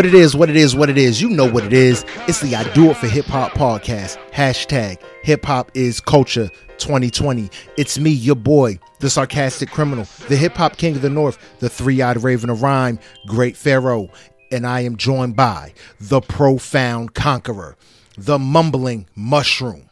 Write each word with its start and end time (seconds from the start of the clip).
What 0.00 0.06
it 0.06 0.14
is, 0.14 0.34
what 0.34 0.48
it 0.48 0.56
is, 0.56 0.74
what 0.74 0.88
it 0.88 0.96
is. 0.96 1.20
You 1.20 1.28
know 1.28 1.44
what 1.44 1.62
it 1.62 1.74
is. 1.74 2.06
It's 2.26 2.40
the 2.40 2.56
I 2.56 2.64
Do 2.72 2.90
It 2.90 2.96
for 2.96 3.06
Hip 3.06 3.26
Hop 3.26 3.52
podcast. 3.52 4.16
Hashtag 4.30 4.98
Hip 5.24 5.44
Hop 5.44 5.70
is 5.74 6.00
Culture 6.00 6.48
2020. 6.78 7.50
It's 7.76 7.98
me, 7.98 8.08
your 8.08 8.34
boy, 8.34 8.78
the 9.00 9.10
sarcastic 9.10 9.70
criminal, 9.70 10.06
the 10.28 10.38
hip 10.38 10.56
hop 10.56 10.78
king 10.78 10.96
of 10.96 11.02
the 11.02 11.10
north, 11.10 11.36
the 11.58 11.68
three 11.68 12.00
eyed 12.00 12.22
raven 12.22 12.48
of 12.48 12.62
rhyme, 12.62 12.98
Great 13.26 13.58
Pharaoh. 13.58 14.08
And 14.50 14.66
I 14.66 14.80
am 14.80 14.96
joined 14.96 15.36
by 15.36 15.74
the 16.00 16.22
profound 16.22 17.12
conqueror, 17.12 17.76
the 18.16 18.38
mumbling 18.38 19.06
mushroom, 19.14 19.90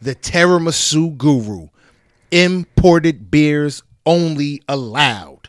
the 0.00 0.14
tiramisu 0.14 1.18
guru, 1.18 1.66
imported 2.30 3.28
beers 3.28 3.82
only 4.06 4.62
allowed. 4.68 5.41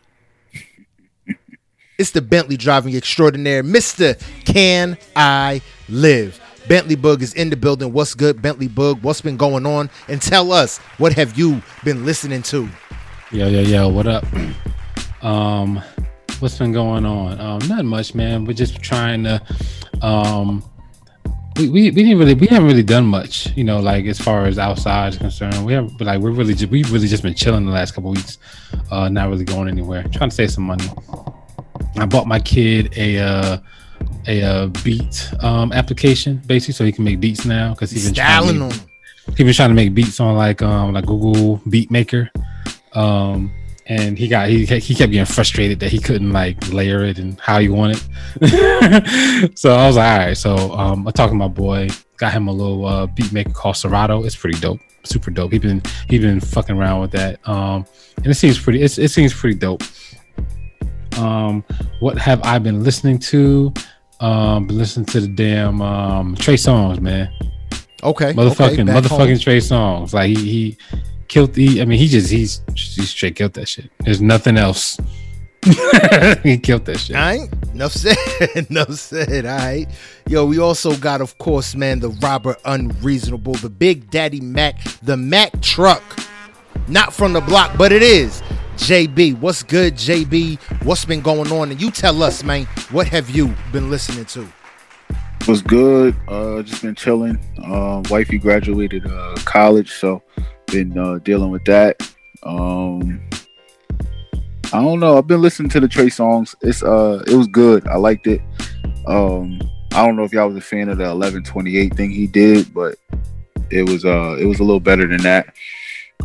It's 2.00 2.10
the 2.10 2.24
Bentley 2.24 2.58
driving 2.58 2.96
extraordinaire, 2.96 3.62
Mr. 3.62 4.20
Can 4.46 4.98
I 5.16 5.62
Live? 5.88 6.40
Bentley 6.68 6.96
Bug 6.96 7.22
is 7.22 7.36
in 7.36 7.52
the 7.52 7.56
building. 7.56 7.94
What's 7.94 8.16
good, 8.16 8.42
Bentley 8.42 8.68
Bug? 8.68 9.04
What's 9.04 9.22
been 9.22 9.38
going 9.38 9.68
on? 9.68 9.92
And 10.08 10.20
tell 10.20 10.52
us, 10.52 10.80
what 10.98 11.14
have 11.14 11.38
you 11.38 11.62
been 11.84 12.04
listening 12.04 12.42
to? 12.44 12.68
Yo, 13.32 13.48
yo, 13.48 13.62
yo, 13.62 13.90
what 13.90 14.08
up? 14.08 14.26
Um, 15.22 15.84
what's 16.40 16.58
been 16.58 16.72
going 16.72 17.06
on? 17.06 17.40
Um, 17.40 17.68
not 17.68 17.86
much, 17.86 18.16
man. 18.16 18.46
We're 18.46 18.54
just 18.54 18.82
trying 18.82 19.24
to 19.26 19.42
um 20.02 20.64
we, 21.58 21.70
we, 21.70 21.92
we 21.92 22.04
didn't 22.04 22.18
really 22.18 22.34
we 22.34 22.48
haven't 22.48 22.68
really 22.68 22.82
done 22.82 23.06
much, 23.06 23.56
you 23.56 23.64
know, 23.64 23.80
like 23.80 24.06
as 24.06 24.20
far 24.20 24.48
as 24.48 24.58
outside 24.58 25.14
is 25.14 25.20
concerned. 25.20 25.64
We 25.64 25.74
have 25.74 26.02
like 26.02 26.20
we're 26.20 26.32
really 26.32 26.56
just 26.56 26.72
we've 26.72 26.92
really 26.92 27.08
just 27.08 27.22
been 27.22 27.36
chilling 27.36 27.66
the 27.66 27.72
last 27.72 27.94
couple 27.94 28.10
weeks, 28.10 28.40
uh 28.90 29.10
not 29.10 29.30
really 29.30 29.46
going 29.46 29.68
anywhere, 29.68 30.04
trying 30.12 30.32
to 30.32 30.36
save 30.36 30.52
some 30.52 30.64
money. 30.64 30.86
I 31.98 32.06
bought 32.06 32.28
my 32.28 32.40
kid 32.40 32.94
a 32.98 33.20
uh 33.20 33.58
a 34.28 34.42
uh, 34.42 34.68
beat 34.84 35.32
um 35.42 35.72
application 35.72 36.42
basically 36.46 36.74
so 36.74 36.86
he 36.86 36.92
can 36.92 37.04
make 37.04 37.20
beats 37.20 37.46
now 37.46 37.74
because 37.74 37.92
he's 37.92 38.06
been 38.06 38.16
Styling 38.16 38.58
trying 38.58 38.72
to, 38.72 38.80
he 39.38 39.44
been 39.44 39.54
trying 39.54 39.70
to 39.70 39.76
make 39.76 39.94
beats 39.94 40.20
on 40.20 40.36
like 40.36 40.62
um 40.62 40.94
like 40.94 41.06
Google 41.06 41.62
Beat 41.70 41.92
Maker. 41.92 42.30
Um 42.94 43.52
and 43.88 44.18
he 44.18 44.28
got 44.28 44.48
he 44.48 44.66
he 44.66 44.96
kept 44.96 45.12
getting 45.12 45.26
frustrated 45.26 45.80
that 45.82 45.90
he 45.92 46.00
couldn't 46.00 46.32
like 46.32 46.72
layer 46.72 47.04
it 47.04 47.20
and 47.20 47.40
how 47.40 47.60
he 47.60 47.70
wanted. 47.70 47.98
so 49.58 49.76
I 49.76 49.88
was 49.88 49.98
like, 49.98 50.12
all 50.12 50.18
right. 50.18 50.38
So 50.38 50.56
um 50.74 51.08
I 51.08 51.12
talked 51.12 51.32
to 51.32 51.36
my 51.36 51.48
boy, 51.48 51.90
got 52.18 52.34
him 52.34 52.48
a 52.48 52.52
little 52.52 52.86
uh 52.86 53.08
beat 53.08 53.32
maker 53.32 53.52
called 53.52 53.78
Serato. 53.78 54.24
It's 54.24 54.36
pretty 54.36 54.60
dope. 54.60 54.80
Super 55.04 55.32
dope. 55.32 55.52
He 55.52 55.60
been 55.60 55.82
he 56.10 56.18
been 56.18 56.40
fucking 56.40 56.78
around 56.78 57.02
with 57.02 57.12
that. 57.12 57.46
Um 57.48 57.86
and 58.18 58.28
it 58.28 58.36
seems 58.36 58.58
pretty 58.60 58.82
it's, 58.82 58.98
it 58.98 59.10
seems 59.10 59.34
pretty 59.34 59.58
dope. 59.58 59.84
Um 61.18 61.64
what 62.00 62.18
have 62.18 62.42
I 62.44 62.60
been 62.60 62.84
listening 62.84 63.20
to? 63.20 63.74
Um 64.20 64.68
been 64.68 64.78
listening 64.78 65.06
to 65.08 65.22
the 65.22 65.28
damn 65.28 65.82
um 65.82 66.36
Trey 66.36 66.56
Songz, 66.56 67.00
man 67.00 67.30
Okay. 68.04 68.34
motherfucking 68.34 68.72
okay, 68.72 68.84
motherfucking 68.84 69.28
home. 69.30 69.40
Trey 69.40 69.58
Songz. 69.58 70.14
Like 70.14 70.28
he 70.28 70.36
he 70.36 70.78
killed 71.28 71.54
the. 71.54 71.82
I 71.82 71.86
mean, 71.86 71.98
he 72.00 72.08
just 72.08 72.30
he's 72.30 72.62
he 72.76 73.04
straight 73.04 73.36
killed 73.36 73.54
that 73.54 73.68
shit. 73.68 73.90
There's 74.00 74.22
nothing 74.22 74.58
else. 74.58 75.00
he 76.44 76.58
killed 76.58 76.86
that 76.86 77.00
shit. 77.00 77.16
Right. 77.16 77.50
Enough 77.74 77.94
said. 77.94 78.18
Enough 78.70 78.94
said. 78.96 79.46
All 79.46 79.58
right. 79.58 79.88
Yo, 80.28 80.46
we 80.46 80.60
also 80.60 80.96
got, 80.98 81.22
of 81.22 81.38
course, 81.38 81.74
man, 81.76 82.02
the 82.02 82.10
Robert 82.10 82.60
Unreasonable, 82.66 83.54
the 83.54 83.70
Big 83.70 84.12
Daddy 84.12 84.42
Mac, 84.42 84.78
the 85.02 85.16
Mac 85.16 85.62
truck. 85.62 86.04
Not 86.90 87.14
from 87.14 87.32
the 87.32 87.40
block, 87.40 87.78
but 87.78 87.94
it 87.94 88.04
is. 88.04 88.44
JB, 88.76 89.40
what's 89.40 89.64
good, 89.64 89.96
JB? 89.96 90.60
What's 90.84 91.06
been 91.06 91.22
going 91.22 91.52
on? 91.52 91.72
And 91.72 91.82
you 91.82 91.92
tell 91.92 92.24
us, 92.24 92.44
man, 92.44 92.66
what 92.92 93.08
have 93.08 93.30
you 93.30 93.54
been 93.72 93.90
listening 93.90 94.26
to? 94.26 94.48
was 95.48 95.62
good. 95.62 96.16
Uh, 96.28 96.62
just 96.64 96.82
been 96.82 96.96
chilling. 96.96 97.40
Um, 97.64 98.04
wifey 98.10 98.38
graduated 98.38 99.06
uh, 99.06 99.36
college, 99.46 99.92
so 99.92 100.22
been 100.68 100.98
uh, 100.98 101.20
dealing 101.20 101.52
with 101.52 101.64
that. 101.66 102.02
Um, 102.44 103.22
I 104.72 104.82
don't 104.82 105.00
know. 105.00 105.18
I've 105.18 105.28
been 105.28 105.42
listening 105.42 105.70
to 105.70 105.80
the 105.80 105.88
Trey 105.88 106.08
Songz. 106.08 106.56
It's 106.62 106.84
uh, 106.84 107.24
it 107.28 107.36
was 107.36 107.48
good. 107.48 107.88
I 107.88 107.98
liked 107.98 108.28
it. 108.28 108.42
Um, 109.06 109.60
I 109.94 110.06
don't 110.06 110.16
know 110.16 110.24
if 110.24 110.34
y'all 110.34 110.48
was 110.48 110.58
a 110.58 110.62
fan 110.62 110.90
of 110.90 110.98
the 110.98 111.06
eleven 111.06 111.44
twenty 111.44 111.78
eight 111.78 111.96
thing 111.96 112.10
he 112.10 112.28
did, 112.28 112.74
but 112.74 112.96
it 113.70 113.88
was 113.88 114.06
uh, 114.06 114.38
it 114.40 114.46
was 114.46 114.60
a 114.60 114.64
little 114.64 114.80
better 114.80 115.08
than 115.08 115.22
that. 115.22 115.54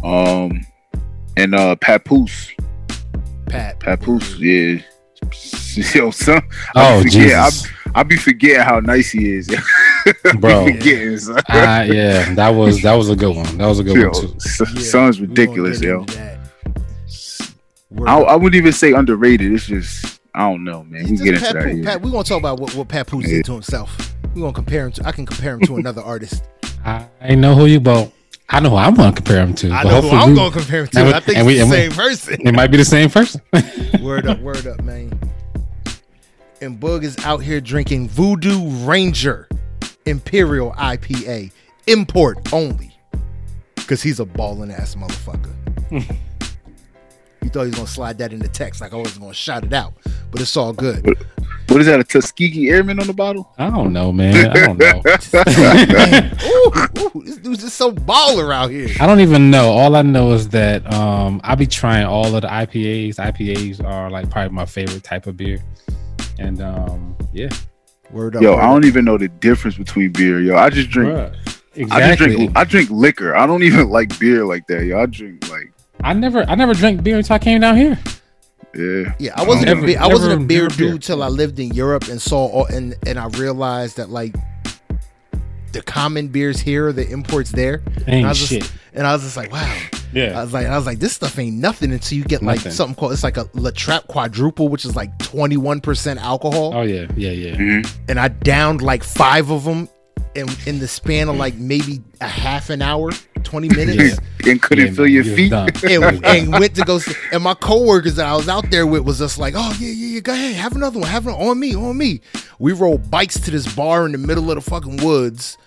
Um, 0.03 0.65
and 1.39 1.55
uh, 1.55 1.77
Papoose, 1.77 2.51
Pat. 3.47 3.79
Papoose, 3.81 4.37
yeah. 4.39 4.81
Yo, 5.95 6.11
son, 6.11 6.41
Oh 6.75 6.99
I 7.01 7.03
be 7.03 7.11
forgetting- 7.11 7.29
Jesus, 7.29 7.69
I 7.95 8.03
be 8.03 8.17
forgetting 8.17 8.63
how 8.63 8.81
nice 8.81 9.11
he 9.11 9.31
is. 9.33 9.49
bro. 10.39 10.63
I 10.65 10.67
be 10.67 10.73
forgetting, 10.79 11.19
son. 11.19 11.39
Uh, 11.49 11.87
yeah, 11.89 12.35
that 12.35 12.49
was 12.51 12.83
that 12.83 12.95
was 12.95 13.09
a 13.11 13.17
good 13.17 13.35
one. 13.35 13.59
That 13.59 13.67
was 13.67 13.79
a 13.81 13.85
good 13.85 13.97
Yo, 13.97 14.11
one 14.11 14.21
too. 14.21 14.35
s- 14.37 14.61
Yeah, 14.75 14.81
son's 14.83 15.21
ridiculous, 15.21 15.81
yo. 15.81 16.01
into 16.01 16.15
that. 16.17 16.39
Word 17.91 18.09
I. 18.09 18.19
I 18.19 18.35
wouldn't 18.37 18.55
even 18.57 18.73
say 18.73 18.93
underrated. 18.93 19.53
It's 19.53 19.67
just 19.67 20.21
I 20.35 20.41
don't 20.51 20.63
know, 20.65 20.85
man. 20.85 21.05
We 21.05 21.11
Just 21.13 21.25
get 21.25 21.35
into 21.35 21.47
Pat 21.47 21.55
that. 21.55 21.85
Pat, 21.85 22.03
we 22.03 22.11
gonna 22.11 22.25
talk 22.25 22.39
about 22.39 22.61
what, 22.61 22.75
what 22.75 22.89
Papoose 22.89 23.25
Yeah. 23.27 23.37
did 23.37 23.45
to 23.47 23.53
himself. 23.55 24.15
We're 24.35 24.43
gonna 24.43 24.53
compare 24.53 24.87
him 24.87 24.93
to. 24.93 25.07
I 25.07 25.13
can 25.13 25.27
compare 25.27 25.55
him 25.55 25.61
to 25.63 25.77
another 25.79 26.03
artist. 26.03 26.45
I, 26.85 27.07
I 27.21 27.35
know 27.35 27.55
who 27.55 27.67
you 27.67 27.81
bought. 27.81 28.13
I 28.51 28.61
know 28.61 28.71
who 28.71 28.77
I'm 28.77 28.95
gonna 28.95 29.13
compare 29.13 29.41
him 29.41 29.55
to. 29.57 29.71
I 29.71 29.83
know 29.85 30.01
who 30.01 30.11
I'm 30.11 30.35
gonna 30.35 30.51
compare 30.51 30.83
him 30.83 30.89
to. 30.89 31.05
we- 31.05 31.13
I 31.13 31.21
think 31.21 31.47
we- 31.47 31.59
it's 31.61 31.71
the 31.71 31.77
we- 31.77 31.83
same 31.83 31.91
person. 31.93 32.47
It 32.47 32.55
might 32.55 32.69
be 32.71 32.79
the 32.79 32.85
same 32.85 33.11
person. 33.11 33.41
word 34.03 34.27
up, 34.27 34.41
word 34.41 34.67
up, 34.67 34.83
man. 34.83 35.13
And 36.61 36.81
Boog 36.81 37.05
is 37.05 37.17
out 37.25 37.39
here 37.43 37.61
drinking 37.61 38.09
Voodoo 38.09 38.69
Ranger 38.87 39.49
Imperial 40.07 40.73
IPA, 40.73 41.53
import 41.87 42.53
only, 42.53 42.97
because 43.77 44.03
he's 44.03 44.19
a 44.19 44.25
balling 44.25 44.71
ass 44.71 44.95
motherfucker. 44.95 45.53
you 45.91 47.49
thought 47.51 47.63
he 47.65 47.67
was 47.69 47.75
gonna 47.75 47.87
slide 47.87 48.19
that 48.19 48.33
in 48.33 48.39
the 48.41 48.49
text 48.49 48.81
like 48.81 48.93
I 48.93 48.97
wasn't 48.97 49.21
gonna 49.21 49.35
shout 49.35 49.63
it 49.65 49.73
out, 49.75 49.93
but 50.31 50.41
it's 50.41 50.57
all 50.57 50.73
good. 50.73 51.17
What 51.69 51.81
is 51.83 51.87
that? 51.87 52.01
A 52.01 52.05
Tuskegee 52.05 52.71
Airman 52.71 52.99
on 52.99 53.07
the 53.07 53.13
bottle? 53.13 53.53
I 53.59 53.69
don't 53.69 53.93
know, 53.93 54.11
man. 54.11 54.51
I 54.51 54.67
don't 54.67 54.79
know. 54.79 55.03
ooh, 56.47 57.19
ooh, 57.19 57.23
this 57.23 57.37
dude's 57.37 57.61
just 57.63 57.77
so 57.77 57.93
baller 57.93 58.55
out 58.55 58.71
here. 58.71 58.89
I 59.01 59.07
don't 59.07 59.21
even 59.21 59.51
know. 59.51 59.71
All 59.71 59.95
I 59.95 60.03
know 60.03 60.33
is 60.33 60.49
that 60.49 60.91
um 60.93 61.41
I 61.45 61.55
be 61.55 61.67
trying 61.67 62.07
all 62.07 62.35
of 62.35 62.41
the 62.43 62.49
IPAs. 62.49 63.17
IPAs 63.17 63.85
are 63.85 64.11
like 64.11 64.31
probably 64.31 64.55
my 64.55 64.65
favorite 64.65 65.05
type 65.05 65.27
of 65.27 65.37
beer. 65.37 65.63
And 66.39 66.63
um 66.63 67.15
yeah. 67.33 67.51
Word 68.11 68.37
up. 68.37 68.43
Yo, 68.43 68.55
word 68.55 68.61
I 68.61 68.67
don't 68.67 68.85
up. 68.85 68.87
even 68.87 69.05
know 69.05 69.19
the 69.19 69.29
difference 69.29 69.77
between 69.77 70.13
beer. 70.13 70.41
Yo, 70.41 70.57
I 70.57 70.71
just 70.71 70.89
drink. 70.89 71.13
Bruh, 71.13 71.31
I 71.31 71.35
just 71.45 71.63
Exactly. 71.77 72.35
drink. 72.37 72.53
I 72.57 72.65
drink 72.65 72.91
liquor. 72.91 73.37
I 73.37 73.47
don't 73.47 73.63
even 73.63 73.91
like 73.99 74.19
beer 74.19 74.47
like 74.47 74.67
that. 74.69 74.85
Yo, 74.87 74.99
I 74.99 75.05
drink 75.07 75.49
like 75.51 75.71
I 76.03 76.15
never 76.15 76.45
I 76.49 76.55
never 76.55 76.73
drank 76.73 77.03
beer 77.03 77.19
until 77.19 77.35
I 77.35 77.39
came 77.39 77.61
down 77.61 77.77
here. 77.77 77.99
Yeah. 78.79 79.13
Yeah, 79.19 79.33
I 79.35 79.45
wasn't 79.45 79.67
Never- 79.67 79.83
a 79.83 79.87
beer, 79.87 79.99
I 80.01 80.07
wasn't 80.07 80.33
a 80.43 80.45
beer 80.47 80.63
never 80.63 80.77
beer. 80.77 80.91
dude 80.93 81.03
till 81.03 81.23
I 81.23 81.29
lived 81.29 81.59
in 81.59 81.73
Europe 81.75 82.09
and 82.09 82.21
saw 82.23 82.47
all, 82.47 82.67
and 82.67 82.95
and 83.07 83.19
I 83.19 83.27
realized 83.39 83.97
that 83.97 84.09
like 84.11 84.35
the 85.73 85.83
common 85.83 86.29
beers 86.29 86.61
here, 86.61 86.89
are 86.89 86.93
the 86.93 87.07
imports 87.09 87.51
there, 87.51 87.83
and 88.07 88.09
I 88.09 88.13
Ain't 88.19 88.29
was 88.29 88.49
just, 88.49 88.73
and 88.95 89.07
I 89.07 89.13
was 89.13 89.23
just 89.23 89.37
like, 89.37 89.53
wow. 89.53 89.61
Yeah. 90.15 90.23
I 90.23 90.27
Yeah. 90.31 90.43
was 90.43 90.53
like, 90.55 90.67
I 90.67 90.77
was 90.77 90.87
like, 90.87 90.99
this 91.01 91.13
stuff 91.13 91.39
ain't 91.39 91.57
nothing 91.57 91.93
until 91.93 92.17
you 92.17 92.25
get 92.25 92.43
like 92.43 92.57
Nothing. 92.61 92.73
something 92.73 92.95
called 92.95 93.13
it's 93.13 93.23
like 93.23 93.37
a 93.37 93.47
La 93.53 93.71
Trappe 93.73 94.07
quadruple, 94.07 94.69
which 94.69 94.87
is 94.87 94.97
like 94.97 95.17
twenty 95.19 95.59
one 95.59 95.81
percent 95.83 96.19
alcohol, 96.23 96.73
Oh 96.75 96.83
yeah, 96.83 97.07
yeah, 97.17 97.31
yeah. 97.33 97.55
Mhm. 97.57 97.91
and 98.09 98.19
I 98.19 98.29
downed 98.29 98.81
like 98.81 99.05
five 99.05 99.51
of 99.51 99.65
them 99.65 99.89
in 100.35 100.49
in 100.67 100.79
the 100.79 100.89
span 100.89 101.29
of 101.29 101.37
like 101.37 101.57
maybe 101.57 102.01
a 102.23 102.27
half 102.29 102.71
an 102.71 102.81
hour, 102.81 103.11
twenty 103.45 103.69
minutes. 103.75 104.19
And 104.47 104.61
couldn't 104.63 104.87
Yeah, 104.87 104.93
feel 104.93 105.05
man, 105.05 105.13
your 105.13 105.25
feet. 105.25 105.53
and, 105.53 106.25
and 106.25 106.53
went 106.61 106.75
to 106.77 106.83
go 106.85 106.99
see, 106.99 107.15
and 107.33 107.43
my 107.43 107.55
coworkers 107.55 108.17
that 108.17 108.27
I 108.27 108.35
was 108.35 108.49
out 108.49 108.71
there 108.71 108.87
with 108.87 109.03
was 109.03 109.19
just 109.19 109.39
like, 109.39 109.55
oh 109.57 109.77
yeah, 109.81 109.89
yeah, 109.89 110.07
yeah, 110.15 110.21
go 110.21 110.33
ahead, 110.33 110.55
have 110.57 110.75
another 110.77 110.99
one, 111.01 111.09
have 111.09 111.27
one 111.27 111.35
on 111.35 111.59
me, 111.59 111.75
on 111.75 111.97
me. 111.99 112.21
We 112.59 112.73
rode 112.73 113.11
bikes 113.11 113.39
to 113.41 113.51
this 113.51 113.73
bar 113.75 114.07
in 114.07 114.13
the 114.13 114.19
middle 114.19 114.51
of 114.51 114.55
the 114.57 114.71
fucking 114.71 114.99
woods, 115.05 115.59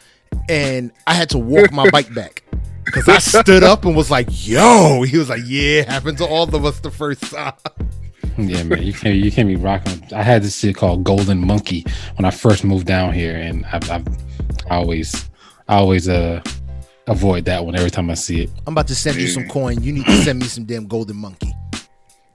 and 0.50 0.91
I 1.07 1.13
had 1.13 1.29
to 1.31 1.38
walk 1.38 1.71
my 1.71 1.89
bike 1.89 2.13
back. 2.13 2.44
Cause 2.91 3.07
I 3.07 3.19
stood 3.19 3.63
up 3.63 3.85
and 3.85 3.95
was 3.95 4.09
like, 4.09 4.27
"Yo," 4.31 5.03
he 5.03 5.17
was 5.17 5.29
like, 5.29 5.44
"Yeah, 5.45 5.83
happened 5.83 6.17
to 6.17 6.25
all 6.25 6.53
of 6.53 6.65
us 6.65 6.79
the 6.79 6.89
first 6.91 7.21
time." 7.24 7.53
Yeah, 8.38 8.63
man. 8.63 8.81
You 8.81 8.91
can't 8.91 9.15
you 9.15 9.31
can't 9.31 9.47
be 9.47 9.56
rocking. 9.56 10.03
I 10.13 10.24
had 10.24 10.41
this 10.41 10.57
shit 10.57 10.75
called 10.75 11.03
Golden 11.03 11.45
Monkey 11.45 11.85
when 12.15 12.25
I 12.25 12.31
first 12.31 12.63
moved 12.63 12.88
down 12.88 13.13
here, 13.13 13.35
and 13.35 13.65
I've, 13.67 13.89
I've 13.91 14.07
I 14.69 14.75
always 14.77 15.29
I 15.69 15.75
always 15.77 16.09
uh 16.09 16.41
avoid 17.07 17.45
that 17.45 17.65
one 17.65 17.75
every 17.75 17.92
time 17.92 18.09
I 18.09 18.13
see 18.15 18.44
it. 18.44 18.50
I'm 18.68 18.74
about 18.74 18.88
to 18.88 18.95
send 18.95 19.18
you 19.18 19.27
some 19.27 19.48
coin. 19.48 19.81
You 19.83 19.94
need 19.94 20.06
to 20.06 20.24
send 20.24 20.39
me 20.39 20.45
some 20.45 20.65
damn 20.65 20.88
golden 20.88 21.18
monkey. 21.18 21.51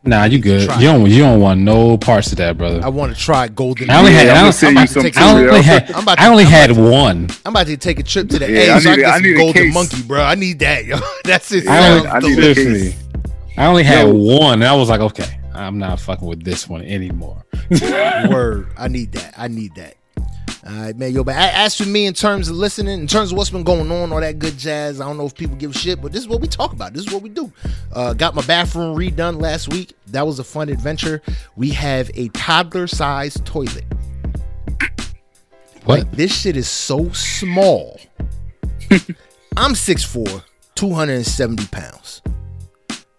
Nah, 0.05 0.25
you 0.25 0.39
good. 0.39 0.63
You 0.81 0.87
don't 0.87 1.11
you 1.11 1.19
don't 1.19 1.41
want 1.41 1.61
no 1.63 1.99
parts 1.99 2.31
of 2.31 2.39
that, 2.39 2.57
brother. 2.57 2.81
I 2.85 2.89
want 2.89 3.13
to 3.13 3.21
try 3.21 3.49
golden. 3.49 3.91
I 3.91 3.99
only 3.99 4.13
Yeah, 4.13 4.19
had 4.19 4.29
I'm 4.29 4.31
I 4.31 4.35
gonna 4.35 4.43
only, 4.45 4.53
send 4.53 4.79
I'm 4.79 4.85
you 4.87 4.91
about 4.93 4.95
to 4.95 5.03
take 5.03 5.15
too. 5.15 5.21
I 5.21 5.31
only 5.33 5.63
had 5.63 5.91
I'm 5.91 6.03
about 6.05 6.15
to- 6.19 6.23
I 6.23 6.29
only 6.29 6.45
I'm 6.45 6.51
had 6.51 6.71
about 6.71 6.91
one. 6.93 7.29
I'm 7.45 7.53
about 7.53 7.67
to 7.67 7.77
take 7.77 7.99
a 7.99 8.03
trip 8.05 8.29
to 8.29 8.39
the 8.39 8.49
Yeah, 8.53 8.59
A 8.61 8.71
I 8.75 8.79
so 8.79 8.91
I 8.91 8.95
need 8.97 9.03
can 9.03 9.05
get 9.05 9.09
I 9.09 9.15
some 9.17 9.23
need 9.25 9.35
a 9.35 9.39
golden 9.39 9.63
case. 9.65 9.75
monkey, 9.75 10.03
bro. 10.03 10.23
I 10.23 10.35
need 10.37 10.59
that, 10.61 10.85
yo. 10.85 10.99
That's 11.25 11.51
it. 11.51 11.67
I 11.67 11.89
only- 11.97 12.09
I 12.09 12.19
need 12.21 12.39
a 12.39 12.95
I 13.59 13.67
only 13.67 13.83
had 13.83 14.07
Yo. 14.07 14.15
one, 14.15 14.55
and 14.63 14.65
I 14.65 14.75
was 14.75 14.89
like, 14.91 15.01
okay, 15.01 15.41
I'm 15.55 15.79
not 15.79 15.99
fucking 15.99 16.29
with 16.29 16.45
this 16.45 16.69
one 16.69 16.83
anymore. 16.83 17.45
Word. 18.29 18.69
I 18.77 18.87
need 18.89 19.11
that. 19.13 19.35
I 19.37 19.49
need 19.49 19.75
that. 19.77 19.96
All 20.69 20.73
right, 20.73 20.97
man. 20.97 21.13
Yo, 21.13 21.23
but 21.23 21.37
as 21.37 21.77
for 21.77 21.87
me, 21.87 22.07
in 22.07 22.15
terms 22.15 22.49
of 22.49 22.57
listening, 22.57 22.99
in 22.99 23.07
terms 23.07 23.31
of 23.31 23.39
what's 23.39 23.51
been 23.51 23.63
going 23.63 23.91
on, 23.93 24.13
all 24.13 24.21
that 24.21 24.41
good 24.41 24.59
jazz, 24.59 25.01
I 25.01 25.07
don't 25.07 25.17
know 25.17 25.27
if 25.27 25.35
people 25.35 25.55
give 25.55 25.71
a 25.71 25.75
shit, 25.75 26.03
but 26.03 26.11
this 26.11 26.23
is 26.23 26.29
what 26.29 26.41
we 26.41 26.49
talk 26.49 26.73
about. 26.73 26.93
This 26.93 27.07
is 27.07 27.13
what 27.13 27.23
we 27.23 27.29
do. 27.29 27.53
Uh, 27.93 28.15
got 28.15 28.35
my 28.35 28.43
bathroom 28.47 28.97
redone 28.97 29.41
last 29.41 29.69
week. 29.69 29.93
That 30.09 30.27
was 30.27 30.41
a 30.41 30.45
fun 30.45 30.69
adventure. 30.69 31.23
We 31.55 31.71
have 31.71 32.11
a 32.15 32.29
toddler 32.31 32.89
sized 32.89 33.45
toilet. 33.47 33.85
What? 35.85 36.01
Like, 36.01 36.11
this 36.13 36.37
shit 36.37 36.57
is 36.57 36.69
so 36.69 37.11
small. 37.11 38.01
I'm 39.57 39.73
6'4, 39.75 40.43
270 40.75 41.67
pounds. 41.69 42.23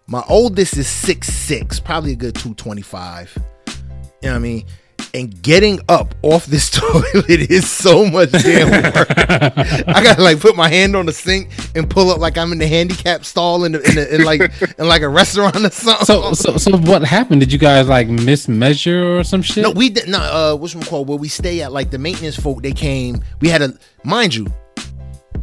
My 0.06 0.22
oldest 0.28 0.76
is 0.76 0.86
6'6, 0.86 1.82
probably 1.82 2.12
a 2.12 2.16
good 2.16 2.34
225. 2.34 3.36
You 3.36 3.74
know 4.22 4.32
what 4.32 4.36
I 4.36 4.38
mean? 4.38 4.66
And 5.14 5.40
getting 5.42 5.80
up 5.88 6.14
off 6.22 6.46
this 6.46 6.70
toilet 6.70 7.28
is 7.28 7.68
so 7.68 8.04
much 8.06 8.30
damn 8.30 8.70
work. 8.70 9.08
I 9.10 10.02
gotta 10.02 10.22
like 10.22 10.40
put 10.40 10.54
my 10.54 10.68
hand 10.68 10.94
on 10.96 11.06
the 11.06 11.12
sink 11.12 11.50
and 11.74 11.88
pull 11.88 12.10
up 12.10 12.18
like 12.18 12.36
I'm 12.36 12.52
in 12.52 12.58
the 12.58 12.66
handicap 12.66 13.24
stall 13.24 13.64
in, 13.64 13.72
the, 13.72 13.88
in, 13.88 13.94
the, 13.94 14.14
in 14.14 14.24
like 14.24 14.40
in 14.78 14.86
like 14.86 15.02
a 15.02 15.08
restaurant 15.08 15.56
or 15.56 15.70
something. 15.70 16.04
So, 16.04 16.32
so, 16.34 16.56
so 16.56 16.76
what 16.76 17.02
happened? 17.04 17.40
Did 17.40 17.52
you 17.52 17.58
guys 17.58 17.88
like 17.88 18.08
mismeasure 18.08 19.18
or 19.18 19.24
some 19.24 19.42
shit? 19.42 19.62
No, 19.62 19.70
we 19.70 19.88
did 19.88 20.08
not. 20.08 20.22
Uh, 20.22 20.56
what's 20.56 20.74
one 20.74 20.84
called? 20.84 21.08
Where 21.08 21.18
we 21.18 21.28
stay 21.28 21.62
at, 21.62 21.72
like 21.72 21.90
the 21.90 21.98
maintenance 21.98 22.36
folk, 22.36 22.62
they 22.62 22.72
came. 22.72 23.22
We 23.40 23.48
had 23.48 23.62
a, 23.62 23.78
mind 24.04 24.34
you, 24.34 24.46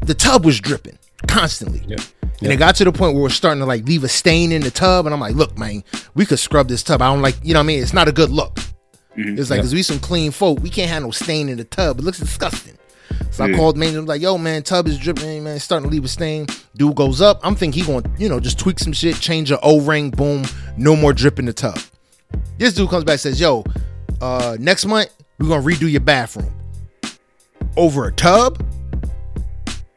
the 0.01 0.13
tub 0.13 0.45
was 0.45 0.59
dripping 0.59 0.97
constantly. 1.27 1.83
Yeah. 1.87 1.97
And 2.41 2.51
it 2.51 2.57
got 2.57 2.75
to 2.75 2.83
the 2.83 2.91
point 2.91 3.13
where 3.13 3.23
we're 3.23 3.29
starting 3.29 3.61
to 3.61 3.65
like 3.65 3.85
leave 3.85 4.03
a 4.03 4.09
stain 4.09 4.51
in 4.51 4.61
the 4.61 4.71
tub, 4.71 5.05
and 5.05 5.13
I'm 5.13 5.21
like, 5.21 5.35
look, 5.35 5.57
man, 5.57 5.83
we 6.13 6.25
could 6.25 6.39
scrub 6.39 6.67
this 6.67 6.83
tub. 6.83 7.01
I 7.01 7.07
don't 7.07 7.21
like, 7.21 7.35
you 7.43 7.53
know 7.53 7.59
what 7.59 7.63
I 7.63 7.67
mean? 7.67 7.81
It's 7.81 7.93
not 7.93 8.07
a 8.07 8.11
good 8.11 8.29
look. 8.29 8.59
It's 9.17 9.49
like, 9.49 9.57
Yeah. 9.57 9.63
cause 9.63 9.73
we 9.73 9.81
some 9.83 9.99
clean 9.99 10.31
folk, 10.31 10.59
we 10.61 10.69
can't 10.69 10.89
have 10.89 11.03
no 11.03 11.11
stain 11.11 11.49
in 11.49 11.57
the 11.57 11.63
tub. 11.63 11.99
It 11.99 12.03
looks 12.03 12.19
disgusting. 12.19 12.73
So 13.31 13.43
I 13.45 13.47
Yeah. 13.49 13.55
called 13.57 13.77
maintenance, 13.77 14.07
like, 14.07 14.21
yo, 14.21 14.37
man, 14.37 14.63
tub 14.63 14.87
is 14.87 14.97
dripping, 14.97 15.43
man, 15.43 15.55
it's 15.55 15.63
starting 15.65 15.89
to 15.89 15.93
leave 15.93 16.03
a 16.03 16.07
stain. 16.07 16.47
Dude 16.75 16.95
goes 16.95 17.21
up. 17.21 17.39
I'm 17.43 17.55
thinking 17.55 17.83
he 17.83 17.87
gonna, 17.91 18.09
you 18.17 18.27
know, 18.27 18.39
just 18.39 18.57
tweak 18.59 18.79
some 18.79 18.93
shit, 18.93 19.19
change 19.19 19.51
an 19.51 19.57
O 19.63 19.79
ring, 19.79 20.09
boom, 20.09 20.43
no 20.77 20.95
more 20.95 21.13
drip 21.13 21.39
in 21.39 21.45
the 21.45 21.53
tub. 21.53 21.79
This 22.57 22.73
dude 22.73 22.89
comes 22.89 23.03
back 23.03 23.19
says, 23.19 23.39
yo, 23.39 23.63
uh, 24.21 24.57
next 24.59 24.85
month, 24.85 25.09
we're 25.39 25.47
gonna 25.49 25.63
redo 25.63 25.89
your 25.89 26.01
bathroom. 26.01 26.51
Over 27.77 28.07
a 28.07 28.11
tub? 28.11 28.63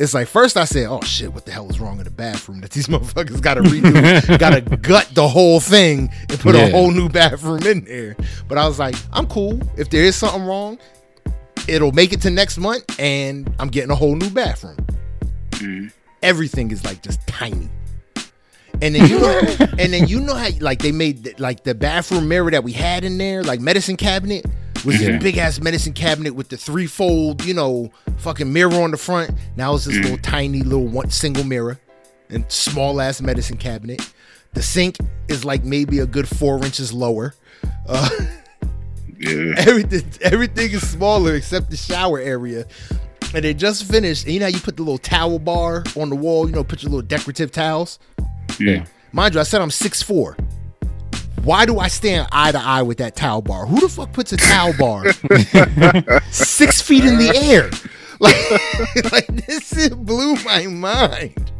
It's 0.00 0.14
like 0.14 0.28
first 0.28 0.56
I 0.56 0.64
said, 0.64 0.86
"Oh 0.88 1.00
shit, 1.02 1.32
what 1.32 1.44
the 1.44 1.50
hell 1.50 1.68
is 1.68 1.80
wrong 1.80 1.98
in 1.98 2.04
the 2.04 2.10
bathroom 2.10 2.60
that 2.60 2.70
these 2.70 2.86
motherfuckers 2.92 3.40
got 3.42 3.54
to 3.54 3.62
redo? 3.62 4.38
got 4.38 4.50
to 4.50 4.60
gut 4.76 5.10
the 5.12 5.26
whole 5.26 5.58
thing 5.58 6.10
and 6.28 6.38
put 6.38 6.54
a 6.54 6.70
whole 6.70 6.90
new 6.92 7.08
bathroom 7.08 7.62
in 7.66 7.84
there." 7.84 8.16
But 8.46 8.58
I 8.58 8.68
was 8.68 8.78
like, 8.78 8.94
"I'm 9.12 9.26
cool. 9.26 9.60
If 9.76 9.90
there 9.90 10.04
is 10.04 10.14
something 10.14 10.44
wrong, 10.44 10.78
it'll 11.66 11.92
make 11.92 12.12
it 12.12 12.20
to 12.22 12.30
next 12.30 12.58
month, 12.58 12.84
and 13.00 13.52
I'm 13.58 13.68
getting 13.68 13.90
a 13.90 13.96
whole 13.96 14.14
new 14.14 14.30
bathroom." 14.30 14.76
Mm-hmm. 15.52 15.88
Everything 16.22 16.70
is 16.70 16.84
like 16.84 17.02
just 17.02 17.26
tiny. 17.26 17.68
And 18.80 18.94
then 18.94 19.08
you 19.08 19.18
know, 19.18 19.40
and 19.80 19.92
then 19.92 20.06
you 20.06 20.20
know 20.20 20.34
how 20.34 20.48
like 20.60 20.80
they 20.80 20.92
made 20.92 21.24
the- 21.24 21.34
like 21.38 21.64
the 21.64 21.74
bathroom 21.74 22.28
mirror 22.28 22.52
that 22.52 22.62
we 22.62 22.70
had 22.72 23.02
in 23.02 23.18
there, 23.18 23.42
like 23.42 23.58
medicine 23.60 23.96
cabinet, 23.96 24.46
was 24.84 25.00
Yeah. 25.00 25.12
this 25.12 25.22
big 25.22 25.38
ass 25.38 25.60
medicine 25.60 25.92
cabinet 25.92 26.34
with 26.34 26.48
the 26.48 26.56
threefold, 26.56 27.44
you 27.44 27.54
know, 27.54 27.90
fucking 28.18 28.52
mirror 28.52 28.74
on 28.82 28.90
the 28.90 28.96
front. 28.96 29.30
Now 29.56 29.74
it's 29.74 29.84
this 29.84 29.96
little 29.96 30.18
tiny 30.18 30.62
little 30.62 30.86
one 30.86 31.10
single 31.10 31.44
mirror 31.44 31.78
and 32.30 32.44
small 32.48 33.00
ass 33.00 33.20
medicine 33.20 33.56
cabinet. 33.56 34.00
The 34.54 34.62
sink 34.62 34.96
is 35.28 35.44
like 35.44 35.64
maybe 35.64 35.98
a 35.98 36.06
good 36.06 36.28
four 36.28 36.64
inches 36.64 36.92
lower. 36.92 37.34
Uh, 37.88 38.08
Yeah. 39.18 39.54
everything 39.58 40.04
everything 40.22 40.70
is 40.70 40.88
smaller 40.88 41.34
except 41.34 41.70
the 41.70 41.76
shower 41.76 42.20
area. 42.20 42.64
And 43.34 43.44
they 43.44 43.52
just 43.52 43.84
finished. 43.84 44.24
And 44.24 44.32
you 44.34 44.40
know 44.40 44.46
how 44.46 44.50
you 44.52 44.60
put 44.60 44.76
the 44.76 44.82
little 44.82 44.96
towel 44.96 45.38
bar 45.40 45.82
on 45.96 46.08
the 46.08 46.16
wall, 46.16 46.46
you 46.48 46.54
know, 46.54 46.62
put 46.64 46.82
your 46.82 46.90
little 46.90 47.06
decorative 47.06 47.50
towels? 47.52 47.98
Yeah. 48.60 48.84
Mind 49.12 49.34
you, 49.34 49.40
I 49.40 49.42
said 49.42 49.60
I'm 49.60 49.70
6'4. 49.70 50.36
Why 51.48 51.64
do 51.64 51.78
I 51.78 51.88
stand 51.88 52.28
eye 52.30 52.52
to 52.52 52.60
eye 52.60 52.82
with 52.82 52.98
that 52.98 53.16
towel 53.16 53.40
bar? 53.40 53.64
Who 53.64 53.80
the 53.80 53.88
fuck 53.88 54.12
puts 54.12 54.34
a 54.34 54.36
towel 54.36 54.74
bar 54.78 55.10
six 56.30 56.82
feet 56.82 57.06
in 57.06 57.16
the 57.16 57.32
air? 57.34 57.70
Like, 58.20 59.12
like 59.12 59.46
this 59.46 59.68
shit 59.68 59.94
blew 59.94 60.34
my 60.42 60.66
mind. 60.66 61.52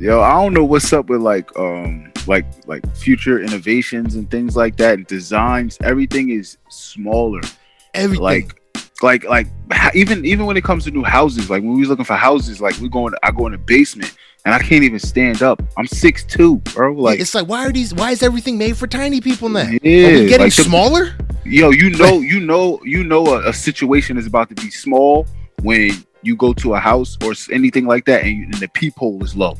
Yo, 0.00 0.20
I 0.20 0.32
don't 0.32 0.52
know 0.52 0.64
what's 0.64 0.92
up 0.92 1.08
with 1.08 1.20
like 1.20 1.56
um 1.56 2.12
like 2.26 2.44
like 2.66 2.84
future 2.96 3.40
innovations 3.40 4.16
and 4.16 4.28
things 4.28 4.56
like 4.56 4.76
that 4.78 4.94
and 4.94 5.06
designs. 5.06 5.78
Everything 5.80 6.30
is 6.30 6.58
smaller. 6.70 7.40
Everything. 7.94 8.20
Like 8.20 8.60
like 9.00 9.24
like 9.24 9.46
even 9.94 10.24
even 10.24 10.44
when 10.44 10.56
it 10.56 10.64
comes 10.64 10.82
to 10.84 10.90
new 10.90 11.04
houses, 11.04 11.48
like 11.48 11.62
when 11.62 11.74
we 11.74 11.80
was 11.80 11.88
looking 11.88 12.04
for 12.04 12.16
houses, 12.16 12.60
like 12.60 12.76
we 12.78 12.88
going 12.88 13.14
I 13.22 13.30
go 13.30 13.46
in 13.46 13.52
the 13.52 13.58
basement 13.58 14.12
and 14.44 14.54
I 14.54 14.58
can't 14.58 14.84
even 14.84 14.98
stand 14.98 15.42
up. 15.42 15.62
I'm 15.76 15.86
six 15.86 16.24
two, 16.24 16.56
bro. 16.56 16.92
Like 16.92 17.20
it's 17.20 17.34
like 17.34 17.48
why 17.48 17.66
are 17.66 17.72
these? 17.72 17.94
Why 17.94 18.10
is 18.10 18.22
everything 18.22 18.58
made 18.58 18.76
for 18.76 18.86
tiny 18.86 19.20
people 19.20 19.48
now? 19.48 19.68
Yeah, 19.82 20.08
are 20.08 20.10
we 20.12 20.26
getting 20.26 20.46
like 20.46 20.56
the- 20.56 20.64
smaller? 20.64 21.14
yo, 21.44 21.70
you 21.70 21.90
know, 21.98 22.20
you 22.20 22.40
know, 22.40 22.80
you 22.84 23.04
know, 23.04 23.26
a, 23.26 23.48
a 23.48 23.52
situation 23.52 24.16
is 24.16 24.26
about 24.26 24.48
to 24.48 24.54
be 24.54 24.70
small 24.70 25.26
when 25.62 25.90
you 26.22 26.36
go 26.36 26.52
to 26.54 26.74
a 26.74 26.78
house 26.78 27.18
or 27.24 27.32
anything 27.52 27.86
like 27.86 28.04
that, 28.04 28.22
and, 28.22 28.30
you, 28.36 28.44
and 28.44 28.54
the 28.54 28.68
peephole 28.68 29.22
is 29.24 29.34
low. 29.34 29.56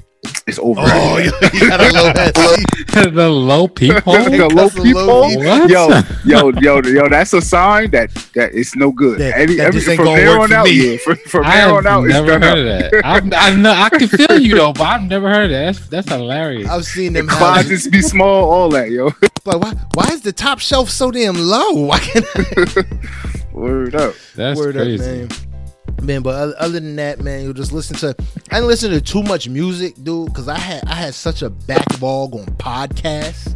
It's 0.47 0.59
over. 0.61 0.81
Oh, 0.85 1.19
you, 1.19 1.33
you 1.52 1.69
got 1.69 1.81
a 1.81 1.93
low 1.93 2.09
ass. 2.09 2.33
the 3.12 3.29
low 3.29 3.67
people. 3.67 4.12
Like 4.12 4.33
a 4.38 4.47
low 4.47 4.69
That's 4.69 4.76
a 4.76 4.83
low 4.83 4.85
peephole. 4.85 5.29
peep- 5.31 5.38
What? 5.38 5.71
Yo, 5.71 5.88
yo, 6.25 6.50
yo, 6.61 6.81
yo, 6.83 7.09
that's 7.09 7.33
a 7.33 7.41
sign 7.41 7.91
that 7.91 8.12
that 8.35 8.55
it's 8.55 8.76
no 8.76 8.93
good. 8.93 9.19
That- 9.19 9.37
Any, 9.37 9.57
that 9.57 9.67
every, 9.69 9.81
this 9.81 9.88
ain't 9.88 9.97
from 9.97 10.07
gonna 10.07 10.19
there 10.21 10.29
work 10.31 10.41
on 10.43 10.49
for 10.50 10.55
out, 10.55 10.64
me. 10.67 10.93
yeah, 10.93 10.97
from, 10.99 11.17
from 11.26 11.45
I 11.45 11.50
there 11.57 11.61
have 11.62 11.73
on 11.75 11.87
out, 11.88 12.05
it's 12.05 12.12
never 12.14 12.33
heard 12.35 12.43
up. 12.45 12.57
of 12.59 12.64
that. 12.93 13.35
I, 13.35 13.49
I 13.50 13.57
know 13.57 13.73
I 13.73 13.88
can 13.88 14.07
feel 14.09 14.38
you 14.41 14.55
though, 14.55 14.73
but 14.73 14.83
I've 14.85 15.02
never 15.02 15.29
heard 15.29 15.47
of 15.47 15.50
that. 15.50 15.64
That's, 15.75 15.88
that's 15.88 16.09
hilarious. 16.11 16.69
I've 16.71 16.85
seen 16.85 17.14
them 17.14 17.26
Closets 17.26 17.69
houses. 17.69 17.88
be 17.88 18.00
small, 18.02 18.49
all 18.50 18.69
that, 18.71 18.91
yo. 18.91 19.11
But 19.45 19.61
why, 19.61 19.73
why 19.95 20.05
is 20.12 20.21
the 20.23 20.33
top 20.33 20.61
shelf 20.61 20.88
so 20.88 21.11
damn 21.11 21.35
low? 21.35 21.73
Why 21.73 21.99
can't 21.99 22.25
Word 23.52 23.97
up. 23.97 24.14
That's 24.37 24.57
Word 24.59 24.76
crazy. 24.76 25.23
up, 25.25 25.31
man. 25.31 25.52
Man, 26.03 26.23
but 26.23 26.55
other, 26.57 26.81
than 26.81 26.97
that, 26.97 27.21
man, 27.21 27.45
you 27.45 27.55
just 27.55 27.73
listen 27.73 27.97
to. 27.99 28.15
I 28.51 28.57
didn't 28.57 28.67
listen 28.67 28.91
to 28.91 29.01
too 29.01 29.23
much 29.23 29.49
music, 29.49 29.95
dude, 30.03 30.27
because 30.27 30.49
I 30.49 30.59
had 30.59 30.85
I 30.87 30.95
had 30.95 31.15
such 31.15 31.43
a 31.43 31.51
backlog 31.51 32.35
on 32.35 32.47
podcasts 32.57 33.55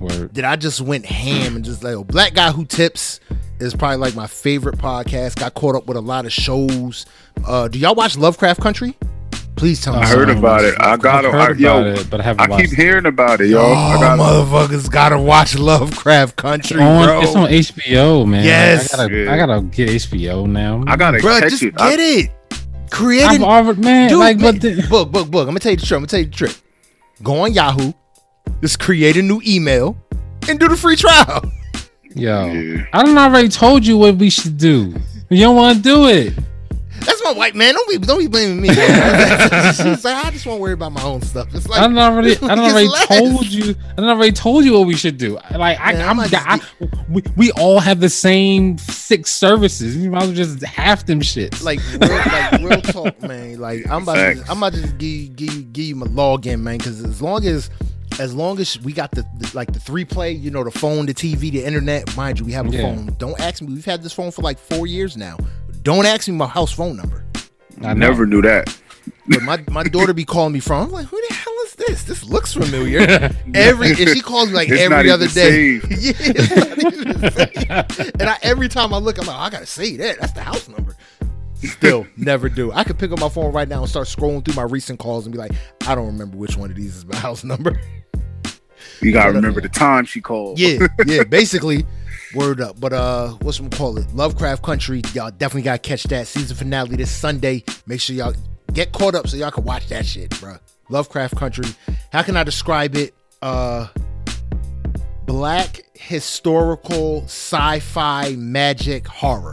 Word. 0.00 0.34
that 0.34 0.44
I 0.44 0.54
just 0.54 0.80
went 0.80 1.04
ham 1.04 1.56
and 1.56 1.64
just 1.64 1.82
like, 1.82 1.94
oh, 1.94 2.04
Black 2.04 2.34
Guy 2.34 2.52
Who 2.52 2.64
Tips 2.64 3.18
is 3.58 3.74
probably 3.74 3.96
like 3.96 4.14
my 4.14 4.28
favorite 4.28 4.78
podcast. 4.78 5.40
Got 5.40 5.54
caught 5.54 5.74
up 5.74 5.86
with 5.86 5.96
a 5.96 6.00
lot 6.00 6.26
of 6.26 6.32
shows. 6.32 7.06
Uh, 7.44 7.66
do 7.66 7.78
y'all 7.78 7.96
watch 7.96 8.16
Lovecraft 8.16 8.60
Country? 8.60 8.96
Please 9.58 9.80
tell 9.82 9.94
me. 9.94 10.00
I 10.00 10.06
heard 10.06 10.28
something 10.28 10.38
about 10.38 10.64
it. 10.64 10.74
I 10.80 10.96
got 10.96 11.22
to, 11.22 11.30
heard 11.32 11.56
I, 11.56 11.60
yo, 11.60 11.80
about 11.80 11.98
it, 11.98 12.10
but 12.10 12.20
I 12.20 12.24
haven't 12.24 12.40
I 12.40 12.48
watched 12.48 12.64
keep 12.70 12.72
it. 12.78 12.82
hearing 12.82 13.06
about 13.06 13.40
it, 13.40 13.48
yo. 13.50 13.58
Oh, 13.60 13.72
I 13.72 13.98
got 14.00 14.18
motherfuckers 14.18 14.90
gotta 14.90 15.18
watch 15.18 15.58
Lovecraft 15.58 16.36
Country, 16.36 16.80
On, 16.80 17.04
bro. 17.04 17.20
it's 17.22 17.34
on 17.34 17.48
HBO, 17.48 18.26
man. 18.26 18.44
Yes. 18.44 18.94
I 18.94 18.96
gotta, 18.96 19.14
Yeah. 19.16 19.32
I 19.32 19.36
gotta 19.38 19.62
get 19.62 19.88
HBO 19.88 20.46
now. 20.48 20.84
I 20.86 20.96
gotta 20.96 21.18
bro, 21.18 21.38
catch 21.40 21.50
just 21.50 21.62
it. 21.62 21.74
get 21.76 21.80
I, 22.00 22.02
it. 22.02 22.30
Create 22.90 23.24
I've 23.24 23.36
an 23.36 23.42
already, 23.44 23.80
man. 23.82 24.08
Dude, 24.08 24.18
like, 24.18 24.38
but 24.40 24.60
the, 24.60 24.86
book, 24.88 25.10
book, 25.12 25.30
book. 25.30 25.42
I'm 25.42 25.48
gonna 25.48 25.60
tell 25.60 25.72
you 25.72 25.76
the 25.78 25.84
trick. 25.86 25.96
I'm 25.96 26.00
gonna 26.02 26.06
tell 26.08 26.20
you 26.20 26.26
the 26.26 26.32
trick. 26.32 26.56
Go 27.22 27.40
on 27.40 27.52
Yahoo, 27.52 27.92
just 28.62 28.78
create 28.78 29.16
a 29.16 29.22
new 29.22 29.42
email, 29.46 29.96
and 30.48 30.58
do 30.58 30.68
the 30.68 30.76
free 30.76 30.96
trial. 30.96 31.42
yo, 32.14 32.46
Yeah. 32.46 32.86
I 32.92 33.02
done 33.02 33.18
already 33.18 33.48
told 33.48 33.84
you 33.84 33.98
what 33.98 34.16
we 34.16 34.30
should 34.30 34.56
do. 34.56 34.94
You 35.28 35.40
don't 35.42 35.56
want 35.56 35.76
to 35.76 35.82
do 35.82 36.06
it. 36.08 36.32
That's 37.00 37.22
my 37.24 37.32
white 37.32 37.54
man. 37.54 37.74
Don't 37.74 37.88
be, 37.88 37.98
don't 37.98 38.18
be 38.18 38.26
blaming 38.26 38.60
me. 38.60 38.68
She's 38.72 40.04
like, 40.04 40.24
I 40.24 40.30
just 40.30 40.46
want 40.46 40.58
to 40.58 40.62
worry 40.62 40.72
about 40.72 40.92
my 40.92 41.02
own 41.02 41.22
stuff. 41.22 41.54
It's 41.54 41.66
I 41.66 41.70
like, 41.70 41.80
done 41.80 41.98
already, 41.98 42.32
I 42.36 42.54
done 42.54 42.58
It's 42.58 42.72
already 42.72 42.88
less. 42.88 43.06
told 43.06 43.46
you. 43.46 43.74
I 43.92 43.94
done 43.96 44.04
already 44.08 44.32
told 44.32 44.64
you 44.64 44.72
what 44.74 44.86
we 44.86 44.94
should 44.96 45.16
do. 45.18 45.34
Like, 45.50 45.78
I, 45.80 45.92
Man, 45.92 46.00
I 46.02 46.08
I'm, 46.08 46.16
might 46.16 46.30
just 46.30 46.46
I, 46.46 46.60
we, 47.10 47.22
we 47.36 47.52
all 47.52 47.80
have 47.80 48.00
the 48.00 48.08
same 48.08 48.78
six 48.78 49.32
services. 49.32 49.96
You 49.96 50.10
might 50.10 50.22
as 50.22 50.28
well 50.28 50.36
just 50.36 50.62
half 50.64 51.06
them 51.06 51.20
shits. 51.20 51.62
like, 51.62 51.80
real, 51.92 52.10
like 52.10 52.52
real 52.70 52.82
talk, 52.82 53.20
man. 53.22 53.58
Like, 53.60 53.86
I'm 53.88 54.02
about, 54.02 54.14
to, 54.14 54.44
I'm 54.50 54.58
about 54.58 54.74
to 54.74 54.82
just 54.82 54.98
give 54.98 55.08
you, 55.08 55.28
give 55.28 55.54
you, 55.54 55.62
give 55.62 55.84
you 55.84 55.96
my 55.96 56.06
login, 56.06 56.60
man. 56.60 56.78
Because 56.78 57.02
as 57.04 57.22
long 57.22 57.44
as, 57.46 57.70
as 58.18 58.34
long 58.34 58.58
as 58.58 58.80
we 58.80 58.92
got 58.92 59.12
the, 59.12 59.22
the 59.38 59.50
like 59.54 59.72
the 59.72 59.78
three 59.78 60.04
play, 60.04 60.32
you 60.32 60.50
know, 60.50 60.64
the 60.64 60.70
phone, 60.72 61.06
the 61.06 61.14
TV, 61.14 61.52
the 61.52 61.64
internet. 61.64 62.16
Mind 62.16 62.40
you, 62.40 62.44
we 62.44 62.52
have 62.52 62.66
a 62.66 62.70
Yeah. 62.70 62.82
phone. 62.82 63.14
Don't 63.18 63.38
ask 63.40 63.62
me. 63.62 63.68
We've 63.72 63.84
had 63.84 64.02
this 64.02 64.12
phone 64.12 64.30
for 64.32 64.42
like 64.42 64.58
four 64.58 64.86
years 64.88 65.16
now. 65.16 65.36
Don't 65.82 66.06
ask 66.06 66.28
me 66.28 66.34
my 66.34 66.46
house 66.46 66.72
phone 66.72 66.96
number. 66.96 67.24
I 67.82 67.94
never 67.94 68.26
knew 68.26 68.42
that. 68.42 68.76
But 69.28 69.42
my, 69.42 69.62
my 69.70 69.84
daughter 69.84 70.12
be 70.12 70.24
calling 70.24 70.52
me 70.52 70.60
from. 70.60 70.86
I'm 70.86 70.90
like, 70.90 71.06
who 71.06 71.20
the 71.28 71.34
hell 71.34 71.54
is 71.66 71.74
this? 71.74 72.04
This 72.04 72.24
looks 72.24 72.54
familiar. 72.54 73.00
Every 73.54 73.90
and 73.90 74.08
she 74.08 74.20
calls 74.20 74.48
me 74.48 74.54
like 74.54 74.68
It's 74.70 74.88
not 74.88 75.00
every 75.00 75.10
other 75.10 75.24
even 75.26 75.34
day. 75.34 75.80
saved. 75.80 75.90
yeah, 75.90 76.12
it's 76.18 76.56
not 76.56 76.92
even 76.92 77.30
saved. 77.98 78.20
And 78.20 78.28
I, 78.30 78.38
every 78.42 78.68
time 78.68 78.92
I 78.92 78.98
look, 78.98 79.18
I'm 79.18 79.26
like, 79.26 79.36
oh, 79.36 79.40
I 79.40 79.50
gotta 79.50 79.66
say 79.66 79.96
that. 79.96 80.18
That's 80.20 80.32
the 80.32 80.40
house 80.42 80.68
number. 80.68 80.96
Still, 81.62 82.06
never 82.16 82.48
do. 82.48 82.72
I 82.72 82.84
could 82.84 82.98
pick 82.98 83.10
up 83.12 83.18
my 83.20 83.28
phone 83.28 83.52
right 83.52 83.68
now 83.68 83.80
and 83.80 83.88
start 83.90 84.06
scrolling 84.06 84.44
through 84.44 84.54
my 84.54 84.62
recent 84.62 84.98
calls 84.98 85.26
and 85.26 85.32
be 85.32 85.38
like, 85.38 85.52
I 85.86 85.94
don't 85.94 86.06
remember 86.06 86.36
which 86.36 86.56
one 86.56 86.70
of 86.70 86.76
these 86.76 86.96
is 86.96 87.04
my 87.04 87.16
house 87.16 87.44
number. 87.44 87.80
You 89.02 89.12
gotta 89.12 89.30
uh, 89.30 89.32
remember 89.34 89.60
the 89.60 89.68
time 89.68 90.04
she 90.04 90.20
called. 90.20 90.58
Yeah, 90.58 90.86
yeah, 91.06 91.24
basically, 91.24 91.84
word 92.34 92.60
up. 92.60 92.78
But 92.80 92.92
uh, 92.92 93.28
what's 93.42 93.60
we 93.60 93.68
call 93.68 93.98
it? 93.98 94.06
Lovecraft 94.14 94.62
Country. 94.62 95.02
Y'all 95.14 95.30
definitely 95.30 95.62
gotta 95.62 95.78
catch 95.78 96.04
that 96.04 96.26
season 96.26 96.56
finale 96.56 96.96
this 96.96 97.10
Sunday. 97.10 97.64
Make 97.86 98.00
sure 98.00 98.14
y'all 98.16 98.34
get 98.72 98.92
caught 98.92 99.14
up 99.14 99.26
so 99.28 99.36
y'all 99.36 99.50
can 99.50 99.64
watch 99.64 99.88
that 99.88 100.04
shit, 100.06 100.30
bruh. 100.30 100.58
Lovecraft 100.90 101.36
Country. 101.36 101.64
How 102.12 102.22
can 102.22 102.36
I 102.36 102.44
describe 102.44 102.94
it? 102.96 103.14
Uh, 103.42 103.86
black 105.26 105.82
historical 105.94 107.22
sci-fi 107.24 108.34
magic 108.36 109.06
horror, 109.06 109.52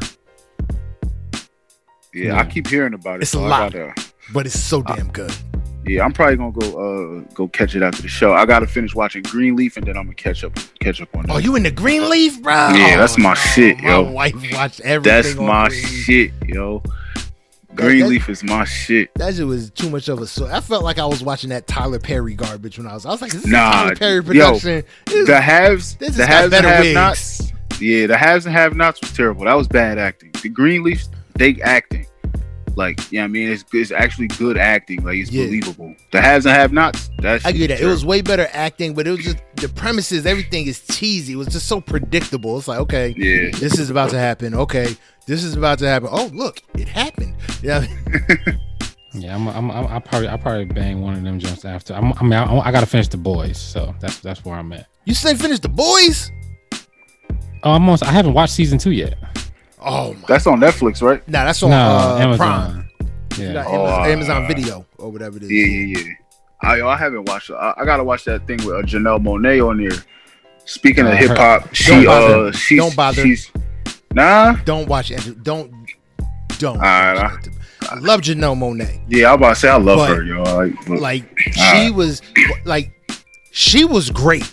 yeah. 2.13 2.39
I 2.39 2.46
keep 2.46 2.67
hearing 2.67 2.94
about 2.94 3.15
it. 3.20 3.24
It's 3.24 3.34
a 3.34 3.38
so 3.38 3.44
I 3.46 3.48
lot. 3.50 3.74
gotta- 3.74 3.94
but 4.34 4.46
it's 4.46 4.60
so 4.60 4.82
damn 4.82 5.12
good. 5.12 5.34
Yeah, 5.88 6.04
I'm 6.04 6.12
probably 6.13 6.36
gonna 6.38 6.51
go 6.51 6.68
uh 6.77 7.20
go 7.34 7.48
catch 7.48 7.75
it 7.75 7.84
after 7.84 8.01
the 8.01 8.08
show. 8.08 8.34
I 8.34 8.46
gotta 8.46 8.68
finish 8.68 8.94
watching 8.96 9.24
Greenleaf 9.24 9.77
and 9.77 9.86
then 9.86 9.98
I'm 9.98 10.06
gonna 10.06 10.15
catch 10.15 10.44
up 10.44 10.54
catch 10.80 11.01
up 11.01 11.15
on 11.15 11.24
that. 11.27 11.34
Oh, 11.34 11.38
you 11.38 11.56
in 11.56 11.63
the 11.63 11.72
Greenleaf, 11.72 12.42
bro? 12.42 12.54
Yeah, 12.70 12.98
that's 12.98 13.18
my 13.18 13.32
Oh, 13.32 13.36
shit, 13.36 13.80
my 13.82 14.00
wife 14.00 14.34
watched 14.54 14.82
everything. 14.82 15.13
That's 15.24 15.36
my 15.36 15.68
Greenleaf. 15.68 15.89
shit, 15.89 16.32
yo. 16.48 16.84
Greenleaf 17.74 18.30
is 18.30 18.42
my 18.44 18.63
shit. 18.63 19.13
That 19.15 19.36
shit 19.36 19.46
was 19.46 19.70
too 19.70 19.89
much 19.89 20.08
of 20.08 20.22
a. 20.22 20.27
So 20.27 20.46
I 20.48 20.62
felt 20.62 20.84
like 20.86 20.98
I 20.98 21.06
was 21.06 21.22
watching 21.22 21.50
that 21.50 21.68
Tyler 21.68 22.00
Perry 22.00 22.34
garbage 22.34 22.77
when 22.77 22.88
I 22.88 22.94
was. 22.94 23.06
I 23.06 23.10
was 23.10 23.22
like, 23.22 23.34
is 23.34 23.44
this 23.44 23.51
Nah, 23.51 23.89
a 23.89 23.96
Tyler 23.96 23.96
Perry 23.96 24.38
yo, 24.38 24.51
production? 24.54 24.84
This- 25.08 25.27
The 25.27 25.42
haves, 25.42 25.96
this 25.98 26.15
the 26.15 26.25
haves 26.25 26.54
and 26.54 26.65
have 26.65 26.94
nots. 26.94 27.51
Yeah, 27.82 28.08
the 28.08 28.15
haves 28.18 28.46
and 28.46 28.56
have 28.56 28.75
nots 28.77 29.01
was 29.01 29.12
terrible. 29.12 29.44
That 29.44 29.56
was 29.56 29.68
bad 29.68 29.98
acting. 29.98 30.32
The 30.42 30.50
Greenleafs, 30.50 31.10
they 31.36 31.60
acting. 31.62 32.06
Like, 32.75 33.12
yeah, 33.12 33.24
I 33.24 33.27
mean, 33.27 33.50
it's 33.50 33.63
it's 33.74 33.91
actually 33.91 34.27
good 34.27 34.58
acting. 34.58 35.03
Like, 35.03 35.17
it's 35.17 35.32
Yeah. 35.32 35.46
believable. 35.46 35.96
The 36.12 36.22
haves 36.22 36.46
and 36.46 36.55
have 36.55 36.72
nots. 36.74 37.10
That's 37.20 37.46
I 37.46 37.51
get 37.51 37.67
that. 37.70 37.79
It 37.82 37.86
was 37.86 38.05
way 38.05 38.22
better 38.22 38.48
acting, 38.51 38.94
but 38.94 39.08
it 39.08 39.12
was 39.12 39.20
just 39.24 39.38
the 39.55 39.70
premises. 39.70 40.25
Everything 40.25 40.67
is 40.67 40.82
cheesy. 40.88 41.34
It 41.34 41.38
was 41.38 41.48
just 41.48 41.67
so 41.67 41.79
predictable. 41.82 42.58
It's 42.58 42.67
like, 42.67 42.79
okay, 42.79 43.13
Yeah, 43.17 43.51
this 43.58 43.79
is 43.79 43.89
about 43.89 44.10
to 44.12 44.20
happen. 44.20 44.53
Okay, 44.53 44.96
this 45.25 45.44
is 45.44 45.55
about 45.55 45.79
to 45.79 45.88
happen. 45.88 46.10
Oh, 46.12 46.29
look, 46.34 46.62
it 46.77 46.88
happened. 46.88 47.36
Yeah, 47.63 47.86
Yeah, 49.13 49.34
I'm. 49.34 49.48
I'm. 49.48 49.72
I'm 49.72 49.88
I 49.88 50.00
probably. 50.00 50.27
I 50.27 50.36
probably 50.36 50.65
bang 50.65 51.01
one 51.01 51.13
of 51.13 51.24
them 51.24 51.39
jumps 51.39 51.63
after. 51.63 51.94
I'm, 51.94 52.12
I 52.20 52.24
mean, 52.24 52.34
I, 52.34 52.60
I 52.60 52.72
gotta 52.72 52.86
finish 52.86 53.08
the 53.08 53.15
boys, 53.17 53.58
so 53.58 53.96
that's 54.01 54.20
that's 54.20 54.44
where 54.44 54.55
I'm 54.55 54.74
at. 54.74 54.88
you 55.05 55.13
still 55.13 55.36
finish 55.38 55.60
the 55.60 55.70
boys. 55.70 56.29
Oh, 57.63 57.72
I'm 57.72 57.84
almost. 57.84 58.03
I 58.03 58.12
haven't 58.12 58.34
watched 58.34 58.53
season 58.53 58.77
two 58.77 58.91
yet. 58.91 59.17
Oh 59.86 60.13
my. 60.13 60.20
that's 60.27 60.48
on 60.48 60.60
Netflix, 60.60 61.01
right? 61.01 61.25
Nah, 61.27 61.46
that's 61.46 61.62
on 61.63 61.70
no, 61.70 61.77
uh, 61.77 62.38
Prime. 62.38 62.51
Amazon. 62.70 62.89
You 63.38 63.46
Yeah. 63.46 63.54
got 63.54 63.68
Oh, 63.68 64.04
Amazon, 64.04 64.44
uh, 64.44 64.48
Video 64.48 64.86
or 64.98 65.12
whatever 65.12 65.38
it 65.38 65.44
is. 65.44 65.51
Yeah, 65.51 65.65
yeah, 65.65 65.98
yeah. 66.00 66.13
I, 66.63 66.77
yo, 66.77 66.88
I 66.88 66.98
haven't 66.98 67.25
watched. 67.27 67.51
I, 67.51 67.74
I 67.77 67.86
gotta 67.86 68.04
watch 68.04 68.24
that 68.25 68.48
thing 68.48 68.58
with 68.65 68.75
uh, 68.75 68.82
Janelle 68.82 69.22
Monáe 69.24 69.68
on 69.68 69.77
there. 69.77 69.98
Speaking 70.65 71.06
Uh, 71.06 71.12
of 71.12 71.18
hip 71.18 71.38
hop, 71.38 71.74
she 71.75 71.92
Don't 71.92 72.06
bother. 72.06 72.36
uh, 72.48 72.51
she's 72.51 72.80
Don't 72.80 72.96
bother. 72.96 73.22
She's 73.22 73.51
nah. 74.13 74.54
Don't 74.65 74.88
watch 74.88 75.12
it. 75.12 75.44
Don't. 75.44 75.72
Don't. 76.58 76.77
Alright, 76.77 77.18
watch 77.18 77.48
it. 77.48 77.54
I 77.92 77.96
love 78.00 78.22
Janelle 78.22 78.58
Monáe. 78.58 79.00
Yeah, 79.08 79.30
I'm 79.30 79.36
about 79.36 79.50
to 79.50 79.56
say 79.58 79.70
I 79.70 79.77
love 79.77 80.00
But- 80.00 80.15
her, 80.18 80.24
yo. 80.24 80.42
Like, 80.42 80.74
but- 80.88 81.00
Like 81.00 81.39
she 81.51 81.62
Alright. 81.62 81.94
was 81.94 82.22
like 82.63 82.92
she 83.51 83.86
was 83.86 84.10
great. 84.10 84.50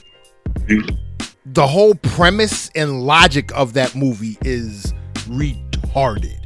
The 1.47 1.67
whole 1.67 1.95
premise 1.95 2.71
and 2.75 3.03
logic 3.03 3.51
of 3.57 3.73
that 3.75 3.95
movie 3.95 4.37
is 4.45 4.93
retarded. 5.23 6.39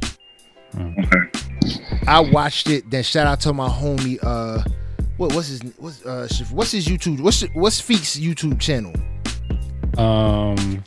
okay. 0.75 2.01
I 2.07 2.19
watched 2.19 2.69
it. 2.69 2.89
Then 2.89 3.03
shout 3.03 3.27
out 3.27 3.39
to 3.41 3.53
my 3.53 3.67
homie. 3.69 4.17
Uh, 4.23 4.63
what 5.17 5.33
what's 5.33 5.47
his 5.47 5.61
what's 5.77 6.05
uh 6.05 6.27
what's 6.51 6.71
his 6.71 6.87
YouTube? 6.87 7.19
What's 7.21 7.41
what's 7.53 7.81
Feek's 7.81 8.17
YouTube 8.17 8.59
channel? 8.59 8.93
Um, 9.97 10.83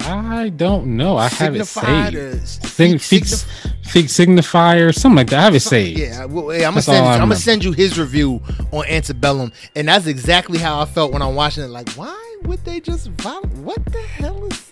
I 0.00 0.48
don't 0.50 0.96
know. 0.96 1.16
I 1.18 1.28
have 1.28 1.54
it 1.54 1.66
Signified 1.66 2.12
saved. 2.14 2.16
or 2.42 2.46
Sig- 2.46 2.94
Feek- 2.96 3.20
Feeks, 3.20 3.46
Feek 3.84 4.04
Signifier, 4.04 4.94
something 4.94 5.16
like 5.16 5.30
that. 5.30 5.40
I 5.40 5.42
have 5.42 5.54
it 5.54 5.60
saved. 5.60 5.98
Yeah, 5.98 6.24
well, 6.24 6.48
hey, 6.48 6.64
I'm 6.64 6.72
gonna 6.72 6.82
send. 6.82 7.04
all 7.04 7.08
I 7.12 7.14
I'm 7.14 7.20
gonna 7.20 7.36
send 7.36 7.64
you 7.64 7.72
his 7.72 7.98
review 7.98 8.40
on 8.72 8.86
Antebellum, 8.86 9.52
and 9.76 9.88
that's 9.88 10.06
exactly 10.06 10.58
how 10.58 10.80
I 10.80 10.86
felt 10.86 11.12
when 11.12 11.20
I'm 11.20 11.34
watching 11.34 11.64
it. 11.64 11.68
Like, 11.68 11.90
why 11.90 12.36
would 12.44 12.64
they 12.64 12.80
just 12.80 13.08
vol- 13.08 13.42
What 13.62 13.84
the 13.86 14.00
hell 14.00 14.42
is 14.46 14.58
that? 14.58 14.67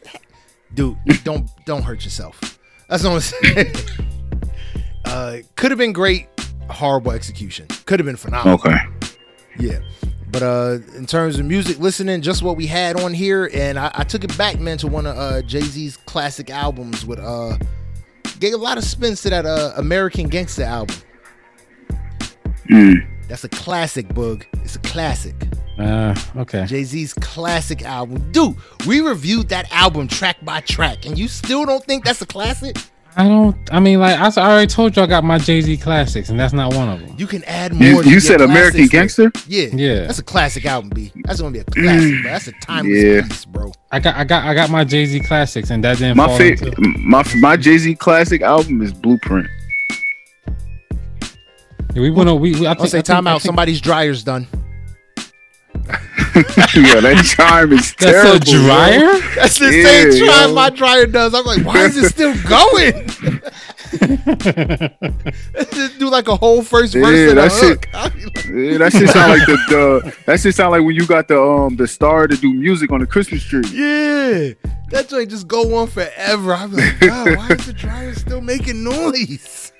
Dude, 0.76 0.96
don't 1.24 1.48
don't 1.64 1.82
hurt 1.82 2.04
yourself. 2.04 2.60
That's 2.88 3.02
what 3.02 3.12
I'm 3.12 3.20
saying. 3.20 3.74
uh, 5.06 5.38
could 5.56 5.70
have 5.70 5.78
been 5.78 5.94
great. 5.94 6.28
Horrible 6.68 7.12
execution. 7.12 7.66
Could 7.86 7.98
have 7.98 8.06
been 8.06 8.16
phenomenal. 8.16 8.60
Okay. 8.60 8.76
Yeah. 9.58 9.78
But 10.30 10.42
uh 10.42 10.78
in 10.94 11.06
terms 11.06 11.38
of 11.38 11.46
music 11.46 11.78
listening, 11.78 12.20
just 12.20 12.42
what 12.42 12.58
we 12.58 12.66
had 12.66 13.00
on 13.00 13.14
here, 13.14 13.50
and 13.54 13.78
I, 13.78 13.90
I 13.94 14.04
took 14.04 14.22
it 14.22 14.36
back, 14.36 14.60
man, 14.60 14.76
to 14.78 14.86
one 14.86 15.06
of 15.06 15.16
uh 15.16 15.40
Jay-Z's 15.42 15.96
classic 15.96 16.50
albums 16.50 17.06
with 17.06 17.20
uh 17.20 17.56
gave 18.38 18.52
a 18.52 18.58
lot 18.58 18.76
of 18.76 18.84
spins 18.84 19.22
to 19.22 19.30
that 19.30 19.46
uh 19.46 19.72
American 19.76 20.28
Gangster 20.28 20.64
album. 20.64 20.96
Mm. 22.68 23.06
That's 23.28 23.44
a 23.44 23.48
classic, 23.48 24.08
Boog. 24.08 24.44
It's 24.62 24.76
a 24.76 24.80
classic. 24.80 25.34
Uh, 25.78 26.14
okay. 26.36 26.64
Jay 26.66 26.84
Z's 26.84 27.12
classic 27.14 27.82
album. 27.82 28.30
Dude, 28.32 28.56
we 28.86 29.00
reviewed 29.00 29.48
that 29.50 29.70
album 29.72 30.08
track 30.08 30.42
by 30.44 30.60
track, 30.60 31.04
and 31.06 31.18
you 31.18 31.28
still 31.28 31.66
don't 31.66 31.84
think 31.84 32.04
that's 32.04 32.22
a 32.22 32.26
classic? 32.26 32.76
I 33.18 33.28
don't. 33.28 33.56
I 33.72 33.80
mean, 33.80 33.98
like 33.98 34.18
I 34.18 34.28
already 34.42 34.66
told 34.66 34.94
you, 34.94 35.02
I 35.02 35.06
got 35.06 35.24
my 35.24 35.38
Jay 35.38 35.60
Z 35.62 35.76
classics, 35.78 36.28
and 36.28 36.38
that's 36.38 36.52
not 36.52 36.74
one 36.74 36.88
of 36.90 37.00
them. 37.00 37.14
You 37.18 37.26
can 37.26 37.44
add 37.44 37.72
more. 37.74 37.82
You, 37.88 38.02
to 38.02 38.10
you 38.10 38.20
said 38.20 38.40
American 38.42 38.88
classics. 38.88 39.16
Gangster? 39.16 39.32
Yeah. 39.48 39.68
Yeah. 39.72 40.06
That's 40.06 40.18
a 40.18 40.22
classic 40.22 40.66
album, 40.66 40.90
B. 40.90 41.10
That's 41.24 41.40
gonna 41.40 41.52
be 41.52 41.60
a 41.60 41.64
classic, 41.64 42.22
bro. 42.22 42.30
That's 42.30 42.46
a 42.48 42.52
timeless 42.60 43.02
Yeah. 43.02 43.22
piece, 43.26 43.44
bro. 43.46 43.72
I 43.90 44.00
got, 44.00 44.16
I 44.16 44.24
got, 44.24 44.44
I 44.44 44.52
got 44.54 44.68
my 44.70 44.84
Jay 44.84 45.06
Z 45.06 45.20
classics, 45.20 45.70
and 45.70 45.82
that 45.84 45.96
didn't 45.96 46.16
My 46.18 46.26
fall 46.26 46.36
favorite, 46.36 46.76
into- 46.78 46.98
my 46.98 47.22
my 47.36 47.56
Jay 47.56 47.78
Z 47.78 47.94
classic 47.96 48.42
album 48.42 48.82
is 48.82 48.92
Blueprint. 48.92 49.46
Yeah, 51.94 52.02
we 52.02 52.10
went. 52.10 52.28
on- 52.28 52.40
We, 52.40 52.52
we 52.54 52.66
I 52.66 52.70
I'll 52.70 52.76
think, 52.76 52.88
say 52.90 52.98
I 52.98 53.00
think- 53.00 53.06
time 53.06 53.26
out. 53.26 53.40
Somebody's 53.40 53.80
dryer's 53.80 54.22
done. 54.24 54.46
yeah, 56.36 57.00
that 57.00 57.24
charm 57.36 57.72
is 57.72 57.94
That's 57.94 58.12
terrible. 58.12 58.36
a 58.36 58.40
dryer. 58.40 59.20
That's 59.36 59.58
the 59.58 59.70
Yeah, 59.72 60.10
same 60.10 60.26
time 60.28 60.48
yo. 60.50 60.54
my 60.54 60.70
dryer 60.70 61.06
does. 61.06 61.34
I'm 61.34 61.44
like, 61.44 61.64
why 61.64 61.84
is 61.86 61.96
it 61.96 62.10
still 62.10 62.34
going? 62.48 63.08
Just 65.72 65.98
do 65.98 66.10
like 66.10 66.28
a 66.28 66.36
whole 66.36 66.62
first 66.62 66.94
Yeah, 66.94 67.02
verse 67.02 67.30
and 67.30 67.38
a 67.38 67.42
that 67.42 67.52
shit- 67.52 67.62
hook. 67.62 67.88
I'll 67.94 68.10
be 68.10 68.24
like, 68.24 68.44
Yeah, 68.72 68.78
that 68.78 68.92
shit 68.92 69.08
sound 69.10 69.32
like 69.38 69.46
the, 69.46 69.56
the 69.68 70.16
that 70.26 70.40
shit 70.40 70.54
sound 70.54 70.72
like 70.72 70.82
when 70.82 70.94
you 70.94 71.06
got 71.06 71.28
the 71.28 71.40
um 71.40 71.76
the 71.76 71.86
star 71.86 72.26
to 72.26 72.36
do 72.36 72.52
music 72.52 72.90
on 72.92 73.00
the 73.00 73.06
Christmas 73.06 73.42
tree. 73.44 73.62
Yeah, 73.72 74.52
that 74.90 75.06
joint 75.08 75.30
just 75.30 75.46
go 75.48 75.76
on 75.76 75.86
forever. 75.88 76.52
I'm 76.54 76.72
like, 76.72 76.98
God, 77.00 77.36
why 77.36 77.48
is 77.50 77.66
the 77.66 77.72
dryer 77.72 78.14
still 78.14 78.40
making 78.40 78.82
noise? 78.84 79.72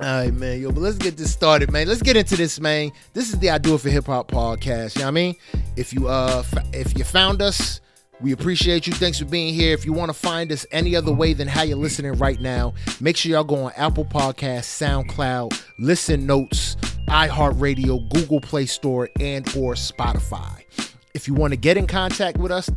All 0.00 0.06
right, 0.06 0.32
man, 0.32 0.62
yo, 0.62 0.72
but 0.72 0.80
let's 0.80 0.96
get 0.96 1.18
this 1.18 1.30
started, 1.30 1.70
man. 1.70 1.86
Let's 1.86 2.00
get 2.00 2.16
into 2.16 2.34
this, 2.34 2.58
man. 2.58 2.90
This 3.12 3.28
is 3.28 3.38
the 3.38 3.50
I 3.50 3.58
Do 3.58 3.74
It 3.74 3.82
for 3.82 3.90
Hip 3.90 4.06
Hop 4.06 4.30
podcast. 4.30 4.94
You 4.94 5.00
know 5.00 5.06
what 5.06 5.08
I 5.08 5.10
mean? 5.10 5.36
If 5.76 5.92
you 5.92 6.08
uh, 6.08 6.42
f- 6.42 6.64
if 6.72 6.96
you 6.96 7.04
found 7.04 7.42
us, 7.42 7.82
we 8.18 8.32
appreciate 8.32 8.86
you. 8.86 8.94
Thanks 8.94 9.18
for 9.18 9.26
being 9.26 9.52
here. 9.52 9.74
If 9.74 9.84
you 9.84 9.92
want 9.92 10.08
to 10.08 10.18
find 10.18 10.50
us 10.52 10.64
any 10.72 10.96
other 10.96 11.12
way 11.12 11.34
than 11.34 11.48
how 11.48 11.64
you're 11.64 11.76
listening 11.76 12.12
right 12.12 12.40
now, 12.40 12.72
make 12.98 13.18
sure 13.18 13.32
y'all 13.32 13.44
go 13.44 13.64
on 13.64 13.72
Apple 13.76 14.06
Podcasts, 14.06 14.80
SoundCloud, 14.80 15.62
Listen 15.78 16.24
Notes, 16.24 16.76
iHeartRadio, 17.08 18.08
Google 18.08 18.40
Play 18.40 18.64
Store, 18.64 19.10
and 19.20 19.46
or 19.54 19.74
Spotify. 19.74 20.64
If 21.12 21.28
you 21.28 21.34
want 21.34 21.52
to 21.52 21.58
get 21.58 21.76
in 21.76 21.86
contact 21.86 22.38
with 22.38 22.52
us, 22.52 22.70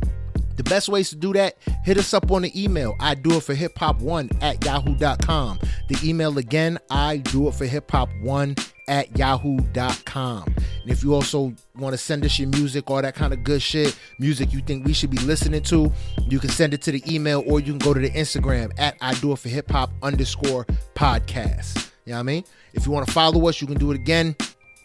the 0.56 0.64
best 0.64 0.88
ways 0.88 1.10
to 1.10 1.16
do 1.16 1.32
that, 1.32 1.56
hit 1.84 1.98
us 1.98 2.14
up 2.14 2.30
on 2.30 2.42
the 2.42 2.62
email. 2.62 2.94
I 3.00 3.14
do 3.14 3.36
it 3.36 3.42
for 3.42 3.54
hip 3.54 3.76
hop 3.76 4.00
one 4.00 4.30
at 4.40 4.64
yahoo.com. 4.64 5.58
The 5.88 5.98
email 6.08 6.38
again, 6.38 6.78
I 6.90 7.18
do 7.18 7.48
it 7.48 7.54
for 7.54 7.66
hip 7.66 7.90
hop 7.90 8.08
one 8.22 8.56
at 8.88 9.16
yahoo.com. 9.16 10.44
And 10.46 10.90
if 10.90 11.02
you 11.02 11.14
also 11.14 11.54
want 11.76 11.94
to 11.94 11.98
send 11.98 12.24
us 12.24 12.38
your 12.38 12.48
music, 12.48 12.90
all 12.90 13.00
that 13.02 13.14
kind 13.14 13.32
of 13.32 13.42
good 13.42 13.62
shit, 13.62 13.98
music 14.18 14.52
you 14.52 14.60
think 14.60 14.84
we 14.84 14.92
should 14.92 15.10
be 15.10 15.18
listening 15.18 15.62
to, 15.64 15.92
you 16.28 16.38
can 16.38 16.50
send 16.50 16.74
it 16.74 16.82
to 16.82 16.92
the 16.92 17.02
email 17.12 17.42
or 17.46 17.60
you 17.60 17.72
can 17.72 17.78
go 17.78 17.94
to 17.94 18.00
the 18.00 18.10
Instagram 18.10 18.72
at 18.78 18.96
I 19.00 19.14
do 19.14 19.32
it 19.32 19.38
for 19.38 19.48
hip 19.48 19.70
hop 19.70 19.90
underscore 20.02 20.66
podcast. 20.94 21.90
You 22.04 22.12
know 22.12 22.16
what 22.16 22.20
I 22.20 22.22
mean? 22.24 22.44
If 22.74 22.84
you 22.84 22.92
want 22.92 23.06
to 23.06 23.12
follow 23.12 23.48
us, 23.48 23.60
you 23.60 23.66
can 23.66 23.78
do 23.78 23.90
it 23.90 23.94
again. 23.94 24.36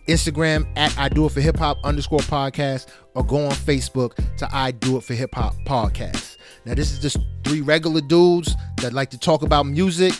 Instagram 0.09 0.67
at 0.75 0.97
I 0.97 1.09
Do 1.09 1.25
It 1.25 1.31
For 1.31 1.41
Hip 1.41 1.57
Hop 1.57 1.77
underscore 1.83 2.19
podcast 2.19 2.87
or 3.15 3.23
go 3.23 3.45
on 3.45 3.51
Facebook 3.51 4.15
to 4.37 4.49
I 4.51 4.71
Do 4.71 4.97
It 4.97 5.03
For 5.03 5.13
Hip 5.13 5.33
Hop 5.35 5.55
podcast. 5.65 6.37
Now, 6.65 6.73
this 6.73 6.91
is 6.91 6.99
just 6.99 7.17
three 7.43 7.61
regular 7.61 8.01
dudes 8.01 8.53
that 8.77 8.93
like 8.93 9.09
to 9.11 9.17
talk 9.17 9.41
about 9.41 9.65
music. 9.65 10.13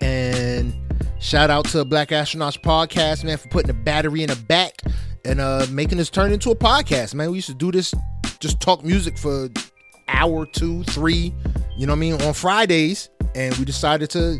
And 0.00 0.74
shout 1.18 1.50
out 1.50 1.66
to 1.66 1.84
Black 1.84 2.08
Astronauts 2.08 2.60
podcast, 2.60 3.24
man, 3.24 3.38
for 3.38 3.48
putting 3.48 3.70
a 3.70 3.74
battery 3.74 4.22
in 4.22 4.28
the 4.28 4.36
back 4.36 4.74
and 5.24 5.40
uh 5.40 5.66
making 5.70 5.98
this 5.98 6.08
turn 6.10 6.32
into 6.32 6.50
a 6.50 6.56
podcast, 6.56 7.14
man. 7.14 7.30
We 7.30 7.36
used 7.36 7.48
to 7.48 7.54
do 7.54 7.70
this, 7.70 7.94
just 8.38 8.60
talk 8.60 8.84
music 8.84 9.18
for 9.18 9.48
hour, 10.08 10.46
two, 10.46 10.82
three, 10.84 11.34
you 11.76 11.86
know 11.86 11.92
what 11.92 11.98
I 11.98 12.00
mean, 12.00 12.22
on 12.22 12.34
Fridays. 12.34 13.08
And 13.34 13.54
we 13.56 13.64
decided 13.64 14.10
to 14.10 14.38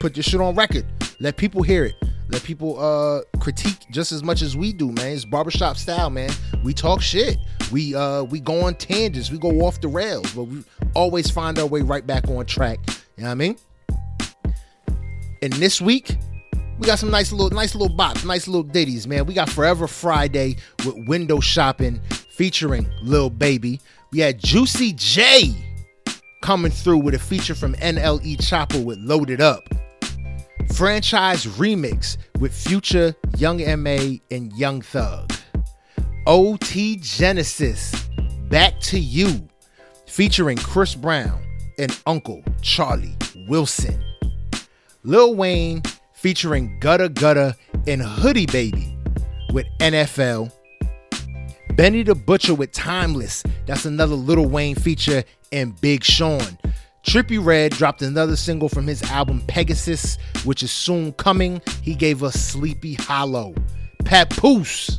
put 0.00 0.14
this 0.14 0.24
shit 0.26 0.40
on 0.40 0.54
record. 0.54 0.86
Let 1.20 1.36
people 1.36 1.62
hear 1.62 1.84
it. 1.84 1.94
Let 2.28 2.42
people 2.42 2.78
uh 2.78 3.22
critique 3.38 3.86
just 3.90 4.12
as 4.12 4.22
much 4.22 4.42
as 4.42 4.56
we 4.56 4.72
do, 4.72 4.90
man. 4.92 5.08
It's 5.08 5.24
barbershop 5.24 5.76
style, 5.76 6.10
man. 6.10 6.30
We 6.64 6.74
talk 6.74 7.00
shit. 7.00 7.38
We 7.70 7.94
uh 7.94 8.24
we 8.24 8.40
go 8.40 8.64
on 8.64 8.74
tangents. 8.74 9.30
We 9.30 9.38
go 9.38 9.60
off 9.62 9.80
the 9.80 9.88
rails, 9.88 10.32
but 10.32 10.44
we 10.44 10.64
always 10.94 11.30
find 11.30 11.58
our 11.58 11.66
way 11.66 11.82
right 11.82 12.06
back 12.06 12.28
on 12.28 12.46
track. 12.46 12.78
You 13.16 13.22
know 13.22 13.28
what 13.28 13.32
I 13.32 13.34
mean? 13.34 13.56
And 15.42 15.52
this 15.54 15.80
week, 15.80 16.16
we 16.78 16.86
got 16.86 16.98
some 16.98 17.10
nice 17.10 17.30
little 17.30 17.50
nice 17.50 17.74
little 17.74 17.96
bops, 17.96 18.24
nice 18.24 18.48
little 18.48 18.62
ditties, 18.62 19.06
man. 19.06 19.26
We 19.26 19.34
got 19.34 19.48
Forever 19.48 19.86
Friday 19.86 20.56
with 20.84 20.96
Window 21.06 21.40
Shopping 21.40 22.00
featuring 22.36 22.90
Lil 23.02 23.30
Baby. 23.30 23.80
We 24.12 24.18
had 24.20 24.38
Juicy 24.38 24.92
J 24.94 25.54
coming 26.42 26.70
through 26.70 26.98
with 26.98 27.14
a 27.14 27.18
feature 27.18 27.54
from 27.54 27.74
NLE 27.74 28.36
Choppa 28.38 28.82
with 28.82 28.98
Loaded 28.98 29.40
Up. 29.40 29.75
Franchise 30.74 31.46
Remix 31.46 32.16
with 32.38 32.54
Future, 32.54 33.14
Young 33.38 33.58
MA, 33.82 34.18
and 34.30 34.52
Young 34.54 34.82
Thug. 34.82 35.32
OT 36.26 36.96
Genasis, 36.96 37.94
Back 38.50 38.78
to 38.80 38.98
You, 38.98 39.48
featuring 40.06 40.58
Chris 40.58 40.94
Brown 40.94 41.42
and 41.78 41.98
Uncle 42.06 42.42
Charlie 42.62 43.16
Wilson. 43.48 44.02
Lil 45.02 45.34
Wayne 45.34 45.82
featuring 46.14 46.78
Gudda 46.80 47.10
Gudda 47.10 47.54
and 47.86 48.02
Hoodie 48.02 48.46
Baby 48.46 48.96
with 49.52 49.66
NFL. 49.80 50.52
Benny 51.74 52.02
the 52.02 52.14
Butcher 52.14 52.54
with 52.54 52.72
Timeless. 52.72 53.44
That's 53.66 53.84
another 53.84 54.14
Lil 54.14 54.46
Wayne 54.46 54.74
feature. 54.74 55.22
And 55.52 55.80
Big 55.80 56.02
Sean. 56.02 56.58
Trippie 57.06 57.42
Redd 57.42 57.72
dropped 57.72 58.02
another 58.02 58.34
single 58.34 58.68
from 58.68 58.86
his 58.86 59.00
album 59.04 59.40
Pegasus, 59.46 60.18
which 60.44 60.62
is 60.64 60.72
soon 60.72 61.12
coming. 61.12 61.62
He 61.80 61.94
gave 61.94 62.24
us 62.24 62.34
Sleepy 62.34 62.94
Hollow. 62.94 63.54
Papoose, 64.04 64.96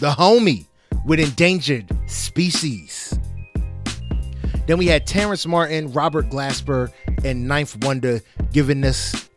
the 0.00 0.10
homie, 0.10 0.66
with 1.04 1.18
Endangered 1.18 1.90
Species. 2.06 3.18
Then 4.66 4.78
we 4.78 4.86
had 4.86 5.06
Terrace 5.06 5.44
Martin, 5.44 5.92
Robert 5.92 6.30
Glasper, 6.30 6.90
and 7.24 7.46
Ninth 7.48 7.84
Wonder 7.84 8.20
giving 8.52 8.84
us 8.84 9.28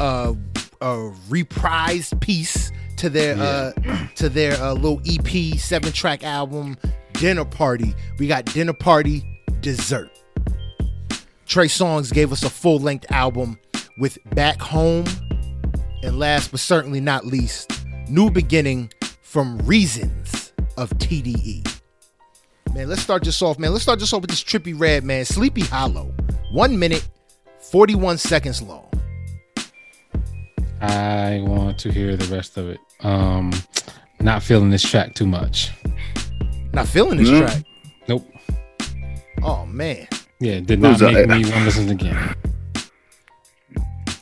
a, 0.00 0.34
a 0.80 1.12
reprised 1.28 2.20
piece 2.20 2.72
to 2.96 3.10
their 3.10 3.36
uh 3.36 3.72
to 4.14 4.28
their 4.28 4.54
uh, 4.62 4.72
little 4.72 5.00
EP 5.06 5.58
seven 5.58 5.92
track 5.92 6.24
album 6.24 6.76
Dinner 7.12 7.44
Party. 7.44 7.94
We 8.18 8.28
got 8.28 8.46
Dinner 8.46 8.72
Party 8.72 9.22
Dessert. 9.60 10.10
Trey 11.54 11.68
Songz 11.68 12.12
gave 12.12 12.32
us 12.32 12.42
a 12.42 12.50
full 12.50 12.80
length 12.80 13.06
album 13.12 13.60
with 13.96 14.18
Back 14.34 14.60
Home, 14.60 15.04
and 16.02 16.18
last 16.18 16.50
but 16.50 16.58
certainly 16.58 16.98
not 17.00 17.26
least, 17.26 17.70
New 18.08 18.28
Beginning 18.28 18.90
from 19.22 19.58
Reasons 19.58 20.52
of 20.76 20.90
TDE. 20.98 21.64
Man, 22.74 22.88
let's 22.88 23.02
start 23.02 23.22
this 23.22 23.40
off, 23.40 23.56
man. 23.60 23.70
Let's 23.70 23.84
start 23.84 24.00
this 24.00 24.12
off 24.12 24.22
with 24.22 24.30
this 24.30 24.42
Trippie 24.42 24.76
Redd, 24.76 25.04
man. 25.04 25.24
Sleepy 25.24 25.60
Hollow. 25.60 26.12
One 26.50 26.76
minute, 26.76 27.08
41 27.60 28.18
seconds 28.18 28.60
long. 28.60 28.90
I 30.80 31.38
want 31.46 31.78
to 31.78 31.92
hear 31.92 32.16
the 32.16 32.34
rest 32.34 32.56
of 32.56 32.68
it. 32.68 32.80
Um, 32.98 33.52
not 34.18 34.42
feeling 34.42 34.70
this 34.70 34.82
track 34.82 35.14
too 35.14 35.26
much. 35.28 35.70
Not 36.72 36.88
feeling 36.88 37.18
this 37.18 37.28
Yeah. 37.28 37.46
track. 37.46 37.62
Nope. 38.08 38.26
Oh 39.44 39.64
man. 39.66 40.08
Yeah, 40.44 40.60
did 40.60 40.78
not 40.80 40.90
Who's 40.92 41.00
that? 41.00 41.12
make 41.14 41.28
me 41.28 41.50
want 41.50 41.54
to 41.54 41.64
listen 41.64 41.88
again. 41.88 42.34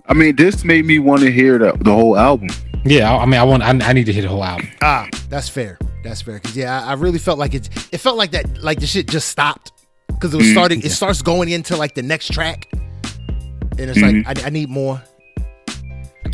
I 0.07 0.15
mean, 0.15 0.37
this 0.37 0.63
made 0.65 0.85
me 0.85 0.99
want 1.01 1.23
to 1.23 1.33
hear 1.33 1.59
the, 1.59 1.73
the 1.79 1.93
whole 1.93 2.17
album. 2.17 2.49
Yeah, 2.85 3.11
I, 3.13 3.23
I 3.23 3.27
mean, 3.27 3.41
I 3.41 3.43
want, 3.45 3.63
I, 3.63 3.71
I 3.71 3.93
need 3.93 4.07
to 4.07 4.13
hear 4.13 4.23
the 4.23 4.29
whole 4.29 4.45
album. 4.45 4.69
Ah, 4.83 5.09
that's 5.29 5.49
fair. 5.49 5.79
That's 6.05 6.23
fair. 6.23 6.39
Cause 6.41 6.57
yeah, 6.57 6.81
I, 6.85 6.91
I 6.91 6.93
really 6.95 7.19
felt 7.19 7.39
like 7.39 7.55
it. 7.55 7.69
It 7.93 7.99
felt 7.99 8.17
like 8.17 8.31
that. 8.33 8.63
Like 8.63 8.79
the 8.81 8.87
shit 8.87 9.09
just 9.09 9.29
stopped. 9.29 9.73
Cause 10.21 10.33
it 10.35 10.37
was 10.37 10.47
Mm. 10.47 10.53
starting. 10.53 10.81
It 10.83 10.91
starts 10.93 11.23
going 11.23 11.49
into 11.49 11.77
like 11.77 11.95
the 11.97 12.03
next 12.03 12.33
track, 12.33 12.69
and 12.73 13.81
it's 13.91 13.99
like 14.01 14.25
I, 14.27 14.47
I 14.47 14.51
need 14.51 14.69
more. 14.69 15.03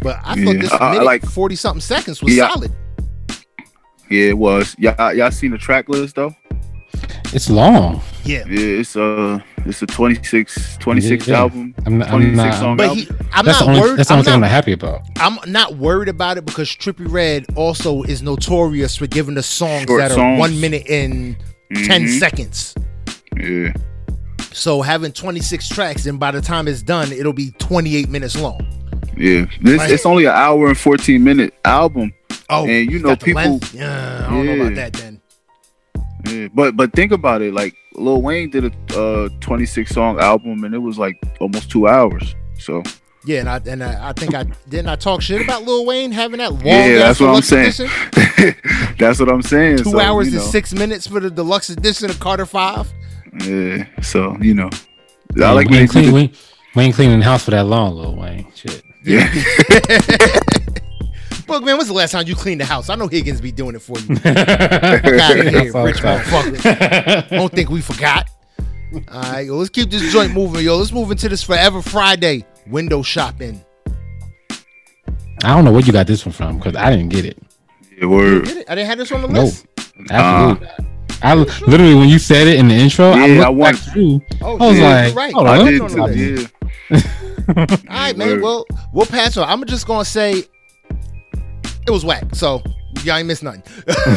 But 0.02 0.16
I 0.24 0.34
thought 0.34 0.36
Mm-hmm. 0.36 0.46
Yeah, 0.48 0.52
this 0.60 0.72
I- 0.72 0.76
I 0.78 0.90
minute 0.92 1.04
like- 1.04 1.22
forty 1.24 1.56
something 1.56 1.80
seconds 1.80 2.22
was 2.22 2.34
Yeah. 2.36 2.48
solid. 2.50 2.72
Yeah, 4.10 4.24
it 4.30 4.38
was. 4.38 4.74
Y'all, 4.78 5.12
y'all 5.14 5.30
seen 5.30 5.50
the 5.52 5.58
track 5.58 5.88
list 5.88 6.16
though? 6.16 6.34
It's 7.34 7.48
long. 7.50 8.00
Yeah. 8.24 8.44
Yeah, 8.48 8.80
it's 8.80 8.96
uh, 8.96 9.40
it's 9.68 9.82
a 9.82 9.86
26, 9.86 10.76
26 10.78 11.28
Yeah. 11.28 11.38
album. 11.38 11.74
I'm, 11.86 12.02
I'm 12.02 12.08
26 12.08 12.36
not. 12.36 12.54
song 12.58 12.76
But 12.76 12.88
album. 12.88 12.98
he, 13.04 13.08
I'm 13.32 13.44
that's 13.44 13.60
not 13.60 13.66
the 13.66 13.70
only. 13.70 13.80
worried. 13.80 13.98
That's 13.98 14.08
the 14.08 14.14
I'm 14.14 14.18
only 14.18 14.24
thing 14.24 14.34
I'm 14.34 14.40
not, 14.40 14.46
not 14.46 14.52
happy 14.52 14.72
about. 14.72 15.00
I'm 15.18 15.38
not 15.52 15.76
worried 15.76 16.08
about 16.08 16.38
it 16.38 16.44
because 16.46 16.68
Trippie 16.70 17.10
Redd 17.10 17.46
also 17.56 18.02
is 18.04 18.22
notorious 18.22 18.96
for 18.96 19.06
giving 19.06 19.36
us 19.38 19.46
songs 19.46 19.84
Short 19.86 20.00
that 20.00 20.10
are 20.12 20.14
songs. 20.14 20.38
one 20.38 20.60
minute 20.60 20.88
and 20.88 21.36
10 21.84 22.04
Mhm. 22.06 22.18
seconds. 22.18 22.74
Yeah, 23.36 23.72
So 24.52 24.82
having 24.82 25.12
26 25.12 25.68
tracks, 25.68 26.06
and 26.06 26.18
by 26.18 26.30
the 26.32 26.40
time 26.40 26.66
it's 26.66 26.82
done, 26.82 27.12
it'll 27.12 27.32
be 27.32 27.52
28 27.58 28.08
minutes 28.08 28.36
long. 28.36 28.60
yeah. 29.16 29.44
This 29.60 29.78
Right. 29.78 29.90
it's 29.90 30.06
only 30.06 30.24
an 30.24 30.32
hour 30.34 30.68
and 30.68 30.76
14 30.78 31.22
minute 31.22 31.54
album. 31.64 32.12
Oh, 32.50 32.66
And 32.66 32.90
you 32.90 32.98
know, 33.00 33.14
people- 33.14 33.42
length? 33.42 33.74
Yeah, 33.74 34.24
I 34.26 34.30
don't 34.30 34.46
know 34.46 34.60
about 34.62 34.74
that 34.76 34.92
then. 34.94 35.17
Yeah, 36.26 36.48
but 36.54 36.76
but 36.76 36.92
think 36.92 37.12
about 37.12 37.42
it. 37.42 37.54
Like 37.54 37.74
Lil 37.94 38.22
Wayne 38.22 38.50
did 38.50 38.64
a 38.92 38.98
uh, 38.98 39.28
26 39.40 39.90
song 39.90 40.18
album, 40.20 40.64
and 40.64 40.74
it 40.74 40.78
was 40.78 40.98
like 40.98 41.20
almost 41.40 41.70
two 41.70 41.86
hours. 41.86 42.34
So 42.58 42.82
Yeah, 43.24 43.40
and 43.40 43.48
I 43.48 43.60
and 43.66 43.84
I, 43.84 44.08
I 44.10 44.12
think 44.12 44.34
I 44.34 44.44
didn't 44.68 44.88
I 44.88 44.96
talk 44.96 45.22
shit 45.22 45.40
about 45.40 45.62
Lil 45.64 45.86
Wayne 45.86 46.10
having 46.12 46.38
that 46.38 46.52
long. 46.52 46.62
Yeah, 46.64 46.98
that's 46.98 47.20
what 47.20 47.34
I'm 47.34 47.42
saying. 47.42 47.72
that's 48.98 49.20
what 49.20 49.28
I'm 49.30 49.42
saying. 49.42 49.78
Two 49.78 49.90
So, 49.90 50.00
hours 50.00 50.32
you 50.32 50.40
and 50.40 50.48
six 50.50 50.72
minutes 50.74 51.06
for 51.06 51.20
the 51.20 51.30
deluxe 51.30 51.70
edition 51.70 52.10
of 52.10 52.18
Carter 52.20 52.46
Five. 52.46 52.92
Yeah. 53.44 53.86
So 54.02 54.36
you 54.40 54.54
know, 54.54 54.70
I 54.72 54.78
Yeah, 55.36 55.50
like 55.52 55.68
we 55.68 55.72
when 55.76 55.82
ain't 55.82 55.92
they 55.92 56.02
clean. 56.02 56.12
We, 56.12 56.32
we 56.74 56.82
ain't 56.84 56.94
cleaning 56.94 57.20
the 57.20 57.24
house 57.24 57.44
for 57.44 57.52
that 57.52 57.64
long, 57.64 57.94
Lil 57.94 58.16
Wayne. 58.16 58.46
Shit. 58.54 58.82
Yeah. 59.04 59.32
Look, 61.48 61.64
man, 61.64 61.76
when's 61.76 61.88
the 61.88 61.94
last 61.94 62.12
time 62.12 62.26
you 62.26 62.34
cleaned 62.36 62.60
the 62.60 62.64
house? 62.66 62.88
I 62.90 62.94
know 62.94 63.08
Higgins 63.08 63.40
be 63.40 63.50
doing 63.52 63.74
it 63.74 63.80
for 63.80 63.98
you. 63.98 64.16
Fuck 64.16 64.22
Fuck 64.34 64.34
out 64.34 65.38
of 65.38 65.48
here, 65.48 65.82
rich 65.82 65.96
motherfucker. 65.98 67.28
Don't 67.30 67.52
think 67.52 67.70
we 67.70 67.80
forgot. 67.80 68.28
All 69.10 69.20
right, 69.22 69.46
yo, 69.46 69.56
let's 69.56 69.70
keep 69.70 69.90
this 69.90 70.12
joint 70.12 70.32
moving, 70.32 70.64
yo. 70.64 70.76
Let's 70.76 70.92
move 70.92 71.10
into 71.10 71.28
this 71.28 71.42
Forever 71.42 71.82
Friday 71.82 72.44
window 72.66 73.02
shopping. 73.02 73.62
I 75.44 75.54
don't 75.54 75.64
know 75.64 75.72
where 75.72 75.82
you 75.82 75.92
got 75.92 76.06
this 76.06 76.24
one 76.26 76.32
from 76.32 76.58
because 76.58 76.74
I 76.76 76.90
didn't 76.90 77.08
get 77.10 77.24
it. 77.24 77.38
yeah 77.96 78.06
word. 78.06 78.44
Get 78.46 78.56
it? 78.58 78.70
I 78.70 78.74
didn't 78.74 78.88
have 78.88 78.98
this 78.98 79.12
on 79.12 79.22
the 79.22 79.28
Nope. 79.28 79.44
list. 79.44 79.66
Absolutely. 80.10 80.66
Uh, 80.66 80.70
not. 80.80 80.84
I 81.20 81.34
literally 81.34 81.94
when 81.94 82.08
you 82.08 82.18
said 82.18 82.46
it 82.46 82.58
in 82.58 82.68
the 82.68 82.74
intro, 82.74 83.06
I 83.10 83.26
looked 83.26 83.46
I 83.46 83.48
want- 83.50 83.76
back 83.76 83.92
through. 83.92 84.20
Oh, 84.40 84.56
I 84.58 84.66
was 84.68 84.76
shit, 84.76 84.84
like, 84.84 85.06
you're 85.06 85.14
right. 85.16 85.32
hold 85.34 85.46
I 85.46 85.58
on, 85.60 85.66
I 85.66 85.70
did 85.70 85.72
did 85.72 85.82
on 85.82 85.88
too. 85.88 85.96
the 85.96 86.40
list. 86.40 86.52
Yeah. 86.90 87.66
All 87.90 87.96
right, 87.98 88.16
man. 88.16 88.40
Well, 88.40 88.66
we'll 88.92 89.06
pass 89.06 89.36
on. 89.36 89.48
I'm 89.48 89.64
just 89.66 89.86
gonna 89.86 90.04
say 90.04 90.44
it 91.88 91.92
was 91.92 92.04
whack. 92.04 92.24
So 92.34 92.62
y'all 93.02 93.16
ain't 93.16 93.26
missed 93.26 93.42
nothing. 93.42 93.62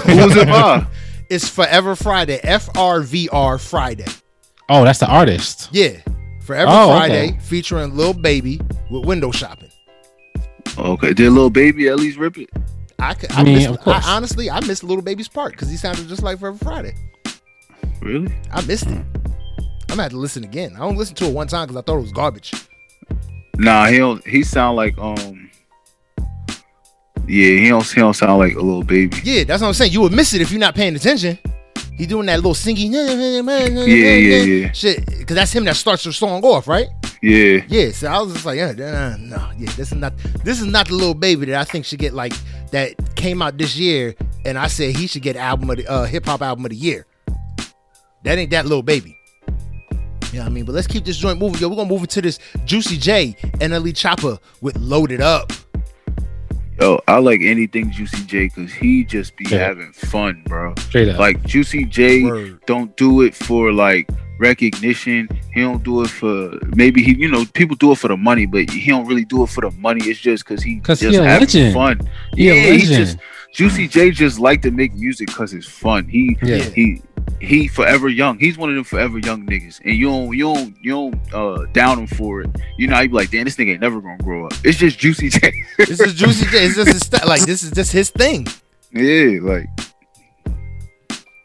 Who 0.05 0.17
was 0.17 0.35
it 0.35 0.47
by? 0.47 0.85
it's 1.29 1.47
Forever 1.49 1.95
Friday. 1.95 2.39
F 2.43 2.69
R 2.77 3.01
V 3.01 3.29
R 3.31 3.57
Friday. 3.57 4.05
Oh, 4.69 4.83
that's 4.83 4.99
the 4.99 5.07
artist. 5.07 5.69
Yeah. 5.71 5.97
Forever 6.41 6.71
Oh, 6.73 6.89
Friday 6.89 7.29
okay. 7.29 7.39
featuring 7.39 7.95
Lil 7.95 8.13
Baby 8.13 8.59
with 8.89 9.05
window 9.05 9.31
shopping. 9.31 9.69
Okay. 10.77 11.13
Did 11.13 11.31
little 11.31 11.49
baby 11.49 11.87
at 11.87 11.97
least 11.97 12.17
rip 12.17 12.37
it? 12.37 12.49
I, 12.99 13.13
could, 13.13 13.31
I 13.31 13.41
I, 13.41 13.43
mean, 13.43 13.55
missed, 13.55 13.69
of 13.69 13.79
course. 13.81 14.05
I 14.05 14.15
honestly 14.15 14.49
I 14.49 14.59
missed 14.65 14.83
Little 14.83 15.01
Baby's 15.03 15.27
part 15.27 15.53
because 15.53 15.69
he 15.69 15.75
sounded 15.77 16.07
just 16.07 16.21
like 16.21 16.39
Forever 16.39 16.57
Friday. 16.57 16.93
Really? 18.01 18.31
I 18.51 18.63
missed 18.65 18.87
it. 18.87 19.03
I'm 19.57 19.97
gonna 19.97 20.03
have 20.03 20.11
to 20.11 20.17
listen 20.17 20.43
again. 20.43 20.73
I 20.75 20.79
don't 20.79 20.97
listen 20.97 21.15
to 21.15 21.25
it 21.25 21.33
one 21.33 21.47
time 21.47 21.67
because 21.67 21.77
I 21.77 21.81
thought 21.83 21.97
it 21.97 22.01
was 22.01 22.11
garbage. 22.11 22.53
Nah, 23.57 23.87
he 23.87 23.97
don't. 23.97 24.25
He 24.25 24.43
sound 24.43 24.77
like 24.77 24.97
um. 24.97 25.50
Yeah, 27.27 27.59
he 27.59 27.69
don't. 27.69 27.85
He 27.85 27.99
don't 27.99 28.13
sound 28.13 28.39
like 28.39 28.55
a 28.55 28.61
little 28.61 28.83
baby. 28.83 29.17
Yeah, 29.23 29.43
that's 29.43 29.61
what 29.61 29.67
I'm 29.67 29.73
saying. 29.73 29.91
You 29.91 30.01
would 30.01 30.11
miss 30.11 30.33
it 30.33 30.41
if 30.41 30.51
you're 30.51 30.59
not 30.59 30.75
paying 30.75 30.95
attention. 30.95 31.37
He 31.97 32.07
doing 32.07 32.25
that 32.25 32.37
little 32.37 32.55
singing, 32.55 32.93
yeah, 32.93 33.11
yeah, 33.11 34.41
yeah. 34.41 34.71
shit, 34.71 35.05
because 35.05 35.35
that's 35.35 35.51
him 35.51 35.65
that 35.65 35.75
starts 35.75 36.03
the 36.03 36.11
song 36.11 36.43
off, 36.43 36.67
right? 36.67 36.87
Yeah. 37.21 37.63
Yeah. 37.67 37.91
So 37.91 38.07
I 38.07 38.19
was 38.19 38.33
just 38.33 38.45
like, 38.45 38.57
yeah, 38.57 38.69
uh, 38.69 39.17
no, 39.19 39.51
yeah, 39.55 39.71
this 39.73 39.91
is 39.91 39.93
not, 39.93 40.17
this 40.43 40.59
is 40.59 40.65
not 40.65 40.87
the 40.87 40.95
little 40.95 41.13
baby 41.13 41.45
that 41.47 41.59
I 41.59 41.63
think 41.63 41.85
should 41.85 41.99
get 41.99 42.13
like 42.13 42.33
that 42.71 42.95
came 43.15 43.41
out 43.43 43.57
this 43.57 43.77
year, 43.77 44.15
and 44.45 44.57
I 44.57 44.65
said 44.65 44.95
he 44.95 45.05
should 45.05 45.21
get 45.21 45.35
album 45.35 45.69
of 45.69 45.77
the 45.77 45.87
uh, 45.87 46.05
hip 46.05 46.25
hop 46.25 46.41
album 46.41 46.65
of 46.65 46.71
the 46.71 46.77
year. 46.77 47.05
That 48.23 48.39
ain't 48.39 48.49
that 48.49 48.65
little 48.65 48.83
baby. 48.83 49.15
You 50.31 50.39
know 50.39 50.45
what 50.45 50.45
I 50.45 50.49
mean? 50.49 50.65
But 50.65 50.73
let's 50.73 50.87
keep 50.87 51.05
this 51.05 51.17
joint 51.17 51.39
moving. 51.39 51.59
Yo, 51.59 51.67
we're 51.67 51.75
gonna 51.75 51.89
move 51.89 52.01
into 52.01 52.21
this 52.21 52.39
Juicy 52.65 52.97
J 52.97 53.35
and 53.59 53.73
NLE 53.73 53.93
Choppa 53.93 54.39
with 54.61 54.75
Loaded 54.77 55.21
Up. 55.21 55.51
Oh, 56.81 56.99
I 57.07 57.19
like 57.19 57.41
anything 57.41 57.91
Juicy 57.91 58.23
J 58.25 58.45
because 58.45 58.71
he 58.73 59.03
just 59.03 59.35
be 59.37 59.45
Yeah. 59.49 59.59
having 59.59 59.91
fun, 59.93 60.43
bro. 60.45 60.73
Straight 60.79 61.09
up. 61.09 61.19
Like 61.19 61.43
Juicy 61.43 61.85
J 61.85 62.23
Word. 62.23 62.59
don't 62.65 62.95
do 62.97 63.21
it 63.21 63.33
for 63.35 63.71
like 63.71 64.09
recognition. 64.39 65.29
He 65.53 65.61
don't 65.61 65.83
do 65.83 66.01
it 66.03 66.09
for 66.09 66.57
maybe 66.75 67.01
he, 67.03 67.13
you 67.13 67.29
know, 67.29 67.45
people 67.53 67.75
do 67.75 67.91
it 67.91 67.97
for 67.97 68.07
the 68.07 68.17
money, 68.17 68.45
but 68.45 68.69
he 68.69 68.89
don't 68.89 69.05
really 69.07 69.25
do 69.25 69.43
it 69.43 69.49
for 69.49 69.61
the 69.61 69.71
money. 69.71 70.01
It's 70.05 70.19
just 70.19 70.43
because 70.45 70.63
he 70.63 70.79
'Cause 70.79 70.99
just 70.99 71.11
he 71.13 71.17
a 71.17 71.23
having 71.23 71.47
legend. 71.47 71.73
fun. 71.73 72.01
He 72.35 72.49
a 72.49 72.55
yeah, 72.55 72.71
he 72.73 72.79
just 72.79 73.17
Juicy 73.53 73.87
J 73.87 74.11
just 74.11 74.39
like 74.39 74.61
to 74.63 74.71
make 74.71 74.93
music 74.95 75.27
because 75.27 75.53
it's 75.53 75.67
fun. 75.67 76.07
He 76.07 76.37
yeah. 76.41 76.57
he 76.63 77.01
he 77.39 77.67
forever 77.67 78.07
young. 78.09 78.37
He's 78.39 78.57
one 78.57 78.69
of 78.69 78.75
them 78.75 78.83
forever 78.83 79.17
young 79.19 79.45
niggas, 79.45 79.79
and 79.83 79.95
you 79.95 80.05
don't 80.07 80.35
you 80.35 80.43
don't 80.53 80.75
you 80.81 80.91
don't 80.91 81.33
uh, 81.33 81.65
down 81.73 81.99
him 81.99 82.07
for 82.07 82.41
it. 82.41 82.49
You 82.77 82.87
know, 82.87 82.99
you 82.99 83.09
be 83.09 83.15
like, 83.15 83.31
damn, 83.31 83.45
this 83.45 83.55
nigga 83.55 83.71
ain't 83.71 83.81
never 83.81 83.99
gonna 84.01 84.17
grow 84.23 84.45
up. 84.45 84.53
It's 84.63 84.77
just 84.77 84.99
Juicy 84.99 85.29
J. 85.29 85.51
This 85.77 85.99
is 85.99 86.13
Juicy 86.13 86.45
J. 86.47 86.65
It's 86.65 86.75
just 86.75 86.91
his 86.91 87.01
st- 87.01 87.25
like 87.27 87.41
this 87.45 87.63
is 87.63 87.71
just 87.71 87.91
his 87.91 88.09
thing. 88.09 88.47
yeah, 88.91 89.39
like 89.41 89.67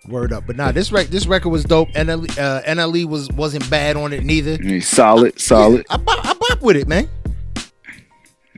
Word 0.09 0.33
up. 0.33 0.45
But 0.47 0.57
nah, 0.57 0.71
this 0.71 0.93
rec- 0.93 1.09
this 1.09 1.27
record 1.27 1.49
was 1.49 1.65
dope. 1.65 1.89
NLE, 1.91 2.39
uh, 2.39 2.63
NLE 2.63 3.07
was 3.07 3.29
wasn't 3.33 3.69
bad 3.69 3.97
on 3.97 4.13
it 4.13 4.23
neither. 4.25 4.81
Solid, 4.81 5.41
solid. 5.41 5.85
I 5.91 5.97
bop, 5.97 6.25
I 6.25 6.33
bop 6.35 6.63
with 6.63 6.77
it, 6.77 6.87
man. 6.87 7.09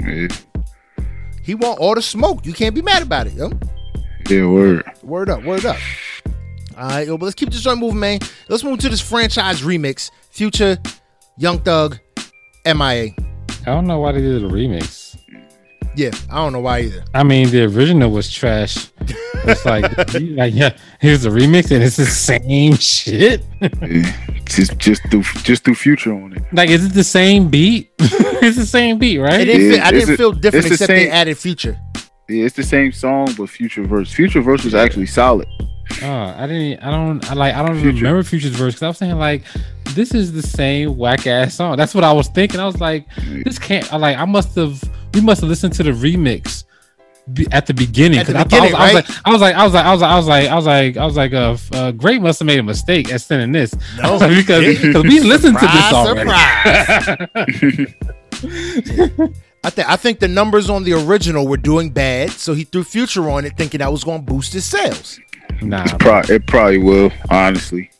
Yeah, 0.00 0.28
He 1.42 1.54
want 1.54 1.78
all 1.80 1.94
the 1.94 2.02
smoke. 2.02 2.44
You 2.44 2.52
can't 2.52 2.74
be 2.74 2.82
mad 2.82 3.02
about 3.02 3.26
it, 3.28 3.32
yo. 3.32 3.50
yeah, 4.28 4.46
word. 4.46 4.84
Word 5.02 5.30
up, 5.30 5.42
word 5.44 5.64
up. 5.64 5.78
All 6.78 6.88
right, 6.88 7.06
yo, 7.06 7.18
but 7.18 7.24
let's 7.26 7.34
keep 7.34 7.50
this 7.50 7.60
joint 7.60 7.80
moving, 7.80 7.98
man. 7.98 8.20
Let's 8.48 8.62
move 8.62 8.78
to 8.80 8.88
this 8.88 9.00
franchise 9.00 9.62
remix. 9.62 10.10
Future, 10.30 10.78
Young 11.36 11.58
Thug, 11.58 11.98
MIA. 12.64 13.10
I 13.62 13.64
don't 13.64 13.86
know 13.86 13.98
why 13.98 14.12
they 14.12 14.20
did 14.20 14.44
a 14.44 14.48
remix. 14.48 15.16
Yeah, 15.96 16.10
I 16.30 16.36
don't 16.36 16.52
know 16.52 16.60
why 16.60 16.80
either. 16.82 17.02
I 17.14 17.24
mean, 17.24 17.50
the 17.50 17.64
original 17.64 18.10
was 18.12 18.30
trash. 18.30 18.90
It's 19.44 19.64
like, 19.64 19.82
like 20.14 20.54
yeah, 20.54 20.76
here's 21.00 21.22
the 21.22 21.30
remix, 21.30 21.72
and 21.72 21.82
it's 21.82 21.96
the 21.96 22.06
same 22.06 22.76
shit. 22.76 23.42
Yeah. 23.60 24.14
Just 24.44 24.78
just 24.78 25.02
do 25.10 25.22
just 25.42 25.64
do 25.64 25.74
future 25.74 26.12
on 26.12 26.34
it. 26.34 26.42
Like, 26.52 26.70
is 26.70 26.84
it 26.84 26.94
the 26.94 27.02
same 27.04 27.48
beat? 27.48 27.90
it's 27.98 28.56
the 28.56 28.64
same 28.66 28.98
beat, 28.98 29.16
It 29.16 29.22
right? 29.22 29.44
didn't 29.44 29.62
Yeah, 29.62 29.72
feel, 29.78 29.82
I 29.84 29.90
didn't 29.90 30.14
a- 30.14 30.16
feel 30.16 30.32
different 30.32 30.66
it's 30.66 30.68
the 30.68 30.74
except 30.84 30.88
they 30.88 31.04
same- 31.06 31.12
added 31.12 31.38
Future. 31.38 31.78
Yeah, 32.28 32.44
it's 32.44 32.54
the 32.56 32.62
same 32.62 32.92
song 32.92 33.34
but 33.36 33.48
future 33.48 33.82
verse. 33.84 34.12
Future 34.12 34.40
verse 34.42 34.62
was 34.64 34.74
actually 34.74 35.06
solid. 35.06 35.48
Oh, 36.02 36.34
I 36.36 36.46
didn't. 36.46 36.82
I 36.82 36.90
don't. 36.90 37.30
I 37.30 37.34
like. 37.34 37.54
I 37.54 37.64
don't 37.64 37.80
Future. 37.80 37.96
remember 38.04 38.22
Future's 38.22 38.52
verse 38.52 38.74
because 38.74 38.82
I 38.82 38.88
was 38.88 38.98
saying 38.98 39.16
like, 39.16 39.42
this 39.94 40.14
is 40.14 40.32
the 40.32 40.42
same 40.42 40.96
whack 40.96 41.26
ass 41.26 41.54
song. 41.54 41.76
That's 41.76 41.94
what 41.94 42.04
I 42.04 42.12
was 42.12 42.28
thinking. 42.28 42.60
I 42.60 42.66
was 42.66 42.80
like, 42.80 43.06
this 43.44 43.58
can't. 43.58 43.90
I 43.92 43.96
like. 43.96 44.16
I 44.16 44.24
must 44.24 44.54
have. 44.56 44.82
We 45.14 45.20
must 45.20 45.40
have 45.40 45.48
listened 45.48 45.72
to 45.74 45.82
the 45.82 45.90
remix 45.92 46.64
at 47.52 47.66
the 47.66 47.74
beginning 47.74 48.18
At 48.18 48.26
the 48.26 48.32
'cause 48.32 48.40
I, 48.40 48.44
thought, 48.44 48.50
beginning, 48.50 48.74
I, 48.74 48.94
was, 48.94 48.94
right? 48.94 49.20
I 49.24 49.32
was 49.32 49.40
like, 49.42 49.54
I 49.54 49.64
was 49.64 49.74
like, 49.74 49.84
I 49.84 49.92
was 49.92 50.00
like, 50.00 50.10
I 50.10 50.16
was 50.16 50.26
like, 50.26 50.48
I 50.48 50.54
was 50.54 50.66
like, 50.66 50.96
I 50.96 51.04
was 51.04 51.16
like, 51.16 51.32
uh, 51.34 51.56
uh 51.76 51.90
Great 51.92 52.22
must 52.22 52.38
have 52.38 52.46
made 52.46 52.58
a 52.58 52.62
mistake 52.62 53.12
at 53.12 53.20
sending 53.20 53.52
this. 53.52 53.74
No, 54.02 54.18
because 54.18 54.78
because 54.80 55.02
we 55.02 55.20
listened 55.20 55.58
to 55.58 55.66
this 55.66 55.88
Surprise, 55.88 57.18
already. 57.26 57.94
I 59.64 59.70
think 59.70 59.88
I 59.88 59.96
think 59.96 60.20
the 60.20 60.28
numbers 60.28 60.70
on 60.70 60.84
the 60.84 60.92
original 60.92 61.46
were 61.48 61.56
doing 61.56 61.90
bad, 61.90 62.30
so 62.30 62.54
he 62.54 62.64
threw 62.64 62.84
Future 62.84 63.28
on 63.28 63.44
it, 63.44 63.56
thinking 63.56 63.78
that 63.78 63.90
was 63.90 64.04
going 64.04 64.24
to 64.24 64.32
boost 64.32 64.52
his 64.52 64.64
sales. 64.64 65.18
Nah, 65.62 65.82
It's 65.82 65.92
pro- 65.94 66.22
it 66.28 66.46
probably 66.46 66.78
will, 66.78 67.12
honestly. 67.30 67.90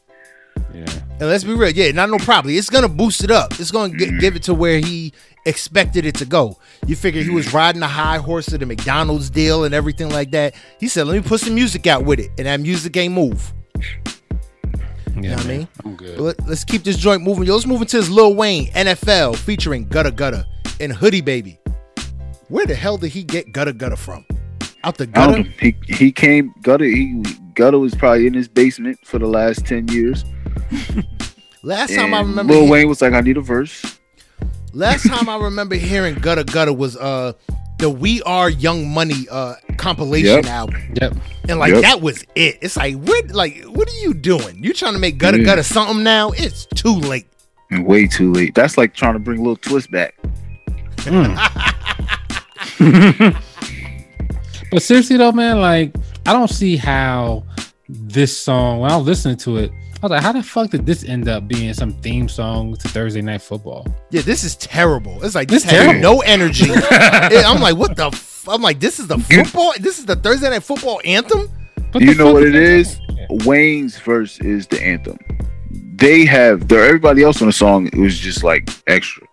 yeah. 0.74 0.87
And 1.20 1.28
let's 1.28 1.42
be 1.42 1.54
real, 1.54 1.70
yeah, 1.70 1.90
not 1.90 2.11
no 2.11 2.18
probably. 2.18 2.56
It's 2.56 2.70
gonna 2.70 2.88
boost 2.88 3.24
it 3.24 3.30
up. 3.30 3.58
It's 3.58 3.70
gonna 3.72 3.92
get, 3.92 4.11
mm. 4.11 4.20
give 4.20 4.37
it 4.37 4.44
to 4.44 4.54
where 4.54 4.78
he 4.78 5.12
expected 5.46 6.06
it 6.06 6.14
to 6.16 6.24
go. 6.24 6.58
You 6.87 6.94
figure 6.94 7.22
he 7.22 7.30
was 7.30 7.46
mm. 7.46 7.54
riding 7.54 7.80
the 7.80 7.88
high 7.88 8.18
horse 8.18 8.52
of 8.52 8.61
the 8.61 8.66
McDonald's 8.66 9.28
deal 9.28 9.64
and 9.64 9.74
everything 9.74 10.11
like 10.11 10.30
that. 10.30 10.54
He 10.78 10.87
said, 10.87 11.08
"Let 11.08 11.16
me 11.16 11.28
put 11.28 11.40
some 11.40 11.56
music 11.56 11.88
out 11.88 12.04
with 12.04 12.20
it," 12.20 12.30
and 12.38 12.46
that 12.46 12.61
music 12.61 12.96
ain't 12.96 13.14
move. 13.14 13.52
Yeah, 15.20 15.22
you 15.22 15.28
know 15.30 15.37
what 15.37 15.44
I 15.44 15.48
mean? 15.48 15.68
I'm 15.84 15.96
good. 15.96 16.16
But 16.16 16.22
let, 16.22 16.48
us 16.50 16.64
keep 16.64 16.84
this 16.84 16.96
joint 16.96 17.22
moving. 17.22 17.44
Yo, 17.44 17.54
let's 17.54 17.66
move 17.66 17.80
into 17.80 17.96
this 17.96 18.08
Lil 18.08 18.34
Wayne 18.34 18.66
NFL 18.68 19.37
featuring 19.37 19.88
Gudda 19.88 20.12
Gudda 20.12 20.44
and 20.80 20.92
Hoodie 20.92 21.20
Baby. 21.20 21.58
Where 22.48 22.66
the 22.66 22.74
hell 22.76 22.96
did 22.96 23.08
he 23.08 23.24
get 23.24 23.52
Gudda 23.52 23.72
Gudda 23.72 23.98
from? 23.98 24.24
Out 24.84 24.96
the 24.96 25.04
I 25.04 25.06
gutter? 25.06 25.42
He 25.60 25.76
he 25.88 26.12
came 26.12 26.54
Gutter 26.62 26.84
he 26.84 27.22
Gutter 27.54 27.78
was 27.78 27.94
probably 27.94 28.26
in 28.26 28.34
his 28.34 28.48
basement 28.48 28.98
for 29.04 29.18
the 29.18 29.26
last 29.26 29.66
ten 29.66 29.88
years. 29.88 30.24
Last 31.64 31.92
time 31.94 32.14
I 32.14 32.20
remember, 32.20 32.52
Lil 32.54 32.64
he- 32.64 32.70
Wayne 32.70 32.88
was 32.88 33.02
like, 33.02 33.12
I 33.14 33.20
need 33.20 33.36
a 33.36 33.40
verse. 33.40 33.98
last 34.72 35.08
time 35.08 35.28
I 35.28 35.36
remember 35.36 35.74
hearing 35.74 36.14
Gudda 36.14 36.44
Gudda 36.44 36.76
was 36.76 36.96
uh 36.96 37.32
the 37.80 37.90
We 37.90 38.22
Are 38.22 38.48
Young 38.48 38.88
Money 38.94 39.26
uh 39.30 39.54
compilation 39.76 40.36
Yep. 40.36 40.46
album, 40.46 40.94
Yep. 41.00 41.14
and 41.48 41.58
like 41.58 41.72
Yep. 41.72 41.82
that 41.82 42.00
was 42.00 42.24
it. 42.36 42.58
It's 42.62 42.76
like 42.76 42.94
what 42.96 43.32
like 43.32 43.64
what 43.64 43.88
are 43.88 43.98
you 43.98 44.14
doing? 44.14 44.62
You 44.62 44.72
trying 44.72 44.92
to 44.92 45.00
make 45.00 45.18
Gutta 45.18 45.38
Yeah. 45.38 45.44
Gutta 45.44 45.64
something 45.64 46.04
now? 46.04 46.30
It's 46.30 46.64
too 46.66 46.94
late. 46.94 47.26
And 47.72 47.84
way 47.84 48.06
too 48.06 48.32
late. 48.32 48.54
That's 48.54 48.78
like 48.78 48.94
trying 48.94 49.14
to 49.14 49.18
bring 49.18 49.40
a 49.40 49.42
little 49.42 49.56
twist 49.56 49.90
back. 49.90 50.14
But 54.70 54.83
seriously 54.83 55.16
though, 55.16 55.33
man, 55.33 55.61
like 55.61 55.94
I 56.26 56.33
don't 56.33 56.48
see 56.50 56.76
how 56.76 57.44
this 57.88 58.37
song. 58.38 58.81
When 58.81 58.90
I 58.90 58.96
was 58.96 59.07
listening 59.07 59.37
to 59.38 59.57
it, 59.59 59.70
I 59.70 60.07
was 60.07 60.11
like, 60.11 60.22
how 60.22 60.33
the 60.33 60.42
fuck 60.42 60.70
did 60.70 60.85
this 60.87 61.04
end 61.04 61.28
up 61.28 61.48
being 61.48 61.72
some 61.74 61.92
theme 61.94 62.28
song 62.28 62.76
to 62.76 62.88
Thursday 62.88 63.22
Night 63.22 63.42
Football? 63.42 63.87
Yeah, 64.11 64.20
this 64.22 64.44
is 64.44 64.57
terrible. 64.57 65.22
It's 65.24 65.35
like 65.35 65.48
This 65.48 65.62
this 65.64 65.72
has 65.72 65.81
terrible. 65.87 66.00
no 66.00 66.20
energy. 66.20 66.66
Yeah, 66.70 67.42
I'm 67.46 67.61
like, 67.61 67.76
what 67.76 67.96
the? 67.96 68.07
F-? 68.07 68.46
I'm 68.48 68.62
like, 68.62 68.78
this 68.81 68.98
is 69.00 69.07
the 69.07 69.18
football. 69.18 69.72
This 69.81 69.98
is 69.98 70.07
the 70.07 70.16
Thursday 70.16 70.50
night 70.50 70.62
football 70.62 71.00
anthem. 71.04 71.48
What 71.92 72.04
you 72.04 72.14
know 72.14 72.26
what 72.26 72.35
what 72.35 72.42
is 72.44 72.54
it 72.54 72.62
is? 72.62 73.00
Wayne's 73.46 73.98
verse 73.98 74.38
is 74.40 74.66
the 74.66 74.83
anthem. 74.83 75.18
They 75.96 76.24
have 76.26 76.68
there 76.68 76.85
everybody 76.85 77.22
else 77.24 77.40
on 77.42 77.48
the 77.48 77.52
song 77.52 77.87
it 77.88 77.94
was 77.96 78.16
just 78.18 78.44
like 78.44 78.68
extra. 78.87 79.26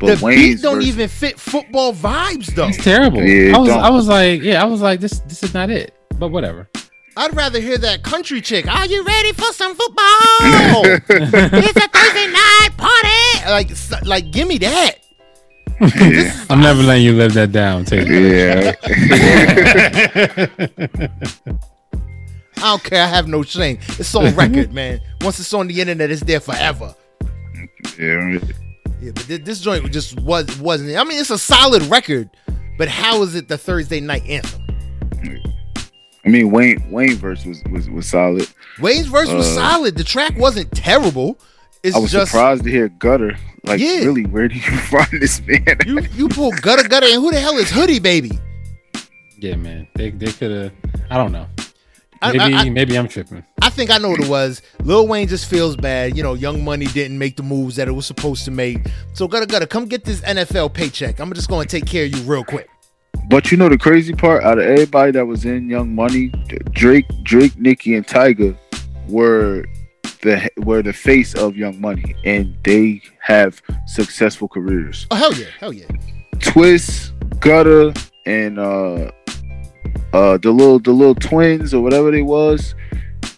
But 0.00 0.18
the 0.18 0.24
Wayne's 0.24 0.56
beat 0.56 0.62
don't 0.62 0.76
verse, 0.76 0.86
even 0.86 1.08
fit 1.08 1.38
football 1.38 1.92
vibes 1.92 2.46
though. 2.54 2.68
It's 2.68 2.82
terrible. 2.82 3.22
Yeah, 3.22 3.56
I 3.56 3.58
was, 3.58 3.68
don't. 3.68 3.84
I 3.84 3.90
was 3.90 4.08
like, 4.08 4.42
yeah, 4.42 4.62
I 4.62 4.66
was 4.66 4.80
like, 4.80 5.00
this, 5.00 5.20
this 5.20 5.42
is 5.42 5.54
not 5.54 5.70
it. 5.70 5.94
But 6.18 6.28
whatever. 6.28 6.68
I'd 7.16 7.34
rather 7.36 7.60
hear 7.60 7.78
that 7.78 8.02
country 8.02 8.40
chick. 8.40 8.66
Are 8.66 8.86
you 8.86 9.04
ready 9.04 9.32
for 9.32 9.52
some 9.52 9.74
football? 9.74 10.00
it's 10.84 11.76
a 11.76 11.88
Thursday 11.88 12.26
night 12.26 12.70
party. 12.76 13.50
Like, 13.50 13.70
s- 13.70 14.04
like, 14.04 14.32
give 14.32 14.48
me 14.48 14.58
that. 14.58 14.94
yeah. 15.80 16.44
I'm 16.50 16.60
never 16.60 16.82
letting 16.82 17.04
you 17.04 17.12
live 17.12 17.34
that 17.34 17.52
down, 17.52 17.84
Taylor. 17.84 18.10
yeah. 18.10 18.74
I 22.56 22.60
don't 22.70 22.82
care. 22.84 23.02
I 23.02 23.06
have 23.08 23.28
no 23.28 23.42
shame. 23.42 23.78
It's 23.98 24.14
on 24.14 24.34
record, 24.34 24.72
man. 24.72 25.00
Once 25.20 25.38
it's 25.40 25.52
on 25.54 25.66
the 25.68 25.80
internet, 25.80 26.10
it's 26.10 26.22
there 26.22 26.40
forever. 26.40 26.94
yeah. 27.98 28.38
Yeah, 29.04 29.10
but 29.14 29.24
thi- 29.24 29.36
this 29.36 29.60
joint 29.60 29.90
just 29.92 30.18
was 30.20 30.46
wasn't. 30.58 30.96
I 30.96 31.04
mean, 31.04 31.20
it's 31.20 31.28
a 31.30 31.36
solid 31.38 31.82
record, 31.84 32.30
but 32.78 32.88
how 32.88 33.22
is 33.22 33.34
it 33.34 33.48
the 33.48 33.58
Thursday 33.58 34.00
night 34.00 34.24
anthem? 34.26 34.62
I 36.26 36.30
mean 36.30 36.50
Wayne 36.50 36.90
Wayne 36.90 37.16
verse 37.16 37.44
was 37.44 37.62
was, 37.70 37.88
was 37.90 38.06
solid. 38.06 38.48
Wayne's 38.80 39.06
verse 39.08 39.30
was 39.30 39.46
Uh, 39.46 39.60
solid. 39.72 39.96
The 39.96 40.04
track 40.04 40.38
wasn't 40.38 40.72
terrible. 40.72 41.38
It's 41.82 41.94
I 41.94 41.98
was 41.98 42.10
just 42.10 42.30
surprised 42.30 42.64
to 42.64 42.70
hear 42.70 42.88
Gutter. 42.88 43.36
Like 43.64 43.78
Yeah. 43.78 44.04
really, 44.04 44.24
where 44.24 44.48
do 44.48 44.54
you 44.54 44.62
find 44.90 45.08
this 45.20 45.42
man? 45.46 45.76
you 45.84 46.00
you 46.14 46.28
pull 46.30 46.50
Gudda 46.52 46.84
Gudda 46.88 47.12
and 47.12 47.22
who 47.22 47.30
the 47.30 47.38
hell 47.40 47.58
is 47.58 47.70
Hoodie 47.70 47.98
Baby? 47.98 48.38
Yeah, 49.38 49.56
man. 49.56 49.86
They, 49.96 50.10
they 50.10 50.32
could 50.32 50.50
have. 50.50 50.72
I 51.10 51.18
don't 51.18 51.30
know. 51.32 51.46
I- 52.28 52.32
Maybe 52.32 52.54
I- 52.54 52.60
I- 52.60 52.70
maybe 52.70 52.98
I'm 52.98 53.08
tripping. 53.08 53.44
I 53.62 53.70
think 53.70 53.90
I 53.90 53.98
know 53.98 54.10
what 54.10 54.20
it 54.20 54.28
was. 54.28 54.62
Lil 54.82 55.06
Wayne 55.08 55.26
just 55.28 55.48
feels 55.48 55.76
bad. 55.76 56.16
You 56.16 56.22
know, 56.22 56.34
Young 56.34 56.64
Money 56.64 56.86
didn't 56.86 57.18
make 57.18 57.36
the 57.36 57.42
moves 57.42 57.76
that 57.76 57.88
it 57.88 57.92
was 57.92 58.06
supposed 58.06 58.44
to 58.44 58.50
make. 58.50 58.78
So 59.14 59.26
Gudda 59.28 59.46
Gudda, 59.46 59.68
come 59.68 59.86
get 59.86 60.04
this 60.04 60.20
NFL 60.22 60.72
paycheck. 60.74 61.18
I'm 61.20 61.32
just 61.32 61.48
going 61.48 61.66
to 61.66 61.70
take 61.80 61.86
care 61.86 62.04
of 62.04 62.14
you 62.14 62.22
real 62.22 62.44
quick. 62.44 62.68
But 63.28 63.50
you 63.50 63.56
know 63.56 63.68
the 63.68 63.78
crazy 63.78 64.12
part, 64.12 64.44
out 64.44 64.58
of 64.58 64.64
everybody 64.64 65.12
that 65.12 65.24
was 65.26 65.44
in 65.46 65.68
Young 65.70 65.94
Money, 65.94 66.28
Drake, 66.72 67.06
Drake, 67.22 67.56
Nicki, 67.58 67.94
and 67.94 68.06
Tyga 68.06 68.56
were 69.08 69.64
the 70.22 70.50
were 70.58 70.82
the 70.82 70.92
face 70.92 71.34
of 71.34 71.56
Young 71.56 71.80
Money, 71.80 72.14
and 72.24 72.54
they 72.64 73.00
have 73.20 73.62
successful 73.86 74.48
careers. 74.48 75.06
Oh 75.10 75.16
hell 75.16 75.32
yeah, 75.34 75.46
hell 75.58 75.72
yeah. 75.72 75.86
Twist, 76.40 77.12
Gudda, 77.40 77.96
and 78.26 78.58
uh 78.58 79.10
uh 80.14 80.38
the 80.38 80.50
little 80.50 80.78
the 80.78 80.92
little 80.92 81.14
twins 81.14 81.74
or 81.74 81.82
whatever 81.82 82.10
they 82.10 82.22
was, 82.22 82.74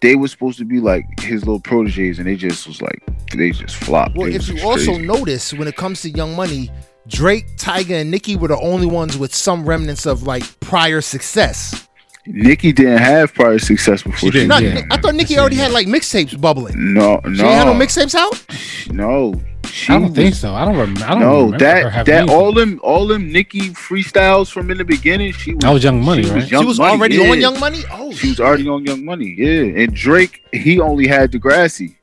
they 0.01 0.15
were 0.15 0.27
supposed 0.27 0.57
to 0.59 0.65
be 0.65 0.79
like 0.79 1.05
his 1.19 1.41
little 1.45 1.59
proteges, 1.59 2.19
and 2.19 2.27
they 2.27 2.35
just 2.35 2.67
was 2.67 2.81
like 2.81 3.01
they 3.35 3.51
just 3.51 3.75
flopped. 3.75 4.15
Well, 4.15 4.29
They 4.29 4.35
if 4.35 4.47
you 4.47 4.53
just 4.55 4.65
also 4.65 4.97
notice, 4.97 5.53
when 5.53 5.67
it 5.67 5.75
comes 5.75 6.01
to 6.03 6.09
Young 6.09 6.35
Money, 6.35 6.69
Drake, 7.07 7.45
Tyga, 7.57 8.01
and 8.01 8.11
Nicki 8.11 8.35
were 8.35 8.47
the 8.49 8.59
only 8.59 8.87
ones 8.87 9.17
with 9.17 9.33
some 9.33 9.65
remnants 9.65 10.05
of 10.05 10.23
like 10.23 10.43
prior 10.59 11.01
success. 11.01 11.87
Nicki 12.29 12.73
didn't 12.73 12.97
have 12.97 13.33
prior 13.33 13.57
success 13.57 14.03
before. 14.03 14.19
She 14.19 14.29
didn't, 14.31 14.49
Not, 14.49 14.61
Yeah. 14.61 14.81
I 14.91 14.97
thought 14.97 15.15
Nicki 15.15 15.37
already 15.39 15.55
had 15.55 15.71
like 15.71 15.87
mixtapes 15.87 16.39
bubbling. 16.39 16.93
No, 16.93 17.21
no. 17.23 17.33
She 17.33 17.41
ain't 17.41 17.53
had 17.53 17.65
no 17.67 17.73
no, 17.73 17.79
mixtapes 17.79 18.15
out. 18.15 18.45
no. 18.91 19.33
She 19.67 19.93
I 19.93 19.99
don't 19.99 20.13
think 20.13 20.33
so. 20.35 20.53
I 20.55 20.65
don't 20.65 20.77
remember. 20.77 21.03
I 21.05 21.09
don't 21.11 21.19
No, 21.19 21.35
remember 21.45 21.53
her 21.53 21.57
that 21.59 21.91
having 21.91 22.13
that 22.13 22.17
anything. 22.23 22.35
all 22.35 22.51
them 22.53 22.79
all 22.83 23.07
them 23.07 23.31
Nicki 23.31 23.69
freestyles 23.71 24.51
from 24.51 24.71
in 24.71 24.77
the 24.77 24.85
beginning. 24.85 25.33
She 25.33 25.53
was 25.53 25.61
That 25.61 25.71
was 25.71 25.83
Young 25.83 26.03
Money, 26.03 26.23
she 26.23 26.29
right? 26.31 26.51
Young 26.51 26.61
she 26.63 26.67
was 26.67 26.79
Money, 26.79 26.91
already 26.97 27.15
yeah. 27.17 27.29
on 27.31 27.39
Young 27.41 27.59
Money. 27.59 27.83
Oh, 27.91 28.11
She 28.11 28.29
was 28.29 28.39
already 28.39 28.67
on 28.67 28.85
Young 28.85 29.05
Money, 29.05 29.35
yeah. 29.37 29.81
And 29.83 29.93
Drake, 29.93 30.43
he 30.53 30.79
only 30.79 31.07
had 31.07 31.31
Degrassi. 31.31 31.95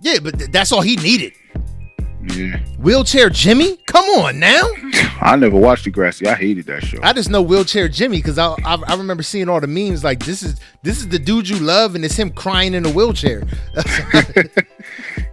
Yeah, 0.00 0.18
but 0.22 0.38
th- 0.38 0.50
that's 0.50 0.72
all 0.72 0.80
he 0.82 0.96
needed. 0.96 1.32
Yeah, 2.34 2.58
Wheelchair 2.78 3.30
Jimmy, 3.30 3.78
come 3.86 4.04
on 4.20 4.38
now. 4.38 4.60
I 5.22 5.36
never 5.36 5.56
watched 5.56 5.86
Degrassi. 5.86 6.26
I 6.26 6.34
hated 6.34 6.66
that 6.66 6.82
show. 6.84 6.98
I 7.02 7.14
just 7.14 7.30
know 7.30 7.40
Wheelchair 7.40 7.88
Jimmy 7.88 8.18
because 8.18 8.36
I, 8.38 8.48
I 8.64 8.74
I 8.86 8.94
remember 8.96 9.22
seeing 9.22 9.48
all 9.48 9.58
the 9.60 9.66
memes 9.66 10.04
like 10.04 10.22
this 10.24 10.42
is 10.42 10.60
this 10.82 10.98
is 10.98 11.08
the 11.08 11.18
dude 11.18 11.48
you 11.48 11.58
love 11.58 11.94
and 11.94 12.04
it's 12.04 12.16
him 12.16 12.30
crying 12.30 12.74
in 12.74 12.84
a 12.84 12.90
wheelchair. 12.90 13.42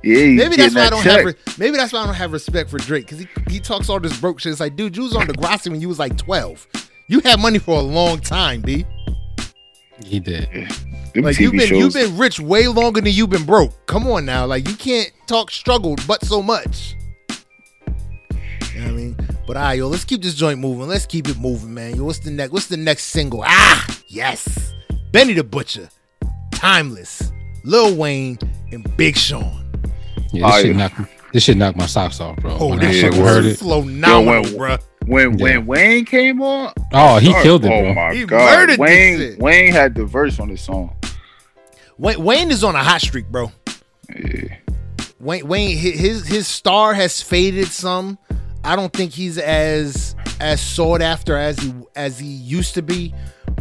yeah, 0.03 0.25
maybe 0.35 0.55
that's 0.55 0.75
why 0.75 0.81
I 0.85 0.89
don't 0.89 1.03
check. 1.03 1.17
have 1.17 1.25
re- 1.25 1.35
maybe 1.57 1.77
that's 1.77 1.93
why 1.93 1.99
I 2.01 2.05
don't 2.05 2.15
have 2.15 2.31
respect 2.33 2.69
for 2.69 2.77
Drake 2.77 3.05
because 3.05 3.19
he, 3.19 3.27
he 3.49 3.59
talks 3.59 3.89
all 3.89 3.99
this 3.99 4.17
broke 4.19 4.39
shit. 4.39 4.51
It's 4.51 4.59
like, 4.59 4.75
dude, 4.75 4.95
you 4.97 5.03
was 5.03 5.15
on 5.15 5.27
the 5.27 5.33
Degrassi 5.33 5.69
when 5.71 5.81
you 5.81 5.87
was 5.87 5.99
like 5.99 6.17
twelve. 6.17 6.67
You 7.07 7.19
had 7.21 7.39
money 7.39 7.59
for 7.59 7.77
a 7.79 7.81
long 7.81 8.19
time, 8.19 8.61
b. 8.61 8.85
He 10.05 10.19
did. 10.19 10.47
Them 11.13 11.23
Like 11.23 11.39
you've 11.39 11.53
been 11.53 11.61
shows. 11.67 11.79
you've 11.79 11.93
been 11.93 12.17
rich 12.17 12.39
way 12.39 12.67
longer 12.67 13.01
than 13.01 13.11
you've 13.13 13.29
been 13.31 13.45
broke. 13.45 13.73
Come 13.87 14.05
on 14.07 14.25
now, 14.25 14.45
like 14.45 14.67
you 14.67 14.75
can't 14.75 15.11
talk 15.25 15.49
struggled 15.51 16.05
but 16.07 16.23
so 16.23 16.41
much. 16.43 16.95
You 18.73 18.81
know 18.81 18.85
what 18.85 18.87
I 18.87 18.91
mean? 18.91 19.15
But 19.47 19.57
all 19.57 19.63
right, 19.63 19.77
yo, 19.77 19.87
let's 19.87 20.05
keep 20.05 20.21
this 20.21 20.35
joint 20.35 20.59
moving. 20.59 20.87
Let's 20.87 21.05
keep 21.05 21.27
it 21.29 21.37
moving, 21.39 21.73
man. 21.73 21.95
Yo, 21.95 22.03
what's 22.03 22.19
the 22.19 22.29
next? 22.31 22.51
What's 22.51 22.67
the 22.67 22.77
next 22.77 23.05
single? 23.05 23.43
Ah, 23.45 23.87
yes, 24.07 24.73
Benny 25.11 25.33
the 25.33 25.43
Butcher, 25.43 25.89
Timeless, 26.51 27.31
Lil 27.63 27.95
Wayne, 27.95 28.37
and 28.71 28.95
Big 28.97 29.15
Sean. 29.15 29.63
Yeah, 30.31 30.45
Oh, 30.45 30.51
this 30.51 30.61
shit 30.61 30.71
yeah. 30.75 30.77
knocked 30.77 31.33
this 31.33 31.43
shit 31.43 31.57
knocked 31.57 31.77
my 31.77 31.85
socks 31.85 32.19
off, 32.19 32.37
bro. 32.37 32.57
Oh, 32.59 32.67
when 32.69 32.79
this 32.79 32.89
I 32.89 32.99
shit 33.09 33.13
heard 33.13 33.43
was 33.45 33.53
it. 33.53 33.59
phenomenal, 33.59 34.45
Yo, 34.47 34.57
bruh. 34.57 34.79
when 35.05 35.37
Yeah. 35.37 35.43
when 35.43 35.65
Wayne 35.65 36.05
came 36.05 36.41
on, 36.41 36.73
Oh, 36.93 37.17
he 37.17 37.31
sorry. 37.31 37.43
killed 37.43 37.65
it, 37.65 37.71
Oh 37.71 37.81
bro. 37.81 37.93
my 37.93 38.13
He 38.13 38.25
god, 38.25 38.37
murdered 38.59 38.69
this 38.71 38.77
Wayne 38.77 39.17
shit. 39.17 39.39
Wayne 39.39 39.71
had 39.71 39.95
the 39.95 40.05
verse 40.05 40.39
on 40.39 40.49
this 40.49 40.61
song. 40.61 40.95
Wayne, 41.97 42.23
Wayne 42.23 42.51
is 42.51 42.63
on 42.63 42.75
a 42.75 42.83
hot 42.83 43.01
streak, 43.01 43.27
bro. 43.29 43.51
Yeah. 44.15 44.55
Wayne, 45.19 45.47
Wayne, 45.47 45.77
his 45.77 46.27
his 46.27 46.47
star 46.47 46.93
has 46.93 47.21
faded 47.21 47.67
some. 47.67 48.17
I 48.63 48.75
don't 48.75 48.93
think 48.93 49.11
he's 49.13 49.37
as 49.37 50.15
as 50.39 50.61
sought 50.61 51.01
after 51.01 51.35
as 51.37 51.57
he 51.59 51.73
as 51.95 52.19
he 52.19 52.27
used 52.27 52.73
to 52.75 52.81
be. 52.81 53.13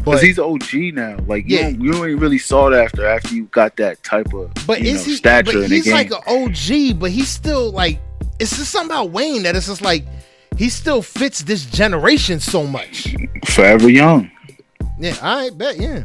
But 0.07 0.13
Cause 0.13 0.23
he's 0.23 0.39
OG 0.39 0.95
now. 0.95 1.17
Like 1.27 1.49
you, 1.49 1.57
Yeah. 1.59 1.63
don't, 1.65 1.81
you 1.81 2.05
ain't 2.05 2.21
really 2.21 2.39
sought 2.39 2.73
after 2.73 3.05
after 3.05 3.35
you 3.35 3.47
got 3.47 3.77
that 3.79 4.01
type 4.05 4.33
of 4.33 4.53
but 4.65 4.81
you 4.81 4.91
is 4.93 5.05
know, 5.05 5.11
he? 5.11 5.17
stature 5.17 5.61
But 5.61 5.69
he's 5.71 5.91
like 5.93 6.13
an 6.13 6.21
OG, 6.29 7.01
but 7.01 7.11
he's 7.11 7.29
still 7.29 7.73
like 7.73 7.99
it's 8.39 8.57
just 8.57 8.71
something 8.71 8.93
about 8.95 9.11
Wayne 9.11 9.43
that 9.43 9.57
it's 9.57 9.67
just 9.67 9.83
like 9.83 10.05
he 10.57 10.69
still 10.69 11.03
fits 11.03 11.43
this 11.43 11.67
generation 11.67 12.39
so 12.39 12.65
much. 12.69 13.17
Forever 13.47 13.91
young. 13.91 14.31
Yeah, 15.01 15.17
I 15.21 15.51
bet. 15.51 15.77
Yeah, 15.77 16.05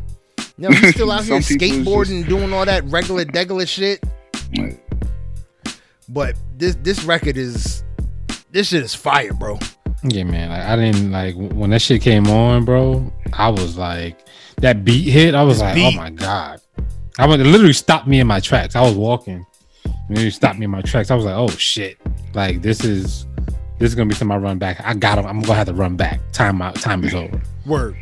you 0.58 0.70
know, 0.70 0.72
he's 0.72 0.96
still 0.96 1.12
out 1.12 1.24
here 1.24 1.40
Some 1.40 1.58
people 1.60 2.02
is 2.02 2.10
skateboarding, 2.10 2.28
doing 2.28 2.52
all 2.54 2.66
that 2.66 2.84
regular 2.86 3.24
degular 3.24 3.68
shit. 3.68 4.04
But 6.10 6.36
this 6.58 6.76
this 6.82 7.04
record 7.04 7.38
is 7.38 7.84
this 8.52 8.70
shit 8.70 8.82
is 8.84 8.96
fire, 8.96 9.32
bro. 9.34 9.60
Yeah, 10.04 10.24
man. 10.24 10.50
Like 10.50 10.64
I 10.64 10.76
didn't 10.76 11.12
like 11.12 11.36
when 11.36 11.70
that 11.72 11.82
shit 11.82 12.02
came 12.02 12.28
on, 12.28 12.66
bro. 12.66 13.12
I 13.34 13.50
was 13.50 13.78
like, 13.78 14.20
that 14.58 14.84
beat 14.84 15.10
hit. 15.10 15.36
I 15.36 15.44
was 15.44 15.58
This 15.58 15.62
like, 15.62 15.72
oh 15.72 15.76
beat. 15.76 15.98
oh 15.98 16.02
my 16.02 16.10
god. 16.10 16.62
I 17.20 17.26
it 17.26 17.38
literally 17.40 17.74
stopped 17.74 18.08
me 18.08 18.20
in 18.20 18.28
my 18.28 18.40
tracks. 18.40 18.76
I 18.76 18.82
was 18.82 18.96
walking, 18.96 19.46
and 19.86 20.18
it 20.18 20.32
stopped 20.34 20.58
me 20.58 20.66
in 20.66 20.72
my 20.72 20.82
tracks. 20.82 21.12
I 21.12 21.16
was 21.16 21.26
like, 21.26 21.36
oh 21.36 21.50
shit. 21.50 21.98
Like 22.34 22.62
this 22.62 22.84
is 22.84 23.28
this 23.78 23.90
is 23.90 23.96
gonna 23.96 24.10
be 24.10 24.16
something 24.16 24.36
I 24.36 24.40
run 24.40 24.58
back. 24.58 24.82
I 24.84 24.94
got 24.94 25.16
to 25.16 25.22
I'm 25.24 25.42
gonna 25.42 25.56
have 25.56 25.68
to 25.68 25.74
run 25.74 25.96
back. 25.96 26.20
Time 26.32 26.62
out. 26.62 26.76
Time 26.76 27.04
is 27.04 27.14
over. 27.14 27.42
Word. 27.66 27.96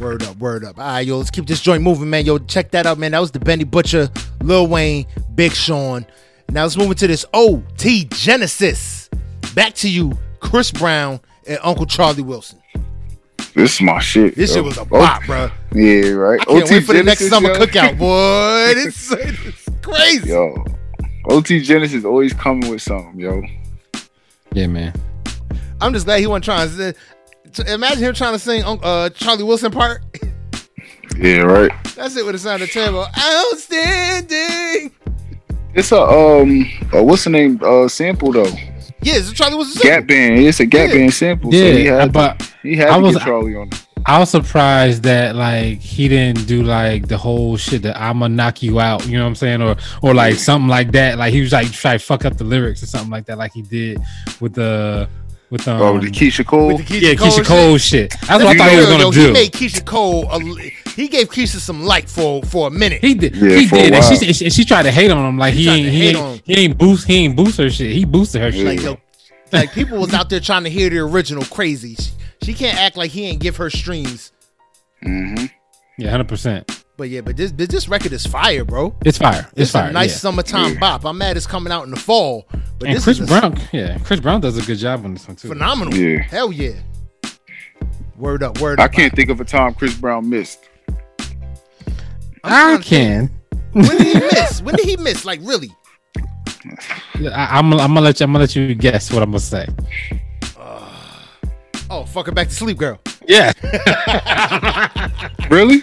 Word 0.00 0.24
up, 0.24 0.36
word 0.38 0.64
up. 0.64 0.78
All 0.78 0.84
right, 0.84 1.06
yo, 1.06 1.18
let's 1.18 1.30
keep 1.30 1.46
this 1.46 1.60
joint 1.60 1.80
moving, 1.82 2.10
man. 2.10 2.24
Yo, 2.24 2.38
check 2.38 2.72
that 2.72 2.86
out, 2.86 2.98
man. 2.98 3.12
That 3.12 3.20
was 3.20 3.30
the 3.30 3.38
Benny 3.38 3.62
Butcher, 3.62 4.08
Lil 4.42 4.66
Wayne, 4.66 5.06
Big 5.36 5.52
Sean. 5.52 6.04
Now 6.50 6.62
let's 6.64 6.76
move 6.76 6.90
into 6.90 7.06
this 7.06 7.24
OT 7.32 8.06
Genasis. 8.06 9.08
Back 9.54 9.74
to 9.74 9.88
you, 9.88 10.18
Chris 10.42 10.70
Brown 10.70 11.20
and 11.46 11.58
Uncle 11.62 11.86
Charlie 11.86 12.22
Wilson. 12.22 12.60
This 13.54 13.74
is 13.76 13.80
my 13.80 13.98
shit. 14.00 14.34
This 14.34 14.50
yo. 14.50 14.56
shit 14.56 14.64
was 14.64 14.78
a 14.78 14.84
bop, 14.84 15.24
bro. 15.24 15.50
Yeah, 15.74 16.10
right. 16.10 16.40
I 16.40 16.44
can't 16.44 16.70
wait 16.70 16.84
for 16.84 16.92
the 16.92 17.02
next 17.02 17.28
summer 17.28 17.50
yo. 17.50 17.54
cookout, 17.54 17.98
boy. 17.98 18.72
It's, 18.84 19.10
it's 19.12 19.68
crazy. 19.82 20.30
Yo, 20.30 20.64
OT 21.26 21.60
Genasis 21.60 22.04
always 22.04 22.32
coming 22.32 22.70
with 22.70 22.82
something, 22.82 23.18
yo. 23.18 23.42
Yeah, 24.52 24.66
man. 24.66 24.92
I'm 25.80 25.92
just 25.92 26.06
glad 26.06 26.20
he 26.20 26.26
wasn't 26.26 26.44
trying 26.44 26.68
to. 26.70 26.94
to- 27.52 27.72
Imagine 27.74 28.04
him 28.04 28.14
trying 28.14 28.32
to 28.32 28.38
sing 28.38 28.62
uh, 28.64 29.10
Charlie 29.10 29.44
Wilson 29.44 29.70
part. 29.72 30.02
Yeah, 31.18 31.40
right. 31.42 31.70
That's 31.94 32.16
it 32.16 32.20
with 32.20 32.26
would 32.26 32.34
have 32.36 32.40
sounded 32.40 32.70
terrible. 32.70 33.04
Outstanding. 33.18 34.90
It's 35.74 35.92
a 35.92 36.00
um, 36.00 36.66
uh, 36.94 37.02
what's 37.02 37.24
the 37.24 37.30
name? 37.30 37.60
Uh, 37.62 37.86
sample 37.86 38.32
though. 38.32 38.50
Yeah, 39.02 39.14
it's 39.16 39.30
a 39.30 39.34
Charlie 39.34 39.56
Wilson. 39.56 39.82
Gap 39.82 40.06
band. 40.06 40.38
It's 40.40 40.60
a 40.60 40.66
Gap 40.66 40.88
Yeah. 40.88 40.94
band 40.94 41.14
sample. 41.14 41.52
so 41.52 41.58
he 41.58 41.84
Yeah, 41.84 42.00
had 42.00 42.12
but 42.12 42.38
to, 42.38 42.46
he 42.62 42.76
had 42.76 42.88
I 42.88 42.96
to 42.96 43.02
was- 43.02 43.16
get 43.16 43.24
Charlie 43.24 43.56
on 43.56 43.68
it. 43.68 43.86
I 44.04 44.18
was 44.18 44.30
surprised 44.30 45.04
that 45.04 45.36
like 45.36 45.78
he 45.78 46.08
didn't 46.08 46.48
do 46.48 46.64
like 46.64 47.06
the 47.06 47.16
whole 47.16 47.56
shit 47.56 47.82
that 47.82 47.96
I'ma 48.00 48.26
knock 48.26 48.60
you 48.60 48.80
out, 48.80 49.06
you 49.06 49.16
know 49.16 49.22
what 49.22 49.28
I'm 49.28 49.34
saying, 49.36 49.62
or 49.62 49.76
or 50.02 50.12
like 50.12 50.34
something 50.36 50.68
like 50.68 50.90
that. 50.92 51.18
Like 51.18 51.32
he 51.32 51.40
was 51.40 51.52
like 51.52 51.70
try 51.70 51.92
to 51.92 51.98
fuck 52.00 52.24
up 52.24 52.36
the 52.36 52.42
lyrics 52.42 52.82
or 52.82 52.86
something 52.86 53.10
like 53.10 53.26
that, 53.26 53.38
like 53.38 53.52
he 53.52 53.62
did 53.62 54.00
with 54.40 54.54
the 54.54 55.08
with 55.52 55.68
um 55.68 55.82
Oh, 55.82 55.98
the 56.00 56.10
Keyshia 56.10 56.44
Cole. 56.46 56.68
With 56.68 56.78
the 56.78 56.82
Keyshia 56.84 57.02
yeah 57.02 57.14
Cole 57.14 57.28
Keyshia 57.28 57.36
shit. 57.36 57.46
Cole 57.46 57.78
shit. 57.78 58.10
That's 58.10 58.28
what 58.30 58.40
I 58.42 58.56
thought 58.56 58.64
be 58.64 58.70
he 58.70 58.76
was 58.78 58.86
gonna 58.86 59.02
yo, 59.04 59.10
do. 59.12 59.26
He 59.26 59.32
made 59.32 59.52
Keyshia 59.52 59.84
Cole. 59.84 60.28
A, 60.32 60.40
he 60.96 61.08
gave 61.08 61.28
Keyshia 61.28 61.58
some 61.58 61.84
light 61.84 62.08
for 62.08 62.42
for 62.42 62.66
a 62.66 62.70
minute. 62.70 63.00
He 63.02 63.14
did. 63.14 63.36
Yeah, 63.36 63.56
he 63.56 63.66
did, 63.66 63.92
and 63.92 64.02
while. 64.02 64.16
she, 64.16 64.32
she 64.32 64.50
she 64.50 64.64
tried 64.64 64.84
to 64.84 64.90
hate 64.90 65.10
on 65.10 65.24
him. 65.24 65.38
Like 65.38 65.54
He 65.54 65.64
he, 65.64 65.68
ain't 65.68 65.88
he 65.88 66.08
ain't, 66.08 66.42
he 66.46 66.54
ain't 66.54 66.78
boost 66.78 67.06
he 67.06 67.16
ain't 67.24 67.36
boost 67.36 67.58
her 67.58 67.70
shit. 67.70 67.92
He 67.92 68.04
boosted 68.04 68.40
her 68.40 68.50
shit. 68.50 68.64
like 68.64 68.80
yo, 68.80 68.98
like 69.52 69.72
people 69.72 69.98
was 69.98 70.14
out 70.14 70.30
there 70.30 70.40
trying 70.40 70.64
to 70.64 70.70
hear 70.70 70.88
the 70.88 70.98
original 70.98 71.44
crazy. 71.44 71.94
She, 71.96 72.10
she 72.42 72.54
can't 72.54 72.78
act 72.78 72.96
like 72.96 73.10
he 73.10 73.26
ain't 73.26 73.40
give 73.40 73.56
her 73.58 73.68
streams. 73.68 74.32
hmm 75.02 75.44
Yeah, 75.98 76.10
hundred 76.10 76.28
percent. 76.28 76.81
But 77.02 77.08
yeah, 77.08 77.20
but 77.20 77.36
this 77.36 77.50
this 77.50 77.88
record 77.88 78.12
is 78.12 78.24
fire, 78.24 78.64
bro. 78.64 78.94
It's 79.04 79.18
fire. 79.18 79.44
It's, 79.50 79.62
It's 79.62 79.70
fire. 79.72 79.88
a 79.90 79.92
nice 79.92 80.10
yeah. 80.10 80.16
summertime 80.18 80.74
Yeah. 80.74 80.78
bop. 80.78 81.04
I'm 81.04 81.18
mad 81.18 81.36
it's 81.36 81.48
coming 81.48 81.72
out 81.72 81.82
in 81.82 81.90
the 81.90 81.96
fall. 81.96 82.46
But 82.78 82.86
And 82.90 82.96
this 82.96 83.02
Chris 83.02 83.18
is 83.18 83.28
a 83.28 83.40
Brown, 83.40 83.58
yeah, 83.72 83.98
Chris 84.04 84.20
Brown 84.20 84.40
does 84.40 84.56
a 84.56 84.62
good 84.62 84.78
job 84.78 85.04
on 85.04 85.14
this 85.14 85.26
one 85.26 85.34
too. 85.34 85.48
phenomenal. 85.48 85.92
Yeah. 85.96 86.18
Hell 86.22 86.52
yeah. 86.52 86.74
Word 88.16 88.44
up, 88.44 88.60
word 88.60 88.78
up. 88.78 88.84
I 88.84 88.86
can't 88.94 89.12
think 89.16 89.30
of 89.30 89.40
a 89.40 89.44
time 89.44 89.74
Chris 89.74 89.94
Brown 89.96 90.30
missed. 90.30 90.68
I 92.44 92.74
I'm 92.74 92.80
trying 92.80 92.82
can. 92.82 93.30
When 93.72 93.98
did 93.98 94.06
he 94.06 94.14
miss? 94.40 94.62
When 94.62 94.76
did 94.76 94.86
he 94.86 94.96
miss? 94.96 95.24
Like 95.24 95.40
really? 95.42 95.72
I, 97.34 97.58
I'm, 97.58 97.72
I'm 97.72 97.78
gonna 97.78 98.00
let 98.02 98.20
you. 98.20 98.24
I'm 98.24 98.30
gonna 98.32 98.44
let 98.44 98.54
you 98.54 98.76
guess 98.76 99.10
what 99.12 99.24
I'm 99.24 99.30
gonna 99.30 99.40
say. 99.40 99.66
Oh, 101.90 102.04
fuck 102.06 102.26
her 102.26 102.32
back 102.32 102.46
to 102.48 102.54
sleep, 102.54 102.78
girl. 102.78 103.00
Yeah, 103.28 103.52
Really? 105.50 105.82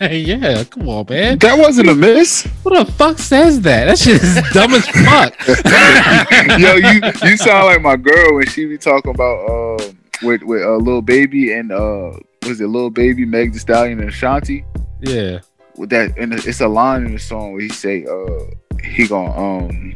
yeah. 0.00 0.64
Come 0.64 0.88
on, 0.88 1.06
man. 1.08 1.38
That 1.38 1.58
wasn't 1.58 1.88
a 1.88 1.94
miss. 1.94 2.44
What 2.62 2.86
the 2.86 2.92
fuck 2.92 3.18
says 3.18 3.60
that? 3.62 3.84
That 3.86 3.98
shit 3.98 4.22
is 4.22 4.34
dumb 4.52 4.72
as 4.74 4.86
fuck. 4.88 5.34
Yo, 6.58 6.74
you 6.74 7.00
you 7.30 7.36
sound 7.36 7.66
like 7.66 7.82
my 7.82 7.96
girl 7.96 8.34
when 8.36 8.46
she 8.46 8.66
be 8.66 8.78
talking 8.78 9.14
about 9.14 9.48
uh 9.48 9.92
with 10.22 10.42
with 10.42 10.62
a 10.62 10.72
uh, 10.72 10.76
little 10.76 11.02
baby 11.02 11.52
and 11.52 11.70
uh 11.72 12.12
was 12.46 12.60
it 12.60 12.66
little 12.66 12.90
baby 12.90 13.24
Meg 13.24 13.52
Thee 13.52 13.58
Stallion 13.58 14.00
and 14.00 14.08
Ashanti 14.08 14.64
Yeah. 15.00 15.40
with 15.76 15.90
that 15.90 16.16
and 16.18 16.32
it's 16.32 16.60
a 16.60 16.68
line 16.68 17.04
in 17.06 17.12
the 17.12 17.18
song 17.18 17.52
where 17.52 17.62
he 17.62 17.68
say 17.68 18.04
uh 18.06 18.44
he 18.82 19.06
gonna 19.06 19.30
um 19.36 19.94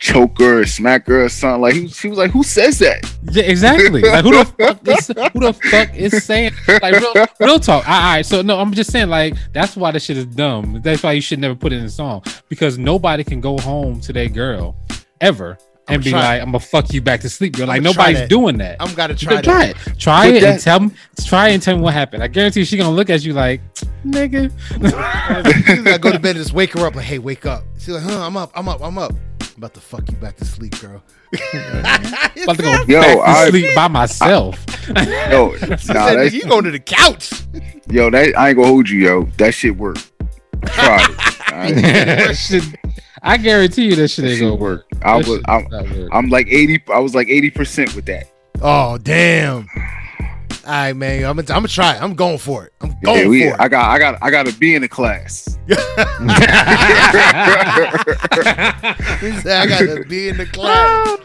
choke 0.00 0.38
her 0.40 0.60
or 0.60 0.66
smack 0.66 1.06
her 1.06 1.26
or 1.26 1.28
something 1.28 1.60
like 1.60 1.74
he, 1.74 1.86
she 1.86 2.08
was 2.08 2.16
like 2.18 2.30
who 2.30 2.42
says 2.42 2.78
that 2.78 3.04
Yeah, 3.30 3.42
exactly. 3.44 4.00
Like 4.00 4.24
who 4.24 4.32
the 4.32 4.44
fuck 4.58 4.88
is 4.88 5.06
who 5.08 5.40
the 5.40 5.52
fuck 5.52 5.94
is 5.94 6.24
saying 6.24 6.52
like 6.82 6.94
real, 6.94 7.26
real 7.38 7.60
talk? 7.60 7.86
All 7.86 8.00
right, 8.00 8.24
so 8.24 8.40
no, 8.42 8.58
I'm 8.58 8.72
just 8.72 8.90
saying 8.90 9.08
like 9.10 9.34
that's 9.52 9.76
why 9.76 9.90
this 9.92 10.04
shit 10.04 10.16
is 10.16 10.24
dumb. 10.26 10.80
That's 10.82 11.02
why 11.02 11.12
you 11.12 11.20
should 11.20 11.38
never 11.38 11.54
put 11.54 11.72
it 11.72 11.76
in 11.76 11.84
a 11.84 11.90
song 11.90 12.22
because 12.48 12.78
nobody 12.78 13.22
can 13.24 13.40
go 13.42 13.58
home 13.58 14.00
to 14.00 14.12
that 14.14 14.32
girl 14.32 14.74
ever 15.20 15.58
and 15.88 15.96
I'm 15.96 16.00
be 16.02 16.10
trying- 16.10 16.22
like, 16.22 16.40
"I'm 16.40 16.46
gonna 16.48 16.60
fuck 16.60 16.92
you 16.94 17.02
back 17.02 17.20
to 17.20 17.28
sleep." 17.28 17.58
You're 17.58 17.66
like 17.66 17.82
nobody's 17.82 18.20
that. 18.20 18.28
doing 18.30 18.56
that. 18.58 18.76
I'm 18.80 18.94
gotta 18.94 19.14
try 19.14 19.42
gotta 19.42 19.44
try 19.44 19.64
it. 19.66 19.76
Try 19.98 20.26
But 20.28 20.34
it 20.36 20.44
and 20.44 20.60
tell 20.60 20.80
me. 20.80 20.90
Try 21.26 21.48
and 21.48 21.60
tell 21.62 21.76
me 21.76 21.82
what 21.82 21.92
happened. 21.94 22.22
I 22.22 22.28
guarantee 22.28 22.64
she 22.64 22.76
gonna 22.78 22.90
look 22.94 23.10
at 23.10 23.22
you 23.24 23.32
like, 23.34 23.60
nigga. 24.06 24.50
You 25.76 25.82
gotta 25.82 25.98
go 25.98 26.12
to 26.12 26.18
bed 26.18 26.36
and 26.36 26.44
just 26.44 26.54
wake 26.54 26.72
her 26.72 26.86
up 26.86 26.94
like, 26.94 27.04
hey, 27.04 27.18
wake 27.18 27.44
up. 27.44 27.64
She's 27.78 27.88
like, 27.88 28.02
huh, 28.02 28.24
I'm 28.24 28.36
up, 28.36 28.50
I'm 28.54 28.68
up, 28.68 28.80
I'm 28.82 28.96
up. 28.98 29.12
I'm 29.60 29.64
about 29.64 29.74
to 29.74 29.80
fuck 29.82 30.10
you 30.10 30.16
back 30.16 30.36
to 30.36 30.44
sleep, 30.46 30.80
girl. 30.80 31.02
about 31.34 32.56
to 32.56 32.62
go 32.62 32.72
Yo, 32.88 32.98
back 33.02 33.14
to 33.18 33.20
I- 33.28 33.50
sleep 33.50 33.74
by 33.74 33.88
myself. 33.88 34.64
yo 34.88 34.94
nah, 35.68 35.76
said, 35.76 36.16
that's, 36.16 36.32
you 36.32 36.44
going 36.46 36.64
to 36.64 36.70
the 36.70 36.78
couch. 36.78 37.30
yo 37.90 38.08
that 38.08 38.34
I 38.38 38.48
ain't 38.48 38.56
gonna 38.56 38.68
hold 38.68 38.88
you 38.88 39.00
yo 39.00 39.24
that 39.36 39.52
shit 39.52 39.76
worked 39.76 40.12
try 40.64 40.96
it 41.02 41.10
alright? 41.52 41.74
that 41.74 42.34
shit 42.38 42.64
I 43.22 43.36
guarantee 43.36 43.84
you 43.84 43.96
that 43.96 44.08
shit 44.08 44.22
That 44.24 44.30
ain't 44.30 44.38
shit 44.38 44.48
gonna 44.48 44.54
work. 44.54 44.86
I 45.02 45.16
was 45.18 45.28
I'm, 45.46 45.64
is 45.66 45.70
not 45.70 45.90
work. 45.90 46.08
I'm 46.10 46.28
like 46.30 46.46
eighty. 46.48 46.82
I 46.90 46.98
was 47.00 47.14
like 47.14 47.28
eighty 47.28 47.50
percent 47.50 47.94
with 47.94 48.06
that. 48.06 48.32
Oh 48.62 48.96
damn! 48.96 49.68
All 50.66 50.70
right, 50.72 50.92
man. 50.94 51.24
I'm 51.24 51.36
gonna, 51.36 51.40
I'm 51.48 51.62
gonna 51.62 51.68
try. 51.68 51.96
it. 51.96 52.02
I'm 52.02 52.14
going 52.14 52.38
for 52.38 52.64
it. 52.66 52.72
I'm 52.80 52.90
Yeah, 52.90 52.96
going 53.02 53.28
we, 53.30 53.42
for 53.48 53.54
it. 53.54 53.60
I 53.60 53.68
got 53.68 53.90
I 53.90 53.98
got 53.98 54.18
I 54.22 54.30
got 54.30 54.46
to 54.46 54.52
be 54.52 54.74
in 54.74 54.82
the 54.82 54.88
class. 54.88 55.58
it. 55.66 55.78
He 59.20 59.32
said, 59.40 59.62
I 59.62 59.66
gotta 59.66 60.04
be 60.08 60.28
in 60.28 60.36
the 60.36 60.46
class. 60.46 61.18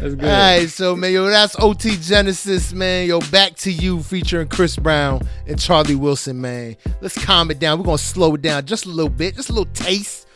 That's 0.00 0.14
good. 0.14 0.24
All 0.24 0.30
right, 0.30 0.68
so 0.68 0.96
man, 0.96 1.12
yo, 1.12 1.26
that's 1.26 1.56
OT 1.58 1.96
Genasis, 1.96 2.72
man. 2.72 3.06
Yo, 3.06 3.20
back 3.30 3.54
to 3.56 3.70
you 3.72 4.02
featuring 4.02 4.48
Chris 4.48 4.76
Brown 4.76 5.20
and 5.46 5.60
Charlie 5.60 5.94
Wilson, 5.94 6.40
man. 6.40 6.76
Let's 7.00 7.22
calm 7.22 7.50
it 7.50 7.58
down. 7.58 7.78
We're 7.78 7.84
gonna 7.84 7.98
slow 7.98 8.34
it 8.34 8.42
down 8.42 8.64
just 8.64 8.86
a 8.86 8.88
little 8.88 9.10
bit, 9.10 9.36
just 9.36 9.50
a 9.50 9.52
little 9.52 9.72
taste. 9.74 10.26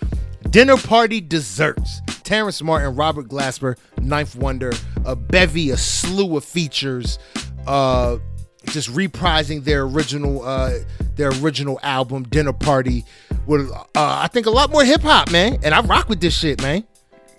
Dinner 0.50 0.76
party 0.76 1.20
desserts. 1.22 2.00
Terrace 2.24 2.62
Martin, 2.62 2.94
Robert 2.94 3.28
Glasper, 3.28 3.76
Ninth 4.00 4.36
Wonder, 4.36 4.72
a 5.04 5.16
bevy, 5.16 5.70
a 5.70 5.76
slew 5.76 6.36
of 6.36 6.44
features, 6.44 7.18
uh, 7.66 8.18
just 8.66 8.90
reprising 8.92 9.64
their 9.64 9.82
original, 9.82 10.42
uh, 10.44 10.72
their 11.16 11.30
original 11.40 11.78
album, 11.82 12.24
Dinner 12.24 12.52
Party, 12.52 13.04
with 13.46 13.70
uh, 13.70 13.84
I 13.94 14.28
think 14.28 14.46
a 14.46 14.50
lot 14.50 14.70
more 14.70 14.84
hip 14.84 15.02
hop, 15.02 15.30
man. 15.30 15.58
And 15.62 15.74
I 15.74 15.80
rock 15.82 16.08
with 16.08 16.20
this 16.20 16.36
shit, 16.36 16.60
man. 16.62 16.84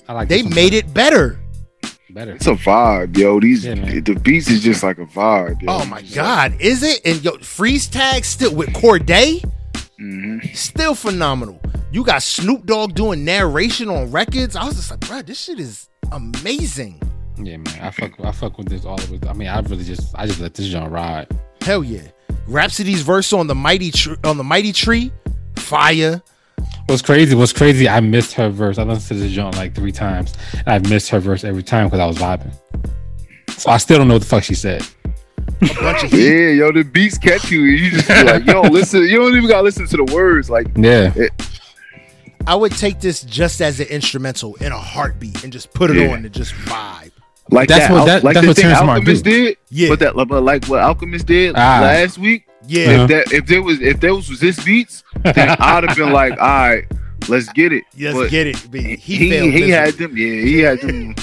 I 0.08 0.14
like 0.14 0.30
They 0.30 0.44
made 0.44 0.74
it 0.74 0.94
better. 0.94 1.40
better. 2.12 2.34
It's 2.36 2.48
a 2.48 2.52
vibe, 2.54 3.18
yo. 3.18 3.40
These 3.40 3.66
Yeah, 3.66 3.76
the 3.76 4.20
beats 4.22 4.50
is 4.50 4.62
just 4.62 4.84
like 4.84 4.98
a 5.00 5.06
vibe. 5.06 5.62
Yo. 5.62 5.72
Oh 5.72 5.86
my 5.86 6.02
god, 6.14 6.56
is 6.60 6.84
it? 6.84 7.02
And 7.06 7.24
yo, 7.24 7.38
freeze 7.40 7.88
tag 7.88 8.24
still 8.24 8.54
with 8.54 8.70
Cordae, 8.70 9.44
hmm 9.98 10.40
still 10.54 10.94
phenomenal. 10.96 11.60
You 11.92 12.04
got 12.04 12.22
Snoop 12.24 12.66
Dogg 12.66 12.94
doing 12.94 13.24
narration 13.26 13.90
on 13.90 14.12
records. 14.12 14.56
I 14.56 14.66
was 14.66 14.76
just 14.76 14.92
like, 14.92 15.00
bro, 15.02 15.22
this 15.22 15.42
shit 15.42 15.60
is 15.60 15.88
amazing. 16.12 17.02
Yeah, 17.38 17.58
man. 17.58 17.80
I 17.82 17.92
fuck. 17.92 18.20
I 18.24 18.32
fuck 18.32 18.58
with 18.58 18.70
this 18.70 18.86
all 18.86 18.96
of 18.96 19.12
it. 19.12 19.28
I 19.28 19.34
mean, 19.34 19.48
I 19.48 19.60
really 19.62 19.84
just, 19.84 20.14
I 20.18 20.26
just 20.26 20.40
let 20.40 20.54
this 20.54 20.68
joint 20.68 20.92
ride. 20.92 21.28
Hell 21.62 21.84
yeah. 21.84 22.02
Rapsody's 22.48 23.02
verse 23.02 23.34
on 23.34 23.48
the 23.48 23.56
mighty 23.56 23.92
tr- 23.92 24.14
on 24.24 24.38
the 24.38 24.44
mighty 24.44 24.72
tree, 24.72 25.12
fire. 25.58 26.22
What's 26.88 27.02
crazy? 27.02 27.36
What's 27.36 27.52
crazy? 27.54 27.90
I 27.90 28.00
missed 28.00 28.34
her 28.34 28.50
verse. 28.50 28.78
I 28.78 28.84
listened 28.84 29.20
to 29.20 29.24
this 29.26 29.34
joint 29.34 29.56
like 29.56 29.74
three 29.74 29.92
times. 29.92 30.34
And 30.54 30.68
I've 30.68 30.90
missed 30.90 31.10
her 31.10 31.20
verse 31.20 31.44
every 31.44 31.64
time 31.64 31.88
because 31.88 32.00
I 32.00 32.06
was 32.06 32.18
vibing. 32.18 32.54
So 33.58 33.72
I 33.72 33.78
still 33.78 33.98
don't 33.98 34.08
know 34.08 34.16
what 34.16 34.22
the 34.22 34.28
fuck 34.28 34.44
she 34.44 34.54
said. 34.56 34.86
A 35.62 35.68
bunch 35.82 36.04
of 36.04 36.12
heat. 36.12 36.28
Yeah, 36.28 36.50
yo, 36.52 36.72
the 36.72 36.84
beats 36.84 37.18
catch 37.18 37.50
you. 37.50 37.62
You 37.62 37.90
just 37.92 38.08
be 38.08 38.24
like, 38.24 38.46
yo, 38.46 38.62
listen. 38.70 39.02
You 39.04 39.18
don't 39.18 39.36
even 39.36 39.50
gotta 39.50 39.64
listen 39.64 39.88
to 39.88 39.98
the 39.98 40.14
words. 40.14 40.50
Like, 40.50 40.68
Yeah, 40.78 41.14
I 42.48 42.54
would 42.56 42.74
take 42.74 43.00
this 43.00 43.24
just 43.24 43.60
as 43.62 43.80
an 43.80 43.88
instrumental 43.88 44.54
in 44.56 44.72
a 44.72 44.78
heartbeat 44.78 45.44
and 45.44 45.52
just 45.52 45.74
put 45.74 45.90
it 45.90 45.98
Yeah. 45.98 46.10
on 46.14 46.26
and 46.26 46.32
just 46.34 46.54
vibe. 46.54 47.12
Like 47.52 47.70
That's 47.70 47.88
that. 47.88 47.94
what- 47.94 48.06
that- 48.06 48.24
like 48.24 48.34
that's 48.36 48.44
the 48.46 48.50
what 48.50 48.56
thing 48.58 48.64
Terrence 48.64 48.82
Alchemist 48.90 49.24
did. 49.24 49.58
Yeah. 49.70 49.90
But 49.90 50.00
that, 50.00 50.14
but 50.28 50.44
like 50.44 50.66
what 50.66 50.80
Alchemist 50.82 51.26
did 51.28 51.54
Ah. 51.56 51.80
last 51.82 52.18
week. 52.18 52.46
Yeah. 52.68 52.84
Uh-huh. 52.86 53.04
If 53.04 53.08
that, 53.10 53.32
if 53.34 53.46
there 53.46 53.62
was, 53.62 53.80
if 53.82 54.00
there 54.00 54.16
was, 54.16 54.30
was 54.30 54.40
this 54.40 54.64
beats, 54.64 55.04
then 55.24 55.50
I'd 55.60 55.84
have 55.88 55.96
been 55.96 56.12
like, 56.12 56.32
all 56.34 56.38
right, 56.38 56.84
let's 57.28 57.48
get 57.54 57.72
it. 57.72 57.84
Let's 58.00 58.18
But 58.18 58.30
get 58.32 58.48
it. 58.48 58.68
But 58.72 58.80
He 58.82 58.96
he, 58.98 59.52
he, 59.52 59.70
had 59.70 59.94
them. 59.96 60.18
Yeah, 60.18 60.42
he 60.42 60.60
had 60.60 60.82
them. 60.82 61.16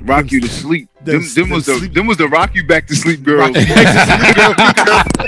Rock 0.00 0.32
you 0.32 0.40
to 0.40 0.48
sleep. 0.48 0.88
them- 1.04 1.20
Them, 1.20 1.22
them 1.22 1.34
them 1.34 1.50
was 1.50 1.66
the 1.66 1.76
sleep- 1.78 1.92
them 1.94 2.06
was 2.06 2.16
the 2.16 2.28
rock 2.28 2.54
you 2.54 2.64
back 2.66 2.86
to 2.88 2.96
sleep 2.96 3.22
girls. 3.22 3.40
Rock 3.40 3.52
to 3.54 3.60
sleep 3.66 5.27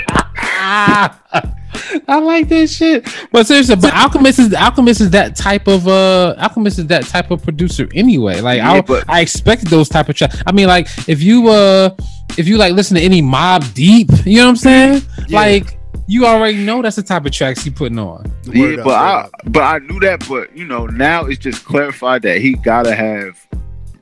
I 2.07 2.19
like 2.19 2.49
this 2.49 2.75
shit. 2.75 3.07
But 3.31 3.47
seriously, 3.47 3.75
but 3.75 3.93
Alchemist 3.93 4.39
is 4.39 4.53
Alchemist 4.53 5.01
is 5.01 5.09
that 5.11 5.35
type 5.35 5.67
of 5.67 5.87
uh 5.87 6.35
Alchemist 6.37 6.79
is 6.79 6.87
that 6.87 7.05
type 7.05 7.31
of 7.31 7.43
producer 7.43 7.87
anyway. 7.93 8.41
Like 8.41 8.57
Yeah, 8.57 8.71
I 8.73 8.81
but- 8.81 9.03
I 9.09 9.21
expected 9.21 9.69
those 9.69 9.89
type 9.89 10.09
of 10.09 10.15
tracks. 10.15 10.41
I 10.45 10.51
mean, 10.51 10.67
like 10.67 10.87
if 11.07 11.21
you 11.21 11.47
uh 11.49 11.95
if 12.37 12.47
you 12.47 12.57
like 12.57 12.73
listen 12.73 12.95
to 12.95 13.01
any 13.01 13.21
Mobb 13.21 13.73
Deep, 13.73 14.09
you 14.25 14.37
know 14.37 14.43
what 14.45 14.49
I'm 14.51 14.55
saying? 14.57 15.01
Yeah. 15.27 15.39
Like 15.39 15.77
you 16.07 16.25
already 16.25 16.63
know 16.63 16.81
that's 16.81 16.95
the 16.97 17.03
type 17.03 17.25
of 17.25 17.31
tracks 17.31 17.63
he 17.63 17.69
putting 17.69 17.99
on. 17.99 18.25
Yeah, 18.45 18.75
but 18.77 18.85
word 18.85 18.89
I 18.89 19.13
up. 19.21 19.31
but 19.47 19.63
I 19.63 19.79
knew 19.79 19.99
that. 20.01 20.27
But 20.27 20.55
you 20.55 20.65
know, 20.65 20.85
now 20.87 21.25
it's 21.25 21.39
just 21.39 21.63
clarified 21.65 22.21
that 22.23 22.39
he 22.41 22.53
gotta 22.53 22.93
have 22.95 23.37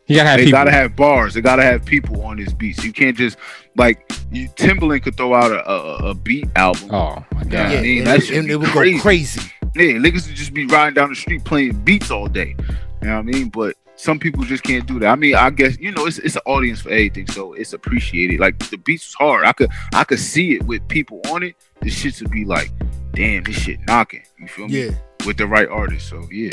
He 0.10 0.16
gotta 0.16 0.28
have 0.30 0.38
they 0.40 0.46
people. 0.46 0.58
gotta 0.58 0.72
have 0.72 0.96
bars. 0.96 1.34
They 1.36 1.42
gotta 1.42 1.62
have 1.64 1.86
people 1.86 2.22
on 2.24 2.38
his 2.38 2.52
beats. 2.54 2.84
You 2.84 2.92
can't 2.92 3.16
just 3.16 3.38
like 3.78 4.12
you, 4.32 4.50
Timbaland 4.50 5.04
could 5.04 5.16
throw 5.16 5.34
out 5.36 5.52
a, 5.52 5.70
a, 5.70 6.10
a 6.10 6.14
beat 6.16 6.48
album. 6.56 6.90
oh 6.92 7.24
my 7.34 7.44
god. 7.44 7.52
Yeah. 7.54 7.72
yeah, 7.72 7.78
I 7.80 7.82
mean, 7.84 7.98
and, 8.00 8.08
that 8.08 8.24
it- 8.24 8.30
and 8.38 8.50
it 8.50 8.56
would 8.58 8.70
crazy. 8.70 8.98
go 8.98 9.02
crazy. 9.04 9.52
Yeah, 9.76 9.84
niggas 9.94 10.28
would 10.28 10.36
just 10.36 10.54
be 10.54 10.66
riding 10.66 10.96
down 10.96 11.10
the 11.10 11.16
street 11.16 11.44
playing 11.46 11.74
beats 11.84 12.10
all 12.12 12.28
day. 12.28 12.56
You 13.02 13.08
know 13.08 13.14
what 13.18 13.20
I 13.20 13.22
mean? 13.22 13.50
But 13.50 13.76
some 13.98 14.18
people 14.18 14.44
just 14.44 14.64
can't 14.64 14.88
do 14.88 14.98
that. 15.00 15.10
I 15.10 15.16
mean, 15.16 15.36
I 15.36 15.52
guess 15.52 15.78
you 15.78 15.92
know 15.92 16.08
it's 16.08 16.18
it's 16.18 16.36
an 16.36 16.42
audience 16.48 16.82
for 16.82 16.90
everything, 16.90 17.28
so 17.28 17.54
it's 17.54 17.74
appreciated. 17.74 18.40
Like 18.40 18.58
the 18.72 18.78
beats 18.78 19.06
was 19.10 19.14
hard. 19.14 19.46
I 19.46 19.54
could 19.54 19.70
I 19.94 20.04
could 20.06 20.20
see 20.20 20.56
it 20.56 20.64
with 20.64 20.86
people 20.88 21.22
on 21.30 21.44
it. 21.44 21.56
This 21.82 21.94
shit 21.94 22.20
would 22.22 22.32
be 22.32 22.46
like, 22.46 22.72
damn, 23.14 23.44
this 23.44 23.58
shit 23.58 23.80
knocking. 23.86 24.24
You 24.40 24.48
feel 24.48 24.68
me? 24.68 24.86
Yeah. 24.86 24.92
With 25.28 25.38
the 25.38 25.46
right 25.46 25.68
artist. 25.70 26.10
So 26.10 26.28
yeah. 26.32 26.50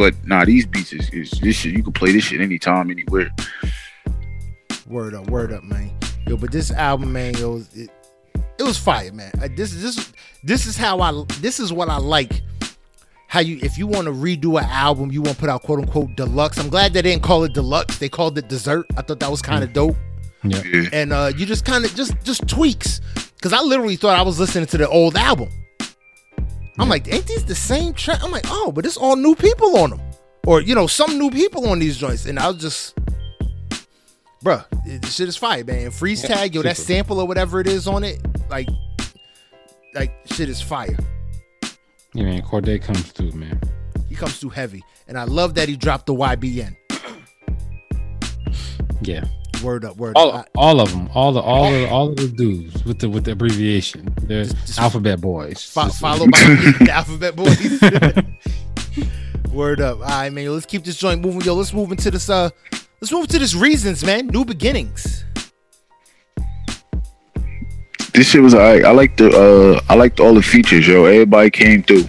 But 0.00 0.14
nah, 0.26 0.46
these 0.46 0.64
beats 0.64 0.94
is, 0.94 1.10
is 1.10 1.30
this 1.42 1.56
shit. 1.56 1.74
You 1.74 1.82
can 1.82 1.92
play 1.92 2.10
this 2.10 2.24
shit 2.24 2.40
anytime, 2.40 2.90
anywhere. 2.90 3.30
Word 4.86 5.12
up, 5.12 5.28
word 5.28 5.52
up, 5.52 5.62
man. 5.62 5.92
Yo, 6.26 6.38
but 6.38 6.50
this 6.50 6.70
album, 6.70 7.12
man, 7.12 7.34
yo, 7.34 7.62
it, 7.74 7.90
it 8.58 8.62
was 8.62 8.78
fire, 8.78 9.12
man. 9.12 9.30
Uh, 9.42 9.48
this 9.54 9.74
this 9.74 10.10
this 10.42 10.64
is 10.64 10.74
how 10.74 11.00
I 11.00 11.12
this 11.40 11.60
is 11.60 11.70
what 11.70 11.90
I 11.90 11.98
like. 11.98 12.40
How 13.28 13.40
you 13.40 13.58
if 13.60 13.76
you 13.76 13.86
want 13.86 14.06
to 14.06 14.12
redo 14.12 14.58
an 14.58 14.70
album, 14.70 15.12
you 15.12 15.20
want 15.20 15.34
to 15.34 15.40
put 15.40 15.50
out 15.50 15.64
quote 15.64 15.80
unquote 15.80 16.16
deluxe. 16.16 16.56
I'm 16.56 16.70
glad 16.70 16.94
they 16.94 17.02
didn't 17.02 17.22
call 17.22 17.44
it 17.44 17.52
deluxe. 17.52 17.98
They 17.98 18.08
called 18.08 18.38
it 18.38 18.48
dessert. 18.48 18.86
I 18.96 19.02
thought 19.02 19.20
that 19.20 19.30
was 19.30 19.42
kind 19.42 19.62
of 19.62 19.74
dope. 19.74 19.96
Yeah. 20.42 20.62
Yeah. 20.62 20.88
And 20.94 21.12
uh 21.12 21.30
you 21.36 21.44
just 21.44 21.66
kind 21.66 21.84
of 21.84 21.94
just 21.94 22.14
just 22.24 22.48
tweaks. 22.48 23.02
Cause 23.42 23.52
I 23.52 23.60
literally 23.60 23.96
thought 23.96 24.18
I 24.18 24.22
was 24.22 24.40
listening 24.40 24.64
to 24.68 24.78
the 24.78 24.88
old 24.88 25.14
album. 25.16 25.50
I'm 26.80 26.88
like, 26.88 27.12
ain't 27.12 27.26
these 27.26 27.44
the 27.44 27.54
same 27.54 27.94
track? 27.94 28.22
I'm 28.24 28.30
like, 28.30 28.46
oh, 28.46 28.72
but 28.72 28.86
it's 28.86 28.96
all 28.96 29.16
new 29.16 29.34
people 29.34 29.76
on 29.78 29.90
them. 29.90 30.00
Or, 30.46 30.62
you 30.62 30.74
know, 30.74 30.86
some 30.86 31.18
new 31.18 31.30
people 31.30 31.68
on 31.68 31.78
these 31.78 31.98
joints. 31.98 32.26
And 32.26 32.38
I 32.38 32.48
was 32.48 32.56
just 32.56 32.98
Bruh, 34.42 34.64
this 34.86 35.14
shit 35.14 35.28
is 35.28 35.36
fire, 35.36 35.62
man. 35.64 35.90
Freeze 35.90 36.22
tag, 36.22 36.54
yo, 36.54 36.62
that 36.62 36.78
sample 36.78 37.20
or 37.20 37.26
whatever 37.26 37.60
it 37.60 37.66
is 37.66 37.86
on 37.86 38.04
it, 38.04 38.18
like, 38.48 38.68
like 39.94 40.12
shit 40.24 40.48
is 40.48 40.62
fire. 40.62 40.96
Yeah, 42.14 42.24
man, 42.24 42.40
Cordae 42.40 42.82
comes 42.82 43.12
through, 43.12 43.32
man. 43.32 43.60
He 44.08 44.14
comes 44.14 44.38
through 44.38 44.50
heavy, 44.50 44.82
and 45.06 45.18
I 45.18 45.24
love 45.24 45.54
that 45.56 45.68
he 45.68 45.76
dropped 45.76 46.06
the 46.06 46.14
YBN. 46.14 46.74
Yeah. 49.02 49.24
Word 49.62 49.84
up, 49.84 49.96
word 49.98 50.14
All, 50.16 50.32
up. 50.32 50.48
all 50.56 50.80
of 50.80 50.90
them, 50.90 51.08
all 51.14 51.32
the 51.32 51.40
all 51.40 51.74
of 51.74 51.92
all 51.92 52.08
of 52.10 52.16
the 52.16 52.28
dudes 52.28 52.82
with 52.84 52.98
the 52.98 53.10
with 53.10 53.24
the 53.24 53.32
abbreviation. 53.32 54.14
They're 54.22 54.44
Just- 54.44 54.56
just- 54.66 54.78
alphabet 54.78 55.20
boys. 55.20 55.62
Fo- 55.64 55.84
Just- 55.84 56.00
followed 56.00 56.30
by 56.32 56.38
the 56.38 56.88
alphabet 56.90 57.36
boys. 57.36 57.80
Word 59.52 59.80
up. 59.80 59.98
All 60.00 60.06
right, 60.06 60.32
man. 60.32 60.44
Yo, 60.44 60.52
let's 60.54 60.64
keep 60.66 60.84
this 60.84 60.96
joint 60.96 61.20
moving. 61.20 61.42
Yo, 61.42 61.54
let's 61.54 61.74
move 61.74 61.90
into 61.90 62.10
this. 62.10 62.30
Uh, 62.30 62.48
let's 63.00 63.12
move 63.12 63.22
into 63.24 63.38
this 63.38 63.54
reasons, 63.54 64.02
man. 64.04 64.28
New 64.28 64.44
beginnings. 64.44 65.24
This 68.14 68.28
shit 68.28 68.42
was 68.42 68.54
alright. 68.54 68.84
I 68.84 68.90
like 68.92 69.16
the 69.16 69.30
uh 69.30 69.80
I 69.88 69.94
liked 69.94 70.20
all 70.20 70.34
the 70.34 70.42
features, 70.42 70.86
yo. 70.88 71.04
Everybody 71.04 71.50
came 71.50 71.82
through. 71.82 72.04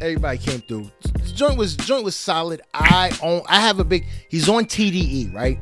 Everybody 0.00 0.38
came 0.38 0.60
through. 0.62 0.90
This 1.38 1.46
joint 1.46 1.58
was 1.58 1.76
joint 1.76 2.02
was 2.04 2.16
solid. 2.16 2.62
I 2.74 3.16
own. 3.22 3.42
I 3.46 3.60
have 3.60 3.78
a 3.78 3.84
big. 3.84 4.04
He's 4.28 4.48
on 4.48 4.64
TDE, 4.64 5.32
right? 5.32 5.56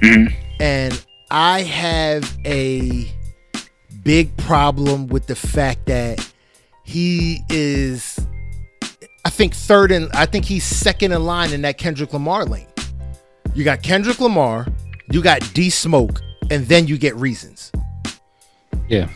Mhm. 0.00 0.34
And 0.58 1.06
I 1.30 1.62
have 1.62 2.36
a 2.44 3.08
big 4.02 4.36
problem 4.36 5.06
with 5.06 5.28
the 5.28 5.36
fact 5.36 5.86
that 5.86 6.28
he 6.82 7.40
is. 7.50 8.18
I 9.24 9.30
think 9.30 9.54
third 9.54 9.92
in. 9.92 10.08
I 10.12 10.26
think 10.26 10.44
he's 10.44 10.64
second 10.64 11.12
in 11.12 11.24
line 11.24 11.52
in 11.52 11.62
that 11.62 11.78
Kendrick 11.78 12.12
Lamar 12.12 12.44
lane. 12.44 12.66
You 13.54 13.62
got 13.62 13.80
Kendrick 13.80 14.18
Lamar, 14.18 14.66
you 15.12 15.22
got 15.22 15.48
D 15.54 15.70
Smoke, 15.70 16.20
and 16.50 16.66
then 16.66 16.88
you 16.88 16.98
get 16.98 17.14
Reasons. 17.14 17.70
Yeah, 18.88 19.08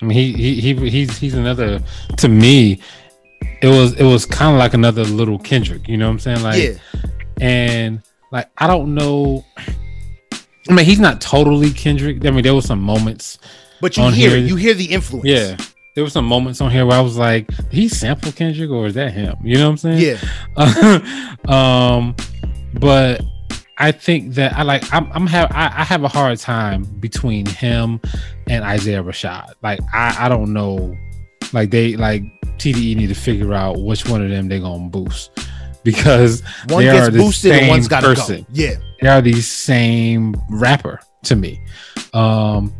I 0.00 0.06
mean 0.06 0.18
he 0.18 0.32
he, 0.32 0.74
he 0.74 0.90
he's 0.90 1.18
he's 1.18 1.34
another 1.34 1.80
to 2.16 2.28
me. 2.28 2.80
It 3.62 3.68
was 3.68 3.94
it 3.94 4.04
was 4.04 4.26
kind 4.26 4.54
of 4.54 4.58
like 4.58 4.74
another 4.74 5.04
little 5.04 5.38
Kendrick. 5.38 5.88
You 5.88 5.96
know 5.96 6.06
what 6.06 6.12
I'm 6.12 6.18
saying? 6.18 6.42
Like 6.42 6.62
yeah, 6.62 6.74
and 7.40 8.02
like 8.30 8.50
I 8.58 8.66
don't 8.66 8.94
know. 8.94 9.44
I 10.68 10.72
mean, 10.74 10.84
he's 10.84 11.00
not 11.00 11.20
totally 11.20 11.70
Kendrick. 11.70 12.24
I 12.26 12.30
mean, 12.30 12.42
there 12.42 12.54
were 12.54 12.62
some 12.62 12.80
moments. 12.80 13.38
but 13.80 13.96
you 13.96 14.02
On 14.04 14.12
hear 14.12 14.30
here- 14.30 14.38
You 14.38 14.56
hear 14.56 14.74
the 14.74 14.86
influence. 14.86 15.28
Yeah, 15.28 15.56
there 15.94 16.04
were 16.04 16.10
some 16.10 16.24
moments 16.24 16.60
on 16.60 16.70
here 16.70 16.86
where 16.86 16.96
I 16.98 17.00
was 17.00 17.16
like, 17.16 17.50
he 17.70 17.88
sample 17.88 18.32
Kendrick 18.32 18.70
or 18.70 18.86
is 18.86 18.94
that 18.94 19.12
him?" 19.12 19.36
You 19.44 19.58
know 19.58 19.64
what 19.70 19.84
I'm 19.84 19.98
saying? 19.98 20.18
yeah. 20.56 21.36
um, 21.48 22.14
but 22.74 23.22
I 23.78 23.92
think 23.92 24.34
that 24.34 24.54
I 24.56 24.62
like 24.62 24.84
I'm, 24.92 25.10
I'm 25.12 25.26
have 25.26 25.50
I, 25.52 25.66
I 25.66 25.84
have 25.84 26.04
a 26.04 26.08
hard 26.08 26.38
time 26.38 26.84
between 27.00 27.46
him 27.46 28.00
and 28.48 28.64
Isaiah 28.64 29.02
Rashad. 29.02 29.54
Like 29.62 29.80
I 29.92 30.26
I 30.26 30.28
don't 30.28 30.52
know 30.52 30.96
like 31.52 31.70
they 31.70 31.96
like 31.96 32.22
TDE 32.58 32.96
need 32.96 33.08
to 33.08 33.14
figure 33.14 33.52
out 33.54 33.82
which 33.82 34.08
one 34.08 34.22
of 34.22 34.30
them 34.30 34.48
they 34.48 34.60
gonna 34.60 34.88
boost 34.88 35.30
because 35.84 36.42
One 36.68 36.84
they 36.84 36.92
gets 36.92 37.08
are 37.08 37.10
the 37.10 37.18
boosted 37.18 37.52
and 37.52 37.68
one's 37.68 37.88
got 37.88 38.00
to 38.00 38.14
go. 38.14 38.46
Yeah. 38.52 38.76
they 39.00 39.08
are 39.08 39.20
the 39.20 39.40
same 39.40 40.36
rapper 40.48 41.00
to 41.24 41.34
me. 41.36 41.60
Um, 42.14 42.72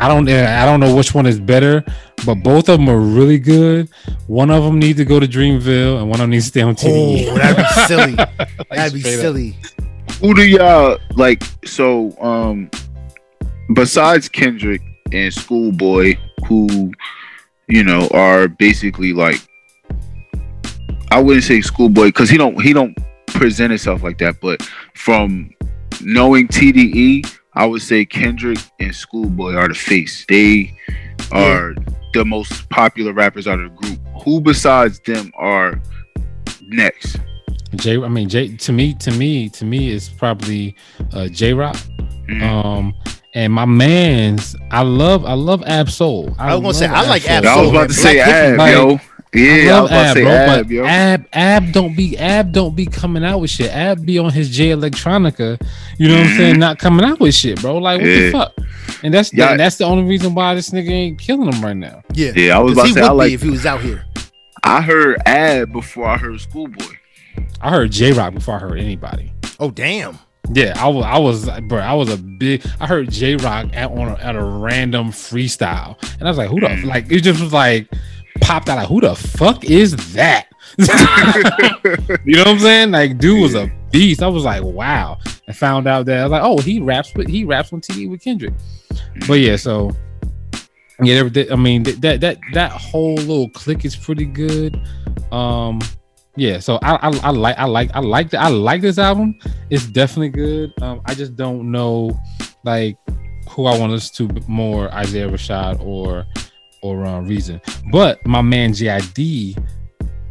I 0.00 0.08
don't 0.08 0.28
I 0.28 0.64
don't 0.64 0.80
know 0.80 0.94
which 0.94 1.12
one 1.14 1.26
is 1.26 1.38
better, 1.40 1.84
but 2.24 2.36
both 2.36 2.68
of 2.68 2.78
them 2.78 2.88
are 2.88 2.98
really 3.00 3.38
good. 3.38 3.90
One 4.26 4.50
of 4.50 4.64
them 4.64 4.78
needs 4.78 4.98
to 4.98 5.04
go 5.04 5.18
to 5.20 5.26
Dreamville, 5.26 5.98
and 6.00 6.08
one 6.08 6.20
of 6.20 6.24
them 6.24 6.30
needs 6.30 6.44
to 6.46 6.50
stay 6.50 6.62
on 6.62 6.74
TDE. 6.76 7.28
Oh, 7.28 7.34
that'd 7.36 7.56
be 7.56 7.64
silly. 7.86 8.12
Like, 8.14 8.68
That'd 8.70 8.94
be 8.94 9.00
straight 9.00 9.14
up. 9.16 9.20
silly. 9.20 9.56
Who 10.20 10.34
do 10.34 10.46
y'all 10.46 10.98
like? 11.16 11.42
So, 11.64 12.16
um, 12.20 12.70
besides 13.74 14.28
Kendrick 14.28 14.80
and 15.12 15.32
Schoolboy, 15.34 16.16
who 16.46 16.92
you 17.68 17.84
know 17.84 18.08
are 18.12 18.48
basically 18.48 19.12
like, 19.12 19.40
I 21.10 21.20
wouldn't 21.20 21.44
say 21.44 21.60
Schoolboy 21.60 22.06
because 22.06 22.28
he 22.28 22.36
don't 22.36 22.60
he 22.60 22.72
don't 22.72 22.96
present 23.26 23.70
himself 23.70 24.02
like 24.02 24.18
that. 24.18 24.40
But 24.40 24.62
from 24.94 25.50
knowing 26.02 26.48
TDE, 26.48 27.30
I 27.54 27.66
would 27.66 27.82
say 27.82 28.04
Kendrick 28.04 28.58
and 28.80 28.94
Schoolboy 28.94 29.54
are 29.54 29.68
the 29.68 29.74
face. 29.74 30.24
They 30.28 30.74
are 31.32 31.74
the 32.14 32.24
most 32.24 32.68
popular 32.70 33.12
rappers 33.12 33.46
out 33.46 33.60
of 33.60 33.70
the 33.70 33.76
group. 33.76 33.98
Who 34.24 34.40
besides 34.40 35.00
them 35.00 35.32
are 35.36 35.80
next? 36.62 37.16
J, 37.76 38.02
I 38.02 38.08
mean 38.08 38.28
J. 38.28 38.56
To 38.56 38.72
me, 38.72 38.94
to 38.94 39.10
me, 39.12 39.48
to 39.50 39.64
me, 39.64 39.90
is 39.90 40.08
probably 40.08 40.74
uh, 41.12 41.28
Jay 41.28 41.52
Rock. 41.52 41.76
Mm. 42.28 42.42
Um, 42.42 42.94
and 43.38 43.52
my 43.52 43.64
man's, 43.64 44.56
I 44.72 44.82
love, 44.82 45.24
I 45.24 45.34
love 45.34 45.62
Ab 45.64 45.88
Soul. 45.90 46.34
I 46.38 46.54
was 46.56 46.62
gonna 46.62 46.74
say, 46.74 46.88
love 46.88 47.06
I 47.06 47.08
like 47.08 47.30
Ab 47.30 47.44
I 47.44 47.60
was 47.60 47.70
about 47.70 47.88
to 47.88 47.94
say 47.94 48.14
Black 48.16 48.26
Hippy, 48.26 48.52
Ab, 48.52 48.58
like- 48.58 48.72
yo. 48.74 49.00
Yeah, 49.34 49.74
I, 49.74 49.76
I 49.76 49.80
love 49.80 49.82
was 49.82 49.90
about 49.90 49.90
to 49.90 49.94
Ab, 50.08 50.14
say 50.16 50.22
bro, 50.22 50.32
Ab, 50.32 50.64
but 50.64 50.70
yo. 50.72 50.84
Ab, 50.86 51.28
Ab 51.34 51.72
don't 51.72 51.94
be 51.94 52.18
Ab 52.18 52.50
don't 52.52 52.74
be 52.74 52.86
coming 52.86 53.24
out 53.24 53.38
with 53.40 53.50
shit. 53.50 53.70
Ab 53.70 54.04
be 54.04 54.18
on 54.18 54.32
his 54.32 54.48
Jay 54.48 54.70
Electronica, 54.70 55.60
you 55.98 56.08
know 56.08 56.14
what 56.14 56.22
I'm 56.24 56.28
Mhm. 56.32 56.36
saying? 56.38 56.58
Not 56.58 56.78
coming 56.78 57.04
out 57.04 57.20
with 57.20 57.34
shit, 57.34 57.60
bro. 57.60 57.76
Like 57.76 58.00
what 58.00 58.06
the 58.06 58.30
fuck? 58.32 58.52
And 59.04 59.12
that's 59.14 59.32
Yeah. 59.32 59.50
and 59.50 59.60
that's 59.60 59.76
the 59.76 59.84
only 59.84 60.04
reason 60.04 60.34
why 60.34 60.54
this 60.54 60.70
nigga 60.70 60.88
ain't 60.90 61.18
killing 61.20 61.52
him 61.52 61.62
right 61.62 61.76
now. 61.76 62.02
Yeah. 62.14 62.32
Yeah, 62.34 62.56
I 62.56 62.60
was 62.60 62.72
about 62.72 62.86
to 62.86 62.92
say 62.94 63.00
I 63.02 63.10
like. 63.10 63.32
if 63.32 63.42
he 63.42 63.50
was 63.50 63.66
out 63.66 63.82
here. 63.82 64.02
I 64.64 64.80
heard 64.80 65.18
Ab 65.26 65.72
before 65.72 66.06
I 66.08 66.16
heard 66.16 66.40
Schoolboy. 66.40 66.94
I 67.60 67.70
heard 67.70 67.92
Jay 67.92 68.12
Rock 68.12 68.32
before 68.34 68.54
I 68.56 68.58
heard 68.60 68.78
anybody. 68.80 69.30
Oh 69.60 69.70
damn. 69.70 70.18
Yeah, 70.52 70.72
I 70.76 70.88
was, 70.88 71.04
I 71.04 71.18
was, 71.18 71.60
bro, 71.68 71.78
I 71.78 71.92
was 71.94 72.08
a 72.12 72.16
big. 72.16 72.64
I 72.80 72.86
heard 72.86 73.10
Jay 73.10 73.36
Rock 73.36 73.66
at 73.72 73.90
on 73.90 74.08
a, 74.08 74.14
at 74.14 74.34
a 74.34 74.42
random 74.42 75.08
freestyle, 75.08 75.96
and 76.18 76.22
I 76.26 76.30
was 76.30 76.38
like, 76.38 76.48
who 76.48 76.60
the 76.60 76.68
Mm. 76.68 76.84
like? 76.84 77.10
It 77.12 77.20
just 77.20 77.40
was 77.40 77.52
like 77.52 77.88
popped 78.40 78.68
out 78.68 78.76
like, 78.78 78.88
who 78.88 79.00
the 79.00 79.14
fuck 79.14 79.64
is 79.64 79.94
that? 80.14 80.46
you 82.24 82.34
know 82.36 82.40
what 82.42 82.48
I'm 82.48 82.58
saying? 82.60 82.90
Like, 82.92 83.18
dude 83.18 83.42
was 83.42 83.54
a 83.54 83.70
beast. 83.90 84.22
I 84.22 84.28
was 84.28 84.44
like, 84.44 84.62
wow. 84.62 85.18
I 85.48 85.52
found 85.52 85.86
out 85.86 86.06
that 86.06 86.20
I 86.20 86.22
was 86.24 86.30
like, 86.32 86.42
oh, 86.42 86.58
he 86.58 86.80
raps, 86.80 87.12
but 87.14 87.26
he 87.28 87.44
raps 87.44 87.72
on 87.72 87.80
TV 87.80 88.08
with 88.08 88.22
Kendrick. 88.22 88.54
But 89.26 89.40
yeah, 89.40 89.56
so 89.56 89.90
yeah, 91.02 91.28
I 91.50 91.56
mean 91.56 91.84
th- 91.84 91.96
that 92.00 92.20
that 92.20 92.38
that 92.54 92.72
whole 92.72 93.14
little 93.14 93.48
click 93.50 93.84
is 93.84 93.96
pretty 93.96 94.24
good. 94.24 94.80
Um, 95.30 95.80
yeah, 96.38 96.58
so 96.60 96.78
I, 96.82 96.94
I 96.96 97.10
I 97.24 97.30
like 97.30 97.58
I 97.58 97.64
like 97.64 97.90
I 97.94 98.00
like 98.00 98.30
the, 98.30 98.40
I 98.40 98.48
like 98.48 98.80
this 98.80 98.98
album. 98.98 99.38
It's 99.70 99.86
definitely 99.86 100.30
good. 100.30 100.72
Um, 100.82 101.00
I 101.04 101.14
just 101.14 101.36
don't 101.36 101.70
know 101.70 102.18
like 102.64 102.96
who 103.50 103.66
I 103.66 103.78
want 103.78 103.90
to 103.90 103.94
listen 103.94 104.28
to 104.28 104.40
more, 104.48 104.92
Isaiah 104.94 105.28
Rashad 105.28 105.80
or 105.84 106.26
or 106.82 107.04
uh, 107.04 107.20
Reason. 107.20 107.60
But 107.90 108.24
my 108.26 108.40
man 108.42 108.72
JID 108.72 109.56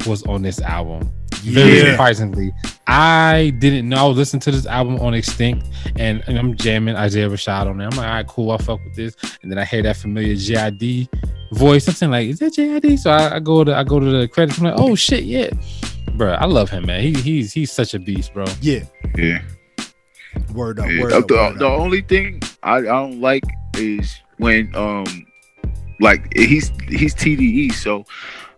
was 0.08 0.24
on 0.24 0.42
this 0.42 0.62
album. 0.62 1.12
Very 1.44 1.78
Yeah. 1.80 1.92
surprisingly, 1.92 2.52
I 2.88 3.54
didn't 3.60 3.88
know. 3.90 3.98
I 3.98 4.08
was 4.08 4.18
listening 4.18 4.40
to 4.42 4.52
this 4.52 4.66
album 4.66 4.96
on 5.00 5.14
Extinct, 5.14 5.68
and, 5.98 6.24
and 6.28 6.38
I'm 6.38 6.56
jamming 6.56 6.96
Isaiah 6.96 7.30
Rashad 7.30 7.68
on 7.70 7.78
there. 7.78 7.88
I'm 7.88 7.96
like, 7.98 8.08
all 8.08 8.14
right, 8.14 8.28
cool, 8.28 8.52
I 8.52 8.58
fuck 8.58 8.80
with 8.84 8.96
this. 8.96 9.16
And 9.44 9.52
then 9.52 9.58
I 9.60 9.66
hear 9.66 9.82
that 9.84 9.98
familiar 9.98 10.34
JID 10.36 11.08
voice. 11.54 11.88
I'm 11.88 11.94
saying 11.94 12.12
like, 12.12 12.28
is 12.28 12.40
that 12.40 12.54
JID? 12.54 12.98
So 13.00 13.12
I, 13.12 13.36
I 13.36 13.40
go 13.40 13.64
to 13.64 13.76
I 13.76 13.84
go 13.84 14.00
to 14.00 14.06
the 14.06 14.28
credits. 14.28 14.58
I'm 14.58 14.66
like, 14.66 14.76
oh 14.78 14.96
shit, 14.96 15.24
yeah, 15.26 15.50
bro. 16.18 16.34
I 16.34 16.46
love 16.46 16.70
him, 16.70 16.86
man. 16.86 17.02
He 17.02 17.14
he's 17.14 17.54
he's 17.54 17.72
such 17.72 17.94
a 17.94 18.00
beast, 18.00 18.34
bro. 18.34 18.46
Yeah. 18.62 18.84
Yeah. 19.16 19.42
Word 20.54 20.80
up. 20.80 20.88
Yeah, 20.90 21.04
Word 21.04 21.12
the, 21.12 21.18
up. 21.18 21.28
the, 21.28 21.36
word 21.36 21.60
the 21.60 21.68
up. 21.68 21.80
only 21.80 22.02
thing 22.02 22.42
I, 22.64 22.78
I 22.78 22.82
don't 22.82 23.22
like 23.22 23.44
is 23.76 24.22
when 24.38 24.76
um 24.76 25.26
like 26.00 26.32
he's 26.36 26.70
he's 26.90 27.16
TDE, 27.16 27.74
so 27.74 28.06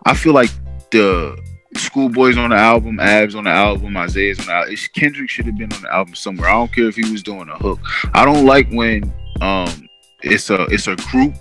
I 0.05 0.13
feel 0.13 0.33
like 0.33 0.49
the 0.91 1.37
Schoolboy's 1.75 2.37
on 2.37 2.49
the 2.49 2.55
album, 2.55 2.99
Abs 2.99 3.35
on 3.35 3.43
the 3.43 3.51
album, 3.51 3.95
Isaiah's 3.95 4.39
on 4.39 4.47
the 4.47 4.53
album. 4.53 4.75
Kendrick 4.95 5.29
should 5.29 5.45
have 5.45 5.57
been 5.57 5.71
on 5.71 5.81
the 5.81 5.93
album 5.93 6.15
somewhere. 6.15 6.49
I 6.49 6.53
don't 6.53 6.73
care 6.73 6.87
if 6.87 6.95
he 6.95 7.09
was 7.11 7.21
doing 7.23 7.47
a 7.47 7.57
hook. 7.57 7.79
I 8.13 8.25
don't 8.25 8.45
like 8.45 8.69
when 8.71 9.13
um 9.41 9.87
it's 10.21 10.49
a 10.49 10.63
it's 10.65 10.87
a 10.87 10.95
group 10.95 11.35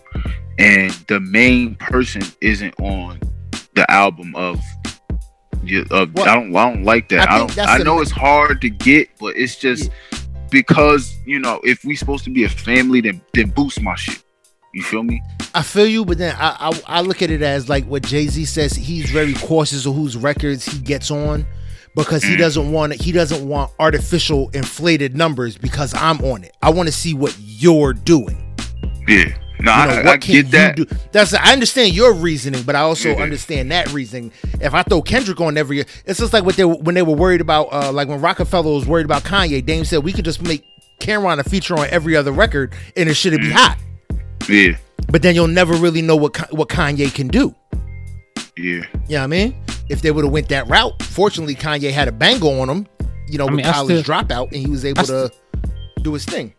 and 0.59 0.91
the 1.09 1.21
main 1.21 1.75
person 1.77 2.23
isn't 2.41 2.79
on 2.81 3.21
the 3.75 3.91
album 3.91 4.35
of 4.37 4.61
yeah, 5.65 5.83
of, 5.91 6.15
Well, 6.15 6.29
I 6.29 6.35
don't 6.35 6.55
I 6.55 6.73
don't 6.73 6.85
like 6.85 7.09
that. 7.11 7.29
I 7.31 7.37
I, 7.37 7.39
don't 7.39 7.59
I 7.59 7.79
know 7.79 8.01
it's 8.01 8.11
hard 8.11 8.61
to 8.63 8.71
get, 8.71 9.09
but 9.19 9.37
it's 9.37 9.57
just 9.57 9.91
because 10.51 11.17
you 11.27 11.39
know 11.39 11.61
if 11.65 11.85
we 11.85 11.95
supposed 11.97 12.25
to 12.25 12.31
be 12.31 12.45
a 12.45 12.49
family, 12.49 13.01
then 13.01 13.21
then 13.35 13.51
boost 13.51 13.81
my 13.83 13.95
shit. 13.95 14.23
You 14.75 14.83
feel 14.83 15.03
me? 15.03 15.23
I 15.55 15.63
feel 15.63 15.87
you, 15.87 16.05
but 16.05 16.19
then 16.19 16.37
I, 16.39 16.71
I 16.87 16.99
I 16.99 17.01
look 17.01 17.23
at 17.23 17.31
it 17.31 17.43
as 17.43 17.69
like 17.69 17.85
what 17.87 18.03
Jay 18.03 18.27
Z 18.27 18.45
says. 18.45 18.73
He's 18.75 19.11
very 19.11 19.35
cautious 19.35 19.87
of 19.87 19.95
whose 19.95 20.17
records 20.17 20.67
he 20.67 20.79
gets 20.79 21.11
on 21.11 21.47
because 21.97 22.23
he 22.23 22.35
Mm. 22.35 22.39
doesn't 22.39 22.71
want 22.71 22.93
he 22.93 23.11
doesn't 23.13 23.49
want 23.49 23.73
artificial 23.81 24.51
inflated 24.55 25.17
numbers 25.17 25.57
because 25.57 25.95
I'm 25.95 26.21
on 26.21 26.45
it. 26.45 26.55
I 26.63 26.71
want 26.71 26.87
to 26.89 26.93
see 26.93 27.15
what 27.15 27.35
you're 27.41 27.95
doing. 27.95 28.45
Yeah. 29.09 29.35
No, 29.61 29.73
You 29.73 29.87
know, 29.89 29.93
I, 29.95 29.97
what 29.99 30.07
I 30.07 30.17
can 30.19 30.33
get 30.35 30.51
that. 30.53 30.77
do? 30.77 30.87
That's 31.11 31.35
I 31.35 31.53
understand 31.53 31.93
your 31.95 32.13
reasoning, 32.15 32.63
but 32.63 32.77
I 32.77 32.81
also 32.81 33.15
understand 33.17 33.73
that 33.73 33.93
reasoning. 33.93 34.31
If 34.61 34.73
I 34.75 34.83
throw 34.85 35.03
Kendrick 35.03 35.41
on 35.41 35.57
every, 35.59 35.81
it's 35.81 36.19
just 36.21 36.33
like 36.33 36.45
what 36.45 36.57
they 36.57 36.65
were- 36.65 36.77
when 36.77 36.95
they 36.95 37.03
were 37.03 37.15
worried 37.17 37.41
about, 37.41 37.73
uh, 37.73 37.91
like 37.93 38.07
when 38.09 38.21
Rockefeller 38.21 38.73
was 38.73 38.87
worried 38.87 39.05
about 39.05 39.25
Kanye. 39.25 39.65
Dame 39.65 39.85
said 39.85 40.05
we 40.05 40.13
could 40.13 40.25
just 40.25 40.43
make 40.43 40.63
Cam'ron 41.01 41.39
a 41.41 41.45
feature 41.45 41.77
on 41.77 41.87
every 41.91 42.15
other 42.17 42.31
record, 42.33 42.73
and 42.97 43.09
it 43.09 43.15
shouldn't 43.15 43.43
be 43.43 43.49
Mhm. 43.49 43.53
hot. 43.53 43.79
Yeah. 44.49 44.77
But 45.11 45.23
then 45.23 45.35
you'll 45.35 45.49
never 45.49 45.75
really 45.75 46.03
know 46.03 46.17
what 46.17 46.37
what 46.55 46.69
Kanye 46.69 47.13
can 47.13 47.29
do. 47.29 47.55
Yeah. 48.57 48.65
You 48.65 48.81
know 48.81 48.85
what 49.09 49.21
I 49.23 49.27
mean? 49.27 49.55
If 49.89 50.03
they 50.03 50.11
would 50.11 50.25
have 50.25 50.33
went 50.33 50.49
that 50.51 50.69
route, 50.69 51.03
fortunately 51.03 51.55
Kanye 51.55 51.91
had 51.93 52.09
a 52.09 52.13
bangle 52.13 52.61
on 52.61 52.69
him. 52.69 52.87
You 53.29 53.39
know, 53.39 53.45
I 53.47 53.51
with 53.51 53.57
mean, 53.57 53.67
I 53.67 53.73
college 53.73 54.03
still- 54.05 54.15
dropout, 54.17 54.53
and 54.53 54.57
he 54.57 54.67
was 54.71 54.85
able 54.85 55.01
I 55.01 55.05
to 55.05 55.31
do 56.03 56.13
his 56.15 56.25
thing. 56.25 56.53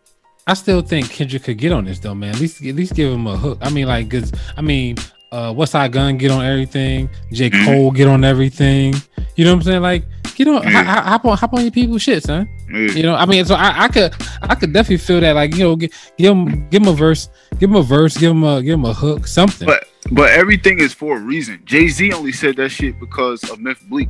I 0.50 0.54
still 0.54 0.80
think 0.82 1.08
Kendrick 1.10 1.44
could 1.44 1.58
get 1.58 1.70
on 1.70 1.84
this 1.84 2.00
though, 2.00 2.14
man. 2.14 2.34
At 2.34 2.40
least 2.40 2.60
at 2.64 2.74
least 2.74 2.94
give 2.94 3.12
him 3.12 3.26
a 3.28 3.36
hook. 3.36 3.58
I 3.62 3.70
mean, 3.70 3.86
like, 3.86 4.10
cause 4.10 4.32
I 4.56 4.62
mean, 4.62 4.96
uh, 5.30 5.52
Westside 5.54 5.92
Gunn 5.92 6.18
get 6.18 6.32
on 6.32 6.44
everything. 6.44 7.08
J 7.32 7.50
Mhm. 7.50 7.64
Cole 7.64 7.90
get 7.92 8.08
on 8.08 8.24
everything. 8.24 8.94
You 9.36 9.44
know 9.44 9.52
what 9.52 9.58
I'm 9.58 9.62
saying? 9.62 9.82
Like, 9.82 10.04
get 10.34 10.48
on, 10.48 10.62
Yeah. 10.64 10.82
hop, 10.82 11.04
hop 11.04 11.24
on, 11.24 11.36
hop 11.38 11.54
on 11.54 11.62
your 11.62 11.70
people's 11.70 12.02
shit, 12.02 12.24
son. 12.24 12.48
Yeah. 12.68 12.78
You 12.90 13.02
know, 13.04 13.14
I 13.14 13.26
mean, 13.26 13.44
so 13.44 13.54
I, 13.54 13.84
I 13.84 13.88
could, 13.88 14.12
I 14.42 14.56
could 14.56 14.72
definitely 14.72 14.96
feel 14.98 15.20
that. 15.20 15.36
Like, 15.36 15.54
you 15.54 15.62
know, 15.62 15.76
give, 15.76 15.92
give 16.18 16.32
him, 16.36 16.68
give 16.68 16.82
him 16.82 16.88
a 16.88 16.94
verse, 16.94 17.28
give 17.60 17.70
him 17.70 17.76
a 17.76 17.82
verse, 17.84 18.16
give 18.16 18.32
him 18.32 18.42
a, 18.42 18.60
give 18.60 18.74
him 18.74 18.84
a 18.86 18.92
hook, 18.92 19.28
something. 19.28 19.66
But 19.66 19.84
but 20.10 20.30
everything 20.30 20.80
is 20.80 20.92
for 20.92 21.16
a 21.16 21.20
reason. 21.20 21.60
Jay 21.64 21.86
Z 21.86 22.12
only 22.12 22.32
said 22.32 22.56
that 22.56 22.70
shit 22.70 22.98
because 22.98 23.44
of 23.50 23.60
Memphis 23.60 23.86
Bleek. 23.88 24.08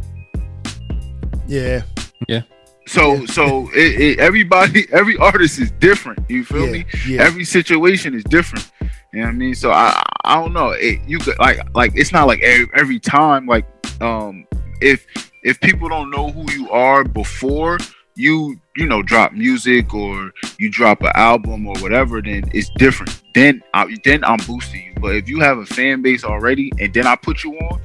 Yeah. 1.47 1.83
Yeah, 2.29 2.43
So 2.87 3.15
Yeah. 3.15 3.27
so 3.27 3.71
it, 3.75 4.01
it, 4.01 4.19
everybody 4.19 4.87
every 4.93 5.17
artist 5.19 5.59
is 5.59 5.71
different. 5.73 6.19
You 6.29 6.45
feel 6.45 6.67
yeah, 6.67 6.73
me? 6.73 6.85
yeah. 7.07 7.23
Every 7.23 7.45
situation 7.45 8.15
is 8.15 8.25
different. 8.25 8.71
You 9.13 9.21
know 9.21 9.27
what 9.27 9.31
I 9.31 9.33
mean? 9.33 9.55
So 9.55 9.71
I 9.71 10.03
I 10.25 10.35
don't 10.41 10.53
know. 10.53 10.71
It, 10.71 11.01
you 11.07 11.19
could 11.19 11.39
like 11.39 11.59
like 11.75 11.93
it's 11.95 12.13
not 12.13 12.27
like 12.27 12.41
every, 12.43 12.69
every 12.75 12.99
time 12.99 13.47
like 13.47 13.67
um 14.01 14.47
if 14.81 15.07
if 15.43 15.61
people 15.61 15.89
don't 15.89 16.11
know 16.11 16.31
who 16.31 16.51
you 16.53 16.71
are 16.71 17.05
before 17.05 17.79
you 18.17 18.59
you 18.77 18.87
know 18.87 19.03
drop 19.03 19.33
music 19.33 19.95
or 19.95 20.31
you 20.59 20.71
drop 20.71 21.01
an 21.03 21.13
album 21.15 21.67
or 21.67 21.75
whatever 21.79 22.21
then 22.21 22.43
it's 22.53 22.69
different 22.77 23.23
then 23.35 23.63
I, 23.73 23.97
then 24.05 24.25
i'm 24.25 24.39
boosting 24.47 24.85
you 24.85 24.95
but 25.01 25.15
if 25.15 25.29
you 25.29 25.41
have 25.41 25.59
a 25.59 25.65
fan 25.65 26.03
base 26.03 26.25
already 26.25 26.73
and 26.81 26.93
then 26.93 27.07
i 27.07 27.15
put 27.17 27.45
you 27.45 27.55
on 27.55 27.81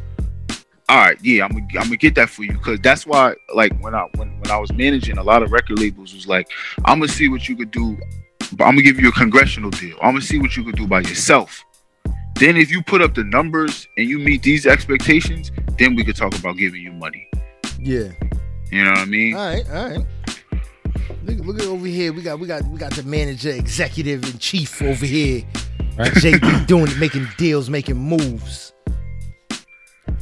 all 0.89 0.97
right 0.97 1.17
yeah 1.21 1.43
i'm 1.43 1.51
gonna 1.51 1.65
I'm 1.79 1.85
gonna 1.85 1.97
get 1.97 2.15
that 2.15 2.29
for 2.29 2.43
you 2.43 2.53
because 2.53 2.79
that's 2.79 3.05
why 3.05 3.35
like 3.53 3.77
when 3.79 3.95
i 3.95 4.07
when, 4.15 4.39
when 4.39 4.51
i 4.51 4.57
was 4.57 4.71
managing 4.73 5.17
a 5.17 5.23
lot 5.23 5.43
of 5.43 5.51
record 5.51 5.79
labels 5.79 6.13
was 6.13 6.27
like 6.27 6.47
i'm 6.85 6.99
gonna 6.99 7.11
see 7.11 7.27
what 7.27 7.47
you 7.49 7.55
could 7.55 7.71
do 7.71 7.97
but 8.53 8.65
i'm 8.65 8.71
gonna 8.75 8.83
give 8.83 8.99
you 8.99 9.09
a 9.09 9.13
congressional 9.13 9.71
deal 9.71 9.95
i'm 10.01 10.11
gonna 10.11 10.21
see 10.21 10.39
what 10.39 10.55
you 10.55 10.63
could 10.63 10.75
do 10.75 10.87
by 10.87 10.99
yourself 10.99 11.63
then 12.35 12.57
if 12.57 12.69
you 12.69 12.83
put 12.83 13.01
up 13.01 13.15
the 13.15 13.23
numbers 13.23 13.87
and 13.97 14.07
you 14.07 14.19
meet 14.19 14.43
these 14.43 14.65
expectations 14.65 15.51
then 15.77 15.95
we 15.95 16.03
could 16.03 16.15
talk 16.15 16.37
about 16.37 16.57
giving 16.57 16.81
you 16.81 16.91
money 16.91 17.27
yeah. 17.79 18.09
you 18.71 18.83
know 18.83 18.91
what 18.91 18.99
i 18.99 19.05
mean 19.05 19.35
All 19.35 19.47
right, 19.47 19.69
all 19.71 19.89
right. 19.89 20.05
Look, 21.25 21.39
look 21.39 21.63
over 21.63 21.87
here. 21.87 22.13
We 22.13 22.21
got 22.21 22.39
we 22.39 22.45
got 22.45 22.63
we 22.65 22.77
got 22.77 22.93
the 22.93 23.01
manager, 23.01 23.49
executive 23.49 24.23
in 24.23 24.37
chief 24.37 24.79
over 24.81 25.05
here. 25.05 25.43
right? 25.97 26.11
JD 26.11 26.67
doing 26.67 26.87
making 26.99 27.27
deals, 27.37 27.67
making 27.67 27.97
moves. 27.97 28.73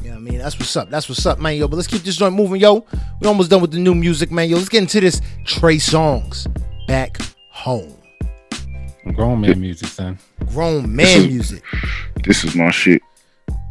Yeah, 0.04 0.16
I 0.16 0.20
mean 0.20 0.38
that's 0.38 0.58
what's 0.60 0.76
up. 0.76 0.90
That's 0.90 1.08
what's 1.10 1.26
up, 1.26 1.40
man. 1.40 1.56
Yo, 1.58 1.68
but 1.68 1.76
let's 1.78 1.88
keep 1.88 2.02
this 2.04 2.16
joint 2.18 2.36
moving, 2.36 2.60
yo. 2.62 2.86
We 3.20 3.28
almost 3.28 3.50
done 3.50 3.62
with 3.62 3.72
the 3.72 3.80
new 3.80 3.96
music, 3.96 4.32
man. 4.32 4.50
Yo, 4.50 4.58
let's 4.58 4.70
get 4.70 4.82
into 4.82 5.00
this 5.00 5.22
Trey 5.46 5.78
Songz 5.78 6.48
back 6.88 7.18
home. 7.50 7.94
Grown 9.14 9.42
man 9.42 9.60
music, 9.60 9.90
son. 9.90 10.18
Grown 10.54 10.94
man 10.96 11.28
music. 11.28 11.62
This 12.24 12.44
is 12.46 12.56
my 12.56 12.72
shit. 12.72 13.02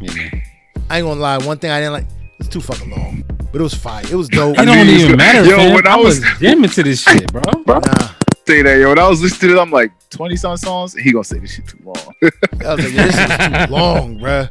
Yeah. 0.00 0.30
I 0.90 0.98
ain't 0.98 1.06
gonna 1.06 1.20
lie. 1.20 1.38
One 1.38 1.58
thing 1.58 1.70
I 1.70 1.80
didn't 1.80 1.94
like. 1.94 2.06
It's 2.38 2.48
too 2.48 2.60
fucking 2.60 2.90
long, 2.90 3.22
but 3.52 3.60
it 3.60 3.62
was 3.62 3.72
fire. 3.74 4.02
It 4.10 4.14
was 4.14 4.28
dope. 4.30 4.58
It 4.58 4.64
don't 4.66 4.86
mean, 4.86 5.00
even 5.00 5.16
matter, 5.16 5.44
yo, 5.44 5.56
fam. 5.56 5.74
when 5.74 5.86
I 5.86 5.92
I 5.92 5.96
was 5.96 6.20
was- 6.20 6.28
jamming 6.40 6.70
to 6.70 6.82
this 6.82 7.02
shit, 7.04 7.32
bro. 7.32 7.40
Nah, 7.66 7.80
Say 8.46 8.60
that, 8.62 8.78
yo. 8.78 8.88
When 8.88 8.98
I 8.98 9.08
was 9.08 9.22
listening 9.22 9.52
to 9.52 9.58
it, 9.58 9.62
I'm 9.62 9.70
like, 9.70 9.92
20 10.10 10.34
some 10.36 10.56
songs. 10.56 10.94
He 10.94 11.12
gonna 11.12 11.22
say 11.24 11.38
this 11.38 11.52
shit 11.54 11.68
too 11.68 11.78
long. 11.84 11.96
I 12.64 12.74
was 12.74 12.84
like, 12.84 12.92
yeah, 12.92 13.06
this 13.06 13.18
is 13.18 13.66
too 13.68 13.72
long, 13.72 14.18
bruh. 14.18 14.50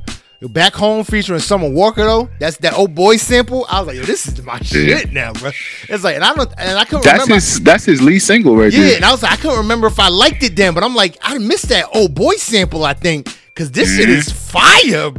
Back 0.49 0.73
home 0.73 1.03
featuring 1.03 1.39
Summer 1.39 1.69
Walker 1.69 2.03
though. 2.03 2.27
That's 2.39 2.57
that 2.57 2.73
old 2.73 2.95
boy 2.95 3.17
sample. 3.17 3.67
I 3.69 3.79
was 3.79 3.87
like, 3.89 3.97
yo, 3.97 4.03
this 4.03 4.25
is 4.25 4.41
my 4.43 4.57
shit 4.59 5.13
now, 5.13 5.33
bro. 5.33 5.51
It's 5.87 6.03
like, 6.03 6.15
and 6.15 6.23
I 6.23 6.33
don't, 6.33 6.51
and 6.57 6.79
I 6.79 6.83
couldn't 6.83 7.03
that's 7.03 7.13
remember. 7.25 7.35
his. 7.35 7.59
That's 7.61 7.85
his 7.85 8.01
lead 8.01 8.19
single 8.19 8.57
right 8.57 8.73
Yeah, 8.73 8.79
there. 8.81 8.95
and 8.95 9.05
I 9.05 9.11
was 9.11 9.21
like, 9.21 9.33
I 9.33 9.35
couldn't 9.35 9.57
remember 9.59 9.85
if 9.85 9.99
I 9.99 10.07
liked 10.07 10.41
it 10.41 10.55
then, 10.55 10.73
but 10.73 10.83
I'm 10.83 10.95
like, 10.95 11.17
I 11.21 11.37
missed 11.37 11.69
that 11.69 11.85
old 11.93 12.15
boy 12.15 12.33
sample. 12.37 12.83
I 12.83 12.93
think 12.93 13.27
because 13.53 13.69
this 13.71 13.95
shit 13.95 14.09
is 14.09 14.31
fire, 14.31 15.11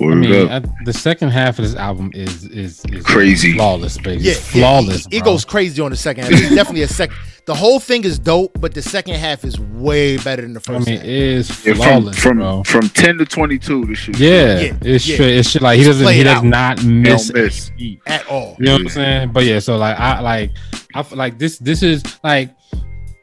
bruh. 0.00 0.12
I 0.12 0.14
mean, 0.14 0.48
up. 0.50 0.64
I, 0.64 0.84
the 0.84 0.92
second 0.92 1.30
half 1.30 1.58
of 1.58 1.64
this 1.64 1.74
album 1.74 2.10
is 2.14 2.44
is, 2.46 2.84
is 2.86 3.04
Crazy. 3.04 3.52
flawless, 3.54 3.96
baby. 3.98 4.22
Yeah, 4.22 4.32
It's 4.32 4.54
yeah, 4.54 4.62
flawless. 4.62 5.06
it, 5.06 5.14
it 5.14 5.24
goes 5.24 5.44
crazy 5.44 5.80
on 5.82 5.90
the 5.90 5.96
second 5.96 6.24
half. 6.24 6.32
It's 6.32 6.54
definitely 6.54 6.82
a 6.82 6.88
second. 6.88 7.16
The 7.46 7.54
whole 7.54 7.78
thing 7.78 8.04
is 8.04 8.18
dope, 8.18 8.58
but 8.58 8.72
the 8.72 8.80
second 8.80 9.16
half 9.16 9.44
is 9.44 9.60
way 9.60 10.16
better 10.16 10.40
than 10.42 10.54
the 10.54 10.60
I 10.60 10.62
first. 10.62 10.86
mean, 10.86 10.96
half. 10.96 11.04
it 11.04 11.10
is 11.10 11.48
Yeah, 11.66 11.74
from 11.74 11.82
flawless, 11.82 12.18
from 12.18 12.36
bro. 12.38 12.62
from 12.64 12.88
10 12.88 13.18
to 13.18 13.24
22, 13.26 13.84
this 13.84 13.98
shit. 13.98 14.18
Yeah, 14.18 14.60
Yeah, 14.60 14.76
it's 14.80 15.06
yeah. 15.06 15.14
straight. 15.16 15.36
It's 15.36 15.50
shit 15.50 15.60
like 15.60 15.78
he 15.78 15.84
doesn't. 15.84 16.10
He 16.14 16.22
does 16.22 16.36
out. 16.38 16.44
not 16.44 16.82
miss. 16.84 17.30
Miss. 17.34 17.70
At 18.06 18.26
all. 18.28 18.56
You 18.58 18.64
know 18.64 18.72
what 18.72 18.80
I'm 18.80 18.88
saying? 18.88 19.32
But 19.32 19.44
yeah, 19.44 19.58
so 19.58 19.76
like 19.76 19.98
I 20.00 20.20
like 20.20 20.52
I 20.94 21.04
like 21.14 21.38
this. 21.38 21.58
This 21.58 21.82
is 21.82 22.02
like 22.24 22.48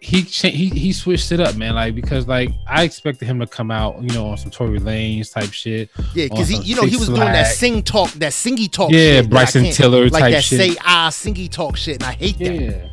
he 0.03 0.23
cha- 0.23 0.49
he 0.49 0.69
he 0.69 0.91
switched 0.93 1.31
it 1.31 1.39
up, 1.39 1.55
man. 1.55 1.75
Like 1.75 1.93
because 1.93 2.27
like 2.27 2.49
I 2.67 2.81
expected 2.83 3.25
him 3.27 3.39
to 3.39 3.45
come 3.45 3.69
out, 3.69 4.01
you 4.01 4.09
know, 4.09 4.25
on 4.29 4.37
some 4.37 4.49
Tory 4.49 4.79
Lanez 4.79 5.31
type 5.31 5.53
shit. 5.53 5.89
Yeah, 6.15 6.25
because 6.27 6.47
he, 6.47 6.57
you 6.57 6.75
know, 6.75 6.81
he 6.87 6.97
was 6.97 7.07
doing 7.07 7.19
that 7.19 7.43
sing 7.53 7.83
talk, 7.83 8.09
that 8.13 8.31
singy 8.31 8.69
talk. 8.69 8.91
Yeah, 8.91 9.21
shit 9.21 9.29
Bryson 9.29 9.65
Tiller 9.65 10.09
like 10.09 10.21
type 10.23 10.31
that 10.33 10.43
shit. 10.43 10.59
say 10.59 10.75
ah 10.83 11.09
singy 11.11 11.49
talk 11.49 11.77
shit, 11.77 11.97
and 12.01 12.03
I 12.05 12.13
hate 12.13 12.37
that. 12.39 12.55
Yeah. 12.55 12.87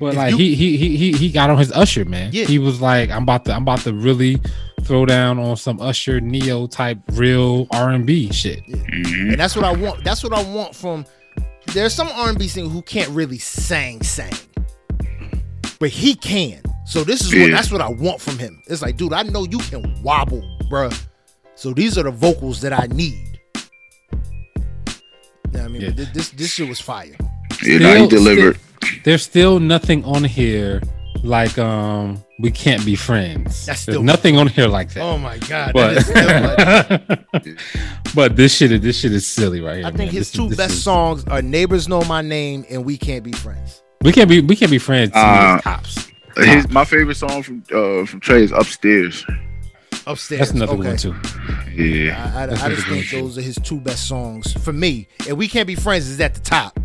But 0.00 0.06
If 0.08 0.16
like 0.16 0.30
you- 0.32 0.38
he, 0.38 0.54
he 0.56 0.76
he 0.76 0.96
he 0.96 1.12
he 1.12 1.30
got 1.30 1.50
on 1.50 1.58
his 1.58 1.70
Usher 1.70 2.04
man. 2.04 2.30
Yeah. 2.32 2.46
He 2.46 2.58
was 2.58 2.80
like, 2.80 3.10
I'm 3.10 3.22
about 3.22 3.44
to 3.44 3.54
I'm 3.54 3.62
about 3.62 3.80
to 3.82 3.92
really 3.94 4.40
throw 4.82 5.06
down 5.06 5.38
on 5.38 5.56
some 5.56 5.80
Usher 5.80 6.20
Ne-Yo 6.20 6.66
type 6.66 6.98
real 7.12 7.68
R 7.70 7.90
and 7.90 8.04
B 8.04 8.32
shit. 8.32 8.66
Mhm. 8.66 9.30
and 9.32 9.38
that's 9.38 9.54
what 9.54 9.64
I 9.64 9.72
want. 9.72 10.02
That's 10.02 10.24
what 10.24 10.32
I 10.32 10.42
want 10.42 10.74
from. 10.74 11.06
There's 11.74 11.94
some 11.94 12.08
R&B 12.08 12.48
singer 12.48 12.68
who 12.68 12.82
can't 12.82 13.10
really 13.10 13.38
sing 13.38 14.02
sang, 14.02 14.32
but 15.80 15.88
he 15.90 16.14
can. 16.14 16.62
So 16.86 17.02
this 17.04 17.20
is 17.22 17.34
what 17.34 17.50
that's 17.50 17.70
what 17.72 17.80
I 17.80 17.88
want 17.88 18.20
from 18.20 18.38
him. 18.38 18.62
It's 18.68 18.82
like, 18.82 18.96
dude, 18.96 19.12
I 19.12 19.22
know 19.22 19.44
you 19.44 19.58
can 19.58 20.00
wobble, 20.02 20.42
bruh. 20.70 20.96
So 21.56 21.72
these 21.72 21.98
are 21.98 22.02
the 22.04 22.10
vocals 22.10 22.60
that 22.60 22.72
I 22.72 22.86
need. 22.86 23.38
Yeah, 25.52 25.64
I 25.64 25.68
mean, 25.68 25.82
Yeah. 25.82 25.90
but 25.96 26.14
this 26.14 26.30
this 26.30 26.52
shit 26.52 26.68
was 26.68 26.80
fire. 26.80 27.16
Yeah, 27.62 27.78
nah, 27.78 27.88
he 27.94 27.94
Still- 27.94 28.08
delivered. 28.08 28.58
There's 29.04 29.22
still 29.22 29.60
nothing 29.60 30.04
on 30.04 30.24
here 30.24 30.80
like 31.22 31.58
um 31.58 32.22
we 32.40 32.50
can't 32.50 32.82
be 32.84 32.96
friends. 32.96 33.66
That's 33.66 33.84
There's 33.84 34.00
nothing 34.00 34.38
on 34.38 34.46
here 34.46 34.68
like 34.68 34.92
that. 34.94 35.02
Oh 35.02 35.18
my 35.18 35.36
god, 35.38 35.72
that 35.74 35.96
is 35.98 36.06
still 36.06 37.06
like- 37.06 37.28
but 37.32 37.46
but 38.14 38.36
this 38.36 38.54
shit 38.56 38.72
is 38.72 38.80
this 38.80 38.98
shit 38.98 39.12
is 39.12 39.26
silly 39.26 39.60
right 39.60 39.76
here. 39.76 39.86
I 39.86 39.90
think 39.90 39.98
man. 39.98 40.08
his 40.08 40.30
This- 40.30 40.32
two 40.32 40.48
this 40.48 40.56
best 40.56 40.72
is- 40.74 40.82
songs 40.82 41.24
are 41.26 41.42
"Neighbors 41.42 41.88
Know 41.88 42.02
My 42.04 42.22
Name" 42.22 42.64
and 42.70 42.84
"We 42.84 42.96
Can't 42.96 43.22
Be 43.22 43.32
Friends." 43.32 43.82
We 44.02 44.12
can't 44.12 44.30
be 44.30 44.40
we 44.40 44.56
can't 44.56 44.70
be 44.70 44.78
friends. 44.78 45.12
Uh, 45.14 45.56
it's 45.56 45.64
tops. 45.64 46.08
His 46.36 46.70
my 46.70 46.86
favorite 46.86 47.16
song 47.16 47.42
from 47.42 47.62
uh 47.70 48.06
from 48.06 48.18
Trey 48.20 48.42
is 48.44 48.50
Upstairs. 48.50 49.26
Upstairs, 50.06 50.38
That's 50.38 50.50
another 50.52 50.72
okay. 50.72 50.88
one 50.88 50.96
too. 50.96 51.14
Yeah. 51.74 52.32
I, 52.34 52.44
I, 52.44 52.46
That's 52.46 52.62
I 52.62 52.66
a 52.68 52.74
just 52.76 52.86
think 52.86 53.10
those 53.10 53.36
are 53.36 53.42
his 53.42 53.56
two 53.62 53.78
best 53.78 54.08
songs 54.08 54.54
for 54.54 54.72
me. 54.72 55.06
And 55.28 55.36
"We 55.36 55.48
Can't 55.48 55.66
Be 55.66 55.74
Friends" 55.74 56.08
is 56.08 56.18
at 56.18 56.32
the 56.32 56.40
top. 56.40 56.80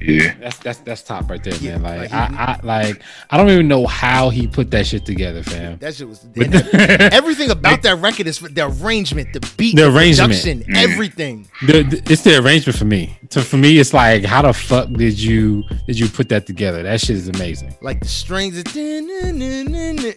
Yeah. 0.00 0.34
That's 0.40 0.58
that's 0.58 0.78
that's 0.80 1.02
top 1.02 1.28
right 1.30 1.42
there, 1.42 1.54
Yeah, 1.56 1.78
man. 1.78 1.98
Like, 2.00 2.10
like, 2.12 2.30
I, 2.32 2.34
I 2.44 2.60
like 2.62 3.02
I 3.30 3.36
don't 3.36 3.50
even 3.50 3.68
know 3.68 3.86
how 3.86 4.30
he 4.30 4.46
put 4.46 4.70
that 4.72 4.86
shit 4.86 5.04
together, 5.04 5.42
fam. 5.42 5.78
That 5.78 5.94
shit 5.94 6.08
was 6.08 6.18
But- 6.20 6.52
everything 7.12 7.50
about 7.50 7.82
that 7.82 7.98
record 7.98 8.26
is 8.26 8.38
the 8.40 8.66
arrangement, 8.66 9.32
the 9.32 9.40
beat, 9.56 9.76
The 9.76 9.82
the, 9.82 9.96
arrangement. 9.96 10.30
production, 10.32 10.62
Mm. 10.64 10.76
everything. 10.76 11.48
the, 11.66 11.82
the- 11.82 12.02
it's 12.12 12.22
the 12.22 12.38
arrangement 12.42 12.78
for 12.78 12.84
me. 12.84 13.18
So 13.30 13.40
for 13.42 13.56
me, 13.56 13.78
it's 13.78 13.92
like, 13.92 14.24
how 14.24 14.42
the 14.42 14.52
fuck 14.52 14.88
did 14.92 15.18
you 15.18 15.64
did 15.86 15.98
you 15.98 16.08
put 16.08 16.28
that 16.28 16.46
together? 16.46 16.82
That 16.82 17.00
shit 17.00 17.16
is 17.16 17.28
amazing. 17.28 17.74
Like 17.80 18.00
the 18.00 18.08
strings, 18.08 18.58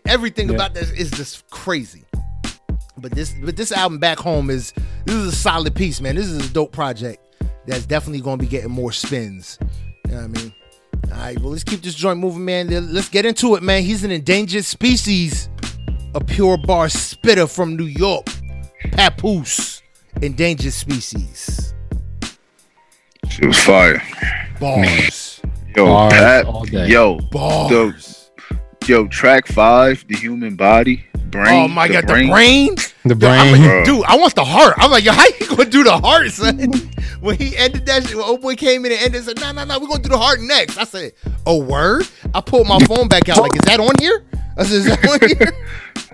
everything 0.06 0.50
Yeah. 0.50 0.56
about 0.56 0.74
that 0.76 0.92
is 0.98 1.12
just 1.12 1.50
crazy. 1.50 2.04
But 2.98 3.12
this, 3.12 3.34
but 3.42 3.56
this 3.56 3.72
album 3.72 4.00
back 4.00 4.20
home 4.20 4.50
is 4.50 4.74
this 5.06 5.16
is 5.16 5.28
a 5.34 5.36
solid 5.36 5.74
piece, 5.74 6.02
man. 6.02 6.16
This 6.16 6.28
is 6.28 6.50
a 6.50 6.54
dope 6.54 6.72
project 6.74 7.24
that's 7.70 7.86
definitely 7.86 8.22
going 8.22 8.38
to 8.40 8.44
be 8.44 8.50
getting 8.50 8.72
more 8.72 8.92
spins. 8.92 9.58
You 10.08 10.12
know 10.12 10.18
what 10.18 10.24
I 10.24 10.28
mean? 10.28 10.54
All 11.12 11.18
right, 11.20 11.40
well, 11.40 11.52
let's 11.52 11.64
keep 11.64 11.82
this 11.82 11.96
joint 11.96 12.20
moving, 12.20 12.44
man. 12.46 12.68
Let's 12.94 13.10
get 13.10 13.26
into 13.26 13.56
it, 13.56 13.64
man. 13.64 13.84
He's 13.84 14.04
an 14.04 14.12
endangered 14.12 14.66
species, 14.66 15.50
a 16.16 16.24
pure 16.24 16.58
bar 16.58 16.90
spitter 16.90 17.48
from 17.48 17.76
New 17.78 17.86
York, 17.86 18.26
Papoose, 18.92 19.82
endangered 20.22 20.74
species. 20.74 21.74
Shit 23.30 23.46
was 23.48 23.60
fire. 23.60 24.02
Bars, 24.60 25.40
Yo, 25.76 25.86
Bars 25.86 26.14
Pat, 26.14 26.46
all 26.46 26.66
day. 26.66 26.88
yo, 26.90 27.18
bars. 27.32 28.32
yo, 28.88 29.08
track 29.08 29.48
five, 29.48 30.04
the 30.08 30.16
human 30.16 30.56
body, 30.56 31.06
Oh 31.30 31.44
brain. 31.44 31.66
Oh 31.66 31.68
my 31.74 31.88
god, 31.88 32.08
the 32.08 32.28
brain. 32.28 32.76
The 33.06 33.16
Yo, 33.16 33.30
I'm 33.30 33.52
brain. 33.52 33.76
like, 33.78 33.86
dude, 33.86 34.04
I 34.06 34.18
want 34.18 34.36
the 34.36 34.44
heart. 34.44 34.76
I'm 34.78 34.90
like, 34.92 35.04
yo, 35.04 35.12
how 35.12 35.26
you 35.40 35.48
gonna 35.48 35.70
do 35.70 35.84
the 35.84 35.98
heart, 35.98 36.32
son? 36.32 36.72
when 37.22 37.38
he 37.38 37.56
ended 37.56 37.86
that 37.86 38.04
shit, 38.08 38.16
when 38.16 38.26
old 38.26 38.42
boy 38.42 38.56
came 38.56 38.86
in 38.86 38.92
and 38.92 39.02
ended, 39.02 39.24
said, 39.24 39.40
no, 39.40 39.52
no, 39.52 39.64
no, 39.64 39.80
we're 39.80 39.88
gonna 39.88 40.02
do 40.04 40.10
the 40.10 40.18
heart 40.18 40.42
next. 40.42 40.78
I 40.78 40.84
said, 40.86 41.14
oh 41.46 41.64
word. 41.64 42.08
I 42.34 42.42
pulled 42.42 42.68
my 42.68 42.80
phone 42.86 43.08
back 43.08 43.30
out, 43.30 43.38
like, 43.38 43.56
is 43.56 43.62
that 43.62 43.80
on 43.80 43.94
here? 44.00 44.26
I 44.58 44.64
said, 44.64 44.76
is 44.76 44.86
that 44.86 45.06
on 45.08 45.20
here? 45.38 46.09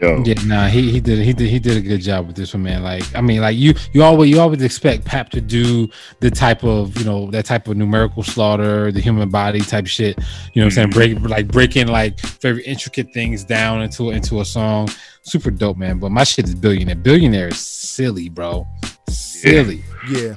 Yo, 0.00 0.22
Yeah, 0.24 0.34
nah, 0.46 0.68
he 0.68 0.92
he 0.92 1.00
did 1.00 1.18
he 1.18 1.32
did 1.32 1.48
he 1.48 1.58
did 1.58 1.76
a 1.76 1.80
good 1.80 2.00
job 2.00 2.28
with 2.28 2.36
this 2.36 2.54
one, 2.54 2.62
man. 2.62 2.82
Like, 2.84 3.02
I 3.16 3.20
mean, 3.20 3.40
like 3.40 3.56
you 3.56 3.74
you 3.92 4.04
always 4.04 4.30
you 4.30 4.40
always 4.40 4.62
expect 4.62 5.04
Pap 5.04 5.30
to 5.30 5.40
do 5.40 5.88
the 6.20 6.30
type 6.30 6.62
of 6.62 6.96
you 6.98 7.04
know 7.04 7.30
that 7.32 7.46
type 7.46 7.66
of 7.66 7.76
numerical 7.76 8.22
slaughter, 8.22 8.92
the 8.92 9.00
human 9.00 9.28
body 9.28 9.60
type 9.60 9.86
shit. 9.88 10.16
You 10.54 10.62
know 10.62 10.66
what 10.66 10.78
I'm 10.78 10.90
saying? 10.90 10.90
Break 10.90 11.20
like 11.28 11.48
breaking 11.48 11.88
like 11.88 12.20
very 12.40 12.62
intricate 12.64 13.12
things 13.12 13.42
down 13.44 13.82
into 13.82 14.10
into 14.10 14.40
a 14.40 14.44
song. 14.44 14.88
Super 15.22 15.50
dope, 15.50 15.76
man. 15.76 15.98
But 15.98 16.10
my 16.10 16.24
shit 16.24 16.44
is 16.46 16.54
billionaire. 16.54 16.94
Billionaire 16.94 17.48
is 17.48 17.58
silly, 17.58 18.28
bro. 18.28 18.66
Silly. 19.08 19.82
Yeah. 20.08 20.36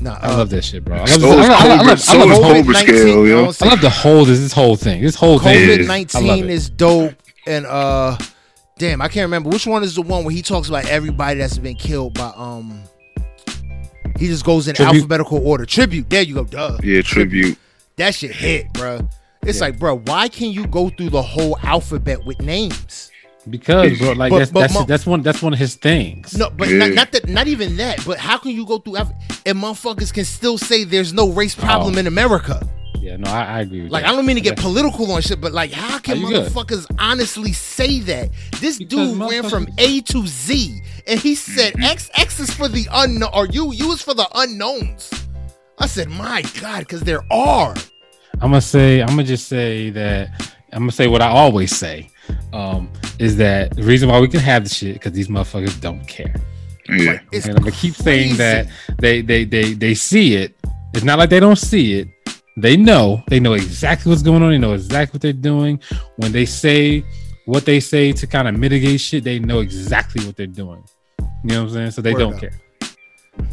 Nah, 0.00 0.18
I 0.22 0.28
uh, 0.32 0.36
love 0.38 0.50
that 0.50 0.64
shit, 0.64 0.84
bro. 0.84 0.96
I 0.96 1.00
love, 1.00 1.08
So 1.10 1.28
I 1.30 1.34
love- 1.34 1.42
I 1.42 1.44
love- 1.44 1.60
I 1.60 1.66
love- 1.66 1.78
I 1.78 1.82
love 1.84 1.98
is 1.98 2.06
the 2.06 2.44
whole- 2.44 2.54
Cobra 2.54 2.74
scale, 2.74 3.26
yo. 3.28 3.52
I 3.60 3.66
love 3.68 3.80
the 3.82 3.90
whole 3.90 4.24
this, 4.24 4.38
this 4.40 4.52
whole 4.52 4.74
thing. 4.76 5.02
This 5.02 5.14
whole 5.14 5.38
thing. 5.38 5.68
COVID 5.68 5.86
nineteen 5.86 6.48
is 6.48 6.70
dope, 6.70 7.14
and 7.46 7.66
uh, 7.66 8.16
damn, 8.80 9.00
I 9.02 9.08
can't 9.08 9.24
remember 9.26 9.50
which 9.50 9.66
one 9.66 9.82
is 9.84 9.94
the 9.94 10.02
one 10.02 10.24
where 10.24 10.34
he 10.34 10.40
talks 10.42 10.68
about 10.68 10.86
everybody 10.86 11.38
that's 11.38 11.58
been 11.58 11.76
killed 11.76 12.14
by 12.14 12.32
um. 12.34 12.82
He 14.18 14.26
just 14.26 14.44
goes 14.44 14.66
in 14.68 14.74
Tribute. 14.74 14.94
alphabetical 14.96 15.46
order. 15.46 15.64
Tribute. 15.64 16.10
There 16.10 16.22
you 16.22 16.34
go. 16.34 16.44
Duh. 16.44 16.76
yeah, 16.82 17.00
tribute. 17.02 17.56
That 17.96 18.14
shit 18.14 18.32
hit, 18.32 18.72
bro. 18.72 19.08
It's 19.42 19.58
Yeah. 19.58 19.66
like, 19.66 19.78
bro, 19.78 19.98
why 19.98 20.28
can 20.28 20.50
you 20.50 20.66
go 20.66 20.90
through 20.90 21.10
the 21.10 21.22
whole 21.22 21.56
alphabet 21.62 22.24
with 22.26 22.40
names? 22.40 23.10
because 23.48 23.98
bro, 23.98 24.12
like 24.12 24.30
But- 24.30 24.38
that's 24.40 24.50
but 24.50 24.60
that's 24.60 24.74
mo- 24.74 24.84
that's 24.84 25.06
one 25.06 25.22
that's 25.22 25.40
one 25.42 25.52
of 25.54 25.58
his 25.58 25.74
things. 25.74 26.34
No, 26.36 26.50
but 26.50 26.68
Yeah. 26.68 26.76
not, 26.78 26.90
not 26.92 27.12
that, 27.12 27.28
not 27.28 27.48
even 27.48 27.76
that. 27.78 28.04
But 28.04 28.18
how 28.18 28.36
can 28.36 28.50
you 28.50 28.66
go 28.66 28.78
through 28.78 28.96
alph- 28.98 29.12
and 29.46 29.56
motherfuckers 29.56 30.12
can 30.12 30.26
still 30.26 30.58
say 30.58 30.84
there's 30.84 31.14
no 31.14 31.30
race 31.30 31.54
problem 31.54 31.94
Oh. 31.96 31.98
in 31.98 32.06
America? 32.06 32.60
Yeah, 33.10 33.16
no, 33.16 33.28
I, 33.28 33.42
I 33.44 33.60
agree 33.62 33.82
with 33.82 33.90
Like, 33.90 34.04
that. 34.04 34.12
I 34.12 34.14
don't 34.14 34.24
mean 34.24 34.36
to 34.36 34.40
get 34.40 34.56
Yeah. 34.56 34.62
political 34.62 35.10
on 35.10 35.20
shit, 35.20 35.40
but 35.40 35.52
like, 35.52 35.72
how 35.72 35.98
can 35.98 36.18
Are 36.18 36.20
you 36.20 36.28
good? 36.28 36.52
motherfuckers 36.52 36.86
honestly 36.96 37.52
say 37.52 37.98
that? 38.00 38.30
This 38.60 38.78
Because 38.78 39.10
dude 39.18 39.18
ran 39.18 39.48
from 39.50 39.66
A 39.78 40.00
to 40.02 40.24
Z, 40.28 40.80
and 41.08 41.18
he 41.18 41.34
said 41.34 41.74
X 41.82 42.08
X 42.14 42.38
is 42.38 42.52
for 42.52 42.68
the 42.68 42.86
unknown, 42.92 43.30
or 43.34 43.46
U 43.46 43.72
U 43.72 43.92
is 43.92 44.00
for 44.00 44.14
the 44.14 44.28
unknowns. 44.36 45.10
I 45.78 45.86
said, 45.86 46.08
my 46.08 46.42
God, 46.60 46.80
because 46.80 47.00
there 47.00 47.22
are. 47.32 47.74
I'm 48.34 48.50
gonna 48.52 48.60
say, 48.60 49.00
I'm 49.00 49.08
gonna 49.08 49.24
just 49.24 49.48
say 49.48 49.90
that 49.90 50.28
I'm 50.72 50.80
gonna 50.82 50.92
say 50.92 51.08
what 51.08 51.20
I 51.20 51.28
always 51.30 51.74
say, 51.76 52.10
um, 52.52 52.88
is 53.18 53.36
that 53.38 53.74
the 53.74 53.82
reason 53.82 54.08
why 54.08 54.20
we 54.20 54.28
can 54.28 54.38
have 54.40 54.62
the 54.62 54.70
shit 54.72 54.94
because 54.94 55.12
these 55.12 55.26
motherfuckers 55.26 55.80
don't 55.80 56.06
care. 56.06 56.32
Yeah. 56.88 57.18
It's 57.32 57.46
and 57.46 57.56
I'm 57.56 57.64
gonna 57.64 57.74
keep 57.74 57.94
saying 57.96 58.36
that 58.36 58.68
they 59.00 59.20
they 59.20 59.44
they 59.44 59.72
they 59.74 59.94
see 59.94 60.36
it. 60.36 60.54
It's 60.94 61.02
not 61.04 61.18
like 61.18 61.28
they 61.30 61.40
don't 61.40 61.58
see 61.58 61.98
it. 61.98 62.08
They 62.56 62.76
know. 62.76 63.22
They 63.28 63.40
know 63.40 63.54
exactly 63.54 64.10
what's 64.10 64.22
going 64.22 64.42
on. 64.42 64.50
They 64.50 64.58
know 64.58 64.72
exactly 64.74 65.16
what 65.16 65.22
they're 65.22 65.32
doing. 65.32 65.80
When 66.16 66.32
they 66.32 66.44
say 66.44 67.04
what 67.46 67.64
they 67.64 67.80
say 67.80 68.12
to 68.12 68.26
kind 68.26 68.48
of 68.48 68.56
mitigate 68.58 69.00
shit, 69.00 69.24
they 69.24 69.38
know 69.38 69.60
exactly 69.60 70.24
what 70.26 70.36
they're 70.36 70.46
doing. 70.46 70.84
You 71.18 71.26
know 71.44 71.62
what 71.62 71.68
I'm 71.68 71.74
saying? 71.74 71.90
So 71.92 72.02
they 72.02 72.12
Word 72.12 72.18
don't 72.18 72.34
up. 72.34 72.40
care. 72.40 72.52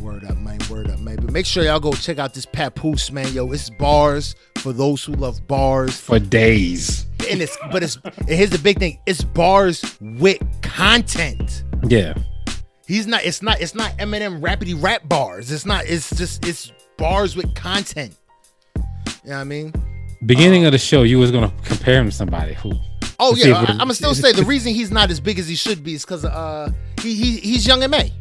Word 0.02 0.26
up, 0.26 0.38
man. 0.38 0.60
Word 0.70 0.90
up, 0.90 1.00
man. 1.00 1.16
But 1.18 1.32
make 1.32 1.46
sure 1.46 1.64
y'all 1.64 1.80
go 1.80 1.94
check 1.94 2.18
out 2.18 2.34
this 2.34 2.46
Papoose, 2.46 3.12
man. 3.12 3.32
Yo, 3.34 3.50
it's 3.52 3.70
bars 3.70 4.36
for 4.58 4.74
those 4.74 5.04
who 5.04 5.14
love 5.14 5.46
bars. 5.48 5.98
For 5.98 6.20
days. 6.20 7.06
And 7.30 7.42
it's 7.42 7.58
but 7.72 7.84
it's 7.84 7.98
and 8.04 8.30
here's 8.30 8.50
the 8.50 8.60
big 8.60 8.80
thing. 8.80 9.00
It's 9.06 9.24
bars 9.24 9.98
with 10.02 10.42
content. 10.62 11.64
Yeah. 11.88 12.16
He's 12.88 13.08
not 13.08 13.24
it's 13.24 13.42
not 13.42 13.62
it's 13.62 13.76
not 13.76 13.92
Eminem 13.98 14.42
rapidy 14.42 14.82
rap 14.82 15.08
bars. 15.08 15.52
It's 15.52 15.66
not 15.66 15.86
it's 15.86 16.10
just 16.16 16.46
it's 16.46 16.72
bars 16.98 17.36
with 17.36 17.54
content. 17.56 18.16
You 19.28 19.34
know 19.34 19.40
what 19.40 19.42
I 19.42 19.44
mean? 19.44 19.74
Beginning 20.26 20.64
of 20.66 20.72
the 20.72 20.78
show, 20.78 21.04
you 21.04 21.20
was 21.20 21.32
gonna 21.32 21.52
compare 21.66 22.00
him 22.00 22.06
to 22.06 22.16
somebody 22.16 22.54
who. 22.54 22.72
Oh 23.20 23.36
yeah, 23.36 23.58
I, 23.68 23.72
am 23.74 23.78
gonna 23.80 23.94
still 23.94 24.16
say 24.16 24.32
the 24.32 24.46
reason 24.46 24.74
he's 24.74 24.90
not 24.90 25.12
as 25.12 25.20
big 25.20 25.38
as 25.38 25.50
he 25.50 25.56
should 25.56 25.84
be 25.84 25.96
is 25.96 26.06
because 26.06 26.24
uh 26.24 26.72
he, 27.02 27.14
he 27.14 27.38
he's 27.42 27.68
young 27.68 27.84
and 27.84 27.92
May. 27.92 28.14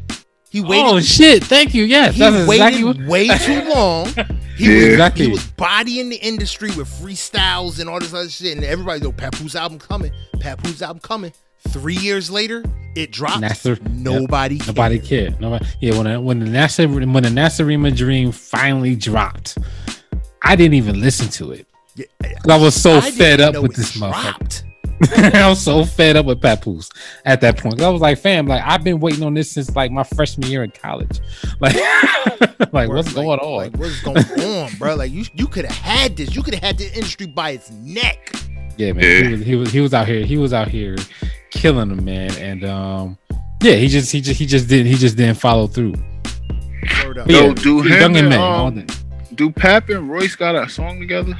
He 0.49 0.59
waited. 0.59 0.85
Oh 0.85 0.99
shit! 0.99 1.45
Thank 1.45 1.73
you. 1.73 1.85
Yes, 1.85 2.15
he 2.15 2.19
that's 2.19 2.45
waited 2.45 2.65
exactly 2.67 2.83
what. 2.83 2.97
way 3.07 3.27
too 3.37 3.69
long. 3.73 4.07
He 4.57 4.67
was 4.67 4.83
Exactly. 4.85 5.25
he 5.25 5.31
was 5.31 5.45
bodying 5.51 6.09
the 6.09 6.15
industry 6.15 6.69
with 6.75 6.89
freestyles 6.89 7.79
and 7.79 7.87
all 7.87 7.99
this 7.99 8.11
other 8.13 8.27
shit, 8.27 8.57
and 8.57 8.65
everybody 8.65 8.99
go 8.99 9.11
Papoose 9.11 9.55
album 9.55 9.77
coming, 9.77 10.11
Papoose 10.39 10.81
album 10.81 10.99
coming. 10.99 11.31
Three 11.69 11.95
years 11.95 12.31
later, 12.31 12.65
it 12.95 13.11
dropped. 13.11 13.41
Nasser- 13.41 13.77
Nobody, 13.91 14.55
Yep. 14.55 14.67
Nobody 14.67 14.97
cared. 14.99 15.39
Nobody. 15.39 15.63
Yeah, 15.79 15.95
when 15.95 16.11
the, 16.11 16.19
when 16.19 16.39
the 16.39 16.47
NASA 16.47 16.87
when 16.91 17.23
the 17.23 17.29
Nacirema 17.29 17.95
Dream 17.95 18.31
finally 18.31 18.95
dropped, 18.95 19.59
I 20.47 20.55
didn't 20.55 20.75
even 20.75 20.99
listen 21.01 21.29
to 21.29 21.51
it. 21.51 21.67
Yeah, 21.95 22.05
'Cause 22.21 22.51
I 22.51 22.57
was 22.57 22.75
so 22.81 22.97
I 22.97 23.11
fed 23.11 23.41
up 23.41 23.55
with 23.61 23.71
it 23.71 23.77
this 23.77 23.97
motherfucker. 23.97 24.63
I 25.35 25.47
was 25.49 25.61
so 25.61 25.85
fed 25.85 26.15
up 26.17 26.25
with 26.25 26.41
Papoose 26.41 26.89
at 27.25 27.39
that 27.41 27.57
point. 27.57 27.79
I 27.81 27.89
was 27.89 28.01
like, 28.01 28.17
fam, 28.17 28.47
like 28.47 28.63
I've 28.65 28.83
been 28.83 28.99
waiting 28.99 29.23
on 29.23 29.33
this 29.35 29.51
since 29.51 29.75
like 29.75 29.91
my 29.91 30.03
freshman 30.03 30.49
year 30.49 30.63
in 30.63 30.71
college. 30.71 31.19
Like, 31.59 31.75
like 32.73 32.89
what's 32.89 33.13
Like- 33.13 33.25
going 33.25 33.39
on? 33.39 33.57
Like, 33.57 33.77
what's 33.77 34.01
going 34.01 34.17
on, 34.17 34.71
bro? 34.77 34.95
Like 34.95 35.11
you, 35.11 35.25
you 35.33 35.47
could 35.47 35.65
have 35.65 35.75
had 35.77 36.15
this. 36.17 36.35
You 36.35 36.41
could 36.43 36.53
have 36.55 36.63
had 36.63 36.77
the 36.77 36.85
industry 36.95 37.25
by 37.27 37.51
its 37.51 37.69
neck. 37.71 38.31
yeah, 38.77 38.91
man. 38.93 39.03
Yeah. 39.03 39.21
He 39.23 39.31
was 39.35 39.41
he 39.45 39.55
was 39.55 39.71
he 39.71 39.79
was 39.81 39.93
out 39.93 40.07
here. 40.07 40.23
He 40.25 40.37
was 40.37 40.53
out 40.53 40.67
here 40.67 40.95
killing 41.51 41.89
them, 41.89 42.05
man. 42.05 42.31
And 42.37 42.63
um, 42.65 43.17
yeah, 43.61 43.73
he 43.75 43.87
just 43.87 44.11
he 44.11 44.21
just 44.21 44.39
he 44.39 44.45
just 44.45 44.67
didn't 44.67 44.87
he 44.87 44.95
just 44.95 45.15
didn't 45.17 45.37
follow 45.39 45.65
through. 45.67 45.93
Word 47.05 47.17
up. 47.19 47.25
But 47.25 47.29
Yo, 47.29 47.53
do 47.53 47.81
him 47.81 47.87
Young 48.01 48.03
and 48.03 48.17
and, 48.17 48.29
May, 48.29 48.35
um, 48.35 48.41
all 48.41 48.71
that. 48.71 49.03
Do 49.37 49.51
Pap 49.51 49.89
and 49.89 50.09
Royce 50.09 50.35
got 50.35 50.55
a 50.55 50.67
song 50.67 50.99
together? 50.99 51.37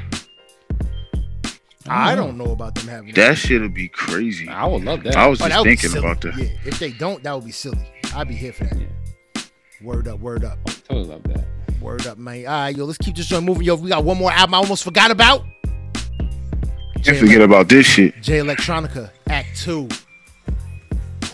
I 1.89 2.13
don't 2.13 2.37
know 2.37 2.51
about 2.51 2.75
them 2.75 2.87
having 2.87 3.11
That 3.15 3.37
shit'll 3.37 3.69
be 3.69 3.87
crazy. 3.87 4.47
I 4.47 4.67
would 4.67 4.83
love 4.83 5.01
that. 5.03 5.15
I 5.15 5.25
was 5.25 5.41
Oh, 5.41 5.47
just 5.47 5.63
thinking 5.63 5.97
about 5.97 6.21
that. 6.21 6.37
Yeah, 6.37 6.49
if 6.63 6.77
they 6.77 6.91
don't, 6.91 7.23
that 7.23 7.33
would 7.33 7.45
be 7.45 7.51
silly. 7.51 7.79
I'd 8.13 8.27
be 8.27 8.35
here 8.35 8.53
for 8.53 8.65
that. 8.65 9.47
Word 9.81 10.07
up, 10.07 10.19
word 10.19 10.43
up, 10.45 10.63
totally 10.87 11.05
love 11.07 11.23
that. 11.23 11.43
word 11.81 12.05
up, 12.05 12.19
man. 12.19 12.45
All 12.45 12.51
right, 12.53 12.75
yo, 12.75 12.85
let's 12.85 12.99
keep 12.99 13.15
this 13.15 13.25
joint 13.25 13.45
moving. 13.45 13.63
Yo, 13.63 13.73
we 13.75 13.89
got 13.89 14.03
one 14.03 14.17
more 14.17 14.31
album 14.31 14.53
I 14.53 14.57
almost 14.57 14.83
forgot 14.83 15.09
about. 15.09 15.43
Can't 17.03 17.17
forget 17.17 17.41
about 17.41 17.69
this 17.69 17.87
shit. 17.87 18.21
Jay 18.21 18.37
Electronica 18.39 19.09
Act 19.27 19.57
Two. 19.57 19.87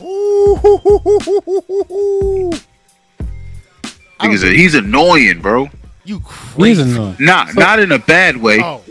Ooh, 0.01 0.55
hoo, 0.55 0.77
hoo, 0.77 0.97
hoo, 0.99 1.19
hoo, 1.19 1.41
hoo, 1.45 1.61
hoo, 1.67 1.83
hoo. 1.83 2.51
I 4.19 4.27
don't 4.27 4.53
he's 4.55 4.75
annoying, 4.75 5.41
bro. 5.41 5.69
You 6.05 6.19
He's 6.19 6.27
crazy? 6.27 6.81
annoying. 6.81 7.15
Not 7.19 7.55
not 7.55 7.79
in 7.79 7.91
a 7.91 7.99
bad 7.99 8.37
way. 8.37 8.59
Oh, 8.61 8.81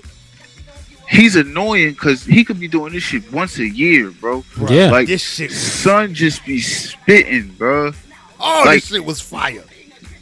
He's 1.09 1.37
annoying 1.37 1.91
because 1.91 2.25
he 2.25 2.43
could 2.43 2.59
be 2.59 2.69
doing 2.69 2.95
this 2.95 3.03
shit 3.03 3.31
once 3.31 3.59
a 3.59 3.69
year, 3.69 4.11
bro. 4.11 4.43
bro, 4.57 4.69
Yeah. 4.71 4.91
Like 4.91 5.07
this 5.09 5.21
shit. 5.23 5.53
Son 5.53 6.15
just 6.15 6.45
be 6.47 6.59
spitting, 6.61 7.49
bro. 7.59 7.93
oh, 8.41 8.63
like- 8.65 8.77
this 8.83 8.87
shit 8.91 9.05
was 9.05 9.21
fire. 9.21 9.63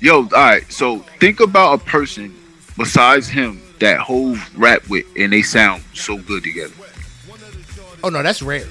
Yo, 0.00 0.22
all 0.22 0.26
right. 0.30 0.70
So 0.72 0.98
think 1.20 1.38
about 1.40 1.80
a 1.80 1.84
person 1.84 2.34
besides 2.76 3.28
him 3.28 3.60
that 3.78 4.00
whole 4.00 4.36
rap 4.56 4.88
with, 4.88 5.06
and 5.16 5.32
they 5.32 5.42
sound 5.42 5.84
so 5.94 6.16
good 6.18 6.42
together. 6.42 6.74
Oh 8.02 8.08
no, 8.08 8.22
that's 8.22 8.42
rare. 8.42 8.66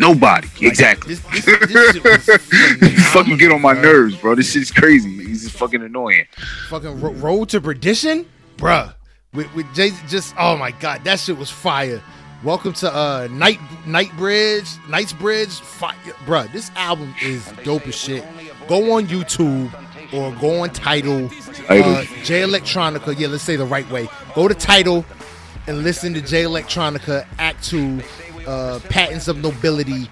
Nobody, 0.00 0.46
Like, 0.48 0.62
exactly. 0.62 1.14
This, 1.14 1.44
this, 1.44 1.44
this 1.44 1.92
shit 1.94 2.04
was 2.04 2.28
You 2.82 2.98
fucking 3.12 3.36
get 3.36 3.50
on 3.50 3.60
my 3.62 3.74
phenomenal, 3.74 3.82
nerves, 4.02 4.16
bro. 4.16 4.34
This 4.36 4.52
shit's 4.52 4.70
crazy. 4.70 5.17
He's 5.38 5.44
just 5.46 5.56
fucking 5.58 5.82
annoying. 5.82 6.24
Fucking 6.68 7.00
Ro- 7.00 7.12
Road 7.12 7.50
to 7.50 7.60
Perdition, 7.60 8.26
bruh. 8.56 8.92
With 9.32 9.54
with 9.54 9.72
Jay, 9.72 9.92
just 10.08 10.34
oh 10.36 10.56
my 10.56 10.72
god, 10.72 11.04
that 11.04 11.20
shit 11.20 11.38
was 11.38 11.48
fire. 11.48 12.02
Welcome 12.42 12.72
to 12.74 12.92
uh 12.92 13.28
Night 13.30 13.60
Night 13.86 14.10
Bridge, 14.16 14.66
Night's 14.88 15.12
Bridge, 15.12 15.50
fire, 15.50 15.94
bruh. 16.26 16.50
This 16.52 16.72
album 16.74 17.14
is 17.22 17.46
dope 17.62 17.86
as 17.86 17.94
shit. 17.94 18.24
Go 18.66 18.94
on 18.94 19.06
YouTube 19.06 19.72
or 20.12 20.32
go 20.40 20.62
on 20.62 20.70
Tidal, 20.70 21.26
uh, 21.68 22.02
Jay 22.24 22.42
Electronica. 22.42 23.16
Yeah, 23.16 23.28
let's 23.28 23.44
say 23.44 23.54
the 23.54 23.64
right 23.64 23.88
way. 23.92 24.08
Go 24.34 24.48
to 24.48 24.54
Tidal 24.54 25.04
and 25.68 25.84
listen 25.84 26.14
to 26.14 26.20
Jay 26.20 26.42
Electronica 26.42 27.24
Act 27.38 27.62
Two, 27.62 28.00
uh, 28.44 28.80
Patents 28.88 29.28
of 29.28 29.40
Nobility. 29.40 30.10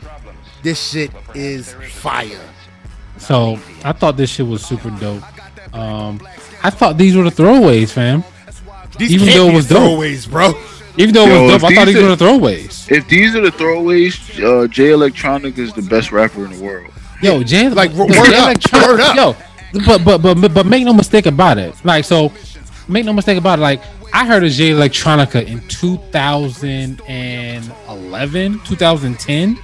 This 0.62 0.80
shit 0.90 1.10
is 1.34 1.72
fire. 1.90 2.40
So 3.18 3.58
I 3.84 3.92
thought 3.92 4.16
this 4.16 4.30
shit 4.30 4.46
was 4.46 4.64
super 4.64 4.90
dope. 4.90 5.22
Um, 5.74 6.20
I 6.62 6.70
thought 6.70 6.96
these 6.98 7.16
were 7.16 7.24
the 7.24 7.30
throwaways, 7.30 7.90
fam. 7.90 8.22
These 8.98 9.12
Even 9.12 9.26
can't 9.28 9.38
though 9.38 9.46
it 9.48 9.50
be 9.50 9.56
was 9.56 9.68
dope. 9.68 9.78
throwaways, 9.82 10.30
bro. 10.30 10.52
Even 10.98 11.12
though 11.14 11.26
it 11.26 11.42
was 11.42 11.52
if 11.56 11.60
dope, 11.60 11.70
I 11.70 11.74
thought 11.74 11.84
these 11.86 11.94
these 11.96 12.04
are- 12.04 12.08
were 12.08 12.16
the 12.16 12.24
throwaways. 12.24 12.90
If 12.90 13.06
these 13.08 13.34
are 13.34 13.42
the 13.42 13.50
throwaways, 13.50 14.14
uh, 14.42 14.66
Jay 14.68 14.88
Electronica 14.88 15.58
is 15.58 15.72
the 15.74 15.82
best 15.82 16.10
rapper 16.12 16.44
in 16.46 16.52
the 16.56 16.62
world. 16.64 16.86
Yo, 17.22 17.42
Jay, 17.42 17.68
Like, 17.68 17.92
word 17.92 18.10
Jay 18.12 18.20
up, 18.34 18.56
Electronica- 18.56 18.86
word 18.86 19.00
up. 19.00 19.14
Yo, 19.16 19.36
but 19.86 20.02
but 20.04 20.18
but 20.22 20.54
but 20.54 20.66
make 20.66 20.84
no 20.84 20.92
mistake 20.94 21.26
about 21.26 21.58
it. 21.58 21.74
Like 21.84 22.04
so, 22.04 22.32
make 22.88 23.04
no 23.04 23.12
mistake 23.12 23.36
about 23.38 23.58
it. 23.58 23.62
Like 23.62 23.82
I 24.14 24.24
heard 24.26 24.44
of 24.44 24.50
Jay 24.52 24.70
Electronica 24.70 25.44
in 25.46 25.60
2011, 25.68 28.60
2010, 28.64 29.58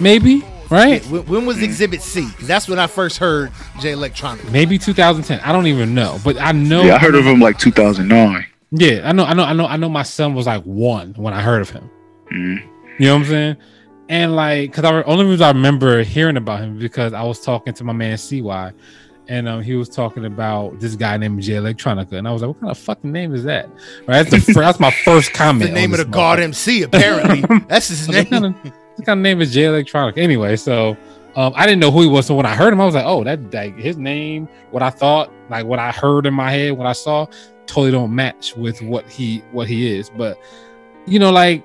maybe. 0.00 0.44
Right? 0.70 1.04
When, 1.06 1.26
when 1.26 1.46
was 1.46 1.62
Exhibit 1.62 2.02
C? 2.02 2.28
'Cause 2.38 2.46
that's 2.48 2.68
when 2.68 2.78
I 2.78 2.86
first 2.86 3.18
heard 3.18 3.50
Jay 3.80 3.92
Electronica. 3.92 4.50
Maybe 4.50 4.78
2010. 4.78 5.40
I 5.40 5.52
don't 5.52 5.66
even 5.66 5.94
know, 5.94 6.18
but 6.24 6.40
I 6.40 6.52
know. 6.52 6.82
Yeah, 6.82 6.96
I 6.96 6.98
heard 6.98 7.14
of 7.14 7.24
him 7.26 7.40
like 7.40 7.58
2009. 7.58 8.46
Yeah, 8.70 9.02
I 9.04 9.12
know, 9.12 9.24
I 9.24 9.34
know, 9.34 9.44
I 9.44 9.52
know, 9.52 9.66
I 9.66 9.76
know. 9.76 9.88
My 9.88 10.02
son 10.02 10.34
was 10.34 10.46
like 10.46 10.62
one 10.64 11.14
when 11.16 11.32
I 11.34 11.40
heard 11.42 11.60
of 11.62 11.70
him. 11.70 11.88
Mhm. 12.32 12.62
You 12.98 13.06
know 13.06 13.14
what 13.14 13.20
I'm 13.22 13.26
saying? 13.28 13.56
And 14.08 14.36
like, 14.36 14.72
cause 14.72 14.84
I 14.84 15.02
only 15.02 15.24
reason 15.26 15.44
I 15.44 15.48
remember 15.48 16.02
hearing 16.02 16.36
about 16.36 16.60
him 16.60 16.78
because 16.78 17.12
I 17.12 17.22
was 17.22 17.40
talking 17.40 17.72
to 17.74 17.84
my 17.84 17.92
man 17.92 18.16
CY, 18.18 18.72
and 19.28 19.48
um, 19.48 19.62
he 19.62 19.74
was 19.74 19.88
talking 19.88 20.24
about 20.26 20.80
this 20.80 20.94
guy 20.96 21.16
named 21.16 21.40
Jay 21.42 21.54
Electronica, 21.54 22.12
and 22.12 22.28
I 22.28 22.32
was 22.32 22.42
like, 22.42 22.48
"What 22.48 22.60
kind 22.60 22.70
of 22.70 22.76
fucking 22.78 23.10
name 23.10 23.34
is 23.34 23.44
that?" 23.44 23.68
Right? 24.06 24.28
That's 24.28 24.44
the 24.46 24.52
that's 24.54 24.78
my 24.80 24.90
first 24.90 25.32
comment. 25.34 25.70
The 25.70 25.74
name 25.74 25.92
of 25.92 25.98
the 25.98 26.04
God. 26.04 26.38
MC, 26.40 26.82
apparently. 26.82 27.40
That's 27.68 27.88
his 27.88 28.06
What 28.08 28.28
kind 28.28 28.42
name. 28.62 28.72
Of 28.94 28.98
what 28.98 29.06
kind 29.06 29.18
of 29.20 29.22
name 29.22 29.40
is 29.40 29.52
Jay 29.52 29.62
Electronica? 29.64 30.18
Anyway, 30.18 30.56
so 30.56 30.96
um, 31.36 31.52
I 31.56 31.66
didn't 31.66 31.80
know 31.80 31.90
who 31.90 32.02
he 32.02 32.08
was. 32.08 32.26
So 32.26 32.34
when 32.34 32.46
I 32.46 32.54
heard 32.54 32.72
him, 32.72 32.80
I 32.80 32.86
was 32.86 32.94
like, 32.94 33.04
"Oh, 33.06 33.24
that 33.24 33.52
like 33.52 33.76
his 33.76 33.96
name, 33.96 34.48
what 34.70 34.82
I 34.82 34.90
thought, 34.90 35.30
like 35.50 35.66
what 35.66 35.78
I 35.78 35.90
heard 35.90 36.26
in 36.26 36.34
my 36.34 36.50
head, 36.50 36.72
what 36.72 36.86
I 36.86 36.92
saw, 36.92 37.26
totally 37.66 37.90
don't 37.90 38.14
match 38.14 38.56
with 38.56 38.80
what 38.82 39.06
he 39.08 39.38
what 39.52 39.68
he 39.68 39.96
is." 39.96 40.10
But 40.10 40.38
you 41.06 41.18
know, 41.18 41.30
like 41.32 41.64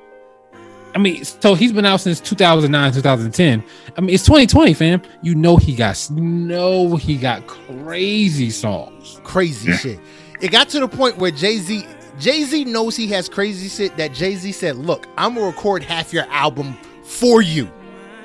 I 0.95 0.97
mean, 0.97 1.23
so 1.23 1.53
he's 1.53 1.71
been 1.71 1.85
out 1.85 2.01
since 2.01 2.19
2009, 2.19 2.93
2010. 2.93 3.63
I 3.95 4.01
mean, 4.01 4.09
it's 4.09 4.25
2020, 4.25 4.73
fam. 4.73 5.01
You 5.21 5.35
know 5.35 5.55
he 5.57 5.75
got 5.75 6.09
you 6.15 6.21
know 6.21 6.95
he 6.95 7.15
got 7.15 7.45
crazy 7.45 8.49
songs. 8.49 9.21
Crazy 9.23 9.69
Yeah. 9.69 9.77
shit. 9.77 9.99
It 10.41 10.51
got 10.51 10.69
to 10.69 10.79
the 10.79 10.87
point 10.87 11.17
where 11.17 11.31
Jay 11.31 11.57
Z 11.57 11.85
Jay 12.19 12.43
Z 12.43 12.65
knows 12.65 12.95
he 12.97 13.07
has 13.09 13.29
crazy 13.29 13.69
shit 13.69 13.95
that 13.97 14.13
Jay 14.13 14.35
Z 14.35 14.51
said, 14.53 14.77
"Look, 14.77 15.05
I'm 15.17 15.35
gonna 15.35 15.45
record 15.45 15.83
half 15.83 16.11
your 16.11 16.25
album 16.31 16.75
for 17.09 17.41
you. 17.41 17.69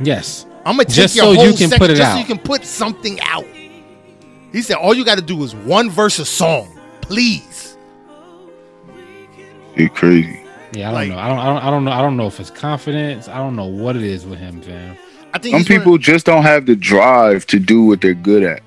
Yes. 0.01 0.47
I'm 0.67 0.77
gonna 0.77 0.85
take 0.85 0.95
Just 0.97 1.17
your 1.17 1.25
so 1.27 1.31
you 1.33 1.37
whole 1.39 1.47
can 1.49 1.57
section 1.57 1.79
put 1.79 1.91
it 1.91 1.97
just 1.97 2.13
so 2.13 2.19
you 2.19 2.25
can 2.25 2.39
put 2.39 2.65
something 2.65 3.21
out." 3.21 3.45
He 4.53 4.63
said, 4.63 4.77
"All 4.77 4.95
you 4.95 5.05
got 5.05 5.17
to 5.17 5.23
do 5.25 5.43
is 5.43 5.55
one 5.55 5.91
verse 5.91 6.19
a 6.19 6.25
song, 6.25 6.79
please." 7.01 7.77
He 9.77 9.89
crazy. 9.89 10.41
Yeah, 10.73 10.89
I 10.91 10.93
don't 10.93 10.95
Like- 10.95 11.09
know. 11.11 11.19
I 11.19 11.29
don't, 11.29 11.39
I 11.39 11.45
don't 11.47 11.59
I 11.65 11.71
don't 11.71 11.85
know. 11.85 11.93
I 11.93 12.03
don't 12.03 12.17
know 12.17 12.27
if 12.27 12.41
it's 12.41 12.51
confidence. 12.51 13.29
I 13.29 13.37
don't 13.39 13.57
know 13.57 13.67
what 13.67 13.97
it 13.97 14.03
is 14.03 14.25
with 14.27 14.39
him, 14.39 14.61
fam. 14.63 14.97
I 15.33 15.39
think 15.39 15.53
Some 15.53 15.61
he's 15.61 15.69
one 15.71 15.79
people 15.79 15.99
just 15.99 16.27
don't 16.27 16.43
have 16.45 16.67
the 16.67 16.77
drive 16.77 17.47
to 17.49 17.59
do 17.59 17.83
what 17.83 18.01
they're 18.01 18.15
good 18.15 18.43
at. 18.45 18.63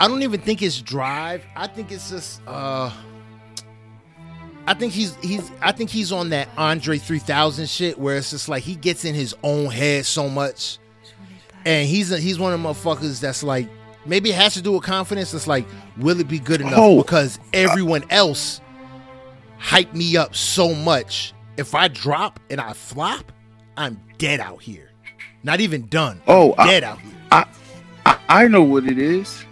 I 0.00 0.08
don't 0.08 0.22
even 0.22 0.40
think 0.40 0.62
it's 0.62 0.80
drive. 0.80 1.42
I 1.56 1.66
think 1.66 1.90
it's 1.92 2.10
just 2.10 2.40
uh 2.46 2.90
I 4.68 4.74
think 4.74 4.92
he's 4.92 5.14
he's 5.16 5.50
I 5.62 5.72
think 5.72 5.88
he's 5.88 6.12
on 6.12 6.28
that 6.30 6.48
Andre 6.58 6.98
3000 6.98 7.68
shit 7.68 7.98
where 7.98 8.16
it's 8.18 8.30
just 8.30 8.48
like 8.50 8.62
he 8.62 8.74
gets 8.74 9.04
in 9.06 9.14
his 9.14 9.34
own 9.42 9.70
head 9.70 10.04
so 10.04 10.28
much. 10.28 10.78
And 11.64 11.88
he's 11.88 12.12
a, 12.12 12.18
he's 12.18 12.38
one 12.38 12.52
of 12.52 12.62
the 12.62 12.68
motherfuckers 12.68 13.18
that's 13.20 13.42
like 13.42 13.66
maybe 14.04 14.28
it 14.30 14.34
has 14.36 14.52
to 14.54 14.62
do 14.62 14.72
with 14.72 14.82
confidence. 14.82 15.32
It's 15.32 15.46
like 15.46 15.66
will 15.96 16.20
it 16.20 16.28
be 16.28 16.38
good 16.38 16.60
enough 16.60 16.74
Oh. 16.76 16.98
because 16.98 17.38
everyone 17.54 18.04
else 18.10 18.60
hyped 19.58 19.94
me 19.94 20.16
up 20.18 20.34
so 20.36 20.74
much. 20.74 21.32
If 21.56 21.74
I 21.74 21.88
drop 21.88 22.38
and 22.50 22.60
I 22.60 22.74
flop, 22.74 23.32
I'm 23.76 23.98
dead 24.18 24.38
out 24.38 24.60
here. 24.62 24.90
Not 25.42 25.60
even 25.60 25.86
done. 25.86 26.20
Oh, 26.26 26.54
I- 26.58 26.66
dead 26.66 26.84
out 26.84 27.00
here. 27.00 27.12
I, 27.32 27.46
I 28.28 28.48
know 28.48 28.62
what 28.62 28.84
it 28.84 28.98
is. 28.98 29.44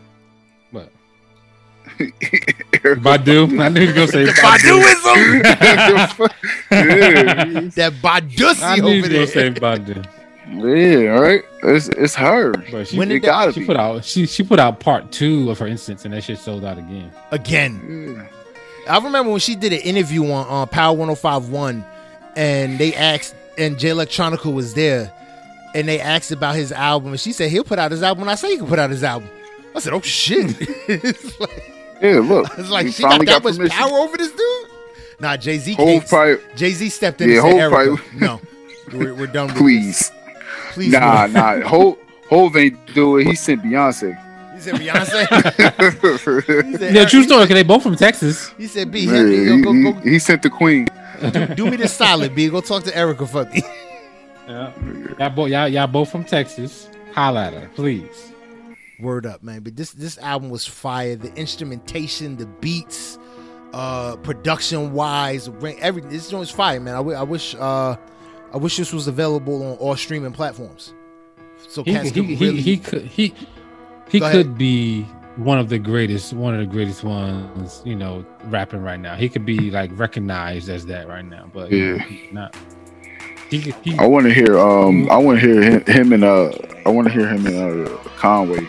But 1.99 2.99
Badu. 3.25 3.59
I 3.61 3.69
knew 3.69 3.81
you 3.81 3.87
were 3.89 3.93
gonna 3.95 4.09
say 4.09 4.25
The 4.25 4.33
Badu. 4.33 4.81
Baduism. 4.83 6.31
yeah, 6.71 7.61
that 7.77 7.93
Badussy 8.03 8.63
I 8.63 8.77
knew 8.77 8.89
you 8.91 8.99
over 9.05 9.09
were 9.09 9.15
gonna 9.15 9.27
say 9.27 9.49
there. 9.49 9.53
Badu. 9.79 10.07
yeah, 10.53 11.09
right. 11.11 11.43
It's 11.65 11.89
it's 11.89 12.15
her. 12.15 12.53
But 12.71 12.89
she, 12.89 12.99
When 12.99 13.11
It 13.11 13.15
did 13.15 13.23
gotta 13.23 13.53
she 13.53 13.61
be. 13.61 13.67
put 13.67 13.77
out 13.77 14.05
she 14.05 14.27
she 14.27 14.43
put 14.43 14.59
out 14.61 14.81
part 14.81 15.11
two 15.11 15.51
of 15.51 15.59
her 15.59 15.67
instance, 15.67 16.05
and 16.05 16.15
that 16.15 16.23
shit 16.25 16.39
sold 16.39 16.65
out 16.65 16.79
again. 16.79 17.11
Again. 17.31 18.17
Yeah. 18.19 18.93
I 18.93 18.99
remember 19.03 19.31
when 19.33 19.41
she 19.41 19.57
did 19.57 19.73
an 19.73 19.81
interview 19.81 20.25
on 20.31 20.47
uh, 20.49 20.67
Power 20.67 20.95
1051 20.97 21.85
and 22.37 22.79
they 22.79 22.95
asked, 22.95 23.35
and 23.59 23.77
Jay 23.79 23.89
Electronica 23.89 24.53
was 24.53 24.75
there, 24.75 25.13
and 25.75 25.89
they 25.89 25.99
asked 25.99 26.31
about 26.31 26.55
his 26.55 26.71
album, 26.71 27.11
and 27.13 27.19
she 27.21 27.33
said 27.33 27.51
he'll 27.51 27.65
put 27.65 27.79
out 27.81 27.91
his 27.91 28.03
album 28.05 28.21
when 28.21 28.29
I 28.29 28.35
say 28.37 28.51
he 28.53 28.59
can 28.59 28.67
put 28.69 28.79
out 28.79 28.91
his 28.91 29.03
album. 29.03 29.29
I 29.75 29.81
said, 29.81 29.93
oh 29.93 30.01
shit. 30.03 30.55
it's 30.89 31.41
like, 31.41 31.73
Yeah, 32.01 32.21
look. 32.21 32.47
it's 32.59 32.71
like 32.71 32.89
she 32.89 33.03
got 33.03 33.11
finally 33.13 33.27
that 33.27 33.43
much 33.43 33.57
permission. 33.57 33.77
power 33.77 33.99
over 33.99 34.17
this 34.17 34.33
dude? 34.33 34.67
Nah, 35.19 35.37
Jay 35.37 35.59
Z 35.59 35.75
Whole 35.75 36.01
can't. 36.01 36.41
Jay 36.57 36.71
Z 36.71 36.89
stepped 36.91 37.21
in 37.21 37.31
Yeah, 37.31 37.37
and 37.47 37.59
said, 37.59 37.71
Hov 37.71 37.73
Erykah, 37.73 38.21
no, 38.21 38.41
we're, 38.93 39.15
we're 39.15 39.27
done 39.27 39.47
with 39.49 39.57
please. 39.57 39.99
this. 39.99 40.13
Please. 40.73 40.93
Nah, 40.93 41.27
no. 41.27 41.33
nah. 41.33 41.61
Hove, 41.69 41.97
Hove 42.29 42.57
ain't 42.57 42.95
do 42.95 43.17
it. 43.19 43.27
He 43.27 43.35
sent 43.35 43.63
Beyonce. 43.63 44.23
He 44.55 44.61
said, 44.61 44.75
Beyonce. 44.75 46.65
He 46.67 46.77
said, 46.77 46.95
Yeah, 46.95 47.05
true 47.07 47.23
story. 47.23 47.47
Cause 47.47 47.55
they 47.55 47.63
both 47.63 47.83
from 47.83 47.97
Texas. 47.97 48.49
He 48.59 48.67
said, 48.67 48.91
B, 48.91 49.01
Yeah, 49.07 49.13
hit 49.25 49.57
he, 49.57 49.63
go, 49.63 49.73
he- 49.73 49.83
go, 49.83 49.93
he 50.01 50.19
sent 50.19 50.43
the 50.43 50.51
queen. 50.51 50.87
do 51.55 51.71
me 51.71 51.77
this 51.77 51.95
solid, 51.95 52.35
B. 52.35 52.49
Go 52.51 52.61
talk 52.61 52.85
to 52.85 52.91
Erykah 52.91 53.29
for 53.29 53.45
me. 53.51 53.63
Yeah, 54.49 54.73
y'all 55.19 55.31
both 55.31 55.49
y'all, 55.51 55.69
y'all 55.69 55.87
both 55.87 56.11
from 56.11 56.25
Texas. 56.25 56.89
Holla 57.15 57.47
at 57.47 57.55
her, 57.55 57.71
please. 57.75 58.33
Word 59.01 59.27
up, 59.27 59.43
man. 59.43 59.61
But 59.63 59.77
this 59.77 59.93
this 59.93 60.19
album 60.19 60.51
was 60.51 60.67
fire. 60.67 61.17
The 61.17 61.33
instrumentation, 61.35 62.37
the 62.37 62.47
beats, 62.47 63.19
uh, 63.73 64.17
production 64.17 64.93
wise, 64.93 65.49
everything. 65.81 66.11
This 66.11 66.31
joint 66.31 66.41
was 66.41 66.51
fire, 66.51 66.81
man. 66.81 66.95
I, 66.95 66.99
w- 66.99 67.17
I 67.17 67.23
wish 67.23 67.55
uh, 67.55 67.97
I 68.53 68.57
wish 68.57 68.77
this 68.79 68.93
was 68.93 69.07
available 69.09 69.63
on 69.63 69.77
all 69.79 69.97
streaming 69.97 70.33
platforms. 70.33 70.95
So 71.69 71.83
He 71.83 71.93
cats 71.93 72.09
he, 72.09 72.15
could 72.15 72.25
he, 72.25 72.37
really. 72.37 72.61
he 72.61 72.77
could 72.79 73.03
he 73.03 73.35
he 74.09 74.21
Go 74.21 74.31
could 74.31 74.47
ahead. 74.47 74.59
be 74.59 75.03
one 75.37 75.59
of 75.59 75.69
the 75.69 75.79
greatest 75.79 76.33
one 76.33 76.55
of 76.55 76.61
the 76.61 76.67
greatest 76.67 77.05
ones 77.05 77.83
you 77.85 77.97
know 77.97 78.25
rapping 78.45 78.83
right 78.83 79.01
now. 79.01 79.15
He 79.17 79.29
could 79.29 79.45
be 79.45 79.71
like 79.71 79.91
recognized 79.99 80.69
as 80.71 80.87
that 80.87 81.07
right 81.09 81.25
now, 81.25 81.51
but 81.53 81.71
Yeah. 81.71 81.99
he's 81.99 82.33
not. 82.33 82.57
He, 83.51 83.73
he, 83.85 83.97
I 83.99 84.07
want 84.07 84.27
to 84.27 84.33
hear. 84.35 84.59
Um, 84.59 85.09
I 85.11 85.19
want 85.19 85.39
to 85.41 85.47
hear 85.47 85.63
him, 85.63 85.85
him 85.87 86.13
and 86.13 86.25
uh, 86.25 86.51
I 86.85 86.89
want 86.89 87.07
to 87.09 87.13
hear 87.13 87.29
him 87.29 87.47
and 87.47 87.87
uh, 87.87 87.97
Conway. 88.17 88.67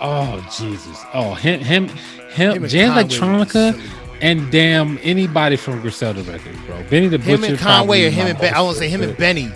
Oh 0.00 0.40
Jesus! 0.56 0.98
Oh 1.12 1.34
him 1.34 1.60
him 1.60 1.88
him, 1.88 2.64
him 2.64 2.64
Electronica 2.64 3.80
and 4.20 4.50
damn 4.50 4.98
anybody 5.02 5.56
from 5.56 5.80
Griselda 5.80 6.22
Records, 6.22 6.58
bro. 6.66 6.82
Benny 6.84 7.08
the 7.08 7.18
Butcher. 7.18 7.30
Him 7.32 7.44
and 7.44 7.58
Conway 7.58 8.06
or 8.06 8.10
him 8.10 8.28
and 8.28 8.38
ben, 8.38 8.54
I 8.54 8.60
want 8.62 8.74
to 8.74 8.78
say 8.78 8.88
him 8.88 9.02
and. 9.02 9.16
Benny. 9.16 9.50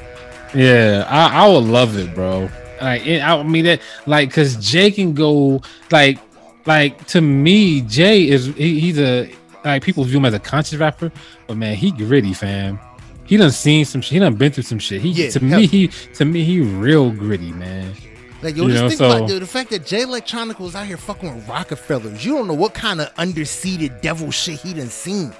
Yeah, 0.55 1.07
I, 1.09 1.45
I 1.45 1.49
would 1.49 1.65
love 1.65 1.97
it, 1.97 2.15
bro. 2.15 2.49
Like, 2.81 3.07
it, 3.07 3.23
I 3.23 3.43
mean 3.43 3.65
that, 3.65 3.81
like, 4.07 4.33
cause 4.33 4.57
Jay 4.57 4.91
can 4.91 5.13
go, 5.13 5.61
like, 5.91 6.19
like 6.67 7.07
to 7.09 7.21
me, 7.21 7.81
Jay 7.83 8.29
is 8.29 8.47
he, 8.47 8.79
he's 8.81 8.99
a 8.99 9.31
like 9.65 9.83
people 9.83 10.05
view 10.05 10.19
him 10.19 10.25
as 10.27 10.35
a 10.35 10.39
conscious 10.39 10.79
rapper, 10.79 11.11
but 11.47 11.57
man, 11.57 11.77
he 11.77 11.91
gritty, 11.91 12.33
fam. 12.35 12.79
He 13.25 13.37
done 13.37 13.51
seen 13.51 13.85
some 13.85 14.01
shit. 14.01 14.13
He 14.13 14.19
done 14.21 14.37
been 14.37 14.53
through 14.53 14.63
some 14.63 14.79
shit. 14.79 15.03
He 15.03 15.11
Yeah, 15.11 15.31
to 15.31 15.41
hell- 15.41 15.61
me, 15.61 15.67
he 15.67 15.89
to 15.89 16.25
me, 16.25 16.45
he 16.45 16.61
real 16.61 17.11
gritty, 17.11 17.53
man. 17.53 17.95
Like 18.43 18.57
yo, 18.57 18.65
You 18.67 18.71
just 18.71 18.83
know, 18.83 18.89
think 18.89 18.99
so- 18.99 19.17
about 19.17 19.29
dude, 19.29 19.43
the 19.43 19.47
fact 19.47 19.71
that 19.71 19.85
Jay 19.87 20.03
Electronica 20.05 20.61
was 20.61 20.77
out 20.77 20.87
here 20.87 20.97
fucking 20.97 21.35
with 21.35 21.49
Rockefellers. 21.49 22.25
You 22.25 22.35
don't 22.37 22.47
know 22.47 22.55
what 22.55 22.73
kind 22.75 23.01
of 23.01 23.13
underseated 23.17 24.01
devil 24.01 24.31
shit 24.31 24.61
he 24.61 24.75
done 24.75 24.89
seen. 24.91 25.33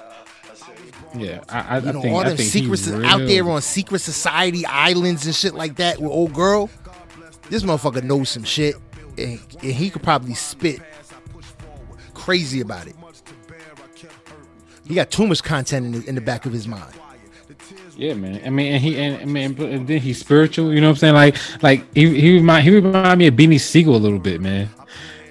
Yeah, 1.17 1.41
I, 1.49 1.59
I, 1.59 1.77
You 1.79 1.89
I 1.89 1.91
know, 1.93 2.01
think 2.01 2.13
all 2.13 2.23
them 2.23 2.37
secrets 2.37 2.87
out 2.91 3.19
there 3.25 3.49
on 3.49 3.61
secret 3.61 3.99
society 3.99 4.65
islands 4.65 5.25
and 5.25 5.33
shit 5.33 5.55
like 5.55 5.77
that 5.77 5.97
with 5.99 6.11
old 6.11 6.33
girl. 6.33 6.69
This 7.49 7.63
motherfucker 7.63 8.03
knows 8.03 8.29
some 8.29 8.43
shit, 8.43 8.75
and, 9.17 9.39
and 9.63 9.71
he 9.71 9.89
could 9.89 10.03
probably 10.03 10.35
spit 10.35 10.81
crazy 12.13 12.61
about 12.61 12.87
it. 12.87 12.95
He 14.87 14.93
got 14.95 15.09
too 15.09 15.25
much 15.25 15.41
content 15.43 15.85
in 15.85 15.91
the, 16.01 16.09
in 16.09 16.15
the 16.15 16.21
back 16.21 16.45
of 16.45 16.51
his 16.53 16.67
mind. 16.67 16.93
Yeah, 17.99 18.13
man. 18.13 18.41
I 18.45 18.49
mean, 18.49 18.71
and 18.71 18.81
he 18.81 18.97
and, 18.97 19.21
and 19.23 19.33
man, 19.33 19.61
and 19.61 19.85
then 19.85 19.99
he's 19.99 20.17
spiritual. 20.19 20.73
You 20.73 20.79
know 20.79 20.87
what 20.87 21.03
I'm 21.03 21.13
saying? 21.13 21.15
Like, 21.15 21.35
like 21.61 21.93
he 21.93 22.17
he 22.17 22.35
remind 22.35 22.63
he 22.63 22.73
remind 22.73 23.19
me 23.19 23.27
of 23.27 23.33
Beanie 23.33 23.59
Sigel 23.59 23.93
a 23.93 23.97
little 23.97 24.19
bit, 24.19 24.39
man. 24.39 24.69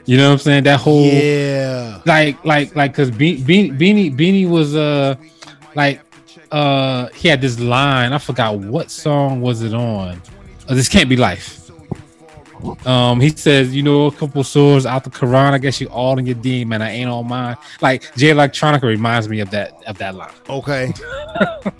You 0.04 0.18
know 0.18 0.26
what 0.26 0.32
I'm 0.34 0.38
saying? 0.38 0.64
That 0.64 0.78
whole 0.78 1.06
Yeah, 1.06 2.02
like 2.04 2.44
like 2.44 2.76
like 2.76 2.92
because 2.92 3.10
Be- 3.10 3.42
Be- 3.42 3.70
Beanie 3.70 4.14
Beanie 4.14 4.46
was 4.46 4.76
uh 4.76 5.16
like 5.74 6.02
uh 6.52 7.08
he 7.14 7.28
had 7.28 7.40
this 7.40 7.58
line. 7.58 8.12
I 8.12 8.18
forgot 8.18 8.58
what 8.58 8.90
song 8.90 9.40
was 9.40 9.62
it 9.62 9.72
on. 9.72 10.20
Uh, 10.68 10.74
this 10.74 10.90
can't 10.90 11.08
be 11.08 11.16
life. 11.16 11.70
Um, 12.86 13.18
he 13.18 13.30
says, 13.30 13.74
you 13.74 13.82
know, 13.82 14.06
a 14.06 14.12
couple 14.12 14.44
swords 14.44 14.84
out 14.84 15.04
the 15.04 15.10
Quran. 15.10 15.52
I 15.52 15.58
guess 15.58 15.80
you 15.80 15.86
all 15.88 16.18
in 16.18 16.26
your 16.26 16.34
deen, 16.34 16.68
man. 16.68 16.82
I 16.82 16.90
ain't 16.90 17.08
on 17.08 17.26
mine. 17.26 17.56
Like 17.80 18.14
Jay 18.14 18.28
Electronica 18.28 18.82
reminds 18.82 19.26
me 19.26 19.40
of 19.40 19.48
that 19.52 19.72
of 19.86 19.96
that 19.96 20.14
line. 20.14 20.34
okay. 20.50 20.92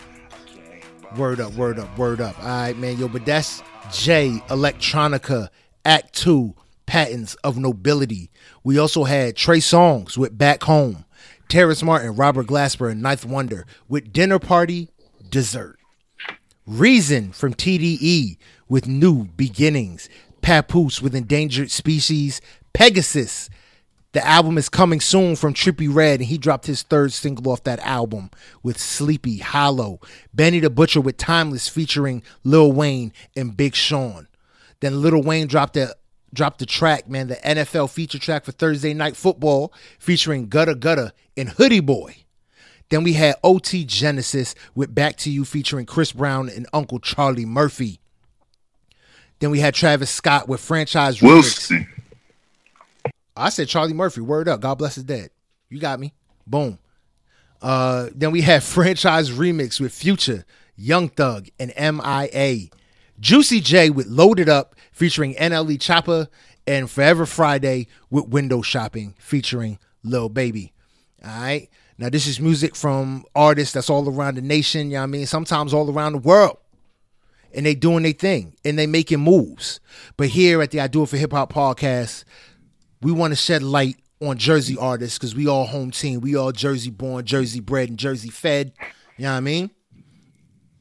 word 1.18 1.40
up, 1.40 1.52
word 1.54 1.78
up, 1.80 1.98
word 1.98 2.20
up. 2.20 2.38
All 2.38 2.46
right, 2.46 2.76
man, 2.76 2.96
yo, 2.96 3.08
but 3.08 3.26
that's 3.26 3.60
Jay 3.92 4.40
Electronica 4.48 5.48
Act 5.84 6.14
Two, 6.14 6.54
Patents 6.86 7.34
of 7.42 7.58
Nobility. 7.58 8.30
We 8.62 8.78
also 8.78 9.02
had 9.02 9.36
Trey 9.36 9.58
Songz 9.58 10.16
with 10.16 10.38
Back 10.38 10.62
Home, 10.62 11.04
Terrace 11.48 11.82
Martin, 11.82 12.14
Robert 12.14 12.46
Glasper, 12.46 12.90
and 12.90 13.02
Ninth 13.02 13.24
Wonder 13.24 13.66
with 13.88 14.12
Dinner 14.12 14.38
Party, 14.38 14.90
Dessert. 15.28 15.78
Reason 16.66 17.32
from 17.32 17.52
TDE 17.52 18.36
with 18.68 18.86
New 18.86 19.24
Beginnings, 19.24 20.08
Papoose 20.40 21.02
with 21.02 21.16
Endangered 21.16 21.72
Species, 21.72 22.40
Pegasus. 22.72 23.50
The 24.18 24.26
album 24.26 24.58
is 24.58 24.68
coming 24.68 25.00
soon 25.00 25.36
from 25.36 25.54
Trippie 25.54 25.94
Redd, 25.94 26.18
and 26.18 26.28
he 26.28 26.38
dropped 26.38 26.66
his 26.66 26.82
third 26.82 27.12
single 27.12 27.52
off 27.52 27.62
that 27.62 27.78
album 27.78 28.32
with 28.64 28.76
Sleepy 28.76 29.38
Hollow. 29.38 30.00
Benny 30.34 30.58
the 30.58 30.70
Butcher 30.70 31.00
with 31.00 31.18
Timeless 31.18 31.68
featuring 31.68 32.24
Lil 32.42 32.72
Wayne 32.72 33.12
and 33.36 33.56
Big 33.56 33.76
Sean. 33.76 34.26
Then 34.80 35.02
Lil 35.02 35.22
Wayne 35.22 35.46
dropped 35.46 35.76
a 35.76 35.94
dropped 36.34 36.58
the 36.58 36.66
track, 36.66 37.08
man, 37.08 37.28
the 37.28 37.36
NFL 37.36 37.90
feature 37.90 38.18
track 38.18 38.44
for 38.44 38.50
Thursday 38.50 38.92
Night 38.92 39.14
Football 39.14 39.72
featuring 40.00 40.48
Gudda 40.48 40.74
Gudda 40.74 41.12
and 41.36 41.50
Hoodie 41.50 41.78
Boy. 41.78 42.16
Then 42.88 43.04
we 43.04 43.12
had 43.12 43.36
OT 43.44 43.84
Genasis 43.84 44.56
with 44.74 44.92
Back 44.92 45.16
to 45.18 45.30
You 45.30 45.44
featuring 45.44 45.86
Chris 45.86 46.10
Brown 46.10 46.48
and 46.48 46.66
Uncle 46.72 46.98
Charlie 46.98 47.46
Murphy. 47.46 48.00
Then 49.38 49.50
we 49.50 49.60
had 49.60 49.74
Travis 49.74 50.10
Scott 50.10 50.48
with 50.48 50.60
Franchise 50.60 51.20
Remix. 51.20 51.86
I 53.39 53.49
said 53.51 53.68
Charlie 53.68 53.95
Murphy. 53.95 54.20
Word 54.20 54.49
up. 54.49 54.61
God 54.61 54.76
bless 54.76 54.97
his 54.97 55.05
dead. 55.05 55.30
You 55.68 55.78
got 55.78 56.01
me. 56.01 56.14
Boom. 56.47 56.78
Uh, 57.61 58.09
then 58.14 58.30
we 58.30 58.41
had 58.43 58.62
Franchise 58.64 59.30
Remix 59.30 59.80
with 59.80 59.93
Future, 59.93 60.45
Young 60.76 61.09
Thug, 61.09 61.49
and 61.59 61.72
MIA. 61.76 62.68
Juicy 63.20 63.61
J 63.61 63.91
with 63.91 64.07
Loaded 64.07 64.49
Up 64.49 64.76
featuring 64.93 65.34
NLE 65.34 65.78
Choppa 65.78 66.28
and 66.66 66.91
Forever 66.91 67.26
Friday 67.26 67.89
with 68.11 68.28
Window 68.28 68.62
Shopping 68.62 69.14
featuring 69.18 69.78
Lil 70.05 70.28
Baby. 70.28 70.72
All 71.24 71.30
right. 71.30 71.68
Now 71.99 72.11
this 72.11 72.28
is 72.28 72.39
music 72.39 72.76
from 72.76 73.24
artists 73.34 73.74
that's 73.74 73.91
all 73.91 74.09
around 74.09 74.36
the 74.36 74.43
nation, 74.43 74.91
you 74.91 74.95
know 74.95 75.01
what 75.01 75.05
I 75.05 75.07
mean? 75.07 75.26
Sometimes 75.26 75.74
all 75.74 75.91
around 75.91 76.12
the 76.12 76.18
world. 76.18 76.59
And 77.53 77.66
they 77.66 77.74
doing 77.74 78.05
their 78.05 78.12
thing 78.12 78.55
and 78.64 78.78
they 78.78 78.86
making 78.86 79.20
moves. 79.20 79.80
But 80.16 80.28
here 80.28 80.62
at 80.62 80.70
the 80.70 80.80
I 80.80 80.86
Do 80.86 81.03
It 81.03 81.09
for 81.09 81.16
Hip 81.16 81.32
Hop 81.32 81.53
podcast, 81.53 82.24
we 83.01 83.12
want 83.12 83.32
to 83.32 83.36
shed 83.36 83.62
light 83.62 83.96
on 84.20 84.38
Jersey 84.38 84.76
artists 84.78 85.18
because 85.18 85.34
we 85.34 85.46
all 85.46 85.66
home 85.66 85.90
team. 85.90 86.20
We 86.20 86.36
all 86.36 86.53
Jersey 86.53 86.90
born, 86.90 87.24
Jersey 87.24 87.61
bred, 87.61 87.88
and 87.88 87.99
Jersey 87.99 88.30
fed. 88.30 88.72
You 89.16 89.24
know 89.24 89.32
what 89.32 89.36
I 89.38 89.40
mean? 89.40 89.70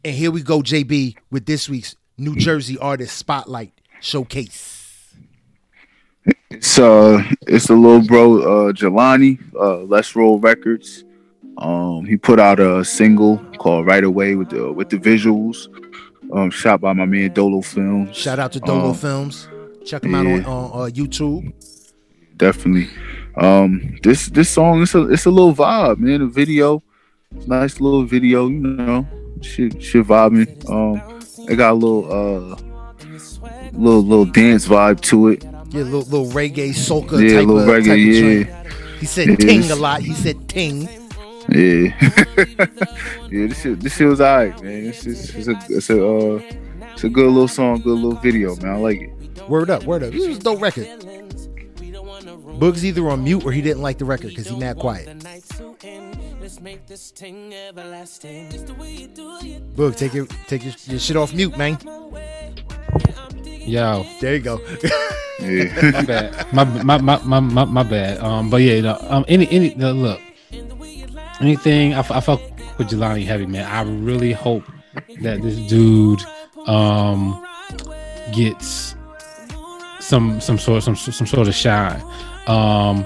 And 0.03 0.15
here 0.15 0.31
we 0.31 0.41
go, 0.41 0.61
JB, 0.61 1.15
with 1.31 1.45
this 1.45 1.67
week's 1.69 1.95
New 2.17 2.35
Jersey 2.35 2.77
Artist 2.77 3.17
Spotlight 3.17 3.73
Showcase. 3.99 5.13
So 6.61 7.15
uh, 7.15 7.23
it's 7.41 7.67
the 7.67 7.75
little 7.75 8.05
bro 8.05 8.39
uh, 8.69 8.71
Jelani, 8.71 9.39
uh, 9.55 9.83
Let's 9.83 10.15
Roll 10.15 10.39
Records. 10.39 11.03
Um, 11.57 12.05
he 12.05 12.17
put 12.17 12.39
out 12.39 12.59
a 12.59 12.85
single 12.85 13.37
called 13.57 13.85
"Right 13.87 14.03
Away" 14.03 14.35
with 14.35 14.49
the 14.49 14.71
with 14.71 14.89
the 14.89 14.97
visuals. 14.97 15.67
Um, 16.31 16.49
shot 16.51 16.81
by 16.81 16.93
my 16.93 17.05
man 17.05 17.33
Dolo 17.33 17.61
Films. 17.61 18.15
Shout 18.15 18.39
out 18.39 18.51
to 18.53 18.59
Dolo 18.59 18.89
Um, 18.89 18.95
Films. 18.95 19.47
Check 19.85 20.01
them 20.01 20.13
out 20.15 20.25
on, 20.25 20.45
on 20.45 20.81
uh, 20.87 20.91
YouTube. 20.91 21.53
Definitely. 22.37 22.89
Um, 23.35 23.97
this 24.01 24.27
this 24.27 24.49
song 24.49 24.81
it's 24.81 24.95
a 24.95 25.09
it's 25.09 25.25
a 25.25 25.31
little 25.31 25.53
vibe, 25.53 25.99
man. 25.99 26.21
The 26.21 26.27
video, 26.27 26.83
nice 27.45 27.79
little 27.79 28.03
video, 28.03 28.47
you 28.47 28.59
know, 28.59 29.07
shit 29.41 29.81
shit 29.81 30.05
vibing. 30.05 30.47
Um, 30.69 31.19
it 31.49 31.55
got 31.55 31.71
a 31.71 31.73
little 31.73 32.05
uh, 32.11 32.55
little 33.73 34.01
little 34.01 34.25
dance 34.25 34.67
vibe 34.67 35.01
to 35.01 35.29
it. 35.29 35.43
Yeah, 35.69 35.83
little, 35.83 36.01
little 36.01 36.27
reggae 36.27 36.69
soca 36.69 37.21
yeah, 37.21 37.39
type, 37.39 37.47
little 37.47 37.59
of, 37.59 37.67
reggae, 37.67 38.45
yeah. 38.47 38.63
He 38.99 39.05
said 39.05 39.37
ting 39.37 39.69
a 39.69 39.75
lot. 39.75 40.01
He 40.01 40.13
said 40.13 40.47
ting. 40.47 40.83
Yeah, 41.49 41.93
yeah. 43.29 43.47
This 43.47 43.61
shit, 43.61 43.79
this 43.79 43.95
shit 43.95 44.07
was 44.07 44.21
alright, 44.21 44.61
man. 44.63 44.87
It's 44.87 45.03
just, 45.03 45.35
it's 45.35 45.47
a, 45.47 45.59
it's 45.69 45.89
a, 45.89 46.07
uh, 46.07 46.41
it's 46.93 47.03
a 47.03 47.09
good 47.09 47.27
little 47.27 47.47
song, 47.47 47.81
good 47.81 47.99
little 47.99 48.19
video, 48.19 48.55
man. 48.57 48.75
I 48.75 48.77
like 48.77 49.01
it. 49.01 49.49
Word 49.49 49.69
up, 49.69 49.83
word 49.83 50.03
up. 50.03 50.11
This 50.11 50.27
was 50.27 50.37
a 50.37 50.41
dope 50.41 50.61
record. 50.61 50.87
Boog's 52.59 52.83
either 52.83 53.07
on 53.09 53.23
mute 53.23 53.45
or 53.45 53.51
he 53.51 53.61
didn't 53.61 53.81
like 53.81 53.97
the 53.97 54.05
record 54.05 54.29
because 54.29 54.47
he's 54.47 54.57
mad 54.57 54.77
quiet. 54.77 55.07
Boog, 59.75 59.95
take 59.95 60.13
your 60.13 60.25
take 60.47 60.63
your, 60.63 60.73
your 60.85 60.99
shit 60.99 61.15
off 61.15 61.33
mute, 61.33 61.57
man. 61.57 61.77
Yo, 63.67 64.05
There 64.21 64.35
you 64.35 64.39
go. 64.41 64.61
Yeah, 65.39 65.91
my 65.91 66.03
bad. 66.03 66.53
My, 66.53 66.63
my, 66.63 66.97
my, 66.97 67.19
my, 67.19 67.39
my, 67.39 67.65
my 67.65 67.83
bad. 67.83 68.17
Um, 68.19 68.49
but 68.49 68.61
yeah, 68.61 68.81
no, 68.81 68.97
um, 69.01 69.25
any, 69.27 69.47
any, 69.49 69.75
no, 69.75 69.91
look, 69.91 70.21
anything, 71.41 71.93
I, 71.93 71.99
f- 71.99 72.11
I 72.11 72.19
fuck 72.21 72.41
with 72.77 72.89
Jelani 72.89 73.25
heavy, 73.25 73.45
man. 73.45 73.65
I 73.65 73.81
really 73.81 74.31
hope 74.31 74.63
that 75.21 75.41
this 75.41 75.57
dude, 75.69 76.21
um, 76.65 77.45
gets 78.31 78.95
some, 79.99 80.39
some 80.41 80.57
sort, 80.57 80.83
some, 80.83 80.95
some 80.95 81.27
sort 81.27 81.47
of 81.47 81.53
shine. 81.53 82.01
Um, 82.47 83.05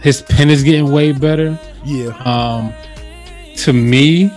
his 0.00 0.22
pen 0.22 0.50
is 0.50 0.62
getting 0.62 0.90
way 0.90 1.12
better. 1.12 1.58
yeah. 1.84 2.08
Um, 2.24 2.72
to 3.58 3.72
me, 3.72 4.30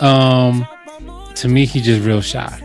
um, 0.00 0.66
to 1.36 1.48
me, 1.48 1.64
he 1.64 1.80
just 1.80 2.04
real 2.04 2.20
shy. 2.20 2.64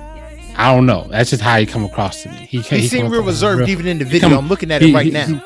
I 0.57 0.73
don't 0.73 0.85
know. 0.85 1.07
That's 1.09 1.29
just 1.29 1.41
how 1.41 1.57
he 1.59 1.65
come 1.65 1.83
across 1.85 2.23
to 2.23 2.29
me. 2.29 2.35
He, 2.49 2.59
He, 2.61 2.79
he 2.79 2.87
seemed 2.87 3.11
real 3.11 3.23
reserved 3.23 3.59
real- 3.61 3.69
even 3.69 3.87
in 3.87 3.99
the 3.99 4.05
video. 4.05 4.29
come- 4.29 4.37
I'm 4.37 4.47
looking 4.49 4.71
at 4.71 4.81
he- 4.81 4.91
it 4.91 4.93
right 4.93 5.05
he- 5.05 5.11
now. 5.11 5.41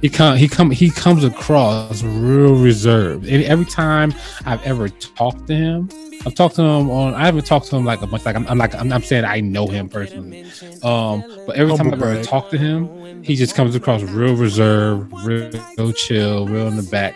He, 0.00 0.08
come 0.08 0.36
he 0.36 0.48
come 0.48 0.70
he 0.70 0.90
comes 0.90 1.24
across 1.24 2.02
real 2.02 2.54
reserved. 2.54 3.26
And 3.26 3.44
every 3.44 3.66
time 3.66 4.14
I've 4.46 4.62
ever 4.62 4.88
talked 4.88 5.46
to 5.48 5.54
him, 5.54 5.90
I've 6.24 6.34
talked 6.34 6.56
to 6.56 6.62
him 6.62 6.90
on. 6.90 7.14
I 7.14 7.26
haven't 7.26 7.46
talked 7.46 7.66
to 7.66 7.76
him 7.76 7.84
like 7.84 8.00
a 8.02 8.06
bunch. 8.06 8.24
Like 8.24 8.36
I'm, 8.36 8.46
I'm 8.46 8.58
like 8.58 8.74
I'm, 8.74 8.92
I'm 8.92 9.02
saying 9.02 9.24
I 9.24 9.40
know 9.40 9.66
him 9.66 9.88
personally. 9.88 10.44
Um, 10.82 11.22
but 11.46 11.56
every 11.56 11.76
time 11.76 11.92
I've 11.92 12.02
ever 12.02 12.22
talked 12.22 12.50
to 12.52 12.58
him, 12.58 13.22
he 13.22 13.36
just 13.36 13.54
comes 13.54 13.74
across 13.74 14.02
real 14.02 14.34
reserved, 14.36 15.12
real, 15.24 15.50
real 15.76 15.92
chill, 15.92 16.46
real 16.46 16.66
in 16.68 16.76
the 16.76 16.82
back. 16.82 17.14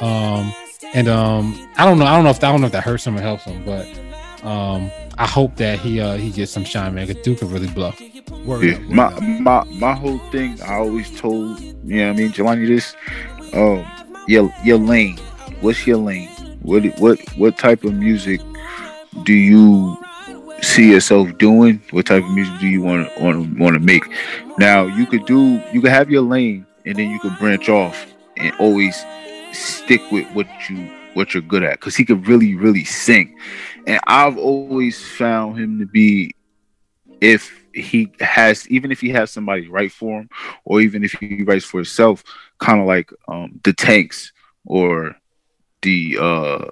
Um, 0.00 0.52
and 0.94 1.08
um, 1.08 1.68
I 1.76 1.84
don't 1.84 1.98
know. 1.98 2.06
I 2.06 2.14
don't 2.14 2.24
know 2.24 2.30
if 2.30 2.42
I 2.42 2.50
don't 2.50 2.60
know 2.60 2.66
if 2.66 2.72
that 2.72 2.84
hurts 2.84 3.06
him 3.06 3.16
or 3.16 3.20
helps 3.20 3.44
him, 3.44 3.64
but 3.64 3.86
um, 4.44 4.90
I 5.18 5.26
hope 5.26 5.56
that 5.56 5.78
he 5.78 6.00
uh 6.00 6.16
he 6.16 6.30
gets 6.30 6.52
some 6.52 6.64
shine, 6.64 6.94
man. 6.94 7.06
Cause 7.06 7.16
Duke 7.22 7.38
can 7.38 7.50
really 7.50 7.68
blow. 7.68 7.92
Word 8.44 8.64
yeah. 8.64 8.74
up, 8.74 8.80
word 8.80 8.90
My 8.90 9.04
up. 9.04 9.22
my 9.22 9.64
my 9.64 9.94
whole 9.94 10.18
thing, 10.30 10.60
I 10.62 10.76
always 10.76 11.18
told, 11.18 11.60
you 11.60 11.74
know, 11.84 12.08
what 12.08 12.14
I 12.14 12.18
mean, 12.18 12.32
Jelani, 12.32 12.66
this, 12.66 12.94
um, 13.54 13.84
your 14.26 14.52
your 14.64 14.78
lane. 14.78 15.18
What's 15.60 15.86
your 15.86 15.98
lane? 15.98 16.28
What 16.62 16.84
what 16.98 17.18
what 17.36 17.58
type 17.58 17.84
of 17.84 17.94
music 17.94 18.40
do 19.24 19.32
you 19.32 19.96
see 20.62 20.90
yourself 20.92 21.36
doing? 21.38 21.82
What 21.90 22.06
type 22.06 22.24
of 22.24 22.30
music 22.30 22.58
do 22.60 22.66
you 22.66 22.82
want 22.82 23.12
to 23.14 23.22
want 23.22 23.56
to 23.56 23.62
want 23.62 23.74
to 23.74 23.80
make? 23.80 24.04
Now 24.58 24.84
you 24.84 25.06
could 25.06 25.26
do 25.26 25.62
you 25.72 25.80
could 25.80 25.92
have 25.92 26.10
your 26.10 26.22
lane 26.22 26.66
and 26.84 26.96
then 26.96 27.10
you 27.10 27.18
could 27.20 27.36
branch 27.38 27.68
off 27.68 28.06
and 28.36 28.54
always 28.58 29.04
stick 29.52 30.00
with 30.10 30.26
what 30.34 30.46
you 30.68 30.90
what 31.14 31.34
you're 31.34 31.42
good 31.42 31.62
at 31.62 31.80
because 31.80 31.96
he 31.96 32.04
could 32.04 32.26
really 32.26 32.54
really 32.54 32.84
sing 32.84 33.34
and 33.86 33.98
i've 34.06 34.36
always 34.36 35.02
found 35.02 35.58
him 35.58 35.78
to 35.78 35.86
be 35.86 36.30
if 37.20 37.55
he 37.76 38.12
has 38.20 38.68
even 38.68 38.90
if 38.90 39.00
he 39.00 39.10
has 39.10 39.30
somebody 39.30 39.68
write 39.68 39.92
for 39.92 40.20
him 40.20 40.28
or 40.64 40.80
even 40.80 41.04
if 41.04 41.12
he 41.12 41.42
writes 41.42 41.64
for 41.64 41.78
himself 41.78 42.24
kind 42.58 42.80
of 42.80 42.86
like 42.86 43.10
um 43.28 43.60
the 43.64 43.72
tanks 43.72 44.32
or 44.64 45.16
the 45.82 46.16
uh 46.20 46.64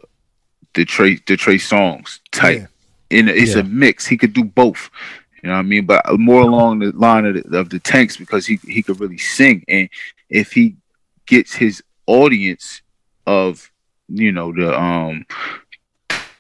the 0.75 0.85
Trey 0.85 1.19
the 1.27 1.37
Trey 1.37 1.57
Songz 1.57 2.21
type. 2.33 2.63
Yeah. 3.11 3.19
and 3.19 3.29
it's 3.29 3.55
Yeah. 3.55 3.61
a 3.61 3.65
mix. 3.65 4.07
He 4.07 4.17
could 4.17 4.33
do 4.33 4.45
both. 4.45 4.91
You 5.43 5.49
know 5.49 5.55
what 5.55 5.61
I 5.61 5.63
mean? 5.63 5.87
But 5.87 6.03
more 6.19 6.43
along 6.43 6.81
the 6.81 6.93
line 6.93 7.27
of 7.27 7.35
the, 7.35 7.59
of 7.59 7.69
the 7.71 7.79
tanks 7.79 8.17
because 8.17 8.47
he 8.47 8.59
he 8.67 8.83
could 8.83 9.01
really 9.01 9.19
sing. 9.19 9.65
And 9.69 9.89
if 10.31 10.53
he 10.53 10.77
gets 11.27 11.55
his 11.55 11.83
audience 12.07 12.83
of 13.27 13.71
you 14.09 14.33
know 14.33 14.53
the 14.53 14.79
um 14.79 15.27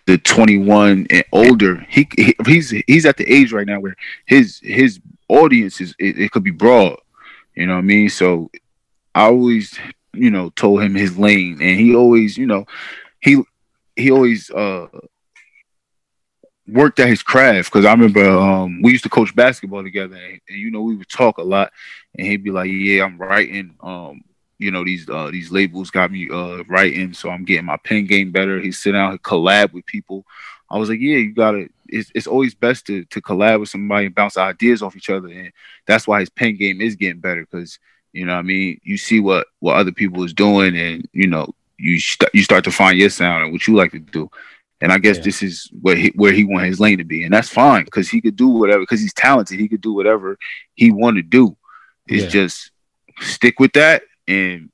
the 0.06 0.18
21 0.18 1.06
and 1.10 1.24
older 1.32 1.84
he, 1.88 2.06
he 2.16 2.34
he's 2.46 2.70
he's 2.86 3.06
at 3.06 3.16
the 3.16 3.32
age 3.32 3.52
right 3.52 3.66
now 3.66 3.80
where 3.80 3.96
his 4.26 4.60
his 4.62 5.00
audience 5.28 5.80
is 5.80 5.94
it, 5.98 6.18
it 6.18 6.30
could 6.30 6.44
be 6.44 6.50
broad 6.50 6.98
you 7.54 7.66
know 7.66 7.74
what 7.74 7.78
i 7.78 7.82
mean? 7.82 8.08
So 8.08 8.50
i 9.14 9.24
always 9.24 9.78
you 10.12 10.30
know 10.30 10.50
told 10.50 10.82
him 10.82 10.94
his 10.94 11.18
lane 11.18 11.58
and 11.60 11.78
he 11.78 11.94
always 11.94 12.36
you 12.36 12.46
know 12.46 12.66
he 13.20 13.42
he 13.96 14.10
always 14.10 14.50
uh 14.50 14.86
worked 16.66 16.98
at 16.98 17.08
his 17.08 17.22
craft 17.22 17.70
because 17.70 17.84
i 17.84 17.92
remember 17.92 18.26
um 18.26 18.80
we 18.82 18.92
used 18.92 19.04
to 19.04 19.10
coach 19.10 19.34
basketball 19.36 19.82
together 19.82 20.16
and, 20.16 20.40
and 20.48 20.58
you 20.58 20.70
know 20.70 20.80
we 20.80 20.96
would 20.96 21.08
talk 21.08 21.38
a 21.38 21.42
lot 21.42 21.72
and 22.16 22.26
he'd 22.26 22.42
be 22.42 22.50
like 22.50 22.70
yeah 22.70 23.04
i'm 23.04 23.18
writing 23.18 23.74
um 23.80 24.22
you 24.58 24.70
know 24.70 24.84
these 24.84 25.08
uh 25.08 25.30
these 25.30 25.50
labels 25.50 25.90
got 25.90 26.10
me 26.10 26.28
uh 26.30 26.62
writing 26.68 27.12
so 27.12 27.30
i'm 27.30 27.44
getting 27.44 27.64
my 27.66 27.76
pen 27.84 28.06
game 28.06 28.30
better 28.30 28.60
he 28.60 28.70
sit 28.72 28.92
down 28.92 29.10
and 29.12 29.22
collab 29.22 29.72
with 29.72 29.84
people 29.86 30.24
i 30.70 30.78
was 30.78 30.88
like 30.88 31.00
yeah 31.00 31.16
you 31.16 31.32
gotta 31.32 31.68
it's, 31.88 32.10
it's 32.14 32.26
always 32.26 32.54
best 32.54 32.86
to 32.86 33.04
to 33.06 33.20
collab 33.20 33.60
with 33.60 33.68
somebody 33.68 34.06
and 34.06 34.14
bounce 34.14 34.36
ideas 34.36 34.82
off 34.82 34.96
each 34.96 35.10
other 35.10 35.28
and 35.28 35.52
that's 35.86 36.06
why 36.06 36.20
his 36.20 36.30
pen 36.30 36.56
game 36.56 36.80
is 36.80 36.94
getting 36.96 37.20
better 37.20 37.42
because 37.42 37.78
you 38.12 38.24
know 38.24 38.32
what 38.32 38.38
i 38.38 38.42
mean 38.42 38.80
you 38.84 38.96
see 38.96 39.20
what 39.20 39.46
what 39.60 39.76
other 39.76 39.92
people 39.92 40.22
is 40.24 40.32
doing 40.32 40.76
and 40.76 41.08
you 41.12 41.26
know 41.26 41.48
you 41.78 41.98
st- 41.98 42.30
you 42.32 42.42
start 42.42 42.62
to 42.64 42.70
find 42.70 42.96
your 42.98 43.10
sound 43.10 43.42
and 43.42 43.52
what 43.52 43.66
you 43.66 43.74
like 43.74 43.90
to 43.90 43.98
do 43.98 44.30
and 44.80 44.92
i 44.92 44.98
guess 44.98 45.16
Yeah. 45.16 45.24
this 45.24 45.42
is 45.42 45.68
where 45.80 45.96
he 45.96 46.12
where 46.14 46.32
he 46.32 46.44
want 46.44 46.66
his 46.66 46.78
lane 46.78 46.98
to 46.98 47.04
be 47.04 47.24
and 47.24 47.34
that's 47.34 47.48
fine 47.48 47.84
because 47.84 48.08
he 48.08 48.20
could 48.20 48.36
do 48.36 48.48
whatever 48.48 48.80
because 48.80 49.00
he's 49.00 49.12
talented 49.14 49.58
he 49.58 49.68
could 49.68 49.80
do 49.80 49.92
whatever 49.92 50.38
he 50.74 50.90
want 50.92 51.16
to 51.16 51.22
do 51.22 51.56
it's 52.06 52.22
Yeah. 52.24 52.28
just 52.30 52.70
stick 53.20 53.58
with 53.60 53.72
that 53.74 54.02
and 54.26 54.70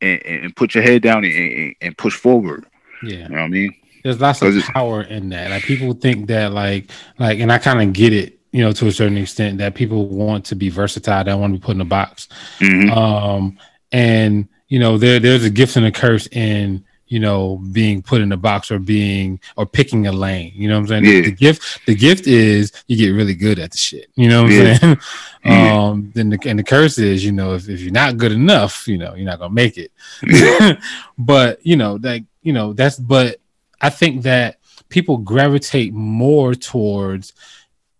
and, 0.00 0.22
and 0.24 0.56
put 0.56 0.74
your 0.74 0.82
head 0.82 1.02
down 1.02 1.24
and, 1.24 1.74
and, 1.80 1.98
push 1.98 2.14
forward. 2.14 2.64
Yeah. 3.02 3.10
You 3.10 3.28
know 3.28 3.34
what 3.36 3.44
I 3.44 3.48
mean? 3.48 3.74
there's 4.02 4.20
lots 4.20 4.42
of 4.42 4.54
power 4.74 5.02
in 5.02 5.28
that. 5.30 5.50
Like 5.50 5.64
people 5.64 5.92
think 5.94 6.28
that 6.28 6.52
like 6.52 6.90
like 7.18 7.38
and 7.38 7.52
I 7.52 7.58
kind 7.58 7.82
of 7.82 7.92
get 7.92 8.12
it, 8.12 8.38
you 8.52 8.62
know, 8.62 8.72
to 8.72 8.86
a 8.86 8.92
certain 8.92 9.18
extent 9.18 9.58
that 9.58 9.74
people 9.74 10.08
want 10.08 10.46
to 10.46 10.54
be 10.54 10.68
versatile, 10.68 11.24
they 11.24 11.30
don't 11.30 11.40
want 11.40 11.54
to 11.54 11.58
be 11.58 11.64
put 11.64 11.74
in 11.74 11.80
a 11.80 11.86
box. 11.86 12.28
Mhm. 12.58 12.96
Um 12.96 13.58
and 13.92 14.48
you 14.68 14.78
know, 14.78 14.98
there 14.98 15.20
there's 15.20 15.44
a 15.44 15.50
gift 15.50 15.76
and 15.76 15.86
a 15.86 15.92
curse 15.92 16.26
in 16.28 16.84
you 17.10 17.18
know 17.18 17.60
being 17.72 18.00
put 18.02 18.20
in 18.22 18.30
a 18.32 18.36
box 18.36 18.70
or 18.70 18.78
being 18.78 19.38
or 19.56 19.66
picking 19.66 20.06
a 20.06 20.12
lane. 20.12 20.52
You 20.54 20.68
know 20.68 20.76
what 20.76 20.90
I'm 20.90 21.02
saying? 21.02 21.04
Yeah. 21.04 21.22
The 21.22 21.32
gift 21.32 21.80
the 21.84 21.94
gift 21.94 22.26
is 22.26 22.72
you 22.86 22.96
get 22.96 23.10
really 23.10 23.34
good 23.34 23.58
at 23.58 23.72
the 23.72 23.76
shit. 23.76 24.06
You 24.14 24.28
know 24.28 24.44
what 24.44 24.52
I'm 24.52 24.58
Yeah. 24.58 24.78
saying? 24.78 24.98
Yeah. 25.44 25.72
Um 25.88 26.12
then 26.14 26.30
the 26.30 26.38
and 26.46 26.58
the 26.58 26.62
curse 26.62 26.98
is, 26.98 27.24
you 27.24 27.32
know, 27.32 27.54
if, 27.54 27.68
if 27.68 27.80
you're 27.80 27.92
not 27.92 28.16
good 28.16 28.30
enough, 28.32 28.86
you 28.86 28.96
know, 28.98 29.14
you're 29.14 29.26
not 29.26 29.38
gonna 29.40 29.52
make 29.52 29.76
it. 29.76 29.90
but 31.18 31.64
you 31.66 31.76
know, 31.76 31.98
like 32.00 32.24
you 32.42 32.52
know, 32.52 32.72
that's 32.72 32.98
but 32.98 33.40
I 33.80 33.90
think 33.90 34.22
that 34.22 34.58
people 34.88 35.18
gravitate 35.18 35.92
more 35.92 36.54
towards 36.54 37.32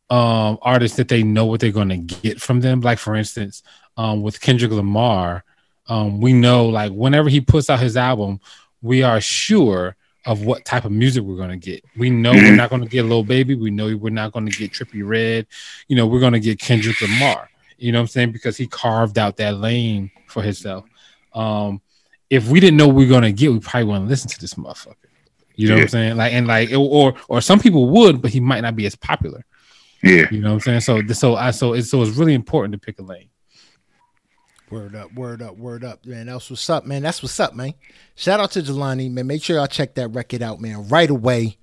um 0.09 0.59
artists 0.63 0.97
that 0.99 1.09
they 1.09 1.23
know 1.23 1.47
what 1.47 1.61
they're 1.61 1.73
to 1.73 1.97
get 1.97 2.41
from 2.41 2.61
them. 2.61 2.81
Like 2.81 2.99
for 2.99 3.15
instance, 3.17 3.63
um 3.97 4.23
with 4.23 4.41
Kendrick 4.41 4.71
Lamar, 4.71 5.45
um 5.89 6.21
we 6.21 6.33
know 6.33 6.69
like 6.69 6.93
whenever 6.93 7.29
he 7.29 7.41
puts 7.41 7.71
out 7.71 7.81
his 7.81 7.97
album, 7.97 8.41
we 8.83 9.03
are 9.03 9.21
sure 9.21 9.97
of 10.27 10.45
what 10.45 10.65
type 10.65 10.85
of 10.85 10.93
music 10.93 11.23
we're 11.23 11.37
going 11.37 11.51
to 11.51 11.57
get. 11.57 11.83
We 11.97 12.11
know 12.11 12.33
we're 12.33 12.55
not 12.55 12.71
going 12.71 12.83
to 12.83 12.89
get 12.89 13.05
Lil 13.05 13.25
Baby. 13.25 13.55
We 13.55 13.71
know 13.71 13.97
we're 13.97 14.11
not 14.11 14.33
going 14.33 14.47
to 14.47 14.57
get 14.57 14.73
Trippie 14.73 15.07
Redd. 15.07 15.47
You 15.89 15.97
know, 15.97 16.07
we're 16.07 16.21
going 16.21 16.35
to 16.35 16.41
get 16.41 16.59
Kendrick 16.59 17.01
Lamar. 17.01 17.49
You 17.79 17.93
know 17.93 17.99
what 17.99 18.03
I'm 18.03 18.09
saying? 18.09 18.33
Because 18.33 18.57
he 18.57 18.67
carved 18.67 19.19
out 19.19 19.39
that 19.39 19.57
lane 19.57 20.11
for 20.27 20.43
himself. 20.43 20.85
Um, 21.33 21.81
if 22.29 22.49
we 22.49 22.61
didn't 22.61 22.77
know 22.77 22.87
what 22.87 22.97
we 22.97 23.07
are 23.07 23.09
going 23.09 23.23
to 23.23 23.33
get, 23.33 23.51
we 23.51 23.61
probably 23.61 23.85
wouldn't 23.85 24.09
listen 24.09 24.29
to 24.29 24.41
this 24.41 24.55
motherfucker. 24.55 24.95
You 25.57 25.69
know 25.69 25.75
what 25.75 25.83
I'm 25.83 25.89
saying? 25.89 26.17
Like, 26.17 26.33
and 26.33 26.47
like, 26.47 26.73
or 26.73 27.15
or 27.29 27.41
some 27.41 27.59
people 27.59 27.89
would, 27.89 28.23
but 28.23 28.31
he 28.31 28.41
might 28.41 28.61
not 28.61 28.77
be 28.77 28.87
as 28.87 28.97
popular. 28.97 29.45
Yeah. 30.03 30.27
You 30.31 30.41
know 30.41 30.55
what 30.55 30.67
I'm 30.67 30.81
saying? 30.81 30.81
So, 30.81 31.07
so 31.13 31.37
I, 31.37 31.51
so 31.51 31.73
it's 31.75 31.91
so 31.91 32.03
it's 32.03 32.17
really 32.17 32.35
important 32.35 32.73
to 32.73 32.79
pick 32.79 32.99
a 32.99 33.03
lane. 33.03 33.30
Word 34.71 34.95
up, 34.95 35.13
word 35.15 35.43
up, 35.43 35.57
word 35.57 35.83
up, 35.83 36.07
man. 36.07 36.27
That's 36.27 36.49
what's 36.49 36.71
up, 36.71 36.87
man. 36.87 37.03
That's 37.03 37.25
what's 37.25 37.41
up, 37.41 37.55
man. 37.55 37.75
Shout 38.15 38.39
out 38.39 38.53
to 38.53 38.63
Jelani, 38.63 39.11
man. 39.11 39.27
Make 39.27 39.43
sure 39.43 39.57
y'all 39.57 39.67
check 39.67 39.95
that 39.95 40.09
record 40.09 40.43
out, 40.43 40.61
man, 40.61 40.87
right 40.89 41.11
away. 41.11 41.57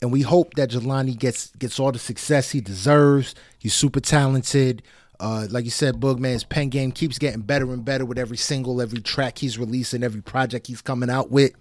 And 0.00 0.10
we 0.10 0.22
hope 0.22 0.54
that 0.54 0.70
Jelani 0.70 1.18
gets 1.18 1.50
gets 1.56 1.78
all 1.78 1.92
the 1.92 1.98
success 1.98 2.50
he 2.50 2.62
deserves. 2.62 3.34
He's 3.58 3.74
super 3.74 4.00
talented. 4.00 4.82
Uh, 5.20 5.46
like 5.50 5.66
you 5.66 5.70
said, 5.70 5.96
Boog, 5.96 6.48
pen 6.48 6.70
game 6.70 6.90
keeps 6.90 7.18
getting 7.18 7.42
better 7.42 7.70
and 7.70 7.84
better 7.84 8.06
with 8.06 8.18
every 8.18 8.36
single, 8.38 8.80
every 8.80 9.00
track 9.00 9.36
he's 9.36 9.58
releasing, 9.58 10.02
every 10.02 10.22
project 10.22 10.68
he's 10.68 10.80
coming 10.80 11.10
out 11.10 11.30
with. 11.30 11.52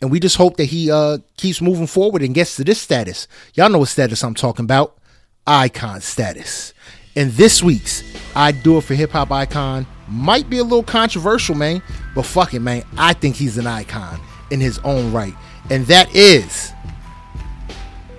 And 0.00 0.10
we 0.10 0.18
just 0.18 0.36
hope 0.36 0.56
that 0.56 0.64
he 0.64 0.90
uh, 0.90 1.18
keeps 1.36 1.60
moving 1.60 1.86
forward 1.86 2.22
and 2.22 2.34
gets 2.34 2.56
to 2.56 2.64
this 2.64 2.80
status. 2.80 3.28
Y'all 3.54 3.68
know 3.68 3.78
what 3.78 3.88
status 3.88 4.24
I'm 4.24 4.34
talking 4.34 4.64
about 4.64 4.98
icon 5.46 6.00
status. 6.00 6.72
And 7.14 7.30
this 7.32 7.62
week's 7.62 8.02
I 8.34 8.50
Do 8.50 8.78
It 8.78 8.84
for 8.84 8.94
Hip 8.94 9.10
Hop 9.10 9.30
Icon 9.30 9.86
might 10.08 10.48
be 10.50 10.58
a 10.58 10.64
little 10.64 10.82
controversial, 10.82 11.54
man. 11.54 11.82
But 12.14 12.24
fuck 12.24 12.54
it, 12.54 12.60
man. 12.60 12.84
I 12.96 13.12
think 13.12 13.36
he's 13.36 13.58
an 13.58 13.66
icon 13.66 14.20
in 14.50 14.60
his 14.60 14.78
own 14.80 15.12
right. 15.12 15.34
And 15.70 15.86
that 15.86 16.14
is 16.14 16.72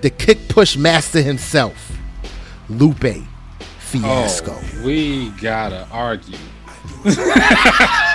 the 0.00 0.10
kick 0.10 0.48
push 0.48 0.76
master 0.76 1.22
himself, 1.22 1.96
Lupe 2.68 3.24
Fiasco. 3.78 4.52
Oh, 4.54 4.84
we 4.84 5.30
gotta 5.30 5.86
argue. 5.90 6.38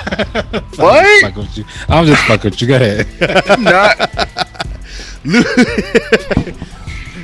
What? 0.76 1.22
Fuck 1.22 1.36
with 1.36 1.58
you. 1.58 1.66
I'm 1.88 2.06
just 2.06 2.24
fucking 2.24 2.52
with 2.52 2.62
you. 2.62 2.68
Go 2.68 2.76
ahead. 2.76 3.60
Not. 3.60 3.98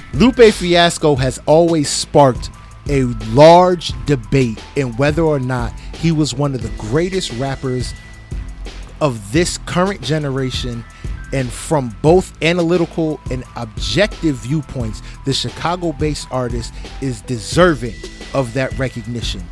Lupe 0.13 0.53
Fiasco 0.53 1.15
has 1.15 1.41
always 1.45 1.89
sparked 1.89 2.49
a 2.89 3.03
large 3.33 3.93
debate 4.05 4.61
in 4.75 4.95
whether 4.97 5.21
or 5.21 5.39
not 5.39 5.73
he 5.93 6.11
was 6.11 6.33
one 6.33 6.53
of 6.53 6.61
the 6.61 6.69
greatest 6.77 7.31
rappers 7.33 7.93
of 9.01 9.31
this 9.31 9.57
current 9.59 10.01
generation. 10.01 10.83
And 11.33 11.51
from 11.51 11.95
both 12.01 12.41
analytical 12.41 13.19
and 13.29 13.43
objective 13.55 14.37
viewpoints, 14.37 15.01
the 15.25 15.33
Chicago 15.33 15.91
based 15.91 16.27
artist 16.31 16.73
is 17.01 17.21
deserving 17.21 17.95
of 18.33 18.53
that 18.53 18.77
recognition. 18.77 19.43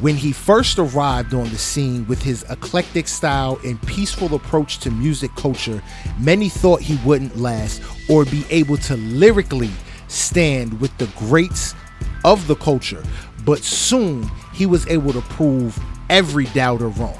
When 0.00 0.16
he 0.16 0.32
first 0.32 0.78
arrived 0.78 1.34
on 1.34 1.50
the 1.50 1.58
scene 1.58 2.06
with 2.06 2.22
his 2.22 2.42
eclectic 2.44 3.06
style 3.06 3.60
and 3.64 3.80
peaceful 3.82 4.34
approach 4.34 4.78
to 4.78 4.90
music 4.90 5.30
culture, 5.36 5.82
many 6.18 6.48
thought 6.48 6.80
he 6.80 6.96
wouldn't 7.06 7.36
last 7.36 7.82
or 8.08 8.24
be 8.24 8.46
able 8.48 8.78
to 8.78 8.96
lyrically 8.96 9.70
stand 10.08 10.80
with 10.80 10.96
the 10.96 11.06
greats 11.18 11.74
of 12.24 12.46
the 12.46 12.56
culture. 12.56 13.02
But 13.44 13.64
soon 13.64 14.30
he 14.52 14.66
was 14.66 14.86
able 14.86 15.12
to 15.12 15.20
prove 15.22 15.78
every 16.08 16.46
doubter 16.46 16.88
wrong. 16.88 17.18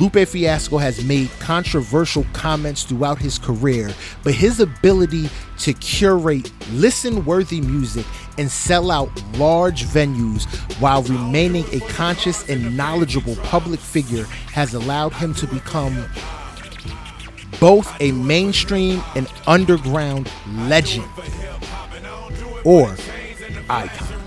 Lupe 0.00 0.28
Fiasco 0.28 0.78
has 0.78 1.04
made 1.04 1.28
controversial 1.40 2.24
comments 2.32 2.84
throughout 2.84 3.18
his 3.18 3.36
career, 3.36 3.90
but 4.22 4.32
his 4.32 4.60
ability 4.60 5.28
to 5.58 5.72
curate 5.72 6.52
listen 6.72 7.24
worthy 7.24 7.60
music 7.60 8.06
and 8.38 8.48
sell 8.48 8.92
out 8.92 9.10
large 9.36 9.84
venues 9.84 10.46
while 10.80 11.02
remaining 11.02 11.64
a 11.72 11.80
conscious 11.88 12.48
and 12.48 12.76
knowledgeable 12.76 13.34
public 13.36 13.80
figure 13.80 14.24
has 14.52 14.74
allowed 14.74 15.12
him 15.14 15.34
to 15.34 15.48
become 15.48 16.06
both 17.58 17.92
a 18.00 18.12
mainstream 18.12 19.02
and 19.16 19.26
underground 19.48 20.30
legend 20.68 21.06
or 22.64 22.94
icon. 23.68 24.18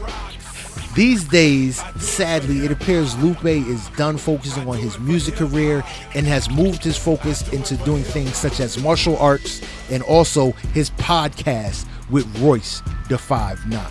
These 0.93 1.23
days, 1.23 1.81
sadly, 1.97 2.65
it 2.65 2.71
appears 2.71 3.17
Lupe 3.23 3.45
is 3.45 3.87
done 3.91 4.17
focusing 4.17 4.67
on 4.67 4.77
his 4.77 4.99
music 4.99 5.35
career 5.35 5.85
and 6.15 6.27
has 6.27 6.49
moved 6.49 6.83
his 6.83 6.97
focus 6.97 7.47
into 7.53 7.77
doing 7.77 8.03
things 8.03 8.35
such 8.35 8.59
as 8.59 8.77
martial 8.77 9.15
arts 9.17 9.61
and 9.89 10.03
also 10.03 10.51
his 10.73 10.89
podcast 10.91 11.87
with 12.09 12.27
Royce 12.39 12.81
the 13.07 13.17
Five 13.17 13.65
Nine. 13.67 13.89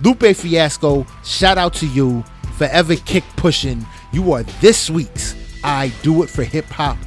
Lupe 0.00 0.36
Fiasco, 0.36 1.06
shout 1.24 1.58
out 1.58 1.74
to 1.74 1.88
you, 1.88 2.24
forever 2.56 2.94
kick 2.94 3.24
pushing. 3.34 3.84
You 4.12 4.32
are 4.32 4.44
this 4.60 4.88
week's 4.88 5.34
I 5.64 5.92
Do 6.02 6.22
It 6.22 6.30
for 6.30 6.44
Hip 6.44 6.66
Hop 6.66 6.98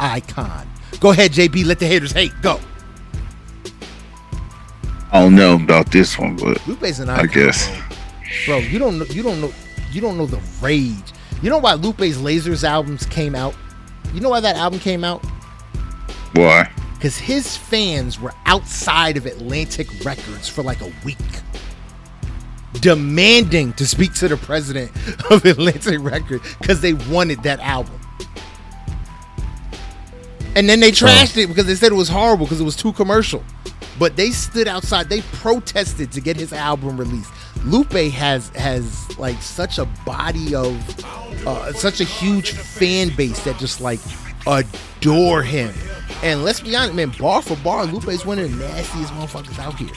icon. 0.00 0.68
Go 0.98 1.10
ahead, 1.10 1.30
JB, 1.30 1.64
let 1.64 1.78
the 1.78 1.86
haters 1.86 2.12
hate. 2.12 2.32
Go. 2.42 2.58
I 5.14 5.20
don't 5.20 5.36
know 5.36 5.54
about 5.54 5.92
this 5.92 6.18
one, 6.18 6.34
but 6.34 6.66
Lupe's 6.66 6.98
an 6.98 7.08
I 7.08 7.26
guess. 7.26 7.70
bro. 8.46 8.58
You 8.58 8.80
don't 8.80 8.98
know. 8.98 9.04
You 9.04 9.22
don't 9.22 9.40
know. 9.40 9.52
You 9.92 10.00
don't 10.00 10.18
know 10.18 10.26
the 10.26 10.40
rage. 10.60 11.12
You 11.40 11.50
know 11.50 11.58
why 11.58 11.74
Lupe's 11.74 12.16
Lasers 12.16 12.64
albums 12.64 13.06
came 13.06 13.36
out? 13.36 13.54
You 14.12 14.20
know 14.20 14.30
why 14.30 14.40
that 14.40 14.56
album 14.56 14.80
came 14.80 15.04
out? 15.04 15.24
Why? 16.32 16.68
Because 16.94 17.16
his 17.16 17.56
fans 17.56 18.18
were 18.18 18.32
outside 18.46 19.16
of 19.16 19.24
Atlantic 19.26 19.86
Records 20.04 20.48
for 20.48 20.64
like 20.64 20.80
a 20.80 20.92
week, 21.04 21.16
demanding 22.80 23.72
to 23.74 23.86
speak 23.86 24.14
to 24.14 24.26
the 24.26 24.36
president 24.36 24.90
of 25.30 25.44
Atlantic 25.44 26.00
Records 26.00 26.56
because 26.58 26.80
they 26.80 26.94
wanted 26.94 27.40
that 27.44 27.60
album. 27.60 28.00
And 30.56 30.68
then 30.68 30.80
they 30.80 30.90
trashed 30.90 31.36
it 31.36 31.46
because 31.46 31.66
they 31.66 31.76
said 31.76 31.92
it 31.92 31.96
was 31.96 32.08
horrible 32.08 32.46
because 32.46 32.60
it 32.60 32.64
was 32.64 32.74
too 32.74 32.92
commercial. 32.92 33.44
But 33.98 34.16
they 34.16 34.30
stood 34.30 34.68
outside. 34.68 35.08
They 35.08 35.20
protested 35.20 36.10
to 36.12 36.20
get 36.20 36.36
his 36.36 36.52
album 36.52 36.96
released. 36.96 37.30
Lupe 37.64 37.92
has 37.92 38.48
has 38.50 39.18
like 39.18 39.40
such 39.40 39.78
a 39.78 39.84
body 40.04 40.54
of 40.54 40.76
uh, 41.46 41.72
such 41.72 42.00
a 42.00 42.04
huge 42.04 42.52
fan 42.52 43.14
base 43.16 43.42
that 43.44 43.58
just 43.58 43.80
like 43.80 44.00
adore 44.46 45.42
him. 45.42 45.72
And 46.22 46.44
let's 46.44 46.60
be 46.60 46.74
honest, 46.74 46.94
man, 46.94 47.12
bar 47.18 47.42
for 47.42 47.56
bar, 47.56 47.84
Lupe 47.86 48.08
is 48.08 48.24
one 48.24 48.38
of 48.38 48.50
the 48.50 48.56
nastiest 48.56 49.12
motherfuckers 49.12 49.58
out 49.58 49.76
here. 49.78 49.90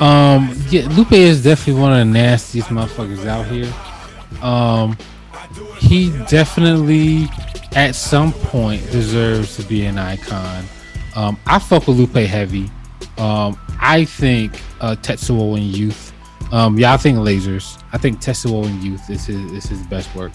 Um, 0.00 0.54
yeah, 0.68 0.86
Lupe 0.90 1.12
is 1.12 1.42
definitely 1.42 1.80
one 1.80 1.92
of 1.92 1.98
the 1.98 2.12
nastiest 2.12 2.68
motherfuckers 2.68 3.26
out 3.26 3.46
here. 3.46 3.72
Um, 4.42 4.96
he 5.78 6.10
definitely, 6.28 7.28
at 7.76 7.94
some 7.94 8.32
point, 8.32 8.90
deserves 8.90 9.56
to 9.56 9.62
be 9.62 9.84
an 9.84 9.98
icon. 9.98 10.64
Um, 11.14 11.38
I 11.46 11.58
fuck 11.58 11.86
with 11.86 11.98
Lupe 11.98 12.14
heavy. 12.14 12.70
Um, 13.18 13.58
I 13.78 14.06
think 14.06 14.60
uh, 14.80 14.96
Tetsuo 14.96 15.56
in 15.58 15.62
Youth. 15.62 16.12
Um, 16.52 16.78
yeah, 16.78 16.94
I 16.94 16.96
think 16.96 17.18
Lasers. 17.18 17.82
I 17.92 17.98
think 17.98 18.20
Tetsuo 18.20 18.64
in 18.64 18.80
Youth 18.80 19.10
is 19.10 19.26
his 19.26 19.52
is 19.52 19.64
his 19.66 19.82
best 19.88 20.12
work. 20.14 20.32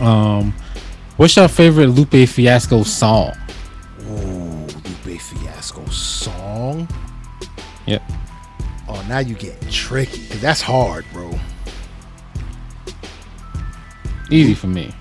Um, 0.00 0.52
what's 1.16 1.36
your 1.36 1.48
favorite 1.48 1.88
Lupe 1.88 2.28
Fiasco 2.28 2.82
song? 2.82 3.32
Ooh, 4.02 4.66
Lupe 4.66 5.20
Fiasco 5.20 5.84
song. 5.86 6.86
Yep. 7.86 8.02
Oh, 8.86 9.04
now 9.08 9.20
you 9.20 9.34
get 9.34 9.58
tricky. 9.70 10.20
that's 10.38 10.60
hard, 10.60 11.06
bro. 11.12 11.38
Easy 14.30 14.54
for 14.54 14.66
me. 14.66 14.92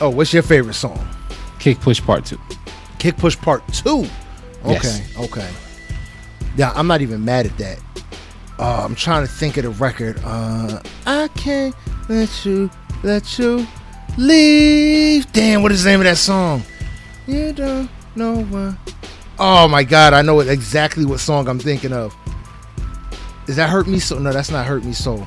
Oh, 0.00 0.10
what's 0.10 0.32
your 0.32 0.42
favorite 0.42 0.74
song? 0.74 1.06
Kick 1.58 1.80
Push 1.80 2.00
Part 2.02 2.24
Two. 2.24 2.38
Kick 2.98 3.16
Push 3.16 3.36
Part 3.38 3.62
2. 3.72 3.90
Okay, 4.64 4.72
Yes. 4.72 5.16
okay. 5.18 5.48
Yeah, 6.56 6.72
I'm 6.74 6.86
not 6.88 7.00
even 7.00 7.24
mad 7.24 7.46
at 7.46 7.56
that. 7.58 7.78
Uh, 8.58 8.82
I'm 8.84 8.94
trying 8.96 9.24
to 9.24 9.32
think 9.32 9.56
of 9.56 9.62
the 9.64 9.70
record. 9.70 10.20
Uh, 10.24 10.82
I 11.06 11.28
can't 11.36 11.74
let 12.08 12.44
you, 12.44 12.68
let 13.04 13.38
you 13.38 13.66
leave. 14.16 15.30
Damn, 15.32 15.62
what 15.62 15.70
is 15.70 15.84
the 15.84 15.90
name 15.90 16.00
of 16.00 16.04
that 16.04 16.16
song? 16.16 16.62
You 17.28 17.52
don't 17.52 17.88
know 18.16 18.42
what. 18.44 18.76
Oh 19.38 19.68
my 19.68 19.84
god, 19.84 20.12
I 20.12 20.22
know 20.22 20.40
exactly 20.40 21.04
what 21.04 21.20
song 21.20 21.46
I'm 21.48 21.60
thinking 21.60 21.92
of. 21.92 22.12
Is 23.46 23.54
that 23.56 23.70
Hurt 23.70 23.86
Me 23.86 24.00
So? 24.00 24.18
No, 24.18 24.32
that's 24.32 24.50
not 24.50 24.66
Hurt 24.66 24.84
Me 24.84 24.92
So. 24.92 25.24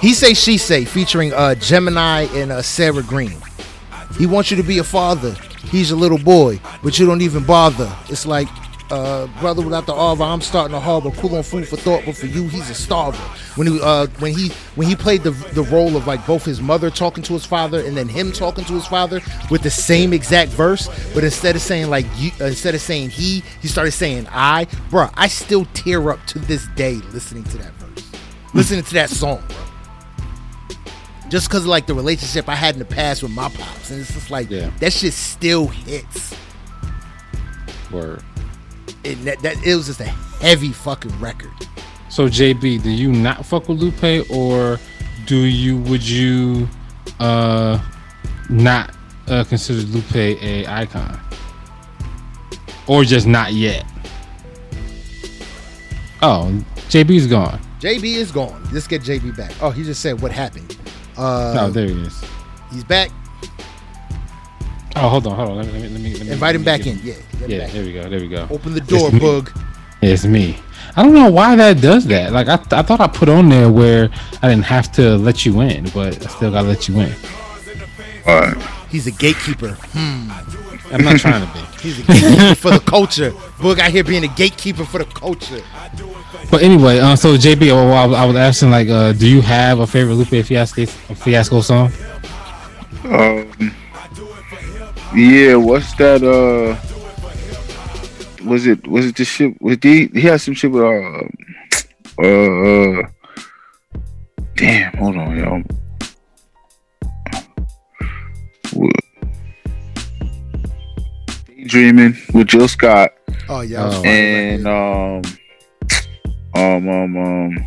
He 0.00 0.14
Say 0.14 0.34
She 0.34 0.58
Say 0.58 0.84
featuring 0.84 1.32
uh, 1.32 1.56
Gemini 1.56 2.22
and 2.34 2.52
uh, 2.52 2.62
Sarah 2.62 3.02
Green. 3.02 3.36
He 4.18 4.26
wants 4.26 4.50
you 4.50 4.56
to 4.56 4.62
be 4.62 4.78
a 4.78 4.84
father. 4.84 5.34
He's 5.70 5.90
a 5.90 5.96
little 5.96 6.18
boy, 6.18 6.60
but 6.82 6.98
you 6.98 7.06
don't 7.06 7.22
even 7.22 7.44
bother. 7.44 7.90
It's 8.08 8.26
like, 8.26 8.48
uh, 8.90 9.26
brother 9.40 9.62
without 9.62 9.86
the 9.86 9.94
arbor, 9.94 10.24
I'm 10.24 10.42
starting 10.42 10.74
to 10.74 10.80
harbor. 10.80 11.10
Cool 11.12 11.36
on 11.36 11.42
food 11.42 11.66
for 11.66 11.76
thought, 11.76 12.02
but 12.04 12.14
for 12.14 12.26
you, 12.26 12.46
he's 12.48 12.68
a 12.68 12.74
starver. 12.74 13.16
When 13.56 13.66
he, 13.66 13.80
uh, 13.82 14.06
when 14.18 14.34
he, 14.34 14.50
when 14.74 14.86
he 14.86 14.94
played 14.94 15.22
the 15.22 15.30
the 15.30 15.62
role 15.62 15.96
of 15.96 16.06
like 16.06 16.26
both 16.26 16.44
his 16.44 16.60
mother 16.60 16.90
talking 16.90 17.24
to 17.24 17.32
his 17.32 17.46
father 17.46 17.80
and 17.80 17.96
then 17.96 18.06
him 18.06 18.32
talking 18.32 18.64
to 18.66 18.74
his 18.74 18.86
father 18.86 19.20
with 19.50 19.62
the 19.62 19.70
same 19.70 20.12
exact 20.12 20.50
verse, 20.50 20.88
but 21.14 21.24
instead 21.24 21.56
of 21.56 21.62
saying 21.62 21.88
like 21.88 22.04
you, 22.16 22.32
uh, 22.40 22.46
instead 22.46 22.74
of 22.74 22.82
saying 22.82 23.08
he, 23.08 23.42
he 23.62 23.68
started 23.68 23.92
saying 23.92 24.26
I. 24.30 24.66
Bruh, 24.90 25.10
I 25.14 25.28
still 25.28 25.64
tear 25.72 26.10
up 26.10 26.24
to 26.26 26.38
this 26.38 26.66
day 26.76 26.96
listening 27.12 27.44
to 27.44 27.58
that 27.58 27.72
verse, 27.72 28.12
listening 28.52 28.84
to 28.84 28.94
that 28.94 29.08
song, 29.08 29.42
bro 29.48 29.71
just 31.32 31.48
because 31.48 31.62
of 31.62 31.68
like 31.68 31.86
the 31.86 31.94
relationship 31.94 32.46
I 32.46 32.54
had 32.54 32.74
in 32.74 32.78
the 32.78 32.84
past 32.84 33.22
with 33.22 33.32
my 33.32 33.48
pops, 33.48 33.90
and 33.90 34.02
it's 34.02 34.12
just 34.12 34.30
like 34.30 34.50
Yeah. 34.50 34.70
that 34.80 34.92
shit 34.92 35.14
still 35.14 35.66
hits. 35.66 36.36
Word. 37.90 38.22
It, 39.02 39.14
that, 39.24 39.40
that 39.40 39.56
it 39.64 39.74
was 39.74 39.86
just 39.86 40.00
a 40.00 40.04
heavy 40.04 40.72
fucking 40.72 41.18
record. 41.20 41.50
So 42.10 42.28
JB, 42.28 42.82
do 42.82 42.90
you 42.90 43.10
not 43.10 43.46
fuck 43.46 43.66
with 43.70 43.78
Lupe, 43.78 44.30
or 44.30 44.78
do 45.24 45.38
you? 45.38 45.78
Would 45.78 46.06
you 46.06 46.68
uh 47.18 47.82
not 48.50 48.94
uh, 49.26 49.44
consider 49.44 49.80
Lupe 49.80 50.14
a 50.14 50.66
icon, 50.66 51.18
or 52.86 53.04
just 53.04 53.26
not 53.26 53.54
yet? 53.54 53.86
Oh, 56.20 56.62
JB's 56.90 57.26
gone. 57.26 57.58
JB 57.80 58.04
is 58.04 58.30
gone. 58.30 58.68
Let's 58.70 58.86
get 58.86 59.00
JB 59.00 59.34
back. 59.34 59.52
Oh, 59.62 59.70
he 59.70 59.82
just 59.82 60.02
said 60.02 60.20
what 60.20 60.30
happened. 60.30 60.76
Uh, 61.16 61.56
oh, 61.60 61.70
there 61.70 61.86
he 61.86 61.92
is. 62.02 62.24
he's 62.72 62.84
back. 62.84 63.10
Oh, 64.94 65.08
hold 65.08 65.26
on, 65.26 65.36
hold 65.36 65.50
on. 65.50 65.56
Let 65.56 65.66
me, 65.66 65.72
let 65.72 65.82
me, 65.82 65.88
let 65.88 66.00
me, 66.00 66.14
let 66.14 66.26
me 66.26 66.32
Invite 66.32 66.54
him 66.54 66.64
back 66.64 66.86
in. 66.86 66.98
Yeah. 67.02 67.14
Yeah, 67.46 67.58
back. 67.60 67.70
there 67.72 67.84
we 67.84 67.92
go. 67.92 68.08
There 68.08 68.20
we 68.20 68.28
go. 68.28 68.46
Open 68.50 68.74
the 68.74 68.80
door, 68.80 69.08
It's 69.08 69.14
me. 69.14 69.20
Boog. 69.20 69.62
It's 70.02 70.24
me. 70.26 70.58
I 70.96 71.02
don't 71.02 71.14
know 71.14 71.30
why 71.30 71.56
that 71.56 71.80
does 71.80 72.06
that. 72.06 72.32
Like 72.32 72.48
I, 72.48 72.56
th- 72.56 72.72
I 72.72 72.82
thought 72.82 73.00
I 73.00 73.06
put 73.06 73.28
on 73.28 73.48
there 73.48 73.70
where 73.70 74.10
I 74.42 74.48
didn't 74.48 74.64
have 74.64 74.92
to 74.92 75.16
let 75.16 75.46
you 75.46 75.60
in, 75.60 75.84
but 75.90 76.24
I 76.24 76.28
still 76.28 76.50
gotta 76.50 76.68
let 76.68 76.88
you 76.88 77.00
in. 77.00 77.14
All 78.26 78.40
right. 78.40 78.56
He's 78.90 79.06
a 79.06 79.10
gatekeeper. 79.10 79.70
Hmm. 79.92 80.30
I'm 80.92 81.02
not 81.04 81.18
trying 81.18 81.46
to 81.46 81.52
be. 81.52 81.60
He's 81.82 81.98
a 82.00 82.02
gatekeeper 82.02 82.54
for 82.54 82.70
the 82.70 82.80
culture. 82.80 83.30
Boog 83.58 83.78
out 83.78 83.90
here 83.90 84.04
being 84.04 84.24
a 84.24 84.28
gatekeeper 84.28 84.84
for 84.84 84.98
the 84.98 85.04
culture. 85.06 85.62
But 86.50 86.62
anyway, 86.62 86.98
uh, 86.98 87.16
so 87.16 87.36
JB, 87.36 87.70
oh, 87.70 87.90
I, 87.90 88.24
was- 88.26 88.36
asking 88.36 88.70
like, 88.70 88.88
uh, 88.88 89.12
do 89.12 89.26
you 89.28 89.40
have 89.40 89.80
a 89.80 89.86
favorite 89.86 90.14
Lupe 90.14 90.44
Fiasco 90.44 90.84
Fiasco 90.86 91.60
song? 91.60 91.90
Um, 93.04 93.50
yeah, 95.14 95.56
what's 95.56 95.94
that? 95.94 96.22
Uh, 96.22 96.76
was 98.44 98.66
it 98.66 98.86
was 98.86 99.06
it 99.06 99.16
the 99.16 99.24
shit 99.24 99.60
Was 99.62 99.78
he 99.82 100.06
he 100.08 100.20
had 100.22 100.40
some 100.40 100.54
shit 100.54 100.70
with 100.70 100.82
uh 100.82 101.22
uh, 102.20 102.26
uh 102.26 103.02
damn 104.56 104.92
hold 104.94 105.16
on 105.16 105.36
yo. 105.38 105.62
Dreaming 111.66 112.16
with 112.34 112.48
Jill 112.48 112.68
Scott 112.68 113.10
Oh 113.48 113.60
yeah, 113.60 113.82
that 113.82 113.86
was 113.86 113.96
Oh. 113.98 114.04
and 114.04 114.66
um 114.66 115.22
um 116.54 116.88
um 116.88 117.16
um 117.16 117.58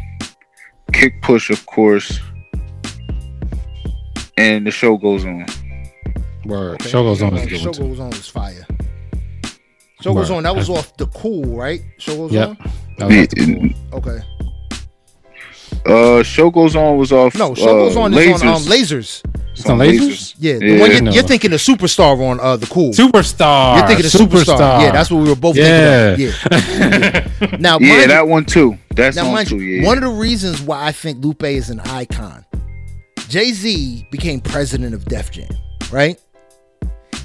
kick 0.94 1.22
push 1.22 1.50
of 1.50 1.66
course 1.66 2.20
and 4.38 4.68
the 4.68 4.72
show 4.72 4.98
goes 4.98 5.26
on 5.26 5.46
Word. 6.46 6.76
Okay. 6.82 6.90
Show 6.90 7.02
goes 7.04 7.22
on. 7.24 7.34
Uh, 7.34 7.38
Is 7.38 7.44
a 7.44 7.48
good 7.50 7.60
Show 7.60 7.72
one 7.82 7.90
goes 7.90 8.00
on 8.00 8.10
was 8.12 8.28
fire. 8.28 8.68
Show 10.02 10.14
goes 10.14 10.30
on. 10.30 10.44
That 10.44 10.56
was 10.56 10.70
off 10.70 10.96
the 10.98 11.08
cool, 11.08 11.44
right? 11.58 11.82
Show 11.98 12.16
goes 12.18 12.32
Yep. 12.34 12.50
on. 12.50 12.58
That 13.00 13.08
was 13.08 13.28
the 13.30 13.74
cool. 13.92 13.98
Okay. 14.00 14.20
Uh, 15.88 16.22
show 16.22 16.52
goes 16.52 16.76
on 16.76 16.98
was 16.98 17.12
off. 17.12 17.34
No, 17.36 17.56
show 17.56 17.64
uh, 17.64 17.74
goes 17.88 17.98
on 17.98 18.12
lasers. 18.12 18.36
is 18.36 18.42
on 18.44 18.48
um, 18.50 18.62
lasers. 18.64 19.45
It's 19.58 19.70
on 19.70 19.78
lasers. 19.80 20.36
Yeah, 20.38 20.58
the 20.58 20.66
Yeah. 20.68 20.80
one 20.80 20.92
you're, 20.92 21.02
No. 21.02 21.12
you're 21.12 21.24
thinking 21.24 21.54
of 21.54 21.60
superstar 21.60 22.20
on 22.20 22.40
uh 22.40 22.58
the 22.58 22.66
cool. 22.68 22.92
Superstar. 22.94 23.78
You're 23.78 23.88
thinking 23.88 24.06
of 24.06 24.12
superstar. 24.12 24.82
Yeah, 24.82 24.92
that's 24.92 25.10
what 25.10 25.24
we 25.24 25.30
were 25.30 25.36
both 25.36 25.56
Yeah. 25.56 26.16
thinking 26.16 26.34
of. 26.52 27.42
Yeah. 27.42 27.58
now, 27.60 27.80
Yeah, 27.80 27.88
mind 27.90 28.02
you- 28.02 28.08
that 28.10 28.28
one 28.28 28.46
too. 28.46 28.78
That's 28.94 29.16
Now, 29.16 29.28
on 29.28 29.34
mind 29.34 29.48
too. 29.50 29.60
Yeah. 29.60 29.86
one 29.86 29.98
of 29.98 30.04
the 30.04 30.10
reasons 30.10 30.62
why 30.62 30.86
I 30.86 30.92
think 30.92 31.24
Lupe 31.24 31.44
is 31.44 31.70
an 31.70 31.80
icon, 31.82 32.46
Jay 33.30 33.52
Z 33.54 34.08
became 34.12 34.40
president 34.42 34.94
of 34.94 35.06
Def 35.06 35.32
Jam, 35.32 35.50
right? 35.92 36.18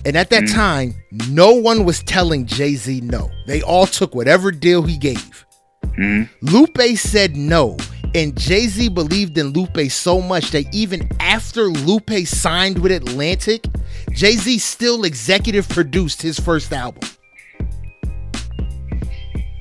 And 0.07 0.16
at 0.16 0.31
that 0.31 0.49
time, 0.49 0.95
no 1.28 1.53
one 1.53 1.85
was 1.85 2.03
telling 2.03 2.47
Jay 2.47 2.74
Z 2.74 3.03
no. 3.03 3.28
They 3.47 3.61
all 3.61 3.87
took 3.87 4.14
whatever 4.14 4.51
deal 4.51 4.83
he 4.83 4.97
gave. 4.97 5.45
Mhm. 5.99 6.28
Lupe 6.43 6.97
said 6.97 7.37
no, 7.37 7.76
and 8.14 8.36
Jay 8.38 8.66
Z 8.66 8.88
believed 8.88 9.38
in 9.38 9.48
Lupe 9.48 9.90
so 9.90 10.20
much 10.20 10.50
that 10.50 10.72
even 10.74 11.08
after 11.20 11.64
Lupe 11.64 12.26
signed 12.26 12.78
with 12.78 12.92
Atlantic, 12.92 13.66
Jay 14.12 14.36
Z 14.36 14.58
still 14.58 15.04
executive 15.04 15.68
produced 15.68 16.22
his 16.22 16.38
first 16.38 16.72
album. 16.72 17.08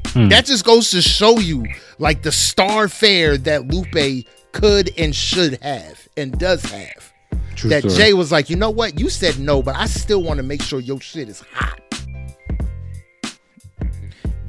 Hmm. 0.08 0.30
That 0.30 0.46
just 0.46 0.66
goes 0.66 0.90
to 0.92 1.02
show 1.02 1.38
you, 1.38 1.66
like, 2.00 2.24
the 2.24 2.32
star 2.32 2.88
fare 2.88 3.38
that 3.38 3.68
Lupe 3.68 4.26
could 4.52 4.92
and 4.98 5.16
should 5.16 5.62
have 5.62 6.08
and 6.18 6.38
does 6.40 6.64
have. 6.64 7.14
True 7.56 7.70
that 7.70 7.84
story. 7.84 7.96
Jay 7.96 8.14
was 8.14 8.32
like, 8.32 8.50
you 8.50 8.56
know 8.56 8.72
what? 8.72 9.00
You 9.00 9.10
said 9.10 9.38
no, 9.38 9.62
but 9.62 9.76
I 9.76 9.86
still 9.86 10.24
want 10.24 10.38
to 10.38 10.44
make 10.44 10.62
sure 10.64 10.80
your 10.80 11.00
shit 11.00 11.30
is 11.30 11.44
hot. 11.54 11.80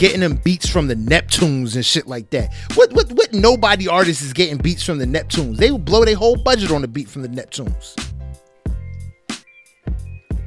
Getting 0.01 0.21
them 0.21 0.37
beats 0.43 0.67
from 0.67 0.89
the 0.89 0.95
Neptunes 0.95 1.75
and 1.75 1.85
shit 1.85 2.07
like 2.07 2.31
that. 2.31 2.55
What 2.75 2.91
what 2.95 3.13
what 3.13 3.35
nobody 3.35 3.87
artist 3.87 4.23
is 4.23 4.33
getting 4.33 4.57
beats 4.57 4.83
from 4.83 4.97
the 4.97 5.05
Neptunes? 5.05 5.59
They 5.59 5.71
would 5.71 5.85
blow 5.85 6.07
their 6.07 6.17
whole 6.17 6.37
budget 6.37 6.71
on 6.71 6.81
the 6.81 6.89
beat 6.89 7.07
from 7.07 7.21
the 7.21 7.29
Neptunes. 7.29 7.95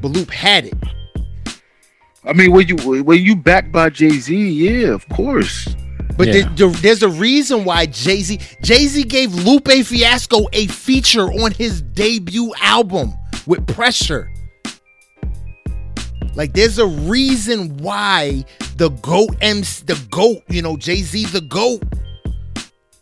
But 0.01 0.07
Loop 0.07 0.31
had 0.31 0.65
it. 0.65 0.73
I 2.25 2.33
mean, 2.33 2.51
when 2.51 2.67
you 2.67 2.77
when 3.03 3.21
you 3.23 3.35
backed 3.35 3.71
by 3.71 3.91
Jay 3.91 4.09
Z, 4.17 4.35
yeah, 4.35 4.87
of 4.87 5.07
course. 5.09 5.67
But 6.17 6.27
Yeah. 6.27 6.33
there- 6.33 6.49
there- 6.55 6.69
there's 6.81 7.03
a 7.03 7.09
reason 7.09 7.63
why 7.63 7.85
Jay 7.85 8.23
Z 8.23 8.39
Jay 8.63 8.87
Z 8.87 9.03
gave 9.03 9.33
Lupe 9.35 9.67
Fiasco 9.85 10.47
a 10.51 10.65
feature 10.65 11.31
on 11.31 11.51
his 11.51 11.83
debut 11.83 12.51
album 12.59 13.13
with 13.45 13.67
Pressure. 13.67 14.31
Like, 16.35 16.53
there's 16.53 16.79
a 16.79 16.87
reason 16.87 17.77
why 17.77 18.43
the 18.77 18.89
goat 18.89 19.35
MC, 19.41 19.83
the 19.85 20.01
goat, 20.09 20.37
you 20.49 20.61
know, 20.61 20.77
Jay 20.77 20.97
Z, 21.01 21.25
the 21.27 21.41
goat, 21.41 21.83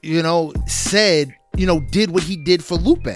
you 0.01 0.21
know, 0.21 0.53
said, 0.67 1.33
you 1.55 1.65
know, 1.65 1.79
did 1.91 2.11
what 2.11 2.23
he 2.23 2.35
did 2.35 2.63
for 2.63 2.75
Lupe. 2.75 3.07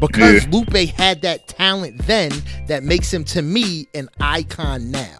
Because 0.00 0.44
Yeah. 0.44 0.50
Lupe 0.50 0.90
had 0.90 1.22
that 1.22 1.48
talent 1.48 1.98
then 2.06 2.30
that 2.68 2.84
makes 2.84 3.12
him 3.12 3.24
to 3.24 3.42
me 3.42 3.88
an 3.94 4.08
icon 4.20 4.90
now. 4.90 5.16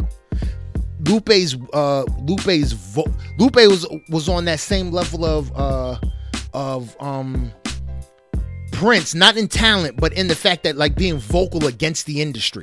Lupe's 1.01 1.57
uh 1.73 2.03
Lupe's 2.23 2.73
vo- 2.73 3.13
Lupe 3.39 3.57
was 3.57 3.87
was 4.09 4.29
on 4.29 4.45
that 4.45 4.61
same 4.61 4.91
level 4.91 5.25
of 5.25 5.51
uh 5.57 5.97
of 6.53 6.97
um 7.01 7.51
Prince, 8.79 9.13
not 9.13 9.37
in 9.37 9.49
talent, 9.49 9.97
but 9.97 10.13
in 10.13 10.29
the 10.29 10.37
fact 10.37 10.63
that 10.63 10.77
like 10.77 10.95
being 10.95 11.19
vocal 11.19 11.67
against 11.67 12.07
the 12.07 12.23
industry 12.23 12.63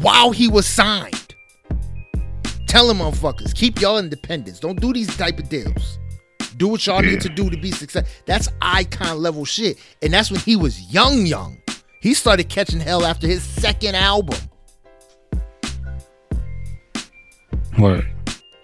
while 0.00 0.30
he 0.30 0.46
was 0.46 0.64
signed. 0.64 1.34
Tell 2.68 2.88
him 2.88 2.98
motherfuckers, 2.98 3.52
keep 3.52 3.80
y'all 3.80 3.98
independence. 3.98 4.60
Don't 4.60 4.80
do 4.80 4.92
these 4.92 5.14
type 5.16 5.40
of 5.40 5.48
deals. 5.48 5.98
Do 6.56 6.68
what 6.68 6.86
y'all 6.86 7.04
Yeah. 7.04 7.10
need 7.10 7.20
to 7.22 7.28
do 7.28 7.50
to 7.50 7.56
be 7.56 7.72
successful. 7.72 8.08
That's 8.26 8.48
icon 8.62 9.20
level 9.20 9.44
shit. 9.44 9.78
And 10.02 10.12
that's 10.14 10.30
when 10.30 10.38
he 10.38 10.54
was 10.54 10.80
young, 10.94 11.26
young. 11.26 11.58
He 12.00 12.14
started 12.14 12.48
catching 12.48 12.78
hell 12.78 13.04
after 13.04 13.26
his 13.26 13.42
second 13.42 13.96
album. 13.96 14.38
Word. 17.76 18.06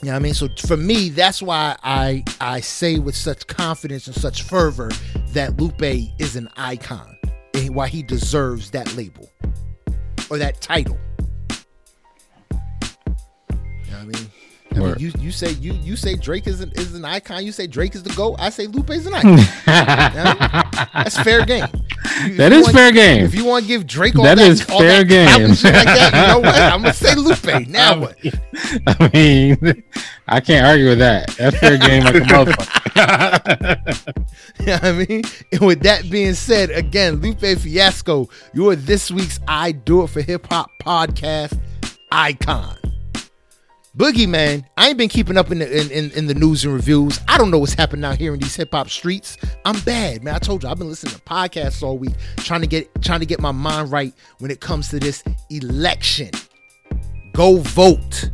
You 0.03 0.07
know 0.07 0.14
what 0.14 0.18
I 0.18 0.22
mean? 0.22 0.34
So 0.34 0.48
for 0.66 0.76
me, 0.76 1.11
that's 1.11 1.40
why 1.40 1.76
I 1.85 2.24
I 2.40 2.59
say 2.59 2.98
with 2.98 3.14
such 3.14 3.47
confidence 3.47 4.09
and 4.09 4.16
such 4.16 4.43
fervor 4.43 4.90
that 5.28 5.60
Lupe 5.60 6.10
is 6.18 6.35
an 6.35 6.48
icon 6.56 7.16
and 7.55 7.72
why 7.72 7.86
he 7.86 8.02
deserves 8.02 8.72
that 8.72 8.97
label 8.97 9.31
or 10.28 10.39
that 10.39 10.60
title. 10.60 10.98
You 12.51 12.59
know 13.93 13.98
what 13.98 14.01
I 14.01 14.05
mean? 14.06 14.31
I 14.77 14.81
mean, 14.81 14.94
you 14.99 15.12
you 15.19 15.31
say 15.32 15.51
you 15.53 15.73
you 15.74 15.97
say 15.97 16.15
Drake 16.16 16.47
is 16.47 16.61
an, 16.61 16.73
is 16.77 16.94
an 16.94 17.05
icon. 17.05 17.44
You 17.44 17.53
say 17.53 17.66
Drake 17.66 17.94
is 17.94 18.03
the 18.03 18.12
goat. 18.15 18.36
I 18.39 18.51
say 18.51 18.66
Lupe 18.66 18.90
is 18.90 19.07
an 19.07 19.15
icon. 19.15 19.36
That's 20.94 21.20
fair 21.23 21.44
game. 21.44 21.66
You- 22.27 22.36
That 22.36 22.53
you 22.53 22.59
is 22.59 22.65
want- 22.65 22.74
fair 22.77 22.93
game. 22.93 23.24
If 23.24 23.35
you 23.35 23.44
want 23.44 23.65
to 23.65 23.69
give 23.69 23.86
Drake 23.86 24.16
all 24.19 24.24
That 24.24 24.39
that, 24.39 24.51
is 24.51 24.69
all 24.70 24.78
fair 24.81 25.05
that 25.05 25.09
game. 25.09 25.27
clout 25.28 25.40
and 25.43 25.57
shit 25.59 25.73
like 25.74 25.85
that, 25.85 26.15
you 26.15 26.20
know 26.32 26.39
what? 26.40 26.55
I'm 26.61 26.82
gonna 26.82 26.94
say 26.94 27.15
Lupe. 27.15 27.69
Now 27.69 28.01
what? 28.01 28.16
I 28.86 29.11
mean, 29.12 29.82
I 30.27 30.40
can't 30.40 30.66
argue 30.66 30.89
with 30.89 30.99
that. 30.99 31.28
That's 31.36 31.57
fair 31.59 31.78
game 31.78 32.05
like 32.05 32.15
a 32.16 32.20
motherfucker. 32.20 34.24
You 34.61 34.66
know 34.66 34.78
I 34.82 34.93
mean? 34.93 35.23
And 35.53 35.61
with 35.66 35.81
that 35.82 36.09
being 36.11 36.35
said, 36.35 36.70
again, 36.70 37.16
Lupe 37.16 37.40
Fiasco, 37.40 38.28
you're 38.53 38.77
this 38.77 39.11
week's 39.11 39.40
I 39.49 39.73
Do 39.73 40.03
It 40.05 40.09
for 40.09 40.20
Hip 40.20 40.47
Hop 40.49 40.70
podcast 40.81 41.59
icon. 42.11 42.77
Boogie 43.97 44.28
man, 44.28 44.66
I 44.78 44.89
ain't 44.89 44.97
been 44.97 45.10
keeping 45.10 45.36
up 45.36 45.51
in 45.51 45.59
the 45.59 45.81
in, 45.81 45.90
in, 45.90 46.10
in 46.12 46.27
the 46.27 46.35
news 46.35 46.64
and 46.64 46.73
reviews. 46.73 47.20
I 47.28 47.36
don't 47.36 47.51
know 47.51 47.59
what's 47.59 47.74
happening 47.74 48.05
out 48.05 48.16
here 48.16 48.32
in 48.32 48.40
these 48.40 48.56
hip 48.56 48.70
hop 48.73 48.89
streets. 48.89 49.36
I'm 49.66 49.78
bad, 49.81 50.24
man. 50.24 50.35
I 50.35 50.39
told 50.39 50.62
you 50.62 50.70
I've 50.70 50.78
been 50.78 50.89
listening 50.89 51.14
to 51.14 51.20
podcasts 51.20 51.82
all 51.82 51.98
week, 51.98 52.14
trying 52.39 52.62
to 52.62 52.66
get 52.66 52.89
trying 53.02 53.20
to 53.20 53.27
get 53.27 53.40
my 53.40 53.52
mind 53.52 53.93
right 53.93 54.14
when 54.39 54.51
it 54.51 54.60
comes 54.60 54.89
to 54.90 54.98
this 54.98 55.23
election. 55.51 56.31
Go 57.35 57.59
vote 57.59 58.31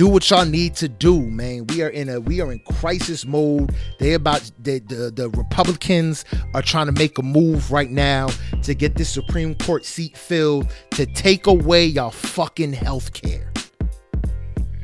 do 0.00 0.08
what 0.08 0.30
y'all 0.30 0.46
need 0.46 0.74
to 0.76 0.88
do, 0.88 1.20
man. 1.20 1.66
We 1.66 1.82
are 1.82 1.90
in 1.90 2.08
a 2.08 2.22
we 2.22 2.40
are 2.40 2.50
in 2.50 2.60
crisis 2.60 3.26
mode. 3.26 3.74
They 3.98 4.14
about 4.14 4.50
the 4.58 4.78
the, 4.78 5.10
the 5.10 5.28
Republicans 5.28 6.24
are 6.54 6.62
trying 6.62 6.86
to 6.86 6.92
make 6.92 7.18
a 7.18 7.22
move 7.22 7.70
right 7.70 7.90
now 7.90 8.28
to 8.62 8.74
get 8.74 8.94
this 8.94 9.10
Supreme 9.10 9.54
Court 9.56 9.84
seat 9.84 10.16
filled 10.16 10.74
to 10.92 11.04
take 11.04 11.46
away 11.46 11.84
y'all 11.84 12.10
fucking 12.10 12.72
health 12.72 13.12
care. 13.12 13.52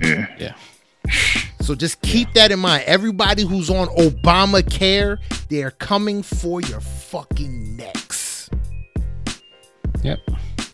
Yeah. 0.01 0.27
yeah. 0.39 0.55
So 1.61 1.75
just 1.75 2.01
keep 2.03 2.33
that 2.35 2.53
in 2.53 2.59
mind. 2.61 2.85
Everybody 2.87 3.45
who's 3.45 3.71
on 3.71 3.89
Obamacare, 3.89 5.19
they're 5.49 5.73
coming 5.73 6.23
for 6.23 6.61
your 6.61 6.81
fucking 6.81 7.77
necks. 7.77 8.49
Yep. 10.03 10.21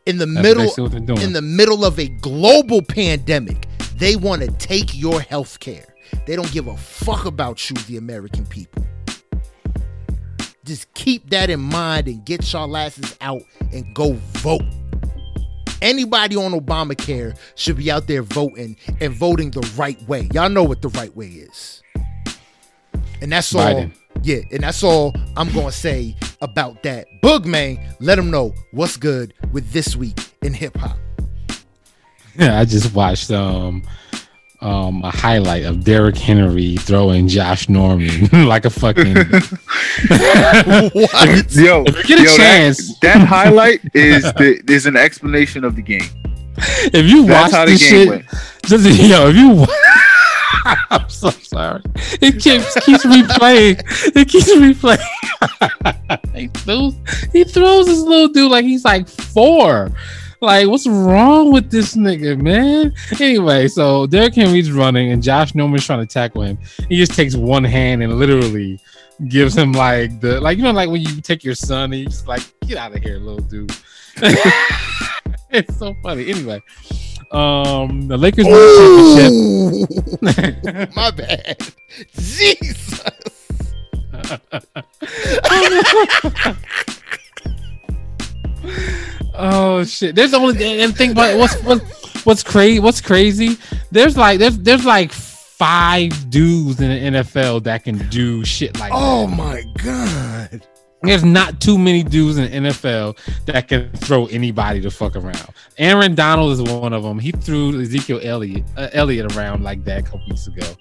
In 0.04 0.18
the 0.18 0.26
That's 0.26 0.42
middle 0.42 0.62
basically 0.64 0.82
what 0.82 0.92
they're 0.92 1.00
doing. 1.00 1.20
in 1.22 1.32
the 1.32 1.42
middle 1.42 1.84
of 1.84 1.98
a 1.98 2.08
global 2.08 2.82
pandemic, 2.82 3.66
they 3.96 4.16
want 4.16 4.42
to 4.42 4.48
take 4.52 4.94
your 4.98 5.20
health 5.20 5.60
care. 5.60 5.94
They 6.26 6.36
don't 6.36 6.50
give 6.52 6.66
a 6.66 6.76
fuck 6.76 7.24
about 7.24 7.70
you, 7.70 7.76
the 7.86 7.96
American 7.96 8.44
people. 8.46 8.84
Just 10.64 10.92
keep 10.94 11.30
that 11.30 11.50
in 11.50 11.60
mind 11.60 12.06
and 12.06 12.24
get 12.24 12.52
y'all 12.52 12.76
asses 12.76 13.16
out 13.20 13.42
and 13.72 13.94
go 13.94 14.12
vote. 14.34 14.62
Anybody 15.82 16.36
on 16.36 16.52
Obamacare 16.52 17.36
should 17.56 17.76
be 17.76 17.90
out 17.90 18.06
there 18.06 18.22
voting 18.22 18.76
and 19.00 19.12
voting 19.12 19.50
the 19.50 19.60
right 19.76 20.00
way. 20.08 20.28
Y'all 20.32 20.48
know 20.48 20.62
what 20.62 20.80
the 20.80 20.88
right 20.90 21.14
way 21.16 21.26
is. 21.26 21.82
And 23.20 23.32
that's 23.32 23.52
all. 23.54 23.62
Biden. 23.62 23.92
Yeah, 24.22 24.38
and 24.52 24.62
that's 24.62 24.84
all 24.84 25.12
I'm 25.36 25.50
gonna 25.52 25.72
say 25.72 26.14
about 26.40 26.84
that. 26.84 27.08
Boogman, 27.22 27.80
let 27.98 28.14
them 28.14 28.30
know 28.30 28.54
what's 28.70 28.96
good 28.96 29.34
with 29.52 29.72
this 29.72 29.96
week 29.96 30.18
in 30.42 30.54
hip 30.54 30.76
hop. 30.76 30.96
Yeah, 32.38 32.60
I 32.60 32.64
just 32.64 32.94
watched 32.94 33.32
um 33.32 33.82
um 34.62 35.02
a 35.04 35.10
highlight 35.10 35.64
of 35.64 35.84
Derrick 35.84 36.16
Henry 36.16 36.76
throwing 36.76 37.26
Josh 37.28 37.68
Norman 37.68 38.28
like 38.46 38.64
a 38.64 38.70
fucking 38.70 39.14
what? 40.92 41.54
Yo, 41.54 41.84
If 41.86 41.96
you 41.98 42.04
get 42.04 42.18
a 42.20 42.22
yo, 42.22 42.36
chance- 42.36 42.98
that, 43.00 43.18
that 43.18 43.26
highlight 43.26 43.80
is 43.94 44.22
the 44.34 44.62
is 44.68 44.86
an 44.86 44.96
explanation 44.96 45.64
of 45.64 45.76
the 45.76 45.82
game. 45.82 46.02
if 46.56 47.06
you 47.06 47.22
watch 47.22 47.50
That's 47.50 47.52
how 47.54 47.64
the 47.64 47.72
this 47.72 47.80
game 47.90 47.90
shit 47.90 48.08
went. 48.08 48.24
just 48.66 48.84
yo 49.08 49.28
if 49.28 49.36
you 49.36 49.66
I'm 50.90 51.08
so 51.08 51.30
sorry. 51.30 51.82
It 52.20 52.40
keeps 52.40 52.72
keeps 52.84 53.04
replaying. 53.04 53.82
It 54.14 54.28
keeps 54.28 54.48
replaying. 54.54 55.02
he 56.36 56.46
throws 56.48 56.94
he 57.32 57.42
throws 57.44 57.86
this 57.86 57.98
little 57.98 58.28
dude 58.28 58.50
like 58.50 58.64
he's 58.64 58.84
like 58.84 59.08
four. 59.08 59.90
Like, 60.42 60.66
what's 60.66 60.88
wrong 60.88 61.52
with 61.52 61.70
this 61.70 61.94
nigga, 61.94 62.36
man? 62.36 62.92
Anyway, 63.20 63.68
so 63.68 64.08
Derrick 64.08 64.34
Henry's 64.34 64.72
running 64.72 65.12
and 65.12 65.22
Josh 65.22 65.54
Norman's 65.54 65.86
trying 65.86 66.00
to 66.00 66.12
tackle 66.12 66.42
him. 66.42 66.58
He 66.88 66.96
just 66.96 67.14
takes 67.14 67.36
one 67.36 67.62
hand 67.62 68.02
and 68.02 68.18
literally 68.18 68.80
gives 69.28 69.56
him 69.56 69.70
like 69.70 70.20
the 70.20 70.40
like 70.40 70.58
you 70.58 70.64
know 70.64 70.72
like 70.72 70.90
when 70.90 71.00
you 71.00 71.20
take 71.20 71.44
your 71.44 71.54
son 71.54 71.92
and 71.92 72.00
you 72.00 72.06
just 72.06 72.26
like 72.26 72.42
get 72.66 72.76
out 72.76 72.92
of 72.92 73.00
here, 73.00 73.18
little 73.18 73.38
dude. 73.38 73.70
it's 75.50 75.78
so 75.78 75.94
funny. 76.02 76.28
Anyway, 76.28 76.60
um, 77.30 78.08
the 78.08 78.16
Lakers 78.16 78.44
won 78.44 78.54
the 78.54 79.86
championship. 80.20 80.58
Oh, 80.66 80.86
my 80.96 81.10
bad. 81.12 81.56
Jesus. 82.16 83.00
oh 89.34 89.84
shit! 89.84 90.14
There's 90.14 90.34
only 90.34 90.80
and 90.82 90.96
think 90.96 91.12
about 91.12 91.38
what's 91.38 91.54
what's 91.62 92.24
what's 92.24 92.42
crazy. 92.42 92.80
What's 92.80 93.00
crazy? 93.00 93.56
There's 93.90 94.16
like 94.16 94.38
there's 94.38 94.58
there's 94.58 94.84
like 94.84 95.12
five 95.12 96.30
dudes 96.30 96.80
in 96.80 96.90
the 97.14 97.20
NFL 97.20 97.62
that 97.64 97.84
can 97.84 97.98
do 98.08 98.44
shit 98.44 98.78
like 98.80 98.90
Oh 98.94 99.26
that. 99.26 99.36
my 99.36 99.62
god. 99.82 100.66
There's 101.02 101.24
not 101.24 101.60
too 101.60 101.78
many 101.78 102.02
dudes 102.02 102.38
in 102.38 102.64
the 102.64 102.70
NFL 102.70 103.18
that 103.46 103.68
can 103.68 103.90
throw 103.92 104.26
anybody 104.26 104.80
the 104.80 104.90
fuck 104.90 105.16
around. 105.16 105.48
Aaron 105.78 106.14
Donald 106.14 106.52
is 106.52 106.62
one 106.62 106.92
of 106.92 107.02
them. 107.02 107.18
He 107.18 107.32
threw 107.32 107.80
Ezekiel 107.80 108.20
Elliott 108.22 108.64
uh, 108.76 108.88
Elliott 108.92 109.36
around 109.36 109.64
like 109.64 109.84
that 109.84 110.00
a 110.00 110.02
couple 110.02 110.22
weeks 110.28 110.46
ago. 110.46 110.76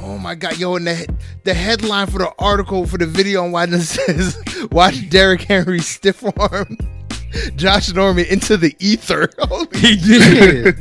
Oh 0.00 0.16
my 0.16 0.34
god, 0.34 0.58
yo, 0.58 0.76
and 0.76 0.86
the 0.86 1.14
the 1.44 1.52
headline 1.52 2.06
for 2.06 2.18
the 2.18 2.32
article 2.38 2.86
for 2.86 2.98
the 2.98 3.06
video 3.06 3.44
on 3.44 3.52
why 3.52 3.66
this 3.66 3.90
says 4.06 4.42
watch 4.70 5.08
Derrick 5.10 5.42
Henry 5.42 5.80
stiff 5.80 6.24
arm 6.38 6.76
Josh 7.56 7.92
Norman 7.92 8.24
into 8.26 8.56
the 8.56 8.74
ether. 8.78 9.28
Holy 9.38 9.66
he 9.78 9.96
did. 9.96 10.78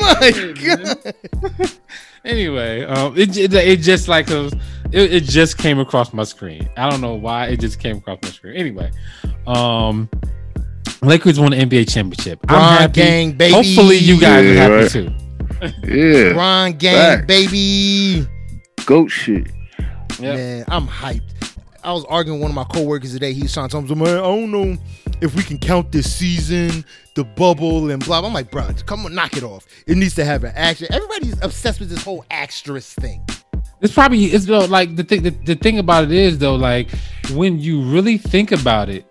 my 0.00 0.54
god. 0.64 1.72
anyway, 2.24 2.84
um, 2.84 3.16
it, 3.16 3.36
it 3.36 3.52
it 3.54 3.80
just 3.80 4.06
like 4.06 4.28
was, 4.28 4.54
it, 4.92 5.12
it 5.14 5.24
just 5.24 5.58
came 5.58 5.78
across 5.78 6.12
my 6.12 6.24
screen. 6.24 6.68
I 6.76 6.88
don't 6.90 7.00
know 7.00 7.14
why 7.14 7.46
it 7.46 7.60
just 7.60 7.78
came 7.80 7.96
across 7.98 8.18
my 8.22 8.28
screen. 8.30 8.56
Anyway, 8.56 8.90
um, 9.46 10.08
Lakers 11.02 11.38
won 11.40 11.50
the 11.52 11.56
NBA 11.58 11.90
championship. 11.92 12.40
I'm 12.48 12.78
happy. 12.78 12.92
gang, 12.92 13.32
baby. 13.32 13.54
Hopefully, 13.54 13.96
you 13.96 14.20
guys 14.20 14.44
Yeah, 14.44 14.50
are 14.50 14.54
happy 14.56 14.74
right. 14.74 14.90
too. 14.90 15.14
Yeah, 15.84 16.32
Bron 16.32 16.72
gang, 16.74 16.94
Facts. 17.18 17.26
baby. 17.26 18.26
goat 18.86 19.08
shit. 19.08 19.48
Yep. 20.18 20.36
Man, 20.36 20.64
I'm 20.68 20.86
hyped. 20.86 21.22
I 21.82 21.92
was 21.92 22.04
arguing 22.06 22.40
with 22.40 22.50
one 22.50 22.58
of 22.58 22.68
my 22.68 22.74
coworkers 22.74 23.12
today. 23.14 23.32
He's 23.32 23.44
was 23.44 23.54
trying 23.54 23.68
to 23.68 23.72
tell 23.72 23.82
me, 23.82 23.94
man, 24.04 24.18
I 24.18 24.20
don't 24.20 24.50
know 24.50 24.76
if 25.22 25.34
we 25.34 25.42
can 25.42 25.56
count 25.58 25.92
this 25.92 26.14
season, 26.14 26.84
the 27.14 27.24
bubble, 27.24 27.90
and 27.90 28.04
blah. 28.04 28.22
I'm 28.24 28.34
like, 28.34 28.50
bro, 28.50 28.68
come 28.84 29.06
on, 29.06 29.14
knock 29.14 29.36
it 29.38 29.42
off. 29.42 29.66
It 29.86 29.96
needs 29.96 30.14
to 30.16 30.24
have 30.26 30.44
an 30.44 30.52
action. 30.54 30.88
Everybody's 30.90 31.42
obsessed 31.42 31.80
with 31.80 31.88
this 31.88 32.02
whole 32.04 32.24
asterisk 32.30 32.96
thing. 32.98 33.24
It's 33.80 33.94
probably 33.94 34.26
it's 34.26 34.44
though 34.44 34.66
like 34.66 34.96
the 34.96 35.04
thing 35.04 35.22
the, 35.22 35.30
the 35.30 35.54
thing 35.54 35.78
about 35.78 36.04
it 36.04 36.12
is 36.12 36.38
though 36.38 36.56
like 36.56 36.90
when 37.32 37.58
you 37.58 37.82
really 37.82 38.18
think 38.18 38.52
about 38.52 38.88
it, 38.88 39.06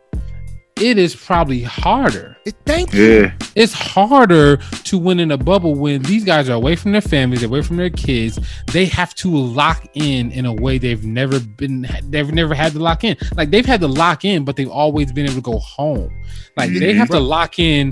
it 0.80 0.98
is 0.98 1.16
probably 1.16 1.62
harder. 1.62 2.38
It, 2.46 2.56
thank 2.66 2.94
you. 2.94 3.22
Yeah, 3.22 3.34
It's 3.56 3.74
harder 3.74 4.58
to 4.58 4.98
win 4.98 5.20
in 5.20 5.32
a 5.32 5.38
bubble 5.38 5.76
when 5.76 6.02
these 6.04 6.24
guys 6.24 6.50
are 6.50 6.54
away 6.54 6.76
from 6.76 6.91
their 6.91 7.02
families, 7.02 7.44
away 7.44 7.62
from 7.62 7.78
their 7.78 7.90
kids. 7.90 8.40
They 8.72 8.86
have 8.86 9.14
to 9.16 9.30
lock 9.30 9.86
in 9.94 10.32
in 10.32 10.46
a 10.46 10.54
way 10.54 10.78
they've 10.78 11.04
never 11.04 11.40
been, 11.40 11.88
they've 12.04 12.32
never 12.32 12.54
had 12.54 12.72
to 12.74 12.80
lock 12.80 13.04
in. 13.04 13.18
Like 13.36 13.50
they've 13.50 13.66
had 13.66 13.82
to 13.82 13.88
lock 13.88 14.24
in, 14.24 14.46
but 14.46 14.56
they've 14.56 14.70
always 14.70 15.12
been 15.12 15.26
able 15.26 15.36
to 15.36 15.41
go 15.41 15.60
home. 15.60 16.14
Like 16.56 16.72
they 16.72 16.91
mm-hmm. 16.91 17.00
have 17.00 17.10
to 17.10 17.20
lock 17.20 17.60
in 17.60 17.91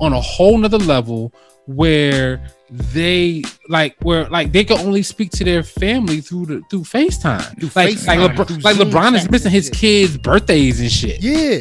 on 0.00 0.12
a 0.12 0.20
whole 0.20 0.58
nother 0.58 0.78
level 0.78 1.32
where 1.66 2.46
they 2.70 3.42
like 3.68 3.96
where 4.02 4.28
like 4.28 4.52
they 4.52 4.64
can 4.64 4.78
only 4.78 5.02
speak 5.02 5.30
to 5.32 5.44
their 5.44 5.62
family 5.62 6.20
through 6.20 6.46
the 6.46 6.62
through 6.70 6.82
FaceTime. 6.82 7.58
Through 7.60 7.70
like 7.74 7.94
FaceTime, 7.94 8.06
like, 8.18 8.36
LeBron, 8.36 8.64
like 8.64 8.76
LeBron 8.76 9.14
is 9.16 9.30
missing 9.30 9.52
his 9.52 9.70
kids' 9.70 10.16
birthdays 10.16 10.80
and 10.80 10.90
shit. 10.90 11.22
Yeah. 11.22 11.60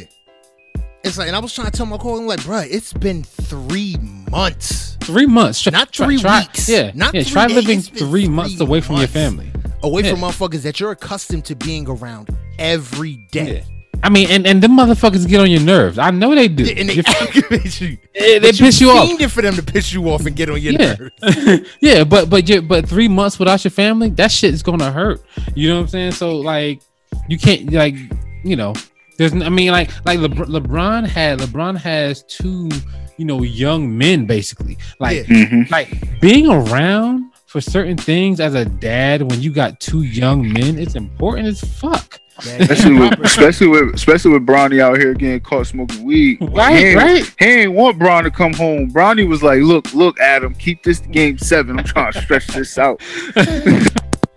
It's 1.04 1.20
like, 1.20 1.28
and 1.28 1.36
I 1.36 1.40
was 1.40 1.54
trying 1.54 1.70
to 1.70 1.72
tell 1.72 1.86
my 1.86 1.98
I'm 2.02 2.26
like, 2.26 2.44
bro, 2.44 2.62
it's 2.66 2.92
been 2.92 3.24
three 3.24 3.96
months 4.32 4.96
Three 5.06 5.28
months, 5.28 5.62
Try- 5.62 5.70
Not 5.72 5.96
three 5.96 6.18
try- 6.18 6.40
weeks. 6.40 6.68
Yeah, 6.68 6.92
Not 6.96 7.14
yeah. 7.14 7.24
Try 7.24 7.46
days. 7.46 7.56
living 7.56 7.80
three 7.82 8.28
months 8.28 8.56
three 8.56 8.66
away 8.66 8.82
from 8.82 8.98
your 8.98 9.08
family. 9.08 9.52
away 9.84 10.02
Yeah. 10.02 10.12
from 10.12 10.22
motherfuckers 10.22 10.64
that 10.64 10.80
you're 10.80 10.90
accustomed 10.90 11.46
to 11.46 11.56
being 11.56 11.88
around 11.88 12.36
every 12.58 13.18
day. 13.32 13.64
I 14.04 14.10
mean, 14.10 14.30
and 14.30 14.46
and 14.46 14.62
them 14.62 14.72
motherfuckers 14.78 15.28
get 15.28 15.40
on 15.40 15.50
your 15.50 15.62
nerves. 15.62 15.98
I 15.98 16.12
know 16.12 16.34
they 16.36 16.48
do. 16.48 16.64
Yeah, 16.64 16.80
and 16.82 16.90
they 16.90 17.00
aggravate 17.06 17.82
you. 17.82 17.98
they, 18.14 18.40
they 18.40 18.52
piss 18.52 18.80
you 18.82 18.90
off. 18.92 19.32
for 19.32 19.42
them 19.42 19.56
to 19.56 19.64
piss 19.64 19.94
you 19.94 20.08
off 20.10 20.26
and 20.26 20.36
get 20.36 20.50
on 20.50 20.62
your 20.62 20.74
Yeah, 20.74 20.96
nerves. 20.96 21.70
yeah, 21.82 22.04
but 22.04 22.30
but 22.30 22.48
you 22.50 22.62
but 22.62 22.88
three 22.88 23.08
months 23.08 23.40
without 23.40 23.64
your 23.64 23.72
family, 23.72 24.10
that 24.12 24.32
shit 24.32 24.54
is 24.54 24.62
gonna 24.64 24.92
hurt. 24.92 25.22
You 25.56 25.70
know 25.70 25.76
what 25.76 25.82
I'm 25.84 25.88
saying? 25.88 26.12
So 26.14 26.38
like, 26.38 26.82
you 27.28 27.38
can't 27.38 27.72
like, 27.72 27.96
you 28.44 28.56
know, 28.56 28.74
there's 29.18 29.34
I 29.34 29.50
mean 29.50 29.72
like 29.72 29.90
like 30.06 30.20
LeBron, 30.20 30.48
LeBron 30.48 31.08
had 31.08 31.40
LeBron 31.40 31.78
has 31.78 32.24
two 32.24 32.70
you 33.18 33.26
know 33.26 33.44
young 33.44 33.98
men 33.98 34.26
basically 34.26 34.78
like 35.00 35.28
Yeah. 35.30 35.46
Mhm. 35.46 35.72
like 35.72 36.20
being 36.20 36.48
around 36.48 37.32
for 37.46 37.62
certain 37.62 37.96
things 37.96 38.42
as 38.42 38.54
a 38.56 38.66
dad 38.66 39.22
when 39.22 39.42
you 39.42 39.54
got 39.54 39.80
two 39.80 40.02
young 40.04 40.52
men, 40.52 40.78
it's 40.78 40.96
important 40.96 41.48
as 41.48 41.62
fuck. 41.62 42.20
Especially 42.40 42.94
with 43.00 43.20
especially 43.22 43.68
with 43.68 43.94
especially 43.96 44.32
with 44.32 44.46
Bronny 44.46 44.80
out 44.82 44.98
here 44.98 45.14
getting 45.14 45.40
caught 45.40 45.68
smoking 45.68 46.04
weed. 46.04 46.38
Right, 46.42 46.76
he 46.78 46.96
right. 46.96 47.36
He 47.40 47.46
ain't 47.46 47.74
want 47.74 47.98
Bron 48.00 48.24
to 48.26 48.32
come 48.32 48.54
home. 48.54 48.92
Bronny 48.92 49.28
was 49.28 49.42
like, 49.44 49.60
"Look, 49.62 49.94
look, 49.94 50.20
Adam, 50.20 50.54
keep 50.56 50.84
this 50.84 51.00
game 51.00 51.38
seven. 51.38 51.80
I'm 51.80 51.86
trying 51.86 52.12
to 52.14 52.22
stretch 52.22 52.48
this 52.48 52.78
out." 52.78 53.00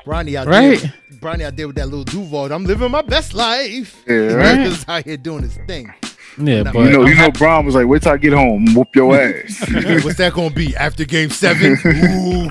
Bronny 0.04 0.34
out 0.36 0.46
Right. 0.46 0.80
there. 0.80 0.94
Bronny 1.20 1.42
out 1.42 1.56
there 1.56 1.66
with 1.66 1.76
that 1.76 1.86
little 1.86 2.04
Duval. 2.04 2.52
I'm 2.52 2.64
living 2.64 2.90
my 2.90 3.02
best 3.02 3.34
life. 3.34 3.96
Yeah, 4.06 4.16
This 4.16 4.34
right. 4.34 4.58
nigga's 4.58 4.84
out 4.88 5.04
here 5.04 5.16
doing 5.16 5.42
his 5.42 5.56
thing. 5.66 5.92
Yeah, 6.36 6.62
but 6.64 6.74
you 6.74 6.90
know, 6.90 7.02
I'm 7.02 7.08
you 7.08 7.14
know, 7.14 7.22
happy- 7.22 7.38
Bron 7.38 7.64
was 7.66 7.74
like, 7.74 7.86
"Wait 7.86 8.02
till 8.02 8.12
I 8.12 8.16
get 8.16 8.32
home, 8.32 8.66
whoop 8.74 8.94
your 8.94 9.16
ass." 9.20 9.58
What's 10.04 10.18
that 10.18 10.32
gonna 10.34 10.50
be 10.54 10.76
after 10.76 11.04
game 11.04 11.30
seven? 11.30 11.72
Ooh. 11.84 12.50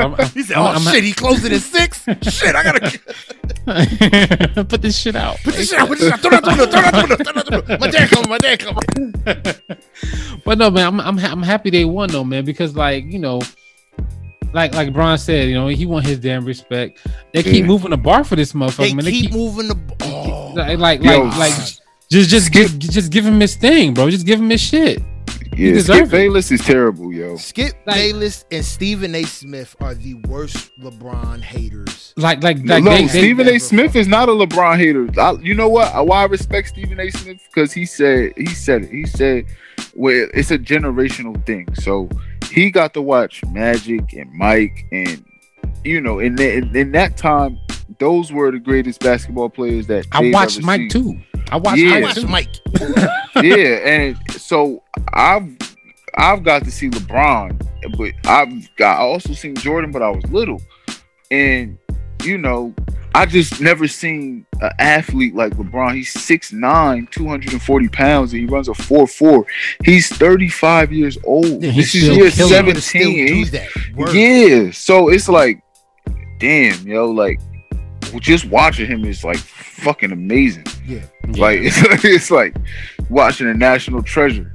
I'm- 0.00 0.16
He 0.34 0.42
said, 0.42 0.56
oh, 0.56 0.64
I'm- 0.64 0.82
"Oh 0.82 0.88
I'm- 0.88 0.94
shit, 0.94 1.04
he 1.04 1.12
closing 1.12 1.52
at 1.52 1.60
six. 1.60 2.04
shit, 2.22 2.54
I 2.56 2.62
gotta 2.64 2.80
put 4.64 4.82
this 4.82 4.98
shit 4.98 5.14
out. 5.16 5.36
put 5.44 5.54
this 5.54 5.68
shit 5.70 5.78
out. 5.78 5.88
Put 5.88 5.98
this 5.98 6.08
shit 6.10 6.12
out. 6.12 6.20
Throw 6.20 6.30
it 6.30 6.34
out 6.34 6.42
the 6.42 6.50
window. 6.50 6.66
Throw 6.66 6.80
it 6.80 6.86
out 6.86 6.92
the 6.92 6.98
window. 7.08 7.16
Throw 7.16 7.32
it 7.32 7.36
out 7.36 7.46
the 7.46 7.56
window. 7.56 7.78
My 7.78 7.90
dad 7.90 8.08
coming. 8.10 8.28
My 8.30 8.38
dad 8.38 8.58
coming. 8.60 8.82
But 10.44 10.58
no, 10.58 10.70
man, 10.70 10.86
I'm 10.86 11.00
I'm, 11.00 11.18
ha- 11.18 11.30
I'm 11.32 11.42
happy 11.42 11.70
they 11.70 11.84
won 11.84 12.10
though, 12.10 12.24
man, 12.24 12.44
because 12.44 12.76
like 12.76 13.04
you 13.04 13.18
know, 13.18 13.40
like 14.52 14.74
like 14.74 14.92
Bron 14.92 15.18
said, 15.18 15.48
you 15.48 15.54
know, 15.54 15.68
he 15.68 15.86
want 15.86 16.06
his 16.06 16.18
damn 16.18 16.44
respect. 16.44 17.04
They 17.32 17.42
keep 17.42 17.62
Yeah. 17.62 17.66
moving 17.66 17.90
the 17.90 17.96
bar 17.96 18.24
for 18.24 18.36
this 18.36 18.52
motherfucker, 18.52 18.76
They 18.88 18.94
man. 18.94 19.04
keep, 19.04 19.14
They 19.14 19.20
keep 19.28 19.32
moving 19.32 19.68
the. 19.68 19.76
Oh, 20.02 20.52
like 20.54 20.78
like 20.78 21.02
Yo, 21.02 21.22
like, 21.22 21.38
like 21.38 21.52
just 22.10 22.30
just 22.30 22.52
give 22.52 22.78
just 22.78 23.10
give 23.12 23.24
him 23.26 23.40
his 23.40 23.56
thing, 23.56 23.94
bro. 23.94 24.10
Just 24.10 24.26
give 24.26 24.40
him 24.40 24.50
his 24.50 24.60
shit. 24.60 25.02
yeah, 25.56 25.72
deserve 25.72 25.96
Skip 25.96 26.06
it. 26.06 26.10
Bayless 26.10 26.50
is 26.52 26.60
terrible, 26.60 27.12
yo. 27.12 27.36
Skip 27.36 27.72
Like- 27.86 27.96
Bayless 27.96 28.44
and 28.50 28.64
Stephen 28.64 29.14
A. 29.14 29.22
Smith 29.24 29.74
are 29.80 29.94
the 29.94 30.14
worst 30.28 30.70
LeBron 30.80 31.40
haters. 31.42 32.12
Like 32.16 32.42
like 32.42 32.58
No, 32.58 32.78
like 32.78 32.84
they, 32.84 33.02
they, 33.02 33.08
Stephen 33.08 33.46
A. 33.48 33.52
never 33.52 33.58
Smith 33.58 33.96
is 33.96 34.06
not 34.06 34.28
a 34.28 34.32
LeBron 34.32 34.76
hater. 34.78 35.08
I, 35.20 35.32
you 35.42 35.54
know 35.54 35.68
what? 35.68 36.06
Why 36.06 36.22
I 36.22 36.26
respect 36.26 36.68
Stephen 36.68 37.00
A. 37.00 37.10
Smith 37.10 37.40
because 37.52 37.72
he 37.72 37.84
said 37.86 38.32
he 38.36 38.46
said 38.46 38.82
it. 38.84 38.90
He 38.90 39.04
said, 39.06 39.46
"Well, 39.94 40.28
it's 40.34 40.50
a 40.50 40.58
generational 40.58 41.44
thing." 41.46 41.66
So 41.74 42.08
he 42.52 42.70
got 42.70 42.94
to 42.94 43.02
watch 43.02 43.42
Magic 43.52 44.12
and 44.12 44.30
Mike, 44.32 44.86
and 44.92 45.24
you 45.84 46.00
know, 46.00 46.18
in 46.20 46.36
the, 46.36 46.52
in, 46.54 46.76
in 46.76 46.92
that 46.92 47.16
time, 47.16 47.58
those 47.98 48.32
were 48.32 48.50
the 48.50 48.58
greatest 48.58 49.00
basketball 49.00 49.48
players 49.48 49.86
that 49.88 50.06
I 50.12 50.30
watched 50.30 50.58
ever 50.58 50.66
Mike 50.66 50.90
seen. 50.92 51.18
too. 51.24 51.35
I 51.50 51.56
watched. 51.56 51.78
Yeah. 51.78 51.94
I 51.94 52.00
Mike 52.00 52.16
watched. 52.16 52.28
Mike. 53.36 53.44
yeah, 53.44 53.78
and 53.86 54.16
so 54.32 54.82
I've 55.12 55.56
I've 56.16 56.42
got 56.42 56.64
to 56.64 56.70
see 56.70 56.88
LeBron, 56.90 57.66
but 57.96 58.12
I've 58.30 58.74
got 58.76 58.96
I 58.98 59.02
also 59.02 59.32
seen 59.34 59.54
Jordan, 59.56 59.90
but 59.92 60.02
I 60.02 60.10
was 60.10 60.24
little, 60.30 60.60
and 61.30 61.78
you 62.24 62.38
know 62.38 62.74
I 63.14 63.24
just 63.26 63.60
never 63.60 63.86
seen 63.88 64.44
an 64.60 64.70
athlete 64.78 65.34
like 65.34 65.52
LeBron. 65.54 65.94
He's 65.94 66.12
6'9", 66.14 67.10
240 67.10 67.88
pounds, 67.88 68.32
and 68.32 68.40
he 68.42 68.46
runs 68.46 68.68
a 68.68 68.72
4'4". 68.72 69.44
He's 69.84 70.08
35 70.08 70.92
years 70.92 71.16
old. 71.24 71.62
Yeah, 71.62 71.70
he's 71.70 71.92
this 71.92 71.94
is 71.94 72.02
still 72.02 72.16
year 72.16 72.30
killing 72.30 72.76
it. 72.76 72.80
Still 72.82 73.00
17. 73.02 73.26
do 73.26 73.34
He's- 73.34 73.50
that. 73.52 74.14
Yeah, 74.14 74.70
so 74.72 75.08
it's 75.08 75.28
like, 75.30 75.62
damn, 76.38 76.86
yo, 76.86 77.10
like 77.10 77.40
just 78.20 78.44
watching 78.46 78.86
him 78.86 79.04
is 79.04 79.24
like 79.24 79.38
fucking 79.38 80.12
amazing. 80.12 80.66
Yeah. 80.86 81.02
Yeah. 81.28 81.42
Like 81.42 81.60
it's, 81.62 82.04
it's 82.04 82.30
like 82.30 82.56
watching 83.10 83.48
a 83.48 83.54
national 83.54 84.02
treasure. 84.02 84.52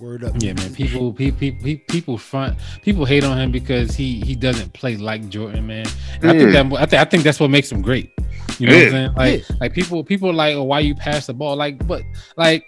Word 0.00 0.24
up. 0.24 0.34
Yeah, 0.38 0.54
man. 0.54 0.72
People, 0.74 1.12
people, 1.12 1.38
people 1.38 1.84
people 1.88 2.16
front. 2.18 2.58
People 2.80 3.04
hate 3.04 3.22
on 3.22 3.38
him 3.38 3.50
because 3.52 3.94
he 3.94 4.20
he 4.20 4.34
doesn't 4.34 4.72
play 4.72 4.96
like 4.96 5.28
Jordan, 5.28 5.66
man. 5.66 5.86
And 6.22 6.30
I 6.30 6.38
think 6.38 6.52
that 6.52 6.66
I, 6.80 6.86
th- 6.86 7.00
I 7.00 7.04
think 7.04 7.22
that's 7.22 7.38
what 7.38 7.50
makes 7.50 7.70
him 7.70 7.82
great. 7.82 8.10
You 8.58 8.66
know 8.68 8.72
what 8.74 8.78
I'm 8.78 8.84
Yeah. 8.84 8.90
saying? 8.90 9.12
Like, 9.14 9.60
like 9.60 9.72
people, 9.74 10.02
people 10.02 10.30
are 10.30 10.34
like, 10.34 10.54
oh, 10.56 10.62
why 10.64 10.80
you 10.80 10.94
pass 10.94 11.26
the 11.26 11.34
ball? 11.34 11.54
Like, 11.56 11.86
but 11.86 12.02
like, 12.36 12.66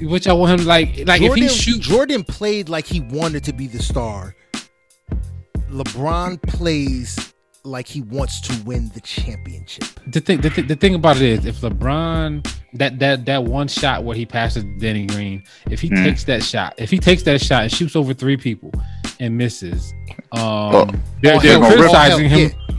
what 0.00 0.26
y'all 0.26 0.40
want 0.40 0.60
him 0.60 0.66
like? 0.66 1.06
Like 1.06 1.20
Jordan, 1.20 1.44
if 1.44 1.50
he 1.52 1.56
shoot, 1.56 1.80
Jordan 1.80 2.24
played 2.24 2.68
like 2.68 2.84
he 2.86 3.00
wanted 3.00 3.44
to 3.44 3.52
be 3.52 3.68
the 3.68 3.80
star. 3.80 4.34
LeBron 5.70 6.42
plays 6.42 7.31
like 7.64 7.86
he 7.86 8.02
wants 8.02 8.40
to 8.40 8.62
win 8.64 8.88
the 8.94 9.00
championship. 9.00 9.84
the 10.08 10.20
thing, 10.20 10.40
the, 10.40 10.50
th- 10.50 10.66
the 10.66 10.74
thing 10.76 10.94
about 10.94 11.16
it 11.16 11.22
is, 11.22 11.46
if 11.46 11.60
LeBron 11.60 12.44
that 12.74 12.98
that 12.98 13.24
that 13.26 13.44
one 13.44 13.68
shot 13.68 14.02
where 14.02 14.16
he 14.16 14.26
passes 14.26 14.64
Danny 14.78 15.06
Green, 15.06 15.44
if 15.70 15.80
he 15.80 15.90
Mm. 15.90 16.02
takes 16.04 16.24
that 16.24 16.42
shot, 16.42 16.74
if 16.78 16.90
he 16.90 16.98
takes 16.98 17.22
that 17.24 17.40
shot 17.40 17.62
and 17.64 17.72
shoots 17.72 17.94
over 17.94 18.12
three 18.14 18.36
people 18.36 18.72
and 19.20 19.36
misses, 19.36 19.94
um, 20.32 20.40
Oh. 20.42 20.84
they're, 21.22 21.38
they're 21.38 21.40
hell, 21.40 21.62
hell, 21.62 21.76
criticizing 21.76 22.28
him 22.28 22.50
yeah. 22.68 22.71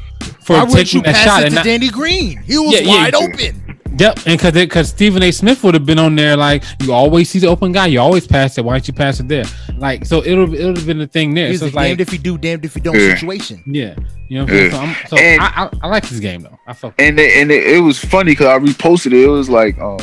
For 0.43 0.53
Why 0.53 0.63
wouldn't 0.63 0.93
you 0.93 1.01
taking 1.01 1.03
that 1.03 1.15
pass 1.15 1.23
shot 1.25 1.41
it 1.41 1.45
and 1.45 1.51
to 1.51 1.55
not, 1.57 1.65
Danny 1.65 1.89
Green? 1.89 2.37
He 2.43 2.57
was 2.57 2.73
Yeah, 2.73 2.79
yeah, 2.81 2.87
wide 3.03 3.13
yeah. 3.13 3.25
open. 3.25 3.59
Yep, 3.95 4.15
and 4.25 4.37
because 4.39 4.53
because 4.53 4.89
Stephen 4.89 5.21
A. 5.21 5.31
Smith 5.31 5.63
would 5.63 5.75
have 5.75 5.85
been 5.85 5.99
on 5.99 6.15
there 6.15 6.35
like 6.35 6.63
you 6.81 6.91
always 6.91 7.29
see 7.29 7.37
the 7.37 7.45
open 7.47 7.71
guy, 7.71 7.85
you 7.85 7.99
always 7.99 8.25
pass 8.25 8.57
it. 8.57 8.65
Why 8.65 8.73
don't 8.73 8.87
you 8.87 8.93
pass 8.93 9.19
it 9.19 9.27
there? 9.27 9.45
Like 9.77 10.03
so, 10.05 10.23
it'll 10.23 10.51
it'll 10.51 10.75
have 10.75 10.85
been 10.87 10.97
the 10.97 11.05
thing 11.05 11.35
there. 11.35 11.49
He's 11.49 11.59
so 11.59 11.65
a 11.65 11.67
it's 11.67 11.75
like 11.75 11.89
damned 11.89 12.01
if 12.01 12.11
you 12.11 12.17
do, 12.17 12.37
damned 12.39 12.65
if 12.65 12.75
you 12.75 12.81
don't 12.81 12.95
Yeah. 12.99 13.13
situation. 13.13 13.61
yeah, 13.67 13.95
you 14.29 14.39
know 14.39 14.45
what 14.45 14.51
I'm 14.53 14.57
saying. 14.57 14.71
So, 14.71 14.77
I'm, 14.79 14.95
so 15.09 15.17
And- 15.17 15.41
I, 15.41 15.45
I 15.65 15.69
I 15.83 15.87
like 15.89 16.09
this 16.09 16.19
game 16.19 16.41
though. 16.41 16.57
I 16.67 16.73
fuck. 16.73 16.95
And 16.97 17.19
it, 17.19 17.37
and 17.37 17.51
it, 17.51 17.67
it 17.67 17.79
was 17.81 17.99
funny 17.99 18.31
because 18.31 18.47
I 18.47 18.57
reposted 18.57 19.13
it. 19.13 19.25
It 19.25 19.27
was 19.27 19.47
like 19.47 19.77
um, 19.77 19.99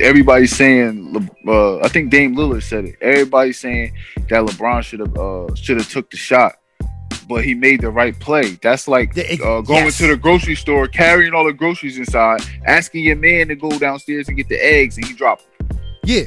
everybody 0.00 0.46
saying 0.48 1.12
Le- 1.12 1.30
uh, 1.52 1.84
I 1.84 1.88
think 1.88 2.10
Dame 2.10 2.34
Lillard 2.34 2.64
said 2.64 2.84
it. 2.86 2.96
Everybody 3.00 3.52
saying 3.52 3.92
that 4.28 4.42
LeBron 4.44 4.82
should 4.82 4.98
have 5.00 5.16
uh, 5.16 5.54
should 5.54 5.76
have 5.76 5.88
took 5.88 6.10
the 6.10 6.16
shot, 6.16 6.56
but 7.28 7.44
he 7.44 7.54
made 7.54 7.80
the 7.80 7.90
right 7.90 8.18
play. 8.18 8.58
That's 8.62 8.88
like 8.88 9.16
uh, 9.18 9.60
going 9.60 9.84
yes. 9.84 9.98
to 9.98 10.08
the 10.08 10.16
grocery 10.16 10.54
store, 10.54 10.88
carrying 10.88 11.34
all 11.34 11.44
the 11.44 11.52
groceries 11.52 11.98
inside, 11.98 12.40
asking 12.66 13.04
your 13.04 13.16
man 13.16 13.48
to 13.48 13.54
go 13.54 13.78
downstairs 13.78 14.28
and 14.28 14.36
get 14.36 14.48
the 14.48 14.56
eggs, 14.56 14.96
and 14.96 15.06
he 15.06 15.14
dropped. 15.14 15.44
them. 15.58 15.78
Yeah. 16.04 16.24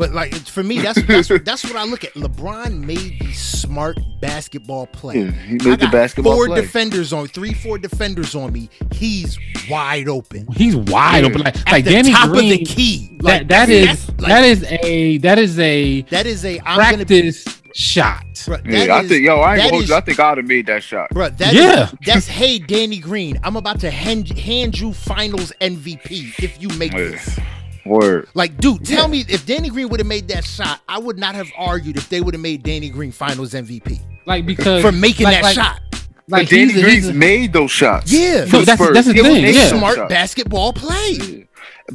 But 0.00 0.12
like 0.14 0.34
for 0.34 0.62
me, 0.62 0.78
that's 0.78 1.02
that's 1.02 1.28
that's 1.44 1.62
what 1.64 1.76
I 1.76 1.84
look 1.84 2.04
at. 2.04 2.14
LeBron 2.14 2.82
made 2.86 3.20
the 3.20 3.32
smart 3.34 3.98
basketball 4.22 4.86
play. 4.86 5.18
Yeah, 5.24 5.30
he 5.32 5.48
I 5.48 5.52
made 5.52 5.60
the 5.62 5.76
got 5.76 5.92
basketball 5.92 6.36
four 6.36 6.46
play. 6.46 6.62
defenders 6.62 7.12
on 7.12 7.26
three, 7.26 7.52
four 7.52 7.76
defenders 7.76 8.34
on 8.34 8.50
me. 8.50 8.70
He's 8.92 9.38
wide 9.68 10.08
open. 10.08 10.46
He's 10.56 10.74
wide 10.74 11.24
Yeah. 11.24 11.28
open, 11.28 11.42
like, 11.42 11.54
At 11.66 11.72
like 11.72 11.84
the 11.84 11.90
Danny 11.90 12.12
top 12.12 12.30
Green. 12.30 12.50
of 12.50 12.58
the 12.60 12.64
key. 12.64 13.10
that 13.18 13.24
Like, 13.24 13.48
that 13.48 13.66
that's- 13.68 13.98
is 14.00 14.06
that's, 14.06 14.20
like, 14.20 14.28
that 14.30 14.44
is 14.44 14.64
a 14.64 15.18
that 15.18 15.38
is 15.38 15.58
a 15.58 16.00
that 16.02 16.26
is 16.26 16.44
a 16.46 16.58
I'm 16.64 16.78
gonna 16.78 16.96
practice 17.04 17.44
shot. 17.74 18.24
Bruh, 18.36 18.64
yeah, 18.64 18.86
that 18.86 18.90
I 18.90 19.06
think 19.06 19.22
yo, 19.26 19.36
I 19.40 19.56
ain't 19.58 19.70
that 19.70 19.80
is- 19.82 19.88
you. 19.90 19.94
I 19.94 20.00
think 20.00 20.18
I'd 20.18 20.38
have 20.38 20.46
made 20.46 20.66
that 20.68 20.82
shot. 20.82 21.10
Bruh, 21.12 21.36
that 21.36 21.52
Yeah. 21.52 21.84
is- 21.88 21.94
that's 22.06 22.26
hey 22.26 22.58
Danny 22.58 22.96
Green. 23.00 23.38
I'm 23.44 23.56
about 23.56 23.80
to 23.80 23.90
hand, 23.90 24.30
hand 24.38 24.80
you 24.80 24.94
Finals 24.94 25.52
MVP 25.60 26.32
if 26.42 26.56
you 26.58 26.68
make 26.78 26.92
Yeah. 26.92 26.98
this. 27.00 27.38
Word. 27.86 28.28
Like, 28.34 28.56
dude, 28.58 28.84
tell 28.84 29.08
me 29.08 29.24
if 29.28 29.46
Danny 29.46 29.68
Green 29.70 29.88
would 29.88 30.00
have 30.00 30.06
made 30.06 30.28
that 30.28 30.44
shot, 30.44 30.80
I 30.88 30.98
would 30.98 31.18
not 31.18 31.34
have 31.34 31.50
argued 31.56 31.96
if 31.96 32.08
they 32.08 32.20
would 32.20 32.34
have 32.34 32.40
made 32.42 32.62
Danny 32.62 32.90
Green 32.90 33.12
Finals 33.12 33.52
MVP 33.54 33.98
Like 34.26 34.46
because 34.46 34.82
for 34.82 34.92
making 34.92 35.24
like- 35.24 35.36
that 35.36 35.42
like- 35.44 35.54
shot. 35.54 35.80
Like 36.28 36.46
but 36.46 36.50
Danny 36.50 36.72
he's 36.72 36.76
a- 36.76 36.82
Green's 36.82 37.08
a- 37.08 37.12
made 37.14 37.52
those 37.52 37.72
shots. 37.72 38.12
Yeah. 38.12 38.44
For 38.44 38.58
No, 38.58 38.62
that's- 38.64 38.92
that's 38.94 39.06
the 39.08 39.14
He 39.14 39.20
thing, 39.22 39.42
made 39.42 39.54
yeah. 39.54 39.66
Smart 39.68 39.96
shots. 39.96 40.08
basketball 40.08 40.72
play. 40.72 41.18
Yeah. 41.20 41.44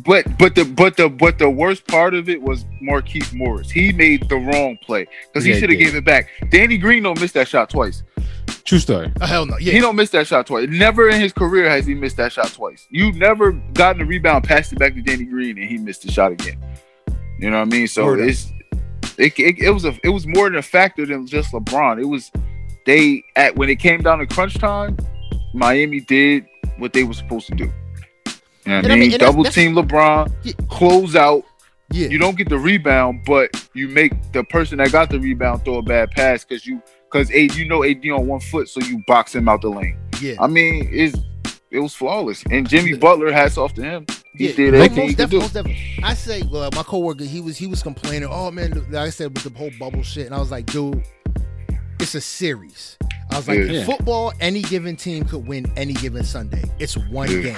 But 0.03 0.37
but 0.37 0.55
the 0.55 0.65
but 0.65 0.97
the 0.97 1.07
but 1.07 1.39
the 1.39 1.49
worst 1.49 1.87
part 1.87 2.13
of 2.13 2.27
it 2.27 2.41
was 2.41 2.65
Markieff 2.83 3.31
Morris. 3.33 3.71
He 3.71 3.93
made 3.93 4.27
the 4.27 4.35
wrong 4.35 4.77
play 4.83 5.07
because 5.31 5.45
he 5.45 5.53
he 5.53 5.59
should 5.59 5.69
have 5.69 5.79
did. 5.79 5.85
gave 5.85 5.95
it 5.95 6.03
back. 6.03 6.27
Danny 6.49 6.77
Green 6.77 7.03
don't 7.03 7.17
miss 7.21 7.31
that 7.31 7.47
shot 7.47 7.69
twice. 7.69 8.03
True 8.65 8.79
story. 8.79 9.11
Oh, 9.21 9.25
hell 9.25 9.45
no. 9.45 9.55
He 9.57 9.79
don't 9.79 9.95
miss 9.95 10.09
that 10.11 10.27
shot 10.27 10.47
twice. 10.47 10.67
Never 10.69 11.09
in 11.09 11.19
his 11.21 11.31
career 11.31 11.69
has 11.69 11.85
he 11.85 11.93
missed 11.93 12.17
that 12.17 12.31
shot 12.31 12.51
twice. 12.51 12.87
You 12.89 13.11
never 13.13 13.51
gotten 13.73 14.01
a 14.01 14.05
rebound, 14.05 14.43
passed 14.43 14.73
it 14.73 14.79
back 14.79 14.93
to 14.95 15.01
Danny 15.01 15.25
Green, 15.25 15.57
and 15.57 15.67
he 15.69 15.77
missed 15.77 16.03
the 16.03 16.11
shot 16.11 16.31
again. 16.31 16.57
You 17.39 17.49
know 17.51 17.59
what 17.59 17.67
I 17.67 17.71
mean? 17.71 17.87
So 17.87 18.05
Word 18.05 18.21
it's 18.21 18.51
it, 19.17 19.37
it, 19.39 19.59
it 19.59 19.69
was 19.71 19.85
a 19.85 19.97
it 20.03 20.09
was 20.09 20.25
more 20.27 20.49
than 20.49 20.57
a 20.57 20.61
factor 20.61 21.05
than 21.05 21.25
just 21.27 21.51
LeBron. 21.53 22.01
It 22.01 22.05
was 22.05 22.31
they 22.85 23.23
at 23.35 23.55
when 23.55 23.69
it 23.69 23.77
came 23.77 24.01
down 24.01 24.19
to 24.19 24.27
crunch 24.27 24.55
time, 24.55 24.97
Miami 25.53 25.99
did 26.01 26.45
what 26.77 26.93
they 26.93 27.03
were 27.03 27.13
supposed 27.13 27.47
to 27.47 27.55
do. 27.55 27.63
You 27.65 28.71
know 28.71 28.77
what 28.77 28.85
And 28.85 28.87
I 28.87 28.89
I 28.89 28.89
mean? 28.89 28.99
mean, 28.99 29.03
and 29.03 29.13
that's- 29.13 29.29
Double 29.31 29.43
that's- 29.43 29.55
team 29.55 29.75
LeBron, 29.75 30.33
Yeah. 30.43 30.53
close 30.69 31.15
out. 31.15 31.43
Yeah. 31.91 32.07
You 32.07 32.17
don't 32.17 32.35
get 32.35 32.49
the 32.49 32.57
rebound, 32.57 33.21
but 33.27 33.69
you 33.75 33.87
make 33.87 34.13
the 34.33 34.43
person 34.45 34.79
that 34.79 34.91
got 34.91 35.09
the 35.11 35.19
rebound 35.19 35.63
throw 35.63 35.77
a 35.77 35.81
bad 35.83 36.09
pass 36.11 36.43
because 36.43 36.65
you 36.65 36.81
because 37.11 37.29
AD 37.31 37.55
you 37.55 37.67
know 37.67 37.83
AD 37.83 38.05
on 38.09 38.27
one 38.27 38.39
foot, 38.39 38.69
so 38.69 38.79
you 38.81 39.03
box 39.07 39.33
him 39.35 39.47
out 39.49 39.61
the 39.61 39.69
lane. 39.69 39.97
yeah. 40.21 40.35
I 40.39 40.47
mean, 40.47 40.87
it's 40.91 41.17
it 41.71 41.79
was 41.79 41.93
flawless. 41.93 42.43
And 42.51 42.67
Jimmy 42.69 42.93
Butler, 42.95 43.31
hats 43.31 43.57
off 43.57 43.73
to 43.73 43.83
him. 43.83 44.05
He 44.35 44.49
Yeah, 44.49 44.55
did 44.55 44.73
most- 44.73 44.83
everything 44.85 45.09
he 45.09 45.15
could 45.15 45.29
do. 45.29 45.39
most 45.39 45.53
definitely. 45.53 45.99
I 46.03 46.13
say, 46.13 46.43
well, 46.51 46.69
my 46.73 46.83
coworker, 46.83 47.23
he 47.25 47.41
was 47.41 47.57
he 47.57 47.67
was 47.67 47.81
complaining. 47.83 48.29
Oh 48.31 48.51
man, 48.51 48.71
like 48.91 49.07
I 49.07 49.09
said 49.09 49.33
with 49.35 49.43
the 49.51 49.57
whole 49.57 49.71
bubble 49.79 50.03
shit, 50.03 50.25
and 50.25 50.35
I 50.35 50.39
was 50.39 50.51
like, 50.51 50.65
dude, 50.67 51.03
it's 51.99 52.15
a 52.15 52.21
series. 52.21 52.97
I 53.31 53.37
was 53.37 53.47
like, 53.47 53.59
Yeah. 53.59 53.65
Yeah. 53.65 53.85
football, 53.85 54.33
any 54.39 54.61
given 54.61 54.95
team 54.95 55.25
could 55.25 55.45
win 55.47 55.71
any 55.75 55.93
given 55.93 56.23
Sunday. 56.23 56.63
It's 56.79 56.95
one 56.95 57.29
Yeah. 57.31 57.41
game. 57.41 57.57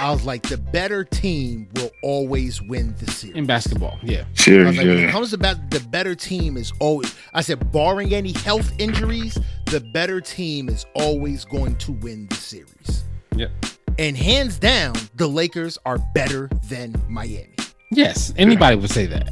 I 0.00 0.10
was 0.10 0.24
like, 0.24 0.42
the 0.44 0.56
better 0.56 1.04
team 1.04 1.68
will 1.74 1.90
always 2.02 2.62
win 2.62 2.94
the 2.98 3.10
series. 3.10 3.36
In 3.36 3.44
basketball, 3.46 3.98
yeah. 4.02 4.20
I 4.20 4.20
was 4.20 4.26
Cheers, 4.34 4.76
like, 4.76 4.86
when 4.86 4.96
it 4.98 5.00
yeah. 5.02 5.10
comes 5.10 5.32
about 5.32 5.70
the 5.70 5.80
better 5.80 6.14
team 6.14 6.56
is 6.56 6.72
always. 6.78 7.14
I 7.34 7.42
said, 7.42 7.70
barring 7.72 8.14
any 8.14 8.32
health 8.32 8.72
injuries, 8.78 9.36
the 9.66 9.80
better 9.92 10.20
team 10.20 10.68
is 10.68 10.86
always 10.94 11.44
going 11.44 11.76
to 11.76 11.92
win 11.92 12.26
the 12.28 12.36
series. 12.36 13.04
Yep. 13.36 13.50
And 13.98 14.16
hands 14.16 14.58
down, 14.58 14.94
the 15.16 15.26
Lakers 15.26 15.76
are 15.84 15.98
better 16.14 16.48
than 16.70 16.94
Miami. 17.08 17.54
Yes, 17.90 18.32
anybody 18.38 18.76
would 18.76 18.90
say 18.90 19.04
that. 19.06 19.28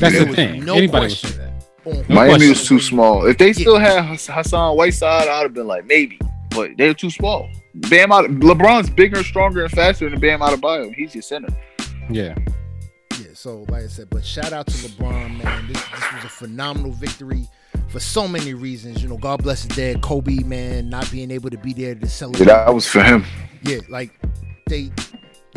That's 0.00 0.14
Yeah. 0.14 0.24
the 0.24 0.34
thing. 0.34 0.64
No 0.64 0.74
anybody 0.74 1.06
question. 1.08 1.28
would 1.30 1.36
say 1.36 1.42
that. 1.44 1.49
On- 1.86 2.04
Miami 2.08 2.48
was 2.48 2.66
too 2.66 2.80
small. 2.80 3.26
If 3.26 3.38
they 3.38 3.52
still 3.52 3.78
had 3.78 4.04
Hassan 4.18 4.76
Whiteside, 4.76 5.28
I'd 5.28 5.42
have 5.42 5.54
been 5.54 5.66
like 5.66 5.86
maybe, 5.86 6.18
but 6.50 6.70
they're 6.76 6.94
too 6.94 7.10
small. 7.10 7.48
Bam 7.74 8.12
out. 8.12 8.26
LeBron's 8.26 8.90
bigger, 8.90 9.22
stronger, 9.22 9.62
and 9.64 9.70
faster 9.72 10.08
than 10.10 10.18
Bam 10.20 10.40
Adebayo. 10.40 10.92
He's 10.94 11.14
your 11.14 11.22
center. 11.22 11.48
Yeah. 12.10 12.34
Yeah, 13.20 13.28
so 13.34 13.64
like 13.68 13.84
I 13.84 13.86
said, 13.86 14.08
but 14.10 14.24
shout 14.24 14.52
out 14.52 14.66
to 14.66 14.72
LeBron, 14.72 15.42
man. 15.42 15.66
This, 15.68 15.76
this 15.88 16.12
was 16.14 16.24
a 16.24 16.28
phenomenal 16.28 16.92
victory 16.92 17.46
for 17.88 18.00
so 18.00 18.26
many 18.26 18.54
reasons. 18.54 19.02
You 19.02 19.08
know, 19.08 19.16
God 19.18 19.42
bless 19.42 19.62
his 19.64 19.76
dad, 19.76 20.00
Kobe, 20.02 20.42
man, 20.42 20.88
not 20.88 21.10
being 21.10 21.30
able 21.30 21.50
to 21.50 21.58
be 21.58 21.72
there 21.72 21.94
to 21.94 22.00
Yeah, 22.02 22.06
celebrate. 22.08 22.46
that 22.46 22.74
was 22.74 22.86
for 22.86 23.02
him. 23.02 23.24
Yeah, 23.62 23.78
like 23.88 24.10
they 24.68 24.90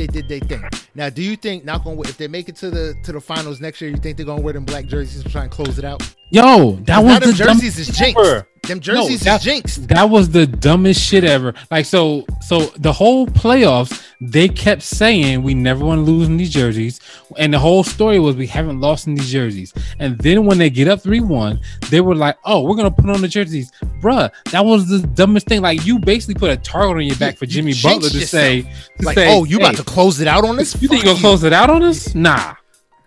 they 0.07 0.21
did 0.21 0.27
their 0.27 0.39
thing. 0.39 0.63
Now, 0.95 1.09
do 1.09 1.21
you 1.21 1.35
think 1.35 1.63
not 1.65 1.84
gonna 1.84 1.99
if 2.01 2.17
they 2.17 2.27
make 2.27 2.49
it 2.49 2.55
to 2.57 2.69
the 2.69 2.95
to 3.03 3.11
the 3.11 3.21
finals 3.21 3.61
next 3.61 3.81
year, 3.81 3.89
you 3.89 3.97
think 3.97 4.17
they're 4.17 4.25
gonna 4.25 4.41
wear 4.41 4.53
them 4.53 4.65
black 4.65 4.85
jerseys 4.85 5.23
to 5.23 5.30
try 5.30 5.43
and 5.43 5.51
close 5.51 5.80
it 5.80 5.85
out? 5.85 6.01
Yo, 6.30 6.73
that 6.85 6.99
was 7.03 7.19
the 7.19 7.25
jerseys 7.27 7.39
dumbest 7.39 7.80
is 7.80 7.97
jinxed. 7.97 8.45
Them 8.68 8.80
jerseys 8.80 9.22
that- 9.22 9.41
is 9.41 9.44
jinxed. 9.45 9.88
That 9.90 10.10
was 10.10 10.30
the 10.30 10.48
dumbest 10.48 11.02
shit 11.02 11.23
ever. 11.26 11.53
Like 11.69 11.85
so, 11.85 12.26
so 12.41 12.61
the 12.77 12.94
whole 12.94 13.27
playoffs, 13.27 14.02
they 14.22 14.48
kept 14.48 14.81
saying 14.84 15.44
we 15.44 15.53
never 15.53 15.84
want 15.84 15.99
to 16.06 16.10
lose 16.10 16.30
in 16.30 16.38
these 16.38 16.49
jerseys, 16.49 17.02
and 17.38 17.53
the 17.53 17.60
whole 17.60 17.84
story 17.84 18.19
was 18.19 18.38
we 18.38 18.48
haven't 18.48 18.80
lost 18.80 19.06
in 19.06 19.15
these 19.15 19.30
jerseys. 19.30 19.73
And 19.99 20.18
then 20.19 20.45
when 20.45 20.57
they 20.57 20.69
get 20.69 20.88
up 20.88 21.02
three 21.02 21.19
one, 21.19 21.60
they 21.90 21.99
were 21.99 22.15
like, 22.15 22.38
"Oh, 22.45 22.61
we're 22.64 22.76
gonna 22.77 22.91
put 22.91 23.10
on 23.10 23.22
the 23.22 23.27
jerseys, 23.27 23.69
bruh." 24.02 24.30
That 24.52 24.64
was 24.64 24.88
the 24.88 24.99
dumbest 24.99 25.48
thing. 25.48 25.61
Like 25.61 25.85
you 25.85 25.99
basically 25.99 26.35
put 26.35 26.49
a 26.49 26.57
target 26.57 26.95
on 26.98 27.03
your 27.03 27.18
back 27.18 27.38
for 27.38 27.45
Jimmy 27.45 27.73
Butler 27.73 28.10
to 28.10 28.18
yourself. 28.18 28.30
say, 28.30 28.61
to 28.61 29.06
Like, 29.06 29.15
say, 29.15 29.30
oh, 29.35 29.44
you 29.44 29.57
"Hey, 29.57 29.65
about 29.65 29.76
to 29.76 29.84
close 29.84 30.22
it 30.22 30.27
out 30.27 30.45
on 30.45 30.57
us? 30.60 30.81
You 30.81 30.88
think 30.88 31.03
you're 31.03 31.14
gonna 31.14 31.22
close 31.22 31.44
it 31.44 31.52
out 31.52 31.69
on 31.69 31.84
us? 31.84 32.15
Nah. 32.15 32.53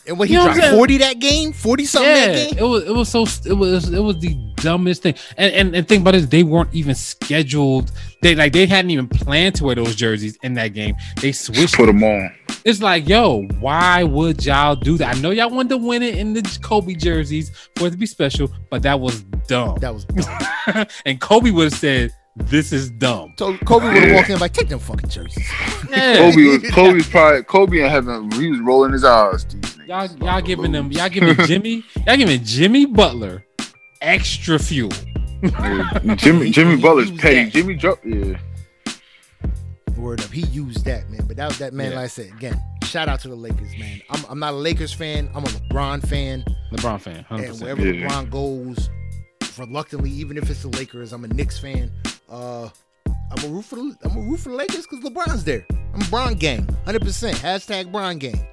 And 0.09 0.19
when 0.19 0.29
he 0.29 0.35
You 0.35 0.41
know 0.41 0.47
what 0.47 0.55
dropped 0.55 0.75
40 0.75 0.99
that 0.99 1.19
game, 1.19 1.53
40 1.53 1.85
something 1.85 2.11
yeah, 2.11 2.27
that 2.27 2.51
game. 2.51 2.59
it 2.59 2.63
was 2.63 2.85
it 2.85 2.95
was 2.95 3.09
so 3.09 3.23
it 3.49 3.55
was 3.55 3.93
it 3.93 4.01
was 4.01 4.19
the 4.19 4.35
dumbest 4.57 5.03
thing. 5.03 5.15
And 5.37 5.53
and 5.53 5.77
and 5.77 5.89
think 5.89 6.03
about 6.03 6.13
this, 6.13 6.27
they 6.27 6.43
weren't 6.43 6.73
even 6.73 6.95
scheduled. 6.95 7.93
They 8.23 8.35
like 8.35 8.53
they 8.53 8.67
hadn't 8.67 8.91
even 8.91 9.09
planned 9.09 9.57
to 9.57 9.65
wear 9.65 9.75
those 9.75 9.95
jerseys 9.95 10.39
in 10.43 10.55
that 10.55 10.69
game. 10.69 10.95
They 11.21 11.33
switched. 11.33 11.75
Put 11.77 11.87
them 11.87 12.03
on. 12.03 12.33
It's 12.65 12.83
like, 12.83 13.09
yo, 13.09 13.47
why 13.61 14.03
would 14.03 14.45
y'all 14.45 14.75
do 14.77 14.97
that? 14.99 15.17
I 15.17 15.21
know 15.21 15.31
y'all 15.31 15.51
wanted 15.51 15.71
to 15.71 15.77
win 15.77 16.03
it 16.03 16.17
in 16.17 16.33
the 16.33 16.59
Kobe 16.63 16.95
jerseys 16.95 17.51
for 17.77 17.87
it 17.87 17.93
to 17.93 17.97
be 17.97 18.07
special, 18.07 18.51
but 18.71 18.83
that 18.83 18.99
was 18.99 19.23
dumb. 19.47 19.79
That 19.79 19.95
was 19.95 20.05
dumb. 20.05 20.87
and 21.07 21.21
Kobe 21.21 21.51
would 21.51 21.73
have 21.73 21.79
said, 21.81 22.13
"This 22.37 22.73
is 22.73 22.91
dumb." 22.91 23.35
So 23.39 23.57
Kobe 23.59 23.87
would 23.87 23.95
have 23.97 24.09
Yeah. 24.09 24.15
walked 24.17 24.31
in 24.31 24.39
like, 24.39 24.53
take 24.53 24.69
them 24.69 24.79
fucking 24.79 25.09
jerseys. 25.11 25.49
Yeah. 25.91 26.17
Kobe 26.31 26.45
was 26.59 26.71
Kobe's 26.71 27.09
probably 27.09 27.43
Kobe 27.43 27.81
in 27.81 27.91
heaven. 27.91 28.31
He 28.33 28.51
was 28.51 28.61
rolling 28.61 28.93
his 28.93 29.05
eyes. 29.05 29.45
These 29.47 29.77
Y'all, 29.87 30.07
y'all 30.17 30.41
giving 30.41 30.73
them, 30.73 30.91
y'all 30.93 31.09
giving 31.09 31.35
Jimmy, 31.47 31.85
y'all 32.07 32.17
giving 32.17 32.43
Jimmy 32.45 32.87
Butler 32.87 33.45
extra 34.03 34.59
fuel. 34.59 34.91
Yeah, 35.43 36.15
Jimmy 36.17 36.51
Jimmy 36.51 36.77
He 36.77 36.83
Butler's 36.83 37.11
used 37.11 37.21
petty. 37.23 37.45
that. 37.45 37.53
Jimmy 37.53 37.75
Joe. 37.77 37.99
Yeah. 38.05 38.39
Word 39.97 40.21
up. 40.21 40.31
He 40.31 40.43
used 40.47 40.85
that, 40.85 41.09
man. 41.11 41.23
But 41.27 41.37
that 41.37 41.53
that 41.55 41.73
man, 41.73 41.91
Yeah. 41.91 41.97
like 41.97 42.05
I 42.05 42.09
said, 42.09 42.27
again, 42.37 42.61
shout 42.85 43.09
out 43.09 43.21
to 43.21 43.29
the 43.29 43.35
Lakers, 43.35 43.77
man. 43.79 44.01
I'm, 44.11 44.25
I'm 44.29 44.39
not 44.39 44.53
a 44.53 44.57
Lakers 44.57 44.93
fan. 44.93 45.31
I'm 45.35 45.45
a 45.45 45.47
LeBron 45.47 46.07
fan. 46.07 46.45
LeBron 46.73 47.01
fan, 47.01 47.25
hundred 47.25 47.45
And 47.45 47.53
percent. 47.53 47.79
wherever 47.79 47.83
Yeah. 47.95 48.09
LeBron 48.09 48.31
goes, 48.31 48.91
reluctantly, 49.59 50.11
even 50.11 50.37
if 50.37 50.49
it's 50.51 50.63
the 50.63 50.69
Lakers, 50.69 51.13
I'm 51.13 51.25
a 51.25 51.29
Knicks 51.29 51.59
fan. 51.59 51.91
Uh 52.29 52.69
I'm 53.31 53.45
a 53.45 53.49
root 53.49 53.65
for 53.65 53.77
the 53.77 53.97
I'm 54.05 54.17
a 54.17 54.21
root 54.21 54.39
for 54.41 54.51
the 54.51 54.57
Lakers 54.57 54.87
because 54.87 55.01
LeBron's 55.05 55.45
there. 55.45 55.67
I'm 55.95 56.01
Bron 56.11 56.35
gang, 56.35 56.69
hundred 56.85 57.03
percent. 57.03 57.37
Hashtag 57.39 57.91
Bron 57.91 58.19
gang. 58.19 58.47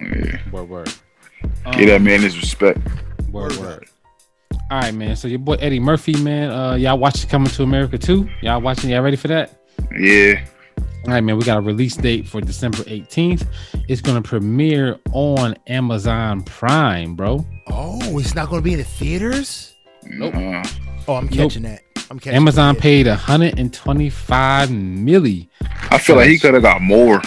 yeah. 0.00 0.38
Word, 0.50 0.68
word. 0.68 0.92
Give 1.72 1.88
that 1.88 1.96
Um, 1.96 2.04
man 2.04 2.20
his 2.22 2.36
respect. 2.38 2.78
Word, 3.30 3.52
Word 3.52 3.58
word. 3.58 3.88
All 4.70 4.80
right, 4.80 4.94
man. 4.94 5.14
So 5.16 5.28
your 5.28 5.38
boy 5.38 5.54
Eddie 5.54 5.78
Murphy, 5.80 6.16
man. 6.22 6.50
Uh, 6.50 6.74
y'all 6.74 6.98
watching 6.98 7.28
Coming 7.30 7.50
to 7.50 7.62
America 7.62 7.98
too? 7.98 8.28
Y'all 8.42 8.60
watching? 8.60 8.90
Y'all 8.90 9.02
ready 9.02 9.16
for 9.16 9.28
that? 9.28 9.62
Yeah. 9.96 10.44
All 11.06 11.12
right, 11.12 11.20
man. 11.20 11.36
We 11.36 11.44
got 11.44 11.58
a 11.58 11.60
release 11.60 11.94
date 11.96 12.26
for 12.26 12.40
December 12.40 12.78
18th. 12.78 13.46
It's 13.88 14.00
gonna 14.00 14.22
premiere 14.22 14.98
on 15.12 15.54
Amazon 15.68 16.42
Prime, 16.42 17.14
bro. 17.14 17.46
Oh, 17.68 18.18
it's 18.18 18.34
not 18.34 18.48
gonna 18.50 18.62
be 18.62 18.72
in 18.72 18.78
the 18.78 18.84
theaters? 18.84 19.75
Nope. 20.10 20.34
Uh, 20.34 20.62
Oh, 21.08 21.14
I'm 21.14 21.28
catching 21.28 21.62
that. 21.62 21.82
I'm 22.10 22.18
catching 22.18 22.34
Amazon 22.34 22.74
that. 22.74 22.80
paid 22.82 23.06
125 23.06 24.68
milli, 24.70 25.48
I 25.90 25.98
feel 25.98 26.16
like 26.16 26.28
he 26.28 26.38
could 26.38 26.54
have 26.54 26.62
got 26.64 26.80
more. 26.82 27.22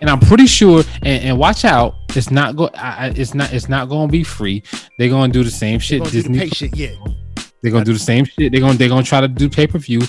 and 0.00 0.08
I'm 0.08 0.18
pretty 0.20 0.46
sure. 0.46 0.82
And, 1.02 1.24
and 1.24 1.38
watch 1.38 1.64
out, 1.66 1.94
it's 2.16 2.30
not 2.30 2.56
go. 2.56 2.68
I, 2.74 3.06
I- 3.08 3.12
it's 3.14 3.34
not. 3.34 3.52
It's 3.52 3.68
not 3.68 3.88
gonna 3.90 4.10
be 4.10 4.24
free. 4.24 4.62
They're 4.98 5.10
gonna 5.10 5.32
do 5.32 5.44
the 5.44 5.50
same 5.50 5.78
shit. 5.78 5.98
gonna 6.00 6.10
do 6.10 6.22
Disney. 6.22 6.38
pay 6.38 6.48
shit, 6.48 6.74
yeah. 6.76 6.94
They're 7.62 7.72
gonna 7.72 7.84
do 7.84 7.92
the 7.92 7.98
same 7.98 8.24
shit. 8.24 8.50
They're 8.52 8.60
gonna. 8.62 8.74
They're 8.78 8.88
gonna 8.88 9.02
try 9.02 9.20
to 9.20 9.28
do 9.28 9.48
pay 9.50 9.66
per 9.66 9.78
view. 9.78 10.00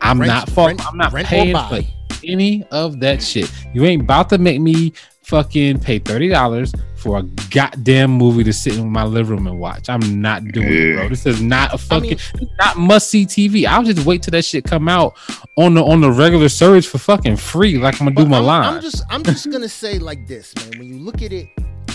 I'm 0.00 0.18
Rent- 0.20 0.28
not. 0.32 0.48
Fuck, 0.48 0.66
rent- 0.68 0.86
I'm 0.86 0.96
not 0.96 1.12
paying 1.14 1.56
for 1.56 1.80
any 2.24 2.64
of 2.72 2.98
that 3.00 3.22
shit. 3.22 3.50
You 3.72 3.84
ain't 3.84 4.02
about 4.02 4.30
to 4.30 4.38
make 4.38 4.60
me 4.60 4.92
fucking 5.24 5.80
pay 5.80 5.98
thirty 5.98 6.28
dollars 6.28 6.72
for 6.96 7.18
a 7.18 7.22
goddamn 7.50 8.10
movie 8.10 8.42
to 8.44 8.52
sit 8.52 8.76
in 8.78 8.88
my 8.90 9.04
living 9.04 9.36
room 9.36 9.46
and 9.46 9.58
watch. 9.58 9.88
I'm 9.88 10.22
not 10.22 10.44
doing 10.44 10.68
it, 10.68 10.96
bro. 10.96 11.08
This 11.08 11.26
is 11.26 11.42
not 11.42 11.74
a 11.74 11.78
fucking 11.78 12.18
mean- 12.40 12.50
not 12.58 12.76
must 12.78 13.10
see 13.10 13.26
TV. 13.26 13.66
I'll 13.66 13.82
just 13.82 14.06
wait 14.06 14.22
till 14.22 14.32
that 14.32 14.44
shit 14.44 14.64
come 14.64 14.88
out 14.88 15.14
on 15.56 15.74
the 15.74 15.84
on 15.84 16.00
the 16.00 16.10
regular 16.10 16.48
surge 16.48 16.86
for 16.86 16.98
fucking 16.98 17.36
free, 17.36 17.76
like 17.78 18.00
I'm 18.00 18.06
gonna 18.06 18.16
do 18.16 18.22
But 18.24 18.28
my 18.30 18.38
I'm, 18.38 18.44
line. 18.44 18.74
I'm 18.76 18.80
just 18.82 19.02
I'm 19.10 19.22
just 19.22 19.50
gonna 19.50 19.68
say 19.68 19.98
like 19.98 20.26
this, 20.26 20.54
man. 20.56 20.78
When 20.78 20.88
you 20.88 20.98
look 20.98 21.22
at 21.22 21.32
it, 21.32 21.48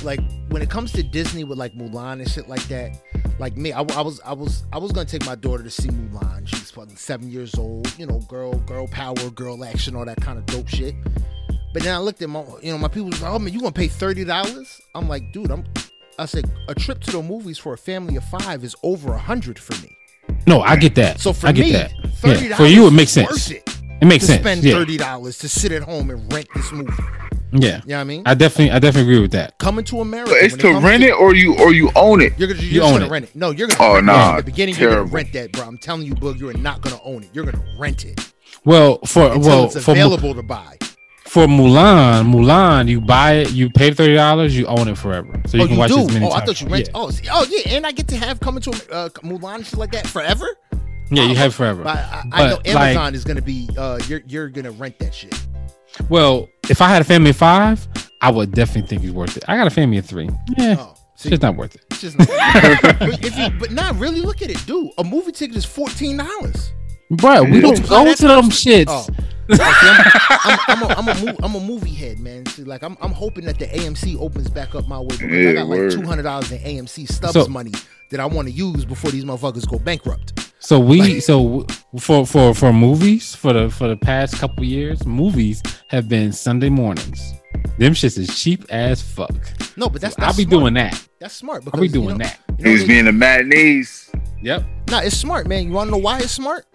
like 0.04 0.20
when 0.50 0.62
it 0.62 0.70
comes 0.70 0.92
to 0.94 1.04
Disney 1.04 1.44
with 1.44 1.58
like 1.58 1.74
Mulan 1.74 2.14
and 2.22 2.30
shit 2.30 2.48
like 2.48 2.64
that, 2.68 2.96
like 3.40 3.58
me, 3.58 3.72
I, 3.74 3.82
I 3.82 4.02
was 4.02 4.22
I 4.22 4.34
was 4.34 4.64
I 4.72 4.78
was 4.78 4.92
gonna 4.92 5.06
take 5.08 5.26
my 5.26 5.36
daughter 5.36 5.64
to 5.64 5.70
see 5.72 5.90
Mulan. 5.90 6.48
She's 6.48 6.72
fucking 6.72 6.96
seven 6.98 7.30
years 7.32 7.56
old, 7.56 7.92
you 7.98 8.06
know, 8.06 8.20
girl, 8.30 8.54
girl 8.60 8.88
power, 8.88 9.30
girl 9.32 9.64
action, 9.66 9.96
all 9.96 10.06
that 10.06 10.22
kind 10.22 10.38
of 10.38 10.46
dope 10.46 10.68
shit. 10.68 10.94
But 11.74 11.84
then 11.84 11.94
I 11.94 12.00
looked 12.00 12.22
at 12.22 12.30
my, 12.30 12.44
you 12.64 12.72
know, 12.72 12.78
my 12.78 12.88
people 12.88 13.10
was 13.10 13.22
like, 13.22 13.32
"Oh 13.32 13.40
man, 13.40 13.54
you 13.54 13.60
gonna 13.60 13.72
pay 13.72 13.88
thirty 13.88 14.24
dollars?" 14.26 14.82
I'm 14.96 15.08
like, 15.08 15.32
dude, 15.32 15.52
I'm. 15.52 15.64
I 16.18 16.26
said 16.26 16.50
a 16.68 16.76
trip 16.76 17.00
to 17.02 17.12
the 17.12 17.22
movies 17.22 17.58
for 17.58 17.74
a 17.74 17.78
family 17.78 18.16
of 18.18 18.26
five 18.26 18.64
is 18.64 18.76
over 18.84 19.14
a 19.14 19.18
hundred 19.18 19.58
for 19.60 19.74
me. 19.82 19.96
no, 20.48 20.62
I 20.62 20.76
get 20.76 20.96
that. 20.96 21.20
So 21.20 21.32
for 21.34 21.48
I 21.48 21.52
get 21.52 21.66
me, 21.68 21.72
that. 21.74 21.92
thirty 22.16 22.48
Yeah, 22.48 22.56
for 22.58 22.66
you, 22.66 22.88
it 22.88 22.92
makes 22.92 23.12
sense. 23.12 23.52
It 23.52 23.64
It 24.02 24.06
makes 24.06 24.26
to 24.26 24.32
sense. 24.34 24.42
spend 24.42 24.64
yeah, 24.64 24.74
thirty 24.74 24.98
dollars 24.98 25.38
to 25.40 25.48
sit 25.50 25.72
at 25.72 25.84
home 25.84 26.10
and 26.10 26.32
rent 26.34 26.48
this 26.56 26.72
movie. 26.72 26.92
yeah. 27.54 27.82
You 27.84 27.90
know 27.90 27.96
what 27.96 28.02
I 28.02 28.04
mean? 28.04 28.24
I 28.26 28.34
definitely, 28.34 28.72
I 28.72 28.80
definitely 28.80 29.12
agree 29.14 29.22
with 29.22 29.32
that. 29.32 29.58
Coming 29.60 29.86
to 29.86 30.02
America. 30.02 30.32
But 30.32 30.44
it's 30.44 30.56
to 30.58 30.62
comes 30.74 30.84
rent 30.84 31.04
it 31.04 31.12
or 31.14 31.34
you 31.36 31.56
or 31.58 31.72
you 31.74 31.90
own 31.96 32.20
it. 32.22 32.34
You're 32.38 32.48
gonna 32.50 32.60
you're 32.62 32.70
You 32.72 32.80
just 32.82 32.88
own 32.92 33.00
gonna 33.00 33.06
it. 33.06 33.12
rent 33.12 33.26
it. 33.26 33.36
No, 33.36 33.52
you're 33.52 33.68
gonna. 33.70 33.80
Oh, 33.82 33.94
rent 33.94 34.06
nah, 34.08 34.28
it. 34.28 34.30
In 34.32 34.36
the 34.38 34.44
beginning, 34.44 34.76
you're 34.76 34.90
gonna 34.90 35.04
rent 35.04 35.32
that, 35.34 35.52
bro. 35.54 35.64
I'm 35.66 35.78
telling 35.78 36.04
you, 36.06 36.16
Boog, 36.16 36.38
you're 36.40 36.52
not 36.58 36.82
gonna 36.82 37.00
own 37.06 37.24
it. 37.24 37.30
You're 37.32 37.46
gonna 37.46 37.64
rent 37.78 38.04
it 38.06 38.34
Well, 38.66 39.00
for 39.06 39.32
until 39.32 39.40
well 39.50 39.66
it's 39.66 39.84
for 39.86 39.92
available 39.92 40.34
to 40.34 40.44
buy. 40.44 40.78
For 41.30 41.46
Mulan, 41.46 42.32
Mulan, 42.34 42.88
you 42.88 43.00
buy 43.00 43.34
it, 43.34 43.52
you 43.52 43.70
pay 43.70 43.92
thirty 43.92 44.16
dollars, 44.16 44.58
you 44.58 44.66
own 44.66 44.88
it 44.88 44.98
forever, 44.98 45.42
so 45.46 45.58
you 45.58 45.64
oh, 45.64 45.68
can 45.68 45.74
you 45.76 45.80
watch 45.80 45.92
do? 45.92 45.98
it 46.00 46.02
as 46.02 46.14
many 46.14 46.26
oh, 46.26 46.30
times. 46.30 46.42
I 46.42 46.46
thought 46.46 46.62
you 46.62 46.68
rent. 46.68 46.86
Yeah, 46.88 46.92
Oh, 46.96 47.12
oh 47.32 47.46
yeah, 47.50 47.76
and 47.76 47.86
I 47.86 47.92
get 47.92 48.08
to 48.08 48.18
have 48.18 48.40
coming 48.40 48.62
to 48.64 48.72
uh, 48.92 49.10
Mulan 49.24 49.56
and 49.56 49.66
shit 49.66 49.78
like 49.78 49.92
that 49.92 50.08
forever. 50.08 50.48
yeah 51.12 51.24
you 51.24 51.32
Oh, 51.32 51.36
have 51.36 51.54
forever. 51.54 51.84
But 51.84 51.98
I, 51.98 52.24
I 52.32 52.50
know 52.50 52.60
Amazon 52.66 52.96
like- 52.96 53.14
is 53.14 53.24
gonna 53.24 53.42
be. 53.44 53.70
Uh, 53.78 54.00
you're 54.08 54.22
you're 54.26 54.50
gonna 54.50 54.72
rent 54.72 54.98
that 55.00 55.14
shit. 55.14 55.40
Well, 56.10 56.50
if 56.70 56.82
I 56.82 56.88
had 56.88 57.02
a 57.02 57.06
family 57.06 57.30
of 57.32 57.38
five, 57.38 57.88
I 58.22 58.32
would 58.32 58.52
definitely 58.52 58.88
think 58.88 59.04
it's 59.04 59.14
worth 59.14 59.38
it. 59.38 59.44
I 59.48 59.56
got 59.56 59.68
a 59.68 59.72
family 59.72 59.98
of 60.00 60.06
three. 60.06 60.30
Yeah, 60.58 60.78
Oh, 60.80 60.96
it's 61.14 61.24
see, 61.24 61.36
not 61.36 61.56
worth 61.56 61.76
it. 61.76 61.86
it's 61.92 62.02
just. 62.02 62.18
Not, 62.18 62.28
but, 63.00 63.24
if 63.24 63.38
you, 63.38 63.50
but 63.60 63.72
not 63.72 63.96
really. 64.00 64.22
Look 64.22 64.42
at 64.42 64.50
it, 64.50 64.66
dude. 64.66 64.90
A 64.98 65.04
movie 65.04 65.32
ticket 65.32 65.56
is 65.56 65.66
fourteen 65.66 66.18
dollars. 66.18 66.72
Bro, 67.12 67.44
we 67.46 67.62
don't 67.62 67.88
go 67.88 68.14
to 68.14 68.28
them 68.28 68.50
shits. 68.50 68.86
Oh. 68.88 69.08
Okay, 69.52 69.60
I'm, 69.64 70.60
I'm, 70.68 70.70
I'm, 70.70 70.84
a, 70.84 70.88
I'm, 70.94 71.08
a, 71.08 71.26
mo- 71.26 71.38
I'm 71.44 71.56
a 71.56 71.60
movie 71.60 71.94
head, 71.94 72.20
man. 72.20 72.46
See, 72.48 72.64
like 72.64 72.84
I'm, 72.84 72.98
I'm 73.02 73.12
hoping 73.12 73.46
that 73.46 73.58
the 73.60 73.66
AMC 73.68 74.20
opens 74.20 74.50
back 74.50 74.76
up 74.76 74.88
my 74.88 75.00
way 75.00 75.08
because 75.08 75.22
I 75.24 75.36
Yeah, 75.36 75.54
got 75.54 75.68
like 75.68 75.90
two 75.92 76.02
hundred 76.04 76.24
dollars 76.24 76.52
in 76.52 76.60
AMC 76.60 77.12
stubs 77.12 77.34
So- 77.34 77.48
money 77.48 77.72
that 78.12 78.20
I 78.20 78.26
want 78.26 78.48
to 78.48 78.54
use 78.54 78.86
before 78.86 79.12
these 79.12 79.24
motherfuckers 79.26 79.68
go 79.68 79.80
bankrupt. 79.80 80.52
So 80.60 80.80
we, 80.80 81.20
so 81.22 81.66
for 82.00 82.26
for 82.26 82.54
for 82.54 82.74
movies 82.74 83.34
for 83.34 83.54
the 83.54 83.70
for 83.70 83.88
the 83.88 83.96
past 83.98 84.36
couple 84.38 84.64
years, 84.66 85.06
movies 85.06 85.64
have 85.88 86.08
been 86.10 86.32
Sunday 86.34 86.70
mornings. 86.70 87.34
Them 87.78 87.94
shits 87.94 88.18
is 88.18 88.28
cheap 88.40 88.66
as 88.70 89.02
fuck. 89.02 89.34
No, 89.78 89.90
but 89.90 90.02
that's, 90.02 90.18
I'll 90.20 90.36
be 90.36 90.44
smart. 90.44 90.50
doing 90.50 90.74
that. 90.76 91.08
That's 91.20 91.34
smart 91.34 91.64
because 91.64 91.78
I'll 91.78 91.82
be 91.82 91.88
you 91.88 91.94
doing 91.94 92.18
know- 92.18 92.26
that. 92.26 92.40
you 92.58 92.66
know, 92.66 92.70
He 92.70 92.72
was 92.74 92.82
they- 92.82 92.88
being 92.88 93.06
the 93.06 93.12
matinees. 93.14 94.12
Yep. 94.42 94.64
Nah, 94.90 95.00
it's 95.00 95.18
smart, 95.18 95.48
man. 95.48 95.66
You 95.66 95.72
want 95.74 95.88
to 95.88 95.92
know 95.92 95.98
why 95.98 96.20
it's 96.20 96.32
smart? 96.32 96.66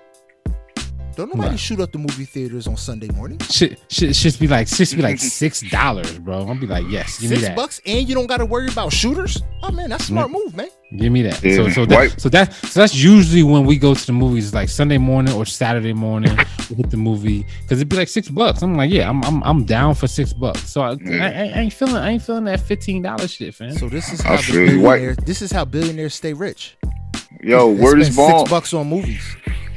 Don't 1.14 1.28
nobody 1.34 1.50
Why? 1.50 1.56
shoot 1.56 1.80
up 1.80 1.92
the 1.92 1.98
movie 1.98 2.24
theaters 2.24 2.66
on 2.66 2.76
Sunday 2.76 3.08
morning. 3.08 3.38
Shit, 3.50 3.80
shit, 3.88 4.14
shit 4.16 4.38
be 4.38 4.48
like, 4.48 4.68
shit 4.68 4.90
be 4.94 5.02
like 5.02 5.18
six 5.18 5.60
dollars, 5.70 6.18
bro. 6.18 6.46
I'll 6.46 6.54
be 6.54 6.66
like, 6.66 6.84
yes, 6.88 7.20
give 7.20 7.30
me 7.30 7.36
Six 7.36 7.48
that. 7.48 7.56
bucks, 7.56 7.80
and 7.86 8.08
you 8.08 8.14
don't 8.14 8.26
got 8.26 8.38
to 8.38 8.46
worry 8.46 8.68
about 8.68 8.92
shooters. 8.92 9.42
Oh 9.62 9.70
man, 9.70 9.90
that's 9.90 10.04
a 10.04 10.06
smart 10.08 10.28
Mm-hmm. 10.30 10.34
move, 10.44 10.56
man. 10.56 10.68
Give 10.96 11.10
me 11.12 11.22
that. 11.22 11.42
Yeah. 11.42 11.56
So, 11.56 11.68
so 11.70 11.86
that, 11.86 11.96
White- 11.96 12.20
so 12.20 12.28
that, 12.28 12.52
so 12.52 12.80
that's 12.80 12.94
usually 12.94 13.42
when 13.42 13.64
we 13.66 13.76
go 13.78 13.94
to 13.94 14.06
the 14.06 14.12
movies, 14.12 14.54
like 14.54 14.68
Sunday 14.68 14.98
morning 14.98 15.34
or 15.34 15.44
Saturday 15.44 15.92
morning. 15.92 16.36
we 16.70 16.76
hit 16.76 16.90
the 16.90 16.96
movie 16.96 17.44
because 17.62 17.78
it'd 17.78 17.88
be 17.88 17.96
like 17.96 18.08
six 18.08 18.28
bucks. 18.28 18.62
I'm 18.62 18.76
like, 18.76 18.90
yeah, 18.92 19.08
I'm, 19.08 19.22
I'm, 19.24 19.42
I'm 19.42 19.64
down 19.64 19.94
for 19.94 20.06
six 20.06 20.32
bucks. 20.32 20.70
So 20.70 20.82
I, 20.82 20.92
Yeah. 21.00 21.24
I, 21.24 21.28
I 21.58 21.60
ain't 21.62 21.72
feeling, 21.72 21.96
I 21.96 22.10
ain't 22.10 22.22
feeling 22.22 22.44
that 22.44 22.60
fifteen 22.60 23.02
dollars 23.02 23.32
shit, 23.32 23.54
fam. 23.54 23.72
So 23.72 23.88
this 23.88 24.12
is 24.12 24.20
how 24.20 24.36
the 24.36 24.42
feel 24.42 24.66
billionaires. 24.66 25.16
This 25.24 25.42
is 25.42 25.50
how 25.50 25.64
billionaires 25.64 26.14
stay 26.14 26.32
rich. 26.32 26.76
Yo, 27.44 27.74
They 27.74 27.80
word 27.82 27.90
spend 27.90 28.02
is 28.02 28.16
bond. 28.16 28.38
Six 28.40 28.50
bucks 28.50 28.74
on 28.74 28.88
movies. 28.88 29.36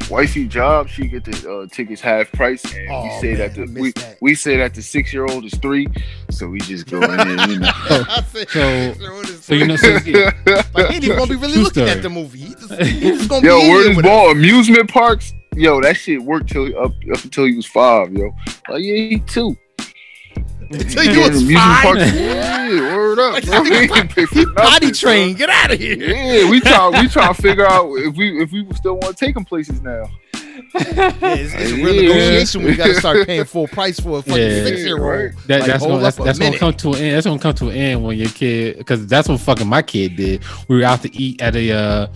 Wifey 0.09 0.47
job, 0.47 0.87
she 0.87 1.05
get 1.07 1.25
the 1.25 1.51
uh, 1.51 1.67
tickets 1.69 1.99
half 1.99 2.31
price, 2.31 2.63
and 2.73 2.89
Oh, 2.89 3.03
we 3.03 3.09
say 3.19 3.27
man, 3.33 3.37
that 3.39 3.55
the 3.55 3.81
we, 3.81 3.91
that. 3.91 4.17
we 4.21 4.35
say 4.35 4.55
that 4.55 4.73
the 4.73 4.81
six 4.81 5.11
year 5.11 5.25
old 5.25 5.43
is 5.43 5.53
three, 5.55 5.85
so 6.31 6.47
we 6.47 6.59
just 6.59 6.85
go 6.89 7.01
in 7.01 7.17
there. 7.17 7.49
You 7.49 7.59
know. 7.59 7.69
I 7.89 8.23
so- 8.31 8.45
"Sure, 8.45 8.63
it 8.63 9.29
is 9.29 9.43
so 9.43 9.53
you 9.53 9.67
know, 9.67 9.75
so, 9.75 9.97
yeah, 10.05 10.31
Like, 10.73 10.87
he 10.87 10.95
ain't 10.95 11.03
even 11.03 11.17
gonna 11.17 11.29
be 11.29 11.35
really 11.35 11.53
True 11.55 11.63
looking 11.63 11.83
story. 11.83 11.89
at 11.89 12.01
the 12.03 12.09
movie. 12.09 12.39
He 12.39 12.53
just, 12.53 12.73
he 12.83 12.99
just 13.01 13.29
gonna 13.29 13.45
yo, 13.45 13.59
be 13.59 13.65
in 13.65 13.71
word 13.73 13.81
here 13.81 13.91
is 13.91 13.97
with 13.97 14.05
us. 14.05 14.09
ball. 14.09 14.31
Amusement 14.31 14.89
parks, 14.89 15.33
yo, 15.55 15.81
that 15.81 15.97
shit 15.97 16.23
worked 16.23 16.47
till 16.53 16.67
up 16.79 16.93
up 17.13 17.23
until 17.25 17.43
he 17.43 17.57
was 17.57 17.65
five, 17.65 18.13
yo. 18.13 18.31
Like 18.69 18.83
yeah, 18.83 18.95
he 19.09 19.19
two. 19.27 19.57
Until 20.69 21.01
he 21.03 21.07
Going 21.07 21.15
to 21.15 21.19
was 21.29 21.41
amusement 21.43 21.57
five. 21.59 21.83
parks, 21.83 22.13
yeah, 22.13 22.95
word 22.95 23.19
up. 23.19 23.43
bro. 23.45 23.61
We 23.63 23.75
ain't 23.77 24.09
pay 24.11 24.25
for 24.25 24.35
He 24.35 24.45
potty 24.45 24.55
nothing, 24.87 24.93
trained. 24.93 25.37
Get 25.37 25.49
out 25.49 25.71
of 25.71 25.79
here. 25.79 25.95
Yeah, 25.97 26.49
we 26.49 26.59
try 26.59 26.89
we 27.01 27.07
try 27.07 27.27
to 27.27 27.33
figure 27.41 27.65
out 27.65 27.89
if 27.95 28.15
we 28.17 28.41
if 28.41 28.51
we 28.51 28.67
still 28.75 28.95
want 28.97 29.15
to 29.17 29.25
take 29.25 29.33
them 29.35 29.45
places 29.45 29.81
now. 29.81 30.09
Yeah, 30.73 31.13
it's, 31.21 31.53
it's 31.53 31.71
a 31.71 31.75
real 31.75 31.95
Yeah. 31.95 32.01
negotiation. 32.09 32.63
We 32.63 32.75
gotta 32.75 32.95
start 32.95 33.25
paying 33.27 33.45
full 33.45 33.67
price 33.67 33.99
for 33.99 34.19
a 34.19 34.21
fucking 34.21 34.41
Yeah. 34.41 34.63
six 34.63 34.79
year 34.81 34.97
old. 34.97 35.07
Right. 35.07 35.47
that, 35.47 35.59
Like, 35.61 35.67
that's 35.67 35.83
hold 35.83 35.91
gonna, 35.93 36.03
that's, 36.03 36.19
up 36.19 36.25
that's 36.25 36.39
gonna 36.39 36.57
come 36.57 36.73
to 36.73 36.89
an 36.93 36.95
end. 36.97 37.15
That's 37.15 37.25
gonna 37.27 37.39
come 37.39 37.53
to 37.55 37.69
an 37.69 37.75
end 37.75 38.03
when 38.03 38.17
your 38.17 38.29
kid, 38.29 38.77
because 38.79 39.05
that's 39.07 39.29
what 39.29 39.39
fucking 39.39 39.67
my 39.67 39.81
kid 39.83 40.15
did. 40.15 40.43
We 40.67 40.77
were 40.77 40.83
out 40.83 41.01
to 41.03 41.15
eat 41.15 41.41
at 41.41 41.55
a 41.55 41.71
uh, 41.71 42.07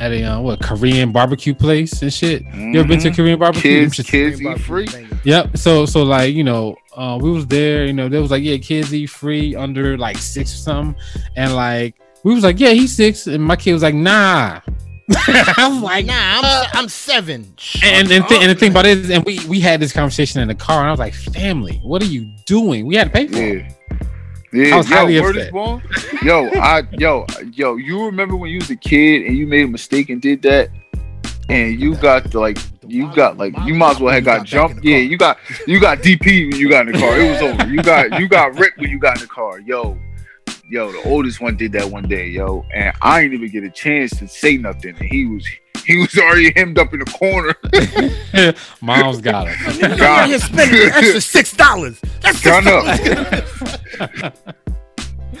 at 0.00 0.12
a 0.12 0.22
uh, 0.24 0.40
what 0.40 0.60
Korean 0.60 1.12
barbecue 1.12 1.54
place 1.54 2.02
and 2.02 2.12
shit. 2.12 2.42
You 2.54 2.78
ever 2.80 2.88
been 2.88 3.00
to 3.00 3.10
Mhm. 3.10 3.16
Korean 3.16 3.38
barbecue? 3.38 3.80
Kids, 3.80 3.96
Just- 3.96 4.08
kids 4.08 4.38
Korean 4.40 4.56
eat 4.56 4.60
free. 4.62 4.86
thing. 4.86 5.08
Yep. 5.24 5.56
So 5.56 5.86
so 5.86 6.02
like 6.02 6.34
you 6.34 6.44
know, 6.44 6.76
uh, 6.96 7.18
we 7.20 7.30
was 7.30 7.46
there. 7.46 7.84
You 7.86 7.92
know, 7.92 8.08
there 8.08 8.20
was 8.22 8.30
like 8.30 8.42
yeah, 8.42 8.56
kids 8.58 8.92
eat 8.94 9.06
free 9.06 9.54
under 9.56 9.96
like 9.98 10.18
six 10.18 10.52
or 10.54 10.58
something, 10.58 11.02
and 11.36 11.54
like 11.54 11.94
we 12.24 12.34
was 12.34 12.44
like 12.44 12.58
yeah, 12.60 12.70
he's 12.70 12.92
six, 12.94 13.26
and 13.26 13.42
my 13.42 13.56
kid 13.56 13.72
was 13.72 13.82
like 13.82 13.94
nah. 13.94 14.60
I 15.16 15.68
was 15.70 15.80
like 15.82 16.04
Nah, 16.06 16.14
I'm, 16.42 16.66
I'm 16.74 16.88
seven. 16.88 17.46
And 17.84 18.10
and, 18.10 18.26
th- 18.26 18.40
and 18.40 18.50
the 18.50 18.56
thing 18.56 18.72
about 18.72 18.86
it 18.86 18.98
is, 18.98 19.10
and 19.10 19.24
we 19.24 19.38
we 19.46 19.60
had 19.60 19.78
this 19.80 19.92
conversation 19.92 20.40
in 20.40 20.48
the 20.48 20.54
car, 20.54 20.80
and 20.80 20.88
I 20.88 20.90
was 20.90 20.98
like, 20.98 21.14
family, 21.14 21.80
what 21.84 22.02
are 22.02 22.06
you 22.06 22.28
doing? 22.44 22.86
We 22.86 22.96
had 22.96 23.04
to 23.04 23.10
pay 23.12 23.28
for 23.28 23.38
it. 23.38 23.72
Yeah. 24.56 24.66
Yeah, 24.68 24.74
I 24.74 24.78
was 24.78 24.90
yo, 24.90 24.96
highly 24.96 25.20
word 25.20 25.36
upset. 25.36 25.46
is 25.46 25.52
born. 25.52 25.82
Yo, 26.22 26.48
I 26.54 26.82
yo, 26.92 27.26
yo, 27.52 27.76
you 27.76 28.04
remember 28.06 28.36
when 28.36 28.50
you 28.50 28.58
was 28.58 28.70
a 28.70 28.76
kid 28.76 29.26
and 29.26 29.36
you 29.36 29.46
made 29.46 29.64
a 29.64 29.68
mistake 29.68 30.08
and 30.08 30.20
did 30.20 30.42
that? 30.42 30.70
And 31.48 31.78
you 31.78 31.94
got 31.96 32.30
the, 32.30 32.40
like 32.40 32.58
you 32.88 33.14
got 33.14 33.36
like 33.36 33.54
you 33.64 33.74
might 33.74 33.96
as 33.96 34.00
well 34.00 34.12
have 34.12 34.24
got 34.24 34.46
jumped. 34.46 34.82
Yeah, 34.82 34.96
you 34.96 35.16
got 35.18 35.38
you 35.66 35.78
got 35.78 35.98
DP 35.98 36.50
when 36.50 36.58
you 36.58 36.68
got 36.68 36.86
in 36.88 36.94
the 36.94 36.98
car. 36.98 37.16
It 37.18 37.30
was 37.30 37.42
over. 37.42 37.70
You 37.70 37.82
got 37.82 38.18
you 38.18 38.28
got 38.28 38.58
ripped 38.58 38.78
when 38.78 38.90
you 38.90 38.98
got 38.98 39.18
in 39.18 39.22
the 39.22 39.28
car. 39.28 39.60
Yo, 39.60 39.96
yo, 40.68 40.90
the 40.90 41.02
oldest 41.08 41.40
one 41.40 41.56
did 41.56 41.72
that 41.72 41.88
one 41.88 42.08
day, 42.08 42.28
yo. 42.28 42.64
And 42.74 42.96
I 43.02 43.22
didn't 43.22 43.34
even 43.34 43.50
get 43.50 43.62
a 43.62 43.70
chance 43.70 44.16
to 44.18 44.26
say 44.26 44.56
nothing. 44.56 44.96
And 44.98 45.08
he 45.08 45.26
was 45.26 45.46
he 45.92 45.96
was 45.98 46.18
already 46.18 46.52
hemmed 46.56 46.78
up 46.78 46.92
in 46.92 46.98
the 46.98 47.04
corner. 47.06 47.54
Mom's 48.80 49.20
got 49.20 49.46
it. 49.46 49.54
Nigga, 49.56 49.98
God. 49.98 50.28
you 50.28 50.32
here 50.32 50.40
spending 50.40 50.82
an 50.82 50.92
extra 50.92 51.20
six 51.20 51.52
dollars. 51.52 52.00
That's 52.20 52.40
six 52.40 52.56
up. 52.56 52.64
dollars. 54.42 54.56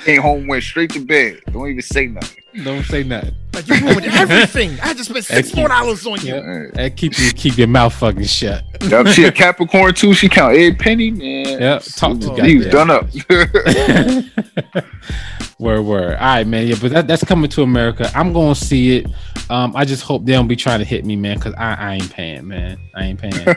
Came 0.06 0.22
home, 0.22 0.46
went 0.46 0.62
straight 0.62 0.90
to 0.92 1.00
bed. 1.04 1.40
Don't 1.52 1.68
even 1.68 1.82
say 1.82 2.06
nothing. 2.06 2.44
Don't 2.62 2.84
say 2.84 3.02
nothing. 3.02 3.34
Like 3.52 3.66
you 3.66 3.74
ruined 3.80 4.04
everything. 4.06 4.78
I 4.80 4.94
just 4.94 5.10
spent 5.10 5.24
six 5.24 5.52
more 5.52 5.66
dollars 5.66 6.06
on 6.06 6.20
you. 6.20 6.36
Yeah. 6.36 6.42
Man. 6.42 6.70
And 6.78 6.96
keep 6.96 7.18
you 7.18 7.32
keep 7.32 7.58
your 7.58 7.66
mouth 7.66 7.92
fucking 7.92 8.22
shut. 8.22 8.62
Yup, 8.84 9.08
she 9.08 9.24
a 9.24 9.32
Capricorn 9.32 9.94
too. 9.94 10.14
She 10.14 10.28
count 10.28 10.52
every 10.54 10.74
penny, 10.76 11.10
man. 11.10 11.60
Yep, 11.60 11.82
talk 11.96 12.20
to 12.20 12.44
He 12.44 12.58
was 12.58 12.66
goddamn. 12.66 12.86
done 12.86 12.90
up. 12.90 14.84
word 15.58 15.82
word. 15.82 16.12
All 16.12 16.18
right, 16.20 16.46
man. 16.46 16.68
Yeah, 16.68 16.76
but 16.80 16.92
that, 16.92 17.08
that's 17.08 17.24
coming 17.24 17.50
to 17.50 17.62
America. 17.62 18.08
I'm 18.14 18.32
gonna 18.32 18.54
see 18.54 18.98
it. 18.98 19.06
Um, 19.50 19.74
I 19.74 19.84
just 19.84 20.02
hope 20.04 20.24
they 20.24 20.32
don't 20.32 20.48
be 20.48 20.56
trying 20.56 20.78
to 20.78 20.84
hit 20.84 21.04
me, 21.04 21.16
man, 21.16 21.36
because 21.38 21.54
I, 21.54 21.74
I 21.74 21.94
ain't 21.94 22.12
paying, 22.12 22.46
man. 22.46 22.78
I 22.94 23.06
ain't 23.06 23.20
paying. 23.20 23.56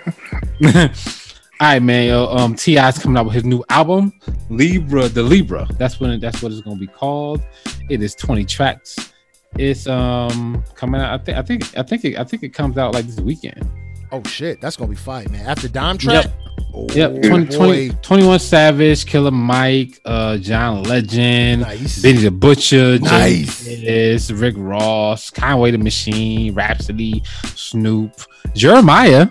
All 1.61 1.67
right, 1.67 1.83
man. 1.83 2.13
Um, 2.13 2.55
T.I.'s 2.55 2.99
coming 2.99 3.17
out 3.17 3.25
with 3.25 3.33
his 3.33 3.43
new 3.43 3.61
album, 3.69 4.13
Libra, 4.49 5.09
the 5.09 5.21
Libra. 5.21 5.67
That's 5.77 5.99
when 5.99 6.11
it, 6.11 6.21
that's 6.21 6.41
what 6.41 6.53
it's 6.53 6.61
gonna 6.61 6.77
be 6.77 6.87
called. 6.87 7.41
It 7.89 8.01
is 8.01 8.15
20 8.15 8.45
tracks. 8.45 9.11
It's 9.57 9.85
um 9.85 10.63
coming 10.75 11.01
out. 11.01 11.19
I 11.19 11.23
think 11.23 11.37
I 11.37 11.41
think 11.41 11.77
I 11.77 11.83
think 11.83 12.05
it, 12.05 12.17
I 12.17 12.23
think 12.23 12.43
it 12.43 12.53
comes 12.53 12.77
out 12.77 12.93
like 12.93 13.05
this 13.07 13.19
weekend. 13.19 13.69
Oh 14.11 14.23
shit, 14.23 14.59
that's 14.61 14.75
gonna 14.75 14.89
be 14.89 14.95
fine, 14.95 15.31
man. 15.31 15.45
After 15.45 15.67
Dime 15.67 15.97
Trap. 15.97 16.25
Yep. 16.25 16.33
Oh, 16.73 16.87
Yep, 16.93 17.23
20, 17.23 17.45
20 17.47 17.89
21 18.01 18.39
Savage, 18.39 19.05
Killer 19.07 19.31
Mike, 19.31 19.99
uh, 20.05 20.37
John 20.37 20.83
Legend, 20.83 21.61
Nice. 21.63 22.01
Benny 22.01 22.19
the 22.19 22.29
Butcher, 22.31 22.99
Nice. 22.99 23.65
Nice. 23.67 24.29
Rick 24.31 24.53
Ross, 24.57 25.29
Conway 25.31 25.71
the 25.71 25.77
Machine, 25.79 26.53
Rapsody, 26.53 27.23
Snoop, 27.55 28.13
Jeremih. 28.55 29.29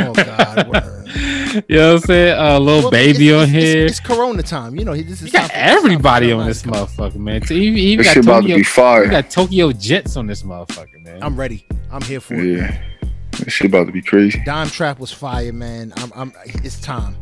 Oh 0.00 0.12
god. 0.12 0.66
you 1.68 1.76
know 1.76 1.94
what 1.94 1.94
I'm 1.94 1.98
saying? 2.00 2.38
Uh, 2.38 2.58
little 2.58 2.82
Well, 2.82 2.90
baby 2.90 3.28
it's, 3.30 3.36
on 3.36 3.42
it's, 3.44 3.52
here. 3.52 3.86
It's, 3.86 3.98
it's 3.98 4.06
Corona 4.06 4.42
time. 4.42 4.76
You 4.76 4.84
know, 4.84 4.92
he 4.92 5.02
this 5.02 5.22
is 5.22 5.26
you 5.28 5.32
got 5.32 5.48
time 5.48 5.48
for- 5.50 5.54
it's 5.54 5.54
time 5.54 5.72
for 5.72 5.78
everybody 5.88 6.32
on 6.32 6.46
this 6.46 6.62
motherfucker, 6.64 7.16
man. 7.16 7.42
He, 7.42 7.72
he 7.72 7.78
even 7.92 7.98
This 8.04 8.06
got 8.08 8.14
shit 8.14 8.24
about 8.24 8.34
to 8.34 8.40
Tokyo, 8.42 8.56
be 8.56 8.60
he 8.60 8.64
fire. 8.64 9.06
got 9.08 9.30
Tokyo 9.30 9.70
Jetz 9.72 10.16
on 10.16 10.26
this 10.26 10.42
motherfucker, 10.42 11.02
man. 11.02 11.22
I'm 11.22 11.38
ready. 11.38 11.64
I'm 11.90 12.02
here 12.02 12.20
for 12.20 12.34
it. 12.34 12.58
Yeah, 12.58 12.82
this 13.38 13.52
shit 13.52 13.68
about 13.68 13.86
to 13.86 13.92
be 13.92 14.02
crazy. 14.02 14.42
Dime 14.44 14.68
Trap 14.68 14.98
was 14.98 15.12
fire, 15.12 15.52
man. 15.52 15.92
I'm. 15.96 16.12
I'm. 16.14 16.32
It's 16.46 16.80
time. 16.80 17.16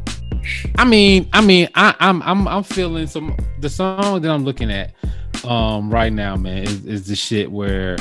I 0.77 0.85
mean, 0.85 1.29
I 1.33 1.41
mean, 1.41 1.69
I, 1.75 1.95
I'm 2.01 2.23
I'm 2.23 2.47
I'm 2.47 2.63
feeling 2.63 3.07
some 3.07 3.37
the 3.61 3.69
song 3.69 4.21
that 4.23 4.31
I'm 4.31 4.45
looking 4.45 4.71
at 4.71 4.93
um 5.45 5.91
right 5.91 6.13
now, 6.13 6.37
man, 6.37 6.65
is, 6.65 6.85
is 6.85 7.07
the 7.07 7.17
shit 7.17 7.51
where 7.51 7.97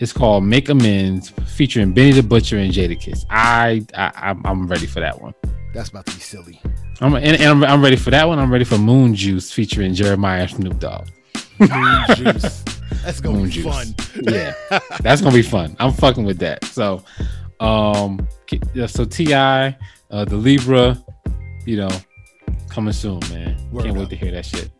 it's 0.00 0.12
called 0.12 0.44
Make 0.44 0.68
Amends 0.68 1.30
featuring 1.46 1.92
Benny 1.92 2.12
the 2.12 2.22
Butcher 2.22 2.58
and 2.58 2.72
Jadakiss. 2.72 3.24
I, 3.30 3.86
I 3.96 4.12
I'm, 4.30 4.44
I'm 4.44 4.66
ready 4.66 4.86
for 4.86 5.00
that 5.00 5.20
one. 5.20 5.34
That's 5.72 5.88
about 5.88 6.06
to 6.06 6.14
be 6.14 6.20
silly. 6.20 6.60
I'm 7.00 7.14
and, 7.14 7.24
and 7.26 7.42
I'm, 7.42 7.64
I'm 7.64 7.82
ready 7.82 7.96
for 7.96 8.10
that 8.10 8.26
one. 8.26 8.38
I'm 8.38 8.52
ready 8.52 8.64
for 8.64 8.78
Moon 8.78 9.14
Juice 9.14 9.52
featuring 9.52 9.94
Jeremih 9.94 10.40
and 10.40 10.50
Snoop 10.50 10.78
Dogg. 10.78 11.08
Moon 11.58 12.04
juice. 12.16 12.64
That's 13.04 13.20
gonna 13.20 13.38
Moon 13.38 13.46
be 13.46 13.50
juice. 13.50 13.64
fun. 13.64 13.94
Yeah, 14.22 14.54
that's 15.00 15.20
gonna 15.20 15.34
be 15.34 15.42
fun. 15.42 15.76
I'm 15.78 15.92
fucking 15.92 16.24
with 16.24 16.38
that. 16.38 16.64
So, 16.64 17.04
um, 17.60 18.26
so 18.86 19.04
T.I., 19.04 19.76
uh, 20.10 20.24
the 20.24 20.36
Libra, 20.36 21.02
you 21.66 21.76
know, 21.76 21.90
coming 22.68 22.92
soon, 22.92 23.20
man. 23.30 23.56
Word 23.70 23.84
Can't 23.84 23.96
wait 23.96 24.10
to 24.10 24.16
hear 24.16 24.32
that 24.32 24.46
shit. 24.46 24.70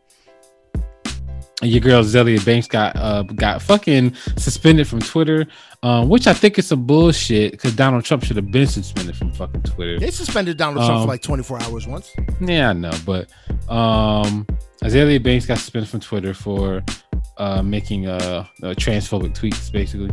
And 1.63 1.71
your 1.71 1.81
girl 1.81 2.03
Zelia 2.03 2.41
Banks 2.41 2.67
got 2.67 2.97
uh 2.97 3.23
got 3.23 3.63
fucking 3.63 4.15
suspended 4.37 4.89
from 4.89 5.01
Twitter, 5.01 5.47
um, 5.83 6.09
which 6.09 6.27
I 6.27 6.35
think 6.35 6.59
is 6.59 6.67
some 6.67 6.85
bullshit 6.85 7.53
because 7.53 7.75
Donald 7.75 8.05
Trump 8.05 8.25
should 8.25 8.37
have 8.37 8.51
been 8.51 8.67
suspended 8.67 9.17
from 9.17 9.33
fucking 9.33 9.63
Twitter. 9.63 9.99
They 9.99 10.11
suspended 10.11 10.57
Donald 10.57 10.85
Trump 10.85 10.99
Um, 10.99 11.03
for 11.05 11.09
like 11.09 11.23
24 11.23 11.63
hours 11.63 11.87
once. 11.87 12.13
Yeah, 12.41 12.71
I 12.71 12.73
know, 12.73 12.91
but 13.07 13.31
um, 13.69 14.47
Azealia 14.83 15.23
Banks 15.23 15.47
got 15.47 15.59
suspended 15.59 15.89
from 15.89 16.01
Twitter 16.01 16.35
for 16.35 16.83
uh 17.39 17.63
making 17.63 18.09
uh, 18.09 18.47
uh 18.63 18.75
transphobic 18.75 19.35
tweets, 19.35 19.73
basically. 19.73 20.11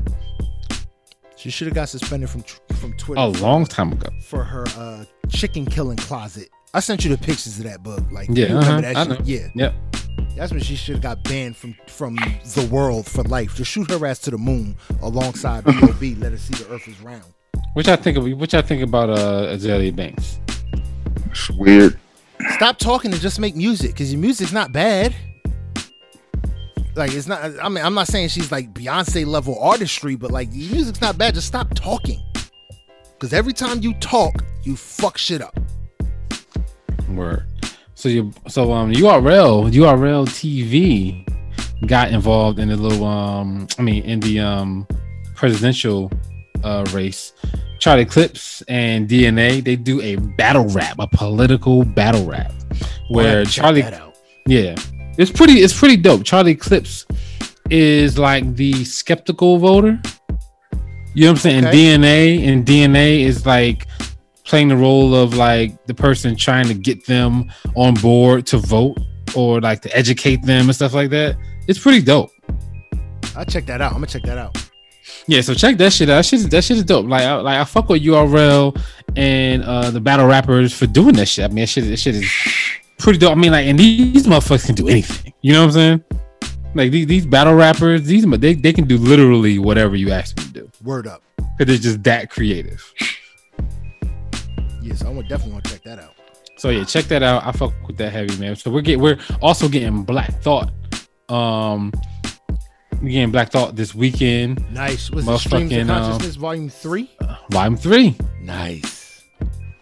She 1.41 1.49
should 1.49 1.65
have 1.67 1.73
got 1.75 1.89
suspended 1.89 2.29
from 2.29 2.43
from 2.75 2.93
Twitter. 2.97 3.19
A 3.21 3.33
for- 3.33 3.39
long 3.39 3.65
time 3.65 3.91
ago. 3.93 4.07
for 4.23 4.43
her 4.43 4.63
uh 4.77 5.05
chicken 5.29 5.65
killing 5.65 5.97
closet. 5.97 6.49
I 6.73 6.79
sent 6.79 7.03
you 7.03 7.09
the 7.09 7.17
pictures 7.17 7.57
of 7.57 7.63
that 7.65 7.81
book. 7.83 8.03
Like, 8.11 8.29
Yeah, 8.31 8.45
you 8.47 8.57
uh-huh, 8.57 8.81
that 8.81 8.95
I 8.95 9.03
shit? 9.03 9.09
know. 9.09 9.17
Yeah, 9.25 9.47
Yep. 9.55 9.73
that's 10.37 10.51
when 10.51 10.61
she 10.61 10.75
should 10.75 10.95
have 10.95 11.01
got 11.03 11.23
banned 11.23 11.57
from 11.57 11.75
from 11.87 12.15
the 12.15 12.67
world 12.71 13.07
for 13.07 13.23
life. 13.23 13.55
Just 13.55 13.71
shoot 13.71 13.89
her 13.89 14.05
ass 14.05 14.19
to 14.19 14.31
the 14.31 14.37
moon 14.37 14.75
alongside 15.01 15.63
B.O.B. 15.65 16.15
Let 16.15 16.31
her 16.31 16.37
see 16.37 16.53
the 16.53 16.69
Earth 16.71 16.87
is 16.87 17.01
round. 17.01 17.23
Which 17.73 17.87
I 17.87 17.95
think 17.95 18.17
of 18.17 18.23
which 18.37 18.53
I 18.53 18.61
think 18.61 18.83
about 18.83 19.09
uh 19.09 19.47
Azealia 19.55 19.95
Banks. 19.95 20.39
It's 21.31 21.49
weird. 21.51 21.97
Stop 22.55 22.77
talking 22.77 23.11
and 23.11 23.19
just 23.21 23.39
make 23.39 23.55
music, 23.55 23.91
because 23.91 24.11
your 24.13 24.21
music's 24.21 24.51
not 24.51 24.71
bad. 24.71 25.15
Like 26.95 27.13
it's 27.13 27.27
not. 27.27 27.41
I 27.61 27.69
mean, 27.69 27.83
I'm 27.83 27.93
not 27.93 28.07
saying 28.07 28.29
she's 28.29 28.51
like 28.51 28.73
Beyonce 28.73 29.25
level 29.25 29.57
artistry, 29.59 30.15
but 30.15 30.31
like 30.31 30.49
your 30.51 30.71
music's 30.71 31.01
not 31.01 31.17
bad. 31.17 31.35
Just 31.35 31.47
stop 31.47 31.73
talking. 31.73 32.21
Because 33.13 33.33
every 33.33 33.53
time 33.53 33.81
you 33.81 33.93
talk, 33.95 34.43
you 34.63 34.75
fuck 34.75 35.17
shit 35.17 35.41
up. 35.41 35.57
Word. 37.09 37.45
So 37.95 38.09
you 38.09 38.33
so 38.47 38.73
um 38.73 38.91
URL 38.91 39.71
URL 39.71 40.27
TV 40.27 41.27
got 41.87 42.11
involved 42.11 42.59
in 42.59 42.69
the 42.69 42.75
little 42.75 43.05
um 43.05 43.67
I 43.77 43.83
mean 43.83 44.03
in 44.03 44.19
the 44.19 44.39
um 44.39 44.87
presidential 45.35 46.11
uh 46.63 46.85
race. 46.93 47.33
Charlie 47.79 48.05
Clips 48.05 48.61
and 48.67 49.07
DNA 49.07 49.63
they 49.63 49.75
do 49.75 50.01
a 50.01 50.15
battle 50.15 50.65
rap, 50.65 50.97
a 50.99 51.07
political 51.07 51.85
battle 51.85 52.25
rap, 52.25 52.51
where 53.09 53.45
Charlie. 53.45 53.85
Yeah, 54.47 54.75
it's 55.17 55.31
pretty. 55.31 55.53
It's 55.61 55.77
pretty 55.77 55.97
dope. 55.97 56.23
Charlie 56.23 56.55
Clips 56.55 57.05
is 57.69 58.17
like 58.17 58.55
the 58.55 58.83
skeptical 58.83 59.57
voter. 59.57 59.99
You 61.13 61.25
know 61.25 61.31
what 61.31 61.37
I'm 61.37 61.37
saying? 61.37 61.67
Okay. 61.67 61.77
DNA 61.77 62.47
and 62.47 62.65
DNA 62.65 63.21
is 63.21 63.45
like 63.45 63.87
playing 64.43 64.69
the 64.69 64.77
role 64.77 65.13
of 65.15 65.35
like 65.35 65.85
the 65.85 65.93
person 65.93 66.35
trying 66.35 66.67
to 66.67 66.73
get 66.73 67.05
them 67.05 67.51
on 67.75 67.93
board 67.95 68.45
to 68.47 68.57
vote 68.57 68.97
or 69.35 69.61
like 69.61 69.81
to 69.81 69.95
educate 69.95 70.41
them 70.43 70.65
and 70.65 70.75
stuff 70.75 70.93
like 70.93 71.09
that. 71.09 71.37
It's 71.67 71.79
pretty 71.79 72.01
dope. 72.01 72.29
I'll 73.35 73.45
check 73.45 73.65
that 73.67 73.81
out. 73.81 73.91
I'm 73.91 73.97
gonna 73.97 74.07
check 74.07 74.23
that 74.23 74.37
out. 74.37 74.57
Yeah, 75.27 75.41
so 75.41 75.53
check 75.53 75.77
that 75.77 75.93
shit 75.93 76.09
out. 76.09 76.17
That 76.17 76.25
shit, 76.25 76.49
that 76.51 76.63
shit 76.63 76.77
is 76.77 76.83
dope. 76.83 77.07
Like, 77.07 77.23
I, 77.23 77.35
like 77.35 77.59
I 77.59 77.63
fuck 77.63 77.89
with 77.89 78.03
URL 78.03 78.79
and 79.15 79.63
uh 79.63 79.91
the 79.91 79.99
battle 79.99 80.27
rappers 80.27 80.73
for 80.73 80.87
doing 80.87 81.15
that 81.15 81.27
shit. 81.27 81.45
I 81.45 81.47
mean, 81.49 81.57
that 81.57 81.67
shit, 81.67 81.85
that 81.85 81.97
shit 81.97 82.15
is 82.15 82.29
pretty 83.01 83.19
dope. 83.19 83.31
I 83.31 83.35
mean, 83.35 83.51
like, 83.51 83.65
and 83.67 83.77
these 83.77 84.25
motherfuckers 84.27 84.65
can 84.65 84.75
do 84.75 84.87
anything. 84.87 85.33
You 85.41 85.53
know 85.53 85.61
what 85.65 85.65
I'm 85.67 85.71
saying? 85.73 86.03
Like 86.73 86.91
these 86.91 87.07
these 87.07 87.25
battle 87.25 87.53
rappers, 87.53 88.03
these 88.03 88.25
they 88.25 88.53
they 88.53 88.71
can 88.73 88.87
do 88.87 88.97
literally 88.97 89.59
whatever 89.59 89.95
you 89.95 90.11
ask 90.11 90.35
them 90.35 90.45
to 90.45 90.51
do 90.53 90.71
Word 90.83 91.05
up. 91.07 91.21
because 91.57 91.67
they're 91.67 91.77
just 91.91 92.03
that 92.03 92.29
creative. 92.29 92.81
Yes, 94.81 95.03
I 95.03 95.09
would 95.09 95.27
definitely 95.27 95.53
want 95.53 95.65
to 95.65 95.71
check 95.71 95.83
that 95.83 95.99
out. 95.99 96.13
So 96.57 96.69
yeah, 96.69 96.83
check 96.85 97.05
that 97.05 97.23
out. 97.23 97.45
I 97.45 97.51
fuck 97.51 97.73
with 97.87 97.97
that 97.97 98.11
heavy 98.13 98.37
man. 98.37 98.55
So 98.55 98.71
we're 98.71 98.81
get 98.81 98.99
we're 98.99 99.19
also 99.41 99.67
getting 99.67 100.03
Black 100.03 100.31
Thought. 100.41 100.71
Um, 101.27 101.91
getting 103.01 103.31
Black 103.31 103.51
Thought 103.51 103.75
this 103.75 103.93
weekend, 103.95 104.63
Nice. 104.71 105.09
Was 105.11 105.27
it 105.27 105.37
Streams 105.39 105.73
of 105.73 105.89
uh, 105.89 105.93
Consciousness 105.93 106.35
Volume 106.35 106.69
Three? 106.69 107.09
volume 107.49 107.75
three, 107.77 108.15
Nice. 108.41 109.00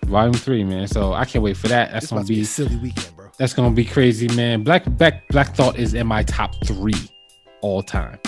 Volume 0.09 0.33
three, 0.33 0.63
man. 0.63 0.87
So 0.87 1.13
I 1.13 1.25
can't 1.25 1.43
wait 1.43 1.55
for 1.55 1.67
that. 1.69 1.91
That's 1.91 2.07
gonna 2.07 2.25
be 2.25 2.35
be 2.35 2.41
a 2.41 2.45
silly 2.45 2.75
weekend, 2.77 3.15
bro. 3.15 3.29
That's 3.37 3.53
gonna 3.53 3.73
be 3.73 3.85
crazy, 3.85 4.27
man. 4.35 4.63
Black 4.63 4.85
Black 4.85 5.27
Black 5.29 5.55
Thought 5.55 5.77
is 5.77 5.93
in 5.93 6.07
my 6.07 6.23
top 6.23 6.53
three 6.65 7.09
all 7.61 7.81
time. 7.81 8.19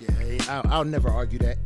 Yeah, 0.00 0.44
I'll, 0.48 0.72
I'll 0.72 0.84
never 0.84 1.08
argue 1.08 1.38
that. 1.40 1.58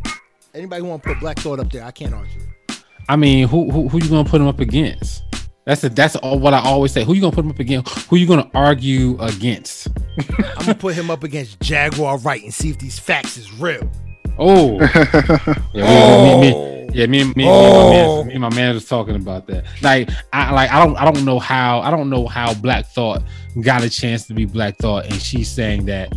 Anybody 0.55 0.83
who 0.83 0.89
want 0.89 1.03
to 1.03 1.09
put 1.09 1.21
Black 1.21 1.39
Thought 1.39 1.61
up 1.61 1.73
there, 1.73 1.85
I 1.85 1.91
can't 1.91 2.13
argue 2.13 2.41
it. 2.41 2.85
I 3.09 3.17
mean, 3.17 3.49
who 3.49 3.71
who 3.71 3.89
who 3.89 3.99
you 3.99 4.11
gonna 4.11 4.29
put 4.29 4.41
him 4.41 4.49
up 4.49 4.61
against? 4.61 5.23
That's 5.65 5.83
a, 5.83 5.89
that's 5.89 6.15
all 6.17 6.39
what 6.39 6.53
I 6.53 6.61
always 6.61 6.93
say. 6.93 7.05
Who 7.05 7.15
you 7.15 7.23
gonna 7.23 7.35
put 7.35 7.45
him 7.45 7.51
up 7.51 7.59
against? 7.59 8.07
Who 8.09 8.17
you 8.17 8.27
gonna 8.27 8.51
argue 8.55 9.19
against? 9.21 9.89
I'm 10.39 10.67
gonna 10.67 10.75
put 10.75 10.95
him 10.95 11.11
up 11.11 11.25
against 11.25 11.59
Jaguar 11.61 12.19
Wright 12.19 12.43
and 12.43 12.53
see 12.53 12.71
if 12.71 12.79
these 12.79 12.99
facts 12.99 13.39
is 13.39 13.53
real. 13.53 13.91
Oh, 14.39 14.79
yeah, 15.73 16.25
me, 16.25 16.41
me, 16.41 16.53
me, 16.53 16.89
yeah, 16.93 17.07
me, 17.07 17.25
me, 17.25 17.35
me, 17.35 17.45
Oh. 17.47 17.51
and 17.81 17.81
my 17.85 17.91
man, 17.91 18.27
me 18.27 18.33
and 18.35 18.41
my 18.43 18.55
man 18.55 18.75
was 18.75 18.89
talking 18.89 19.15
about 19.17 19.47
that. 19.47 19.65
Like, 19.81 20.11
I 20.33 20.53
like, 20.53 20.71
I 20.73 20.85
don't, 20.85 20.97
I 20.97 21.05
don't 21.11 21.25
know 21.25 21.39
how, 21.39 21.81
I 21.81 21.91
don't 21.91 22.11
know 22.11 22.27
how 22.27 22.53
Black 22.55 22.87
Thought 22.87 23.23
got 23.63 23.85
a 23.85 23.91
chance 23.91 24.27
to 24.27 24.35
be 24.35 24.45
Black 24.45 24.77
Thought, 24.79 25.05
and 25.07 25.15
she's 25.15 25.49
saying 25.49 25.87
that 25.87 26.13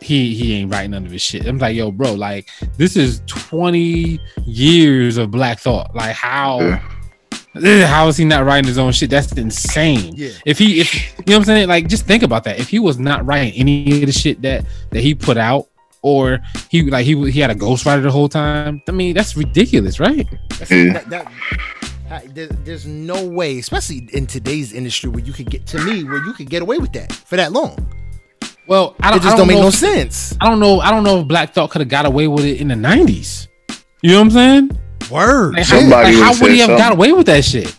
he 0.00 0.34
he 0.34 0.54
ain't 0.54 0.70
writing 0.72 0.90
none 0.90 1.06
of 1.06 1.12
his 1.12 1.22
shit. 1.22 1.46
I'm 1.46 1.58
like, 1.58 1.76
yo, 1.76 1.90
bro, 1.90 2.12
like 2.14 2.48
this 2.76 2.96
is 2.96 3.22
20 3.26 4.18
years 4.44 5.16
of 5.16 5.30
Black 5.30 5.58
Thought. 5.60 5.94
Like, 5.94 6.14
how? 6.14 6.60
Yeah. 6.60 6.82
eh, 7.64 7.86
How 7.86 8.08
is 8.08 8.16
he 8.16 8.24
not 8.24 8.44
writing 8.44 8.66
his 8.66 8.78
own 8.78 8.92
shit? 8.92 9.10
That's 9.10 9.32
insane. 9.32 10.12
Yeah. 10.16 10.30
If 10.44 10.58
he, 10.58 10.80
if 10.80 10.92
you 10.94 11.00
know 11.28 11.34
what 11.34 11.36
I'm 11.38 11.44
saying, 11.44 11.68
like, 11.68 11.86
just 11.88 12.04
think 12.04 12.22
about 12.24 12.44
that. 12.44 12.58
If 12.58 12.68
he 12.68 12.78
was 12.78 12.98
not 12.98 13.24
writing 13.24 13.52
any 13.54 14.00
of 14.02 14.06
the 14.06 14.12
shit 14.12 14.42
that 14.42 14.66
that 14.90 15.00
he 15.00 15.14
put 15.14 15.36
out, 15.38 15.68
or 16.02 16.40
he 16.68 16.82
like 16.90 17.06
he 17.06 17.30
he 17.30 17.40
had 17.40 17.50
a 17.50 17.54
ghostwriter 17.54 18.02
the 18.02 18.10
whole 18.10 18.28
time. 18.28 18.82
I 18.88 18.92
mean, 18.92 19.14
that's 19.14 19.36
ridiculous, 19.36 19.98
right? 20.00 20.26
That's, 20.58 20.70
Yeah. 20.70 20.98
that, 21.08 21.28
that, 22.34 22.64
there's 22.64 22.84
no 22.86 23.26
way, 23.26 23.58
especially 23.58 24.08
in 24.12 24.26
today's 24.26 24.72
industry, 24.72 25.08
where 25.08 25.24
you 25.24 25.32
could 25.32 25.48
get 25.50 25.66
to 25.68 25.78
me 25.78 26.04
where 26.04 26.22
you 26.24 26.32
could 26.34 26.50
get 26.50 26.60
away 26.60 26.78
with 26.78 26.92
that 26.92 27.12
for 27.12 27.36
that 27.36 27.52
long. 27.52 27.76
Well, 28.68 28.94
I 29.00 29.08
It 29.08 29.10
don't, 29.12 29.22
just 29.22 29.34
I 29.34 29.38
don't, 29.38 29.46
make 29.48 29.56
know 29.56 29.62
no 29.62 29.68
if- 29.68 29.74
sense. 29.74 30.36
I 30.40 30.48
don't 30.48 30.60
know. 30.60 30.80
I 30.80 30.90
don't 30.90 31.04
know 31.04 31.20
if 31.20 31.26
Black 31.28 31.54
Thought 31.54 31.70
could 31.70 31.80
have 31.80 31.88
got 31.88 32.04
away 32.06 32.28
with 32.28 32.44
it 32.44 32.60
in 32.60 32.68
the 32.68 32.74
'90s. 32.74 33.48
You 34.02 34.10
know 34.10 34.18
what 34.18 34.24
I'm 34.24 34.30
saying? 34.30 34.70
Word. 35.10 35.54
Like, 35.54 35.64
how, 35.66 35.74
shit. 35.76 35.80
Somebody 35.82 36.14
like, 36.16 36.22
how 36.22 36.28
would've 36.30 36.40
would 36.42 36.50
he 36.52 36.58
said 36.58 36.68
have 36.70 36.78
got 36.78 36.92
away 36.92 37.12
with 37.12 37.26
that 37.26 37.44
shit? 37.44 37.78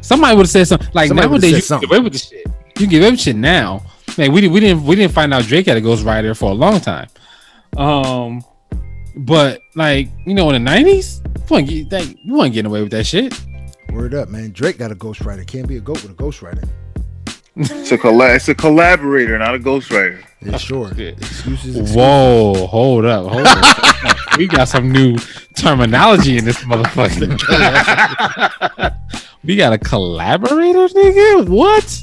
Somebody 0.00 0.36
would 0.36 0.42
have 0.46 0.50
said 0.50 0.68
something. 0.68 0.88
Like 0.92 1.08
Somebody 1.08 1.28
nowadays, 1.28 1.52
you 1.52 1.60
said 1.60 1.80
can 1.80 1.88
get 1.88 1.90
away 1.96 2.04
with 2.04 2.12
the 2.12 2.18
shit. 2.18 2.46
You 2.46 2.52
can 2.82 2.88
get 2.88 3.02
away 3.02 3.10
with 3.10 3.20
shit 3.20 3.36
now. 3.36 3.82
Man, 4.18 4.32
we 4.32 4.40
didn't. 4.40 4.52
We 4.54 4.60
didn't. 4.60 4.84
We 4.84 4.96
didn't 4.96 5.12
find 5.12 5.32
out 5.34 5.44
Drake 5.44 5.66
had 5.66 5.76
a 5.76 5.80
ghostwriter 5.82 6.36
for 6.36 6.50
a 6.50 6.54
long 6.54 6.80
time. 6.80 7.08
Um, 7.76 8.42
but 9.16 9.60
like 9.74 10.08
you 10.24 10.34
know, 10.34 10.50
in 10.50 10.64
the 10.64 10.70
'90s, 10.70 11.20
you 11.24 11.42
wasn't, 11.50 11.92
like, 11.92 12.16
you 12.24 12.34
wasn't 12.34 12.54
getting 12.54 12.70
away 12.70 12.82
with 12.82 12.92
that 12.92 13.04
shit. 13.04 13.38
Word 13.92 14.14
up, 14.14 14.28
man. 14.28 14.52
Drake 14.52 14.78
got 14.78 14.90
a 14.90 14.94
ghostwriter. 14.96 15.46
Can't 15.46 15.68
be 15.68 15.76
a 15.76 15.80
goat 15.80 16.02
with 16.02 16.12
a 16.12 16.14
ghostwriter. 16.14 16.66
It's 17.56 17.90
a 17.92 17.96
colla- 17.98 18.34
It's 18.34 18.48
a 18.48 18.54
collaborator, 18.54 19.38
not 19.38 19.54
a 19.54 19.58
ghostwriter. 19.58 20.22
Yeah, 20.42 20.58
sure. 20.58 20.88
Excuses. 20.88 21.30
excuses. 21.76 21.94
Whoa, 21.96 22.66
hold 22.66 23.06
up, 23.06 23.26
hold 23.30 23.46
up. 23.46 24.15
we 24.36 24.46
got 24.46 24.68
some 24.68 24.90
new 24.90 25.16
terminology 25.56 26.36
in 26.38 26.44
this 26.44 26.58
motherfucker. 26.64 27.36
we 29.44 29.56
got 29.56 29.72
a 29.72 29.78
collaborator, 29.78 30.88
nigga. 30.88 31.48
What? 31.48 32.02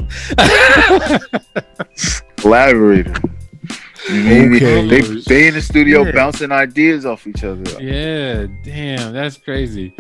Collaborator. 2.38 3.14
You 4.10 4.56
Okay. 4.56 4.88
They, 4.88 5.02
they 5.02 5.48
in 5.48 5.54
the 5.54 5.62
studio 5.62 6.04
Yeah. 6.04 6.12
bouncing 6.12 6.52
ideas 6.52 7.06
off 7.06 7.26
each 7.26 7.44
other. 7.44 7.64
yeah, 7.82 8.48
damn, 8.64 9.14
that's 9.14 9.38
crazy. 9.38 9.96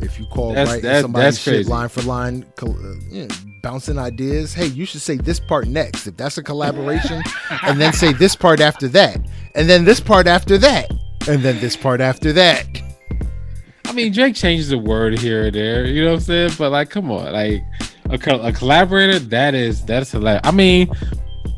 If 0.00 0.18
you 0.20 0.26
call 0.26 0.52
That's- 0.52 0.68
right 0.74 0.82
that- 0.82 1.02
somebody's 1.02 1.24
that's 1.34 1.38
shit 1.38 1.54
crazy. 1.54 1.70
line 1.70 1.88
for 1.88 2.02
line, 2.02 2.44
uh, 2.62 2.66
yeah, 3.10 3.26
bouncing 3.62 3.98
ideas. 3.98 4.52
Hey, 4.54 4.66
you 4.66 4.84
should 4.84 5.00
say 5.00 5.16
this 5.16 5.40
part 5.40 5.66
next. 5.66 6.06
If 6.06 6.16
that's 6.16 6.38
a 6.38 6.42
collaboration, 6.42 7.22
and 7.62 7.80
then 7.80 7.92
say 7.92 8.12
this 8.12 8.36
part 8.36 8.60
after 8.60 8.86
that, 8.88 9.18
and 9.56 9.68
then 9.68 9.84
this 9.84 9.98
part 10.00 10.26
after 10.28 10.56
that, 10.58 10.90
and 11.28 11.42
then 11.42 11.60
this 11.60 11.76
part 11.76 12.00
after 12.00 12.32
that. 12.32 12.66
I 13.84 13.92
mean, 13.92 14.12
Drake 14.12 14.34
changes 14.34 14.72
a 14.72 14.78
word 14.78 15.18
here 15.18 15.46
or 15.46 15.50
there, 15.50 15.86
you 15.86 16.02
know 16.02 16.10
what 16.10 16.16
I'm 16.16 16.20
saying? 16.20 16.50
But 16.58 16.72
like, 16.72 16.90
come 16.90 17.10
on, 17.10 17.32
like 17.32 17.62
a, 18.10 18.18
co- 18.18 18.40
a 18.40 18.52
collaborator, 18.52 19.18
that 19.18 19.54
is 19.54 19.84
that's 19.84 20.12
hilarious. 20.12 20.42
I 20.44 20.50
mean, 20.50 20.90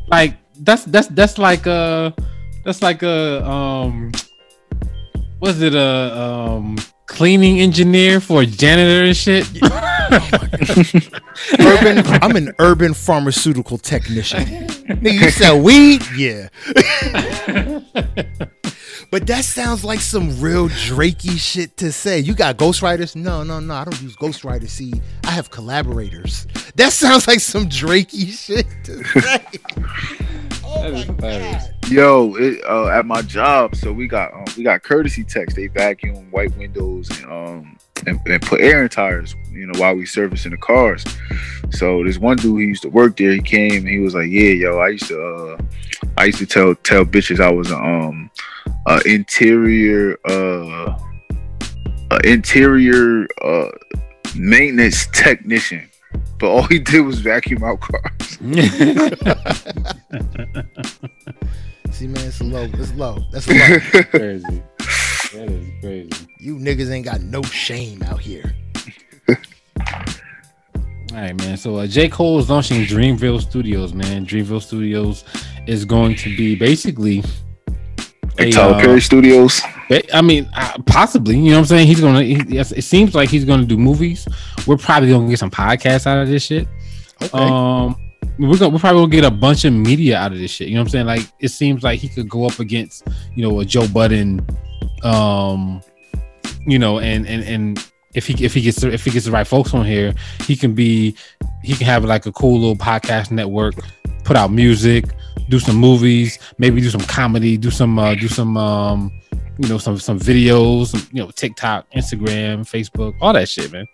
like 0.09 0.37
that's 0.61 0.85
that's 0.85 1.09
that's 1.09 1.39
like 1.39 1.67
a 1.67 2.15
that's 2.65 2.83
like 2.83 3.03
a 3.03 3.45
um, 3.49 4.13
was 5.41 5.61
it 5.63 5.75
a 5.75 6.17
um 6.19 6.77
cleaning 7.07 7.61
engineer 7.61 8.21
for 8.21 8.43
a 8.43 8.47
janitor 8.47 9.07
and 9.07 9.17
shit? 9.17 9.47
Urban, 11.61 12.07
I'm 12.23 12.37
an 12.37 12.53
urban 12.59 12.95
pharmaceutical 12.95 13.79
technician. 13.79 14.45
Nigga, 14.45 15.21
you 15.21 15.31
sell 15.31 15.61
weed? 15.61 16.03
Yeah. 16.17 16.49
but 19.11 19.27
that 19.27 19.45
sounds 19.45 19.85
like 19.85 20.01
some 20.01 20.41
real 20.41 20.69
Drakey 20.69 21.39
shit 21.39 21.77
to 21.79 21.91
say. 21.91 22.21
You 22.21 22.35
got 22.35 22.57
ghostwriters? 22.57 23.17
No, 23.17 23.43
no, 23.43 23.59
no. 23.59 23.75
I 23.75 23.85
don't 23.85 24.01
use 24.01 24.17
ghostwriters. 24.17 24.69
See, 24.69 24.93
I 25.25 25.33
have 25.33 25.51
collaborators. 25.51 26.47
That 26.77 26.93
sounds 26.93 27.27
like 27.27 27.41
some 27.41 27.67
Drakey 27.67 28.31
shit 28.31 28.67
to 28.85 29.05
say. 29.21 29.45
oh 30.65 30.93
my. 30.93 31.05
God. 31.05 31.75
Yo, 31.89 32.37
it, 32.37 32.63
uh, 32.69 32.87
at 32.87 33.05
my 33.05 33.21
job, 33.23 33.75
so 33.75 33.93
we 33.93 34.07
got 34.07 34.33
um, 34.33 34.45
we 34.57 34.63
got 34.63 34.85
courtesy 34.85 35.25
techs. 35.25 35.55
They 35.55 35.67
vacuum 35.67 36.31
white 36.31 36.57
windows 36.57 37.11
and 37.11 37.33
um 37.33 37.79
and, 38.07 38.21
and 38.27 38.41
put 38.41 38.61
air 38.61 38.85
in 38.85 38.89
tires. 38.89 39.35
You 39.51 39.67
know, 39.67 39.81
while 39.81 39.97
we 39.97 40.07
servicing 40.07 40.53
the 40.53 40.57
cars. 40.57 41.05
So 41.71 42.05
this 42.05 42.19
one 42.19 42.37
dude 42.37 42.61
he 42.61 42.67
used 42.67 42.83
to 42.83 42.89
work 42.91 43.17
there, 43.17 43.33
he 43.33 43.41
came 43.41 43.73
and 43.73 43.89
he 43.89 43.99
was 43.99 44.15
like, 44.15 44.29
"Yeah, 44.29 44.51
yo, 44.51 44.79
I 44.79 44.89
used 44.91 45.09
to 45.09 45.21
uh, 45.21 45.59
I 46.17 46.27
used 46.27 46.39
to 46.39 46.47
tell 46.47 46.77
tell 46.77 47.05
bitches 47.05 47.41
I 47.41 47.51
was 47.51 47.73
a 47.73 47.77
um 47.77 48.31
uh 48.91 49.01
interior 49.07 50.19
uh 50.29 50.99
a 52.11 52.21
interior 52.25 53.27
uh 53.43 53.69
maintenance 54.37 55.07
technician." 55.13 55.89
But 56.39 56.49
all 56.49 56.63
he 56.63 56.79
did 56.79 57.03
was 57.03 57.21
vacuum 57.21 57.63
out 57.63 57.81
cars. 57.81 58.39
See, 61.91 62.07
man, 62.07 62.25
it's 62.25 62.41
low. 62.41 62.63
It's 62.63 62.95
low. 62.95 63.19
That's 63.31 63.47
low. 63.47 63.55
crazy. 64.11 64.63
That 65.35 65.51
is 65.51 65.81
crazy. 65.81 66.27
you 66.39 66.57
niggas 66.57 66.91
ain't 66.91 67.05
got 67.05 67.21
no 67.21 67.43
shame 67.43 68.03
out 68.05 68.21
here. 68.21 68.55
All 69.29 69.37
right, 71.13 71.37
man. 71.37 71.57
So 71.57 71.77
uh, 71.77 71.87
J. 71.87 72.09
Cole 72.09 72.39
is 72.39 72.49
launching 72.49 72.83
Dreamville 72.83 73.43
Studios, 73.43 73.93
man. 73.93 74.25
Dreamville 74.25 74.63
Studios 74.63 75.25
is 75.67 75.85
going 75.85 76.15
to 76.17 76.35
be 76.37 76.55
basically 76.55 77.23
Like 78.39 78.49
a, 78.49 78.53
Tyler 78.53 78.75
uh, 78.75 78.81
Perry 78.81 79.01
Studios. 79.01 79.61
I 80.15 80.23
mean, 80.23 80.49
uh, 80.55 80.79
possibly. 80.87 81.37
You 81.37 81.51
know 81.51 81.53
what 81.53 81.59
I'm 81.59 81.65
saying? 81.67 81.87
He's 81.87 82.01
gonna. 82.01 82.23
He, 82.23 82.35
it 82.59 82.85
seems 82.85 83.15
like 83.15 83.29
he's 83.29 83.45
gonna 83.45 83.65
do 83.67 83.77
movies. 83.77 84.27
We're 84.67 84.77
probably 84.77 85.11
gonna 85.11 85.29
get 85.29 85.39
some 85.39 85.51
podcasts 85.51 86.07
out 86.07 86.19
of 86.19 86.29
this 86.29 86.45
shit. 86.45 86.69
Okay. 87.23 87.31
Um, 87.39 87.97
we're 88.39 88.57
gonna 88.57 88.71
we're 88.71 88.79
probably 88.79 89.03
gonna 89.03 89.11
get 89.11 89.25
a 89.25 89.31
bunch 89.31 89.65
of 89.65 89.73
media 89.73 90.17
out 90.17 90.33
of 90.33 90.39
this 90.39 90.51
shit. 90.51 90.69
You 90.69 90.75
know 90.75 90.81
what 90.83 90.87
I'm 90.87 90.91
saying? 90.91 91.07
Like 91.07 91.23
it 91.41 91.49
seems 91.49 91.83
like 91.83 91.99
he 91.99 92.09
could 92.09 92.29
go 92.29 92.47
up 92.47 92.59
against 92.59 93.07
you 93.35 93.47
know 93.47 93.61
a 93.61 93.65
Joe 93.65 93.87
Budden, 93.89 94.47
um, 95.03 95.83
you 96.67 96.79
know, 96.79 97.01
and 97.01 97.27
and 97.27 97.43
and 97.45 97.91
if 98.15 98.27
he 98.27 98.45
if 98.45 98.55
he 98.55 98.61
gets 98.61 98.81
the- 98.81 98.93
if 98.93 99.05
he 99.05 99.11
gets 99.11 99.27
the 99.27 99.33
right 99.33 99.47
folks 99.47 99.75
on 99.75 99.85
here, 99.85 100.15
he 100.45 100.57
can 100.57 100.75
be 100.75 101.15
he 101.63 101.75
can 101.75 101.87
have 101.87 102.05
like 102.05 102.27
a 102.27 102.33
cool 102.33 102.59
little 102.59 102.77
podcast 102.77 103.31
network, 103.31 103.75
put 104.25 104.37
out 104.37 104.51
music, 104.53 105.05
do 105.51 105.59
some 105.59 105.77
movies, 105.77 106.39
maybe 106.59 106.81
do 106.81 106.89
some 106.89 107.01
comedy, 107.03 107.57
do 107.57 107.71
some 107.71 107.99
uh, 107.99 108.15
do 108.15 108.29
some 108.29 108.57
um, 108.57 109.13
you 109.59 109.69
know 109.69 109.79
some 109.79 109.99
some 109.99 110.19
videos, 110.19 110.87
some, 110.87 111.07
you 111.13 111.23
know 111.23 111.31
TikTok, 111.31 111.91
Instagram, 111.91 112.61
Facebook, 112.61 113.15
all 113.21 113.33
that 113.33 113.49
shit, 113.49 113.71
man. 113.73 113.87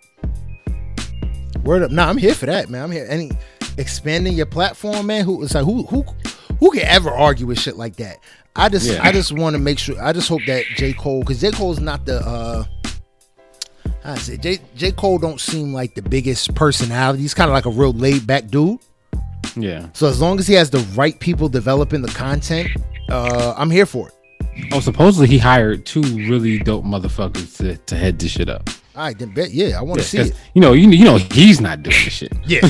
Word 1.63 1.83
up. 1.83 1.91
Nah, 1.91 2.07
I'm 2.07 2.17
here 2.17 2.35
for 2.35 2.45
that, 2.45 2.69
man. 2.69 2.83
I'm 2.83 2.91
here. 2.91 3.05
Any 3.09 3.31
expanding 3.77 4.33
your 4.33 4.45
platform, 4.45 5.07
man. 5.07 5.25
Who 5.25 5.43
it's 5.43 5.55
like 5.55 5.65
who 5.65 5.83
who 5.83 6.05
who 6.59 6.71
can 6.71 6.83
ever 6.83 7.09
argue 7.09 7.47
with 7.47 7.59
shit 7.59 7.75
like 7.75 7.97
that? 7.97 8.17
I 8.55 8.69
just 8.69 8.89
Yeah. 8.89 9.01
I 9.03 9.11
just 9.11 9.31
want 9.31 9.55
to 9.55 9.59
make 9.59 9.79
sure 9.79 10.01
I 10.01 10.13
just 10.13 10.29
hope 10.29 10.41
that 10.47 10.63
J. 10.75 10.93
Cole 10.93 11.21
because 11.21 11.41
J. 11.41 11.51
Cole's 11.51 11.79
not 11.79 12.05
the 12.05 12.25
uh 12.25 12.63
I 14.05 14.15
say 14.17 14.37
J. 14.37 14.59
J. 14.75 14.91
Cole 14.91 15.17
don't 15.17 15.41
seem 15.41 15.73
like 15.73 15.95
the 15.95 16.01
biggest 16.01 16.55
personality. 16.55 17.21
He's 17.21 17.33
kind 17.33 17.49
of 17.49 17.53
like 17.53 17.65
a 17.65 17.69
real 17.69 17.93
laid 17.93 18.25
back 18.25 18.47
dude. 18.47 18.79
Yeah. 19.59 19.89
So 19.93 20.07
as 20.07 20.19
long 20.21 20.39
as 20.39 20.47
he 20.47 20.53
has 20.53 20.69
the 20.69 20.79
right 20.95 21.19
people 21.19 21.49
developing 21.49 22.01
the 22.01 22.09
content, 22.09 22.69
uh 23.09 23.53
I'm 23.57 23.69
here 23.71 23.85
for 23.85 24.09
it. 24.09 24.13
Oh, 24.71 24.79
supposedly 24.79 25.27
he 25.27 25.37
hired 25.37 25.85
two 25.85 26.01
really 26.01 26.59
dope 26.59 26.83
motherfuckers 26.83 27.57
to, 27.57 27.77
to 27.77 27.95
head 27.95 28.19
this 28.19 28.31
shit 28.31 28.49
up. 28.49 28.69
All 28.95 29.03
right, 29.03 29.17
then 29.17 29.31
bet. 29.33 29.51
Yeah, 29.51 29.77
I 29.77 29.83
want 29.83 30.01
to 30.01 30.17
Yeah, 30.17 30.23
see 30.23 30.29
it. 30.31 30.35
You 30.55 30.61
know, 30.61 30.73
you, 30.73 30.89
you 30.89 31.05
know 31.05 31.17
he's 31.17 31.61
not 31.61 31.83
doing 31.83 31.95
this 32.03 32.13
shit. 32.13 32.33
Yeah. 32.47 32.61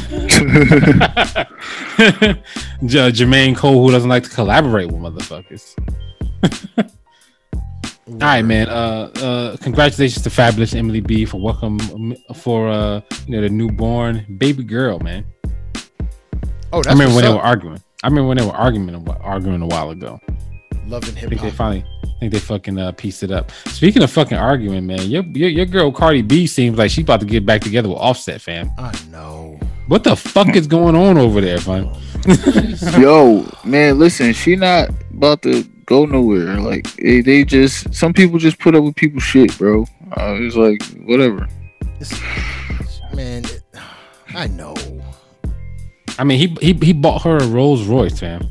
J- 2.86 3.12
Jermaine 3.12 3.56
Cole, 3.56 3.86
who 3.86 3.92
doesn't 3.92 4.10
like 4.10 4.24
to 4.24 4.30
collaborate 4.30 4.88
with 4.92 5.02
motherfuckers. 5.02 5.74
All 8.10 8.16
right, 8.20 8.42
man. 8.42 8.68
Uh, 8.70 9.10
uh, 9.22 9.58
congratulations 9.58 10.24
to 10.24 10.30
Fabolous 10.30 10.76
Emily 10.76 11.02
B 11.02 11.26
for 11.26 11.42
welcome 11.42 11.80
for 12.36 12.70
uh, 12.70 13.02
you 13.28 13.36
know, 13.36 13.42
the 13.42 13.50
newborn 13.50 14.26
baby 14.38 14.64
girl, 14.64 15.00
man. 15.00 15.26
Oh, 16.74 16.78
that's 16.78 16.88
I 16.88 16.92
remember 16.92 17.16
what's 17.16 17.24
when 17.24 17.32
they 17.32 17.38
were 17.38 17.44
arguing. 17.44 17.82
I 18.04 18.08
remember 18.08 18.28
when 18.28 18.38
they 18.38 18.46
were 18.46 18.52
arguing 18.52 18.94
a 19.08 19.12
arguing 19.20 19.62
a 19.62 19.68
while 19.68 19.90
ago. 19.90 20.20
Loving 20.88 21.16
I 21.18 21.20
hip 21.20 21.30
think 21.30 21.42
they 21.42 21.52
finally, 21.52 21.84
I 22.04 22.08
think 22.20 22.32
they 22.32 22.40
fucking 22.40 22.78
uh, 22.80 22.92
pieced 22.94 23.24
it 23.24 23.32
up. 23.32 23.52
Speaking 23.68 24.02
of 24.04 24.12
fucking 24.12 24.38
arguing, 24.38 24.86
man, 24.88 25.02
your, 25.10 25.24
your 25.24 25.50
your 25.50 25.66
girl 25.66 25.92
Cardi 25.92 26.22
B 26.22 26.48
seems 26.48 26.78
like 26.78 26.92
she 26.92 27.02
about 27.02 27.20
to 27.20 27.26
get 27.26 27.46
back 27.46 27.62
together 27.62 27.90
with 27.90 27.98
Offset, 27.98 28.40
fam. 28.42 28.72
I 28.78 28.98
know. 29.12 29.60
What 29.88 30.04
the 30.04 30.16
fuck 30.16 30.56
is 30.56 30.68
going 30.68 30.96
on 30.96 31.18
over 31.18 31.42
there, 31.42 31.60
fam? 31.60 31.90
Yo, 33.02 33.46
man, 33.66 34.00
listen, 34.00 34.34
she 34.34 34.56
not 34.56 34.90
about 35.14 35.42
to 35.44 35.64
go 35.86 36.06
nowhere. 36.06 36.58
Like 36.60 36.88
they, 36.96 37.22
they 37.22 37.44
just 37.44 37.94
some 37.94 38.14
people 38.14 38.38
just 38.40 38.60
put 38.60 38.76
up 38.76 38.84
with 38.84 38.96
people's 38.96 39.24
shit, 39.24 39.58
bro. 39.58 39.84
Uh, 40.12 40.36
it's 40.40 40.56
like 40.56 40.82
whatever. 41.06 41.48
It's- 42.00 42.22
man, 43.14 43.44
it- 43.46 43.64
I 44.34 44.48
know. 44.48 44.74
I 46.20 46.24
mean, 46.24 46.40
he 46.40 46.56
he 46.74 46.74
he 46.86 46.94
bought 46.94 47.22
her 47.24 47.38
a 47.38 47.48
Rolls 47.48 47.86
Royce, 47.86 48.20
fam. 48.20 48.50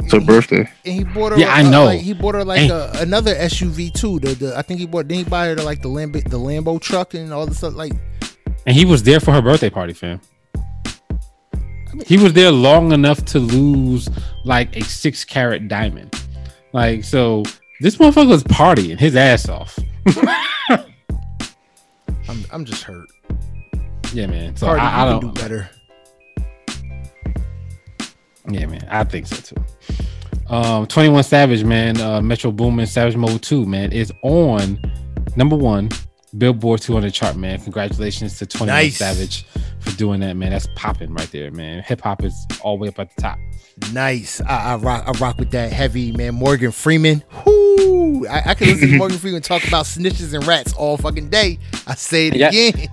It's 0.00 0.12
her 0.12 0.20
birthday. 0.20 0.68
And 0.84 0.94
he 0.94 1.04
bought 1.04 1.32
her. 1.32 1.38
Yeah, 1.38 1.52
I 1.54 1.64
uh, 1.64 1.70
know. 1.70 1.84
like, 1.86 2.00
he 2.00 2.12
bought 2.12 2.34
her 2.34 2.44
like 2.44 2.68
a, 2.70 2.90
another 2.96 3.34
SUV 3.34 3.92
too. 3.92 4.18
The, 4.20 4.34
the 4.34 4.58
I 4.58 4.62
think 4.62 4.80
he 4.80 4.86
bought. 4.86 5.08
Then 5.08 5.18
he 5.18 5.24
buy 5.24 5.46
her 5.48 5.56
like 5.56 5.80
the 5.80 5.88
Lambo, 5.88 6.22
the 6.28 6.38
Lambo 6.38 6.80
truck 6.80 7.14
and 7.14 7.32
all 7.32 7.46
this 7.46 7.58
stuff. 7.58 7.74
Like 7.74 7.92
And 8.66 8.76
he 8.76 8.84
was 8.84 9.02
there 9.02 9.20
for 9.20 9.32
her 9.32 9.40
birthday 9.40 9.70
party, 9.70 9.94
fam. 9.94 10.20
mean- 11.94 12.02
He 12.06 12.18
was 12.18 12.34
there 12.34 12.50
long 12.50 12.92
enough 12.92 13.24
to 13.26 13.38
lose 13.38 14.08
like 14.44 14.76
a 14.76 14.82
six 14.84 15.24
carat 15.24 15.68
diamond. 15.68 16.14
Like, 16.74 17.04
so 17.04 17.44
this 17.80 17.96
motherfucker 17.96 18.28
was 18.28 18.44
partying 18.44 18.98
his 18.98 19.16
ass 19.16 19.48
off. 19.48 19.78
I'm, 22.28 22.44
I'm 22.50 22.64
just 22.64 22.82
hurt. 22.82 23.08
Yeah, 24.12 24.26
man. 24.26 24.56
So 24.56 24.66
Cardi, 24.66 24.80
I, 24.82 25.02
I 25.02 25.10
don't. 25.10 25.20
can 25.20 25.30
do 25.34 25.40
better. 25.40 25.70
Yeah, 28.48 28.66
man. 28.66 28.86
I 28.90 29.04
think 29.04 29.26
so 29.26 29.36
too. 29.36 29.64
Um, 30.54 30.86
21 30.86 31.22
Savage, 31.24 31.64
man. 31.64 32.00
Uh, 32.00 32.20
Metro 32.20 32.50
Boomin 32.52 32.86
Savage 32.86 33.16
Mode 33.16 33.42
2, 33.42 33.64
man, 33.64 33.92
is 33.92 34.12
on 34.22 34.78
number 35.36 35.56
one 35.56 35.88
Billboard 36.36 36.80
200 36.82 37.12
chart, 37.14 37.36
man. 37.36 37.60
Congratulations 37.60 38.38
to 38.38 38.46
21 38.46 38.66
Nice. 38.76 38.96
Savage 38.98 39.46
for 39.80 39.92
doing 39.96 40.20
that, 40.20 40.34
man. 40.36 40.50
That's 40.50 40.68
popping 40.76 41.12
right 41.14 41.30
there, 41.30 41.50
man. 41.52 41.82
Hip 41.84 42.00
hop 42.02 42.22
is 42.24 42.34
all 42.62 42.76
the 42.76 42.82
way 42.82 42.88
up 42.88 42.98
at 42.98 43.14
the 43.14 43.22
top. 43.22 43.38
Nice. 43.92 44.40
I, 44.42 44.72
I 44.72 44.76
rock. 44.76 45.04
I 45.06 45.12
rock 45.18 45.38
with 45.38 45.50
that 45.52 45.72
heavy 45.72 46.12
man. 46.12 46.34
Morgan 46.34 46.72
Freeman. 46.72 47.22
Whoo! 47.46 48.26
I, 48.28 48.50
I 48.50 48.54
can 48.54 48.66
listen 48.68 48.88
to 48.90 48.96
Morgan 48.98 49.18
Freeman 49.18 49.42
talk 49.42 49.66
about 49.66 49.86
snitches 49.86 50.34
and 50.34 50.46
rats 50.46 50.72
all 50.74 50.96
fucking 50.96 51.30
day. 51.30 51.58
I 51.86 51.94
say 51.94 52.28
it 52.28 52.36
Yeah. 52.36 52.48
again. 52.48 52.88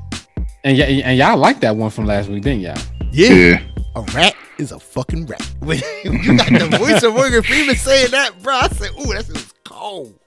And, 0.64 0.78
y- 0.78 0.84
and 1.03 1.18
y'all 1.18 1.38
like 1.38 1.60
that 1.61 1.76
one 1.76 1.90
from 1.90 2.06
last 2.06 2.30
week, 2.30 2.44
didn't 2.44 2.61
y'all? 2.61 2.78
Yeah. 3.11 3.30
Yeah. 3.34 3.61
A 3.95 4.02
rat 4.14 4.36
is 4.61 4.71
a 4.71 4.79
fucking 4.79 5.25
rat. 5.25 5.47
When 5.59 5.77
you 6.03 6.38
got 6.38 6.71
the 6.71 6.77
voice 6.77 7.03
of 7.03 7.13
Morgan 7.13 7.43
Freeman 7.43 7.75
saying 7.75 8.11
that, 8.11 8.41
bro, 8.41 8.55
I 8.55 8.67
said, 8.69 8.91
"Ooh, 8.99 9.13
that 9.13 9.25
shit 9.25 9.53
cold." 9.63 10.17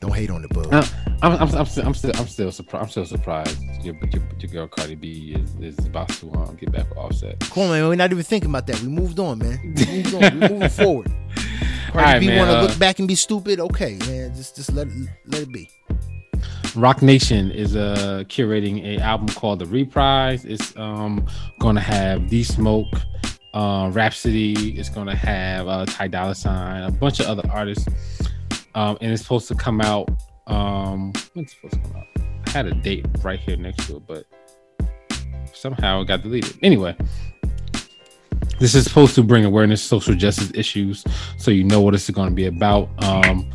Don't 0.00 0.14
hate 0.14 0.30
on 0.30 0.42
the 0.42 0.48
bug. 0.48 0.66
Uh, 0.72 0.84
I'm, 1.22 1.32
I'm, 1.34 1.54
I'm, 1.54 1.64
still, 1.64 1.86
I'm 1.86 1.94
still, 1.94 2.10
I'm 2.16 2.26
still 2.26 2.50
surprised. 2.50 2.82
I'm 2.82 2.90
still 2.90 3.06
surprised. 3.06 3.62
Your, 3.84 3.94
your, 4.10 4.22
your 4.40 4.50
girl 4.50 4.66
Cardi 4.66 4.96
B 4.96 5.36
is, 5.36 5.78
is 5.78 5.86
about 5.86 6.08
to 6.08 6.32
um, 6.32 6.56
get 6.56 6.72
back 6.72 6.88
with 6.88 6.98
Offset. 6.98 7.38
Come 7.38 7.64
on, 7.64 7.70
man. 7.70 7.88
We're 7.88 7.94
not 7.94 8.10
even 8.10 8.24
thinking 8.24 8.50
about 8.50 8.66
that. 8.66 8.80
We 8.80 8.88
moved 8.88 9.20
on, 9.20 9.38
man. 9.38 9.60
We 9.62 10.02
moved 10.02 10.14
on. 10.14 10.20
We're 10.20 10.48
moving 10.48 10.68
forward. 10.68 11.12
Cardi 11.92 11.94
right, 11.94 12.20
B 12.20 12.36
want 12.36 12.50
to 12.50 12.58
uh, 12.58 12.62
look 12.62 12.78
back 12.80 12.98
and 12.98 13.06
be 13.06 13.14
stupid? 13.14 13.60
Okay, 13.60 13.96
man. 14.08 14.34
Just, 14.34 14.56
just 14.56 14.72
let 14.72 14.88
it, 14.88 15.08
let 15.26 15.42
it 15.42 15.52
be. 15.52 15.70
Roc 16.74 17.02
Nation 17.02 17.50
is 17.50 17.76
uh 17.76 18.24
curating 18.28 18.84
a 18.84 18.98
album 19.02 19.28
called 19.28 19.58
The 19.58 19.66
Reprise. 19.66 20.44
It's 20.44 20.74
um 20.76 21.26
gonna 21.58 21.80
have 21.80 22.28
D 22.28 22.42
Smoke, 22.42 22.88
uh, 23.52 23.90
Rapsody. 23.92 24.78
It's 24.78 24.88
gonna 24.88 25.14
have 25.14 25.68
uh, 25.68 25.84
Ty 25.86 26.08
Dolla 26.08 26.34
Sign, 26.34 26.82
a 26.82 26.90
bunch 26.90 27.20
of 27.20 27.26
other 27.26 27.48
artists. 27.50 27.86
Um, 28.74 28.96
and 29.00 29.12
it's 29.12 29.22
supposed 29.22 29.48
to 29.48 29.54
come 29.54 29.80
out. 29.82 30.08
Um, 30.46 31.12
when's 31.34 31.54
supposed 31.54 31.74
to 31.74 31.80
come 31.80 31.96
out? 31.96 32.06
I 32.46 32.50
had 32.50 32.66
a 32.66 32.74
date 32.74 33.06
right 33.22 33.38
here 33.38 33.56
next 33.56 33.86
to 33.86 33.96
it, 33.96 34.06
but 34.06 34.24
somehow 35.52 36.00
it 36.00 36.06
got 36.06 36.22
deleted. 36.22 36.58
Anyway, 36.62 36.96
this 38.62 38.76
is 38.76 38.84
supposed 38.84 39.16
to 39.16 39.24
bring 39.24 39.44
awareness 39.44 39.82
social 39.82 40.14
justice 40.14 40.52
issues, 40.54 41.04
so 41.36 41.50
you 41.50 41.64
know 41.64 41.80
what 41.80 41.94
it's 41.94 42.08
going 42.08 42.28
to 42.28 42.34
be 42.34 42.46
about. 42.46 42.88
Um, 43.04 43.50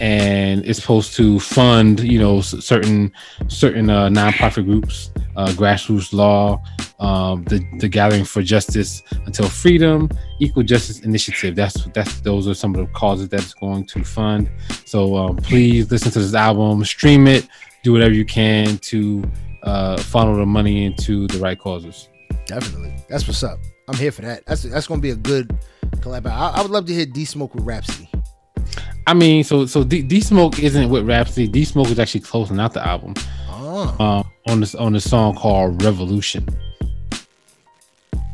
and 0.00 0.64
it's 0.64 0.80
supposed 0.80 1.14
to 1.16 1.38
fund, 1.38 2.00
you 2.00 2.18
know, 2.18 2.40
certain 2.40 3.12
certain 3.48 3.90
uh, 3.90 4.08
nonprofit 4.08 4.64
groups, 4.64 5.10
uh, 5.36 5.48
grassroots 5.48 6.14
law, 6.14 6.62
um, 6.98 7.44
the 7.44 7.62
the 7.78 7.88
Gathering 7.88 8.24
for 8.24 8.42
Justice 8.42 9.02
Until 9.26 9.50
Freedom, 9.50 10.08
Equal 10.38 10.62
Justice 10.62 11.00
Initiative. 11.00 11.54
That's 11.54 11.84
that's 11.92 12.20
those 12.20 12.48
are 12.48 12.54
some 12.54 12.74
of 12.74 12.80
the 12.80 12.92
causes 12.94 13.28
that 13.28 13.42
it's 13.42 13.54
going 13.54 13.84
to 13.86 14.02
fund. 14.02 14.50
So 14.86 15.14
um, 15.14 15.36
please 15.36 15.90
listen 15.90 16.10
to 16.12 16.20
this 16.20 16.34
album, 16.34 16.82
stream 16.86 17.26
it, 17.26 17.46
do 17.82 17.92
whatever 17.92 18.14
you 18.14 18.24
can 18.24 18.78
to 18.78 19.30
uh, 19.64 19.98
funnel 19.98 20.36
the 20.36 20.46
money 20.46 20.86
into 20.86 21.26
the 21.26 21.38
right 21.38 21.58
causes. 21.58 22.08
Definitely. 22.46 22.94
That's 23.10 23.26
what's 23.26 23.42
up. 23.42 23.58
I'm 23.88 23.96
here 23.96 24.12
for 24.12 24.22
that. 24.22 24.44
That's 24.46 24.62
that's 24.62 24.86
gonna 24.86 25.00
be 25.00 25.10
a 25.10 25.16
good 25.16 25.56
collab. 25.96 26.26
I, 26.26 26.50
I 26.50 26.62
would 26.62 26.70
love 26.70 26.86
to 26.86 26.94
hear 26.94 27.06
D 27.06 27.24
Smoke 27.24 27.54
with 27.54 27.64
Rapsody. 27.64 28.10
I 29.06 29.14
mean, 29.14 29.42
so 29.44 29.64
so 29.66 29.82
D, 29.82 30.02
D 30.02 30.20
Smoke 30.20 30.58
isn't 30.58 30.90
with 30.90 31.06
Rapsody. 31.06 31.48
D 31.48 31.64
Smoke 31.64 31.88
is 31.88 31.98
actually 31.98 32.20
closing 32.20 32.60
out 32.60 32.74
the 32.74 32.86
album 32.86 33.14
Oh, 33.48 33.96
um, 33.98 34.30
on 34.52 34.60
this 34.60 34.74
on 34.74 34.92
the 34.92 35.00
song 35.00 35.34
called 35.34 35.82
Revolution. 35.82 36.46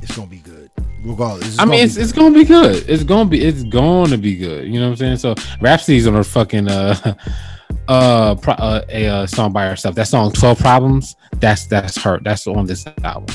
it's 0.02 0.16
gonna 0.16 0.28
be 0.28 0.38
good. 0.38 0.70
Regardless. 1.04 1.58
I 1.58 1.66
mean, 1.66 1.84
it's, 1.84 1.96
it's 1.96 2.12
gonna 2.12 2.34
be 2.34 2.44
good. 2.44 2.84
It's 2.88 3.04
gonna 3.04 3.28
be 3.28 3.44
it's 3.44 3.62
gonna 3.64 4.18
be 4.18 4.36
good. 4.36 4.66
You 4.66 4.80
know 4.80 4.86
what 4.90 5.00
I'm 5.02 5.16
saying? 5.16 5.16
So 5.18 5.34
Rapsody's 5.60 6.06
on 6.06 6.14
her 6.14 6.24
fucking 6.24 6.68
uh 6.68 7.14
uh, 7.88 8.34
pro, 8.36 8.54
uh 8.54 8.84
a 8.88 9.06
uh, 9.06 9.26
song 9.26 9.52
by 9.52 9.66
herself. 9.66 9.94
That 9.94 10.08
song 10.08 10.32
Twelve 10.32 10.58
Problems. 10.58 11.14
That's 11.38 11.66
that's 11.66 11.96
her. 12.02 12.18
That's 12.24 12.46
on 12.46 12.66
this 12.66 12.86
album. 13.04 13.26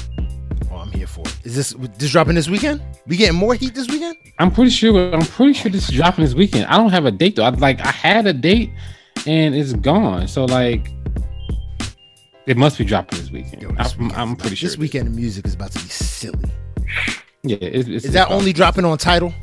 For 1.10 1.22
it. 1.22 1.36
Is 1.44 1.56
this 1.56 1.76
this 1.98 2.12
dropping 2.12 2.36
this 2.36 2.50
weekend? 2.50 2.82
We 3.08 3.18
getting 3.18 3.36
more 3.38 3.56
heat 3.56 3.74
this 3.76 3.88
weekend? 3.88 4.16
I'm 4.38 4.52
pretty 4.52 4.72
sure. 4.72 5.14
I'm 5.14 5.26
pretty 5.26 5.54
sure 5.54 5.72
this 5.72 5.90
is 5.90 5.96
dropping 5.96 6.24
this 6.24 6.34
weekend. 6.34 6.66
I 6.66 6.78
don't 6.78 6.92
have 6.92 7.06
a 7.06 7.12
date 7.12 7.36
though. 7.36 7.44
I 7.44 7.50
like 7.50 7.80
I 7.82 7.92
had 7.92 8.28
a 8.28 8.34
date 8.34 8.72
and 9.26 9.56
it's 9.56 9.74
gone. 9.74 10.28
So 10.28 10.46
like. 10.46 10.90
It 12.46 12.58
must 12.58 12.80
be 12.80 12.84
dropping 12.86 13.20
this 13.20 13.30
weekend. 13.30 13.62
Yo, 13.62 13.72
this 13.74 13.96
I'm, 14.00 14.12
I'm 14.14 14.36
pretty 14.36 14.56
sure. 14.56 14.70
This 14.70 14.78
weekend 14.78 15.06
the 15.06 15.12
music 15.12 15.46
is 15.46 15.54
about 15.54 15.72
to 15.72 15.80
be 15.80 15.90
silly. 15.90 16.50
Yeah, 17.44 17.58
it's, 17.62 17.88
it's, 17.88 18.06
Is 18.06 18.14
that 18.14 18.28
it's 18.28 18.32
only 18.32 18.54
dropping 18.54 18.86
on 18.86 18.98
Tidal? 18.98 19.34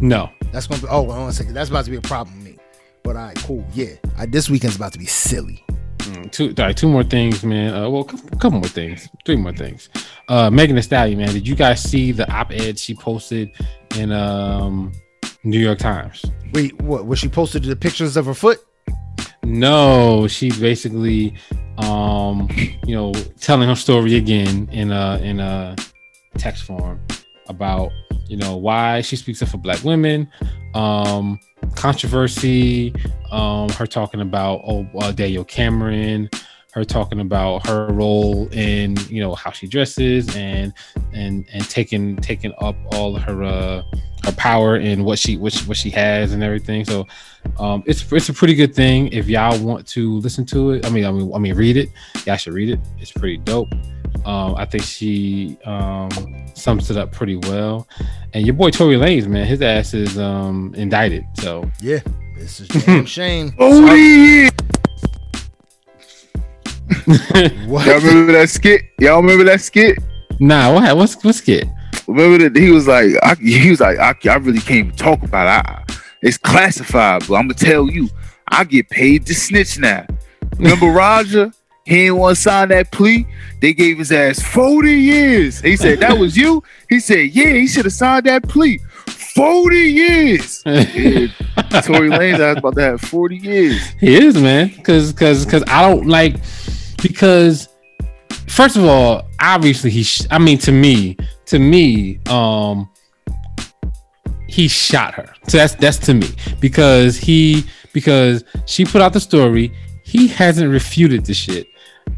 No, 0.00 0.30
That's 0.52 0.66
gonna 0.66 0.80
be. 0.82 0.88
Oh, 0.88 1.04
hold 1.04 1.10
on 1.10 1.28
a 1.28 1.32
second. 1.32 1.54
That's 1.54 1.70
about 1.70 1.84
to 1.84 1.90
be 1.90 1.96
a 1.96 2.00
problem 2.00 2.36
with 2.38 2.46
me. 2.46 2.58
But 3.02 3.16
all 3.16 3.22
right, 3.26 3.36
cool. 3.38 3.64
Yeah, 3.72 3.94
I, 4.16 4.26
this 4.26 4.50
weekend's 4.50 4.76
about 4.76 4.92
to 4.92 4.98
be 4.98 5.06
silly. 5.06 5.64
Mm, 6.08 6.30
two, 6.30 6.52
two 6.74 6.88
more 6.88 7.04
things, 7.04 7.44
man. 7.44 7.74
Uh, 7.74 7.88
well, 7.88 8.02
a 8.02 8.04
couple, 8.04 8.38
couple 8.38 8.58
more 8.60 8.68
things, 8.68 9.08
three 9.24 9.36
more 9.36 9.52
things. 9.52 9.88
Uh, 10.28 10.50
Megan 10.50 10.76
Thee 10.76 10.82
Stallion, 10.82 11.18
man. 11.18 11.32
Did 11.32 11.46
you 11.46 11.54
guys 11.54 11.82
see 11.82 12.12
the 12.12 12.30
op-ed 12.32 12.78
she 12.78 12.94
posted 12.94 13.50
in 13.96 14.12
um 14.12 14.92
New 15.44 15.58
York 15.58 15.78
Times? 15.78 16.24
Wait, 16.52 16.80
what? 16.82 17.06
Was 17.06 17.18
she 17.18 17.28
posted 17.28 17.64
the 17.64 17.76
pictures 17.76 18.16
of 18.16 18.26
her 18.26 18.34
foot? 18.34 18.58
No, 19.44 20.26
she 20.28 20.50
basically, 20.50 21.34
um, 21.78 22.48
you 22.86 22.94
know, 22.94 23.12
telling 23.40 23.68
her 23.68 23.76
story 23.76 24.16
again 24.16 24.68
in 24.72 24.92
a 24.92 25.18
in 25.18 25.40
a 25.40 25.76
text 26.38 26.64
form 26.64 27.00
about 27.48 27.92
you 28.28 28.36
know 28.36 28.56
why 28.56 29.00
she 29.00 29.16
speaks 29.16 29.42
up 29.42 29.48
for 29.48 29.58
Black 29.58 29.82
women, 29.84 30.30
um, 30.74 31.38
controversy, 31.74 32.94
um, 33.30 33.68
her 33.70 33.86
talking 33.86 34.20
about 34.20 34.60
oh 34.64 34.86
uh, 35.00 35.12
Daniel 35.12 35.44
Cameron, 35.44 36.28
her 36.72 36.84
talking 36.84 37.20
about 37.20 37.66
her 37.66 37.86
role 37.88 38.48
in 38.52 38.96
you 39.08 39.20
know 39.20 39.34
how 39.34 39.50
she 39.50 39.66
dresses 39.66 40.34
and 40.36 40.72
and 41.12 41.46
and 41.52 41.68
taking 41.68 42.16
taking 42.16 42.52
up 42.58 42.76
all 42.92 43.16
her 43.16 43.42
uh 43.42 43.82
her 44.24 44.32
power 44.32 44.76
and 44.76 45.04
what 45.04 45.18
she 45.18 45.36
what 45.36 45.52
she, 45.52 45.64
what 45.64 45.76
she 45.76 45.90
has 45.90 46.32
and 46.32 46.42
everything. 46.42 46.84
So 46.84 47.06
um, 47.58 47.82
it's 47.86 48.10
it's 48.12 48.28
a 48.28 48.34
pretty 48.34 48.54
good 48.54 48.74
thing 48.74 49.08
if 49.12 49.28
y'all 49.28 49.58
want 49.60 49.86
to 49.88 50.18
listen 50.18 50.44
to 50.46 50.72
it. 50.72 50.86
I 50.86 50.90
mean, 50.90 51.04
I 51.04 51.10
mean, 51.10 51.32
I 51.34 51.38
mean, 51.38 51.54
read 51.54 51.76
it. 51.76 51.88
Y'all 52.26 52.36
should 52.36 52.52
read 52.52 52.70
it. 52.70 52.80
It's 52.98 53.12
pretty 53.12 53.38
dope. 53.38 53.68
Um, 54.24 54.54
I 54.56 54.64
think 54.64 54.84
she 54.84 55.58
um, 55.64 56.10
sums 56.54 56.90
it 56.90 56.96
up 56.96 57.12
pretty 57.12 57.36
well. 57.36 57.88
And 58.34 58.44
your 58.46 58.54
boy 58.54 58.70
Tory 58.70 58.96
Lanez, 58.96 59.26
man, 59.26 59.46
his 59.46 59.62
ass 59.62 59.94
is 59.94 60.18
um, 60.18 60.74
indicted. 60.76 61.24
So 61.34 61.70
Yeah, 61.80 62.00
this 62.36 62.60
is 62.60 62.68
damn 62.84 63.06
shame. 63.06 63.54
Oh 63.58 63.94
yeah. 63.94 64.50
What? 67.66 67.86
Y'all 67.86 68.00
remember 68.00 68.32
that 68.32 68.48
skit? 68.50 68.82
Y'all 68.98 69.20
remember 69.20 69.44
that 69.44 69.60
skit? 69.60 69.98
nah, 70.40 70.72
what 70.72 70.96
what's 70.96 71.22
what's 71.24 71.46
it? 71.48 71.66
Remember 72.06 72.48
that 72.48 72.58
he 72.58 72.70
was 72.70 72.86
like, 72.86 73.12
I, 73.22 73.34
he 73.40 73.70
was 73.70 73.80
like, 73.80 73.98
I, 73.98 74.14
I 74.28 74.36
really 74.36 74.60
can't 74.60 74.86
even 74.86 74.92
talk 74.92 75.22
about 75.22 75.46
it. 75.46 75.70
I, 75.70 75.84
it's 76.22 76.38
classified, 76.38 77.26
but 77.28 77.34
I'm 77.34 77.48
gonna 77.48 77.54
tell 77.54 77.88
you, 77.88 78.08
I 78.48 78.64
get 78.64 78.88
paid 78.88 79.26
to 79.26 79.34
snitch 79.34 79.78
now. 79.78 80.06
Remember 80.56 80.86
Roger? 80.86 81.52
He 81.88 81.94
didn't 82.04 82.18
want 82.18 82.36
to 82.36 82.42
sign 82.42 82.68
that 82.68 82.90
plea. 82.90 83.26
They 83.60 83.72
gave 83.72 83.96
his 83.96 84.12
ass 84.12 84.42
40 84.42 84.92
years. 84.92 85.58
He 85.62 85.74
said, 85.74 86.00
That 86.00 86.18
was 86.18 86.36
you? 86.36 86.62
He 86.90 87.00
said, 87.00 87.30
Yeah, 87.30 87.52
he 87.52 87.66
should 87.66 87.86
have 87.86 87.94
signed 87.94 88.26
that 88.26 88.46
plea. 88.46 88.78
40 89.06 89.76
years. 89.76 90.62
yeah, 90.66 91.28
Tory 91.80 92.10
Lanez 92.10 92.58
about 92.58 92.74
to 92.74 92.82
have 92.82 93.00
40 93.00 93.36
years. 93.38 93.82
He 94.00 94.22
is, 94.22 94.36
man. 94.36 94.68
Cause 94.82 95.14
cause 95.14 95.46
cause 95.46 95.64
I 95.66 95.80
don't 95.80 96.06
like 96.06 96.36
because 97.02 97.70
first 98.48 98.76
of 98.76 98.84
all, 98.84 99.26
obviously 99.40 99.88
he 99.88 100.02
sh- 100.02 100.26
I 100.30 100.38
mean 100.38 100.58
to 100.58 100.72
me, 100.72 101.16
to 101.46 101.58
me, 101.58 102.20
um 102.26 102.90
he 104.46 104.68
shot 104.68 105.14
her. 105.14 105.32
So 105.46 105.56
that's 105.56 105.74
that's 105.76 105.98
to 106.00 106.12
me 106.12 106.28
because 106.60 107.16
he 107.16 107.64
because 107.94 108.44
she 108.66 108.84
put 108.84 109.00
out 109.00 109.14
the 109.14 109.20
story, 109.20 109.72
he 110.04 110.28
hasn't 110.28 110.70
refuted 110.70 111.24
the 111.24 111.32
shit. 111.32 111.66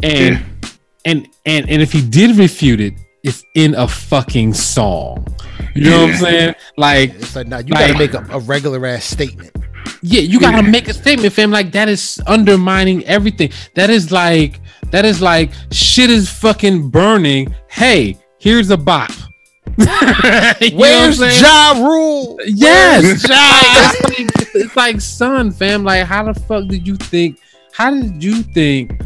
And 0.02 0.36
yeah. 0.36 0.70
and 1.04 1.28
and 1.46 1.70
and 1.70 1.82
if 1.82 1.92
he 1.92 2.02
did 2.02 2.36
refute 2.36 2.80
it, 2.80 2.94
it's 3.22 3.44
in 3.54 3.74
a 3.74 3.86
fucking 3.86 4.54
song. 4.54 5.26
You 5.74 5.84
know 5.84 5.90
yeah. 5.90 6.04
what 6.04 6.10
I'm 6.10 6.16
saying? 6.20 6.54
Like, 6.76 7.14
it's 7.14 7.36
like, 7.36 7.46
nah, 7.46 7.58
you 7.58 7.72
like, 7.74 7.88
gotta 7.88 7.98
make 7.98 8.14
a, 8.14 8.26
a 8.36 8.40
regular 8.40 8.84
ass 8.86 9.04
statement. 9.04 9.54
Yeah, 10.02 10.20
you 10.20 10.40
gotta 10.40 10.62
make 10.62 10.88
a 10.88 10.94
statement, 10.94 11.32
fam. 11.32 11.50
Like 11.50 11.72
that 11.72 11.88
is 11.88 12.20
undermining 12.26 13.04
everything. 13.04 13.50
That 13.74 13.90
is 13.90 14.10
like 14.10 14.60
that 14.90 15.04
is 15.04 15.20
like 15.20 15.52
shit 15.70 16.10
is 16.10 16.28
fucking 16.30 16.90
burning. 16.90 17.54
Hey, 17.68 18.18
here's 18.38 18.70
a 18.70 18.76
bop. 18.76 19.10
Where's 19.76 21.18
Ja 21.40 21.72
Rule? 21.78 22.38
Yes, 22.44 23.28
ja. 23.28 23.36
it's, 23.92 24.38
like, 24.38 24.54
it's 24.54 24.76
like, 24.76 25.00
son, 25.00 25.50
fam. 25.50 25.84
Like, 25.84 26.04
how 26.04 26.24
the 26.24 26.38
fuck 26.38 26.66
did 26.66 26.86
you 26.86 26.96
think? 26.96 27.38
How 27.72 27.90
did 27.90 28.22
you 28.22 28.42
think 28.42 29.00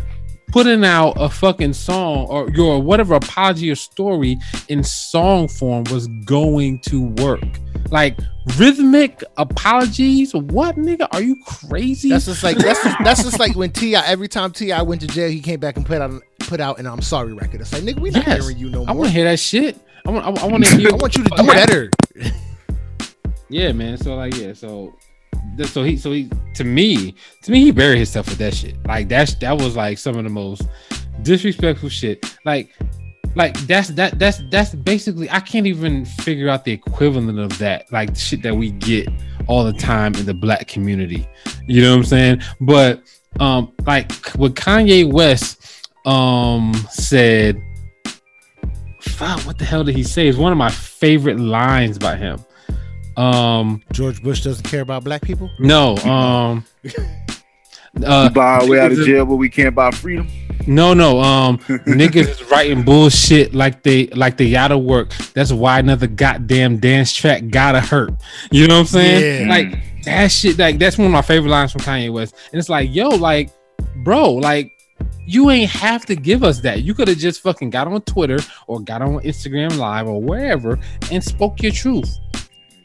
putting 0.54 0.84
out 0.84 1.12
a 1.16 1.28
fucking 1.28 1.72
song 1.72 2.28
or 2.28 2.48
your 2.50 2.80
whatever 2.80 3.16
apology 3.16 3.68
or 3.68 3.74
story 3.74 4.38
in 4.68 4.84
song 4.84 5.48
form 5.48 5.82
was 5.90 6.06
going 6.24 6.78
to 6.78 7.06
work? 7.24 7.42
Like 7.90 8.16
rhythmic 8.56 9.24
apologies? 9.36 10.32
What 10.32 10.76
nigga? 10.76 11.08
Are 11.10 11.20
you 11.20 11.36
crazy? 11.44 12.10
That's 12.10 12.26
just 12.26 12.44
like 12.44 12.56
that's 12.56 12.84
just, 12.84 12.96
that's 13.02 13.24
just 13.24 13.38
like 13.40 13.56
when 13.56 13.72
T.I 13.72 14.06
every 14.06 14.28
time 14.28 14.52
T.I 14.52 14.80
went 14.82 15.00
to 15.00 15.08
jail, 15.08 15.28
he 15.28 15.40
came 15.40 15.58
back 15.58 15.76
and 15.76 15.84
put 15.84 16.00
out 16.00 16.22
put 16.38 16.60
out 16.60 16.78
an 16.78 16.86
I'm 16.86 17.02
sorry 17.02 17.32
record. 17.32 17.60
It's 17.60 17.72
like 17.72 17.82
nigga, 17.82 17.98
we 17.98 18.10
not 18.10 18.24
yes. 18.24 18.42
hearing 18.44 18.56
you 18.56 18.70
no 18.70 18.84
more. 18.84 18.90
I 18.90 18.92
want 18.92 19.08
to 19.08 19.12
hear 19.12 19.24
that 19.24 19.40
shit. 19.40 19.76
I 20.06 20.10
want 20.12 20.24
I, 20.24 20.40
I 20.40 20.46
want 20.46 20.64
to 20.66 20.76
hear. 20.78 20.90
I 20.92 20.94
want 20.94 21.16
you 21.16 21.24
to 21.24 21.30
do 21.36 21.46
better. 21.48 21.90
yeah, 23.48 23.72
man. 23.72 23.98
So 23.98 24.14
like 24.14 24.36
yeah, 24.36 24.52
so 24.52 24.94
so 25.66 25.82
he 25.82 25.96
so 25.96 26.12
he 26.12 26.28
to 26.54 26.64
me 26.64 27.14
to 27.42 27.52
me 27.52 27.64
he 27.64 27.70
buried 27.70 27.96
himself 27.96 28.28
with 28.28 28.38
that 28.38 28.54
shit. 28.54 28.76
Like 28.86 29.08
that's 29.08 29.34
that 29.36 29.56
was 29.56 29.76
like 29.76 29.98
some 29.98 30.16
of 30.16 30.24
the 30.24 30.30
most 30.30 30.62
disrespectful 31.22 31.88
shit. 31.88 32.36
Like 32.44 32.74
like 33.36 33.58
that's 33.66 33.88
that 33.90 34.18
that's 34.18 34.42
that's 34.50 34.74
basically 34.74 35.28
I 35.30 35.40
can't 35.40 35.66
even 35.66 36.04
figure 36.04 36.48
out 36.48 36.64
the 36.64 36.72
equivalent 36.72 37.38
of 37.38 37.56
that. 37.58 37.90
Like 37.92 38.16
shit 38.16 38.42
that 38.42 38.54
we 38.54 38.72
get 38.72 39.08
all 39.46 39.64
the 39.64 39.72
time 39.72 40.14
in 40.14 40.26
the 40.26 40.34
black 40.34 40.68
community. 40.68 41.28
You 41.66 41.82
know 41.82 41.90
what 41.90 41.98
I'm 41.98 42.04
saying? 42.04 42.42
But 42.60 43.02
um 43.40 43.72
like 43.86 44.12
what 44.36 44.54
Kanye 44.54 45.10
West 45.10 45.88
um 46.06 46.74
said 46.90 47.56
fuck 49.00 49.40
what 49.40 49.58
the 49.58 49.64
hell 49.64 49.84
did 49.84 49.96
he 49.96 50.02
say? 50.02 50.28
It's 50.28 50.38
one 50.38 50.52
of 50.52 50.58
my 50.58 50.70
favorite 50.70 51.38
lines 51.38 51.98
by 51.98 52.16
him. 52.16 52.44
Um 53.16 53.82
George 53.92 54.22
Bush 54.22 54.42
doesn't 54.42 54.64
care 54.64 54.82
about 54.82 55.04
black 55.04 55.22
people? 55.22 55.50
No. 55.58 55.96
Um 55.98 56.64
uh, 58.02 58.28
buy 58.30 58.60
our 58.60 58.68
way 58.68 58.80
out 58.80 58.92
of 58.92 58.98
jail, 58.98 59.24
but 59.24 59.36
we 59.36 59.48
can't 59.48 59.74
buy 59.74 59.90
freedom. 59.90 60.28
No, 60.66 60.94
no. 60.94 61.20
Um, 61.20 61.58
niggas 61.86 62.28
is 62.28 62.50
writing 62.50 62.82
bullshit 62.82 63.54
like 63.54 63.82
they 63.82 64.06
like 64.08 64.36
they 64.36 64.50
gotta 64.50 64.78
work. 64.78 65.12
That's 65.34 65.52
why 65.52 65.78
another 65.78 66.06
goddamn 66.06 66.78
dance 66.78 67.12
track 67.12 67.48
gotta 67.50 67.80
hurt. 67.80 68.12
You 68.50 68.66
know 68.66 68.76
what 68.76 68.80
I'm 68.80 68.86
saying? 68.86 69.46
Yeah. 69.46 69.54
Like 69.54 70.02
that 70.04 70.28
shit. 70.28 70.58
Like 70.58 70.78
that's 70.78 70.96
one 70.96 71.06
of 71.06 71.12
my 71.12 71.22
favorite 71.22 71.50
lines 71.50 71.72
from 71.72 71.82
Kanye 71.82 72.12
West. 72.12 72.34
And 72.52 72.58
it's 72.58 72.68
like, 72.68 72.94
yo, 72.94 73.08
like, 73.08 73.50
bro, 74.04 74.32
like 74.32 74.70
you 75.26 75.50
ain't 75.50 75.70
have 75.70 76.06
to 76.06 76.16
give 76.16 76.42
us 76.42 76.60
that. 76.60 76.82
You 76.82 76.94
could 76.94 77.08
have 77.08 77.18
just 77.18 77.42
fucking 77.42 77.70
got 77.70 77.88
on 77.88 78.00
Twitter 78.02 78.38
or 78.66 78.80
got 78.80 79.02
on 79.02 79.20
Instagram 79.20 79.76
Live 79.76 80.06
or 80.06 80.20
wherever 80.20 80.78
and 81.10 81.22
spoke 81.22 81.62
your 81.62 81.72
truth. 81.72 82.16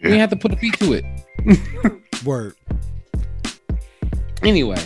You 0.01 0.15
have 0.15 0.29
to 0.29 0.35
put 0.35 0.53
a 0.53 0.55
beat 0.55 0.79
to 0.79 0.93
it. 0.93 1.05
Word. 2.25 2.55
Anyway, 4.43 4.77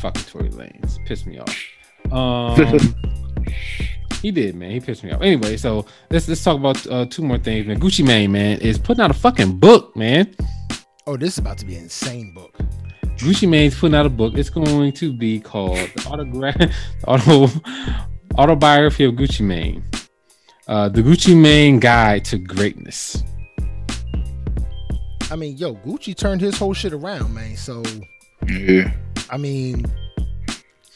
fucking 0.00 0.22
Tory 0.24 0.50
Lanez 0.50 1.04
pissed 1.06 1.26
me 1.26 1.38
off. 1.38 1.56
Um, 2.12 2.78
he 4.22 4.30
did, 4.30 4.54
man. 4.54 4.70
He 4.70 4.78
pissed 4.78 5.02
me 5.02 5.10
off. 5.10 5.22
Anyway, 5.22 5.56
so 5.56 5.86
let's 6.08 6.28
let's 6.28 6.44
talk 6.44 6.56
about 6.56 6.86
uh, 6.86 7.04
two 7.06 7.22
more 7.22 7.36
things, 7.36 7.66
man. 7.66 7.80
Gucci 7.80 8.06
Mane, 8.06 8.30
man, 8.30 8.58
is 8.60 8.78
putting 8.78 9.02
out 9.02 9.10
a 9.10 9.14
fucking 9.14 9.58
book, 9.58 9.96
man. 9.96 10.32
Oh, 11.08 11.16
this 11.16 11.32
is 11.32 11.38
about 11.38 11.58
to 11.58 11.66
be 11.66 11.74
an 11.74 11.82
insane 11.82 12.32
book. 12.32 12.56
Gucci 13.16 13.48
Mane's 13.48 13.76
putting 13.76 13.96
out 13.96 14.06
a 14.06 14.08
book. 14.08 14.34
It's 14.36 14.50
going 14.50 14.92
to 14.92 15.12
be 15.12 15.40
called 15.40 15.78
the 15.78 16.08
autograph, 16.08 16.74
auto, 17.08 17.48
autobiography 18.38 19.04
of 19.04 19.14
Gucci 19.14 19.44
Mane, 19.44 19.82
uh, 20.68 20.88
the 20.90 21.02
Gucci 21.02 21.36
Mane 21.36 21.80
Guide 21.80 22.24
to 22.26 22.38
Greatness. 22.38 23.24
I 25.30 25.36
mean, 25.36 25.56
yo, 25.56 25.74
Gucci 25.76 26.16
turned 26.16 26.40
his 26.40 26.56
whole 26.56 26.74
shit 26.74 26.92
around, 26.92 27.34
man. 27.34 27.56
So, 27.56 27.82
yeah. 28.46 28.92
I 29.30 29.36
mean, 29.36 29.84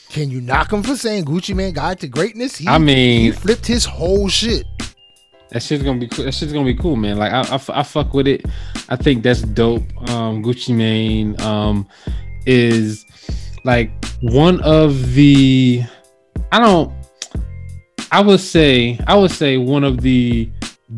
can 0.08 0.30
you 0.30 0.40
knock 0.40 0.72
him 0.72 0.82
for 0.82 0.96
saying 0.96 1.24
Gucci 1.24 1.54
Mane 1.54 1.72
Guide 1.72 1.98
to 2.00 2.08
Greatness? 2.08 2.56
He, 2.56 2.68
I 2.68 2.78
mean, 2.78 3.22
he 3.22 3.32
flipped 3.32 3.66
his 3.66 3.84
whole 3.84 4.28
shit. 4.28 4.64
That 5.50 5.62
shit's 5.62 5.82
gonna 5.82 5.98
be 5.98 6.06
cool. 6.06 6.24
That 6.24 6.32
shit's 6.32 6.52
gonna 6.52 6.64
be 6.64 6.76
cool, 6.76 6.94
man. 6.94 7.16
Like 7.16 7.32
I, 7.32 7.40
I, 7.40 7.80
I 7.80 7.82
fuck 7.82 8.14
with 8.14 8.28
it. 8.28 8.46
I 8.88 8.96
think 8.96 9.24
that's 9.24 9.42
dope. 9.42 9.82
Um, 10.08 10.44
Gucci 10.44 10.74
Mane 10.74 11.40
um, 11.40 11.88
is 12.46 13.04
like 13.64 13.90
one 14.20 14.60
of 14.60 15.14
the. 15.14 15.82
I 16.52 16.60
don't. 16.60 16.92
I 18.12 18.20
would 18.20 18.40
say. 18.40 18.98
I 19.08 19.16
would 19.16 19.32
say 19.32 19.56
one 19.56 19.82
of 19.82 20.02
the 20.02 20.48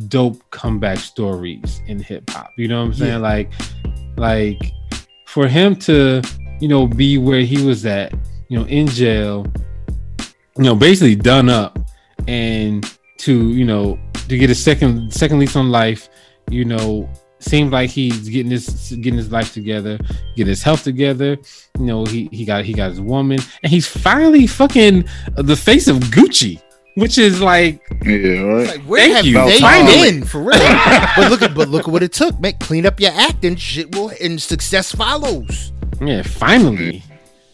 dope 0.08 0.42
comeback 0.50 0.98
stories 0.98 1.80
in 1.86 2.00
hip 2.00 2.28
hop. 2.30 2.50
You 2.56 2.68
know 2.68 2.80
what 2.80 2.86
I'm 2.86 2.94
saying? 2.94 3.12
Yeah. 3.12 3.18
Like, 3.18 3.52
like 4.16 4.72
for 5.26 5.48
him 5.48 5.76
to, 5.76 6.22
you 6.60 6.68
know, 6.68 6.86
be 6.86 7.18
where 7.18 7.42
he 7.42 7.64
was 7.64 7.86
at 7.86 8.12
you 8.52 8.58
know, 8.58 8.66
in 8.66 8.86
jail, 8.86 9.46
you 10.58 10.64
know, 10.64 10.74
basically 10.74 11.16
done 11.16 11.48
up, 11.48 11.78
and 12.28 12.84
to 13.16 13.48
you 13.48 13.64
know 13.64 13.98
to 14.28 14.36
get 14.36 14.50
a 14.50 14.54
second 14.54 15.10
second 15.10 15.38
lease 15.38 15.56
on 15.56 15.70
life, 15.70 16.10
you 16.50 16.66
know, 16.66 17.08
seems 17.38 17.72
like 17.72 17.88
he's 17.88 18.28
getting 18.28 18.50
his 18.50 18.90
getting 19.00 19.16
his 19.16 19.32
life 19.32 19.54
together, 19.54 19.98
get 20.36 20.46
his 20.46 20.62
health 20.62 20.84
together. 20.84 21.38
You 21.78 21.86
know, 21.86 22.04
he 22.04 22.28
he 22.30 22.44
got 22.44 22.66
he 22.66 22.74
got 22.74 22.90
his 22.90 23.00
woman, 23.00 23.40
and 23.62 23.72
he's 23.72 23.88
finally 23.88 24.46
fucking 24.46 25.06
the 25.36 25.56
face 25.56 25.88
of 25.88 25.96
Gucci. 25.96 26.60
Which 26.94 27.16
is 27.16 27.40
like, 27.40 27.80
yeah, 28.04 28.40
right. 28.40 28.66
Like, 28.66 28.80
where 28.82 29.00
Thank 29.00 29.16
have 29.16 29.26
you. 29.26 29.34
they 29.34 30.10
been 30.10 30.24
for 30.24 30.40
real? 30.40 30.50
but 31.16 31.30
look 31.30 31.40
at 31.40 31.54
but 31.54 31.68
look 31.68 31.88
at 31.88 31.92
what 31.92 32.02
it 32.02 32.12
took. 32.12 32.38
Make 32.38 32.58
clean 32.58 32.84
up 32.84 33.00
your 33.00 33.12
act, 33.12 33.44
and 33.44 33.58
shit 33.58 33.94
will 33.94 34.12
and 34.20 34.40
success 34.40 34.94
follows. 34.94 35.72
Yeah, 36.02 36.22
finally. 36.22 37.02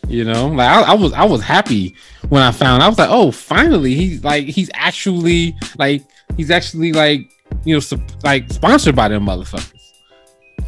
You 0.08 0.24
know, 0.24 0.48
like 0.48 0.68
I, 0.68 0.82
I, 0.82 0.94
was 0.94 1.12
I 1.12 1.24
was 1.24 1.42
happy 1.42 1.94
when 2.30 2.42
I 2.42 2.50
found. 2.50 2.82
I 2.82 2.88
was 2.88 2.98
like, 2.98 3.10
oh, 3.10 3.30
finally, 3.30 3.94
he's 3.94 4.24
like 4.24 4.46
he's 4.46 4.70
actually 4.74 5.54
like 5.78 6.02
he's 6.36 6.50
actually 6.50 6.92
like 6.92 7.30
you 7.64 7.74
know 7.74 7.80
su- 7.80 8.02
like 8.24 8.50
sponsored 8.50 8.96
by 8.96 9.08
them 9.08 9.26
motherfuckers. 9.26 9.92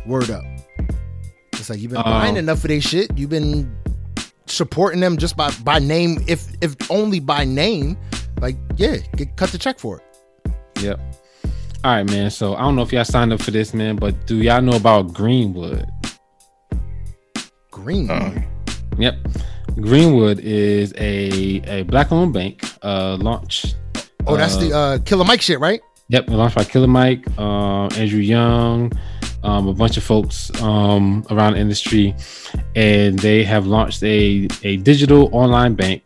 Word 0.07 0.31
up. 0.31 0.45
It's 1.55 1.71
like 1.71 1.81
you've 1.81 1.91
been 1.91 2.03
buying 2.03 2.33
um, 2.33 2.39
enough 2.39 2.59
of 2.65 2.69
their 2.69 2.81
shit. 2.81 3.11
You've 3.17 3.31
been 3.31 3.75
supporting 4.47 5.01
them 5.01 5.17
just 5.17 5.37
by 5.37 5.51
by 5.65 5.79
name, 5.79 6.23
if 6.29 6.47
if 6.61 6.77
only 6.91 7.19
by 7.19 7.45
name. 7.45 7.97
Like, 8.41 8.57
yeah, 8.77 8.97
get, 9.17 9.37
cut 9.37 9.51
the 9.51 9.59
check 9.59 9.79
for 9.79 9.99
it. 9.99 10.53
Yep. 10.83 11.01
All 11.85 11.93
right, 11.93 12.11
man. 12.11 12.31
So 12.31 12.55
I 12.55 12.61
don't 12.63 12.77
know 12.77 12.83
if 12.83 12.93
y'all 12.93 13.05
signed 13.05 13.33
up 13.33 13.41
for 13.41 13.51
this, 13.51 13.73
man, 13.75 13.97
but 13.97 14.27
do 14.27 14.37
y'all 14.37 14.61
know 14.63 14.77
about 14.77 15.13
Greenwood? 15.13 15.91
Greenwood. 17.71 18.39
Uh, 18.39 18.41
Yep. 18.99 19.15
Greenwood 19.77 20.41
is 20.41 20.93
a 20.99 21.63
a 21.67 21.83
black 21.85 22.13
owned 22.13 22.35
bank 22.35 22.63
uh 22.83 23.17
launch. 23.21 23.75
Oh, 24.27 24.37
that's 24.37 24.57
uh, 24.57 24.61
the 24.61 24.73
uh 24.77 24.99
Killer 24.99 25.25
Mike 25.25 25.41
shit, 25.41 25.59
right? 25.61 25.81
Yep, 26.09 26.29
launched 26.29 26.57
by 26.57 26.65
Killer 26.65 26.89
Mike, 26.89 27.25
uh, 27.39 27.87
Andrew 27.95 28.19
Young, 28.19 28.91
um, 29.45 29.69
a 29.69 29.73
bunch 29.73 29.97
of 29.97 30.03
folks 30.03 30.51
um, 30.61 31.25
around 31.31 31.53
the 31.53 31.61
industry, 31.61 32.17
and 32.75 33.17
they 33.21 33.45
have 33.45 33.67
launched 33.67 34.03
a 34.03 34.49
a 34.65 34.77
digital 34.79 35.31
online 35.33 35.75
bank. 35.75 36.03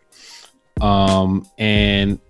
Um, 0.81 1.49
and 1.59 2.21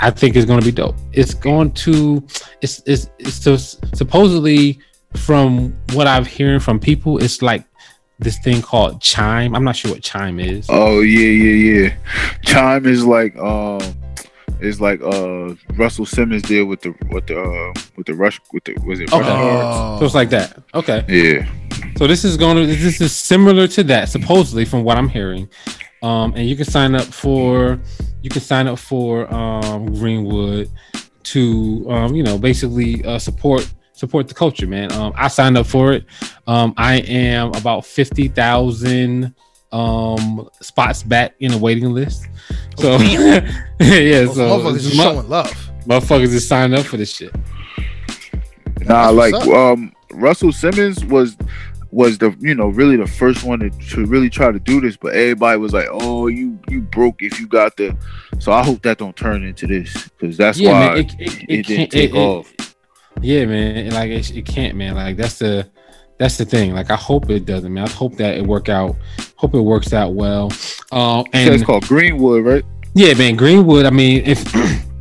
I 0.00 0.10
think 0.10 0.36
it's 0.36 0.46
going 0.46 0.60
to 0.60 0.66
be 0.66 0.72
dope. 0.72 0.96
It's 1.12 1.34
going 1.34 1.72
to 1.72 2.24
it's 2.60 2.82
it's 2.86 3.10
it's 3.18 3.34
so 3.36 3.56
supposedly 3.56 4.78
from 5.16 5.72
what 5.92 6.06
I've 6.06 6.26
hearing 6.26 6.60
from 6.60 6.80
people, 6.80 7.22
it's 7.22 7.40
like 7.42 7.64
this 8.18 8.38
thing 8.38 8.62
called 8.62 9.00
Chime. 9.00 9.54
I'm 9.54 9.64
not 9.64 9.76
sure 9.76 9.90
what 9.92 10.02
Chime 10.02 10.40
is. 10.40 10.66
Oh 10.68 11.00
yeah, 11.00 11.28
yeah, 11.28 11.80
yeah. 11.82 11.96
Chime 12.42 12.86
is 12.86 13.04
like 13.04 13.36
um 13.36 13.80
It's 14.60 14.80
like 14.80 15.00
uh 15.02 15.54
Russell 15.74 16.06
Simmons 16.06 16.42
did 16.42 16.62
with 16.64 16.80
the 16.82 16.94
with 17.10 17.26
the 17.26 17.40
uh, 17.40 17.72
with 17.96 18.06
the 18.06 18.14
rush 18.14 18.40
with 18.52 18.64
the 18.64 18.74
was 18.84 19.00
it 19.00 19.12
Okay. 19.12 19.20
Rush 19.20 19.28
Oh. 19.28 19.96
So 19.98 20.06
it's 20.06 20.14
like 20.14 20.30
that. 20.30 20.62
Okay. 20.74 21.04
Yeah. 21.08 21.46
So 21.96 22.06
this 22.06 22.24
is 22.24 22.36
going 22.36 22.56
to 22.56 22.66
this 22.66 23.00
is 23.00 23.14
similar 23.14 23.68
to 23.68 23.82
that 23.84 24.08
supposedly 24.08 24.64
from 24.64 24.84
what 24.84 24.96
I'm 24.96 25.08
hearing. 25.08 25.48
Um, 26.02 26.34
and 26.36 26.48
you 26.48 26.54
can 26.56 26.66
sign 26.66 26.94
up 26.94 27.04
for 27.04 27.80
you 28.24 28.30
can 28.30 28.40
sign 28.40 28.66
up 28.66 28.78
for 28.78 29.32
um, 29.32 29.84
Greenwood 29.94 30.70
to 31.24 31.86
um, 31.90 32.14
you 32.16 32.22
know 32.22 32.38
basically 32.38 33.04
uh, 33.04 33.18
support 33.18 33.70
support 33.92 34.28
the 34.28 34.34
culture, 34.34 34.66
man. 34.66 34.90
Um, 34.92 35.12
I 35.14 35.28
signed 35.28 35.58
up 35.58 35.66
for 35.66 35.92
it. 35.92 36.06
Um, 36.46 36.72
I 36.78 36.96
am 37.00 37.52
about 37.54 37.84
fifty 37.84 38.28
thousand 38.28 39.34
um 39.72 40.48
spots 40.62 41.02
back 41.02 41.34
in 41.40 41.52
a 41.52 41.58
waiting 41.58 41.92
list. 41.92 42.26
So 42.78 42.96
yeah, 42.98 43.40
Those 43.80 44.36
so 44.36 44.58
motherfuckers 44.58 44.76
is 44.76 44.96
mu- 44.96 45.02
showing 45.02 45.28
love. 45.28 45.70
motherfuckers 45.86 46.32
is 46.32 46.48
signed 46.48 46.74
up 46.74 46.86
for 46.86 46.96
this 46.96 47.14
shit. 47.14 47.34
Nah, 48.86 49.10
like 49.10 49.34
um 49.48 49.92
Russell 50.12 50.52
Simmons 50.52 51.04
was 51.04 51.36
was 51.94 52.18
the 52.18 52.36
you 52.40 52.54
know 52.54 52.68
really 52.68 52.96
the 52.96 53.06
first 53.06 53.44
one 53.44 53.60
to, 53.60 53.70
to 53.70 54.04
really 54.06 54.28
try 54.28 54.50
to 54.50 54.58
do 54.58 54.80
this, 54.80 54.96
but 54.96 55.14
everybody 55.14 55.58
was 55.58 55.72
like, 55.72 55.86
"Oh, 55.90 56.26
you 56.26 56.58
you 56.68 56.80
broke 56.80 57.22
if 57.22 57.38
you 57.38 57.46
got 57.46 57.76
the." 57.76 57.96
So 58.40 58.52
I 58.52 58.64
hope 58.64 58.82
that 58.82 58.98
don't 58.98 59.16
turn 59.16 59.44
into 59.44 59.66
this 59.66 60.08
because 60.18 60.36
that's 60.36 60.58
yeah, 60.58 60.72
why 60.72 60.88
man, 60.88 60.98
it, 60.98 61.14
it, 61.14 61.20
it, 61.20 61.42
it, 61.42 61.66
didn't 61.66 61.76
can't 61.76 61.90
take 61.90 62.14
off. 62.14 62.52
Yeah, 63.20 63.46
man. 63.46 63.90
Like 63.90 64.10
it, 64.10 64.36
it 64.36 64.44
can't, 64.44 64.76
man. 64.76 64.96
Like 64.96 65.16
that's 65.16 65.38
the 65.38 65.70
that's 66.18 66.36
the 66.36 66.44
thing. 66.44 66.74
Like 66.74 66.90
I 66.90 66.96
hope 66.96 67.30
it 67.30 67.46
doesn't, 67.46 67.72
man. 67.72 67.84
I 67.84 67.90
hope 67.90 68.16
that 68.16 68.36
it 68.36 68.44
work 68.44 68.68
out. 68.68 68.96
Hope 69.36 69.54
it 69.54 69.60
works 69.60 69.92
out 69.92 70.14
well. 70.14 70.52
Uh, 70.90 71.22
said 71.32 71.52
it's 71.52 71.64
called 71.64 71.86
Greenwood, 71.86 72.44
right? 72.44 72.64
yeah, 72.94 73.14
man. 73.14 73.36
Greenwood. 73.36 73.86
I 73.86 73.90
mean, 73.90 74.22
if 74.24 74.44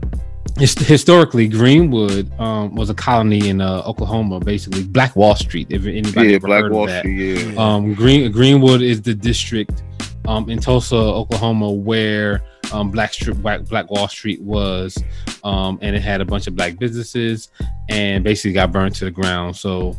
historically 0.58 1.48
Greenwood 1.48 2.32
um, 2.40 2.76
was 2.76 2.90
a 2.90 2.94
colony 2.94 3.50
in 3.50 3.60
uh, 3.62 3.82
Oklahoma, 3.86 4.40
basically 4.40 4.84
Black 4.84 5.16
Wall 5.16 5.36
Street. 5.36 5.68
If 5.70 5.86
anybody 5.86 6.32
Yeah, 6.34 6.38
Black 6.38 6.62
heard 6.64 6.72
of 6.72 6.78
Wall 6.78 6.88
that. 6.88 7.00
Street. 7.00 7.54
Yeah. 7.54 7.56
Um, 7.76 7.94
Green 7.94 8.32
Greenwood 8.32 8.82
is 8.82 9.02
the 9.02 9.14
district 9.14 9.84
um, 10.28 10.50
in 10.50 10.60
Tulsa, 10.60 10.96
Oklahoma, 10.96 11.72
where 11.72 12.42
um, 12.72 12.91
Black 12.91 13.14
Street, 13.14 13.41
Black, 13.41 13.64
Black 13.65 13.90
Wall 13.90 14.07
Street 14.07 14.41
was, 14.41 14.98
um, 15.44 15.80
and 15.81 15.95
it 15.95 16.02
had 16.02 16.22
a 16.22 16.26
bunch 16.26 16.48
of 16.48 16.56
black 16.56 16.77
businesses, 16.77 17.49
and 17.90 18.23
basically 18.23 18.53
got 18.53 18.72
burned 18.72 18.95
to 18.95 19.06
the 19.06 19.11
ground. 19.11 19.56
So 19.56 19.95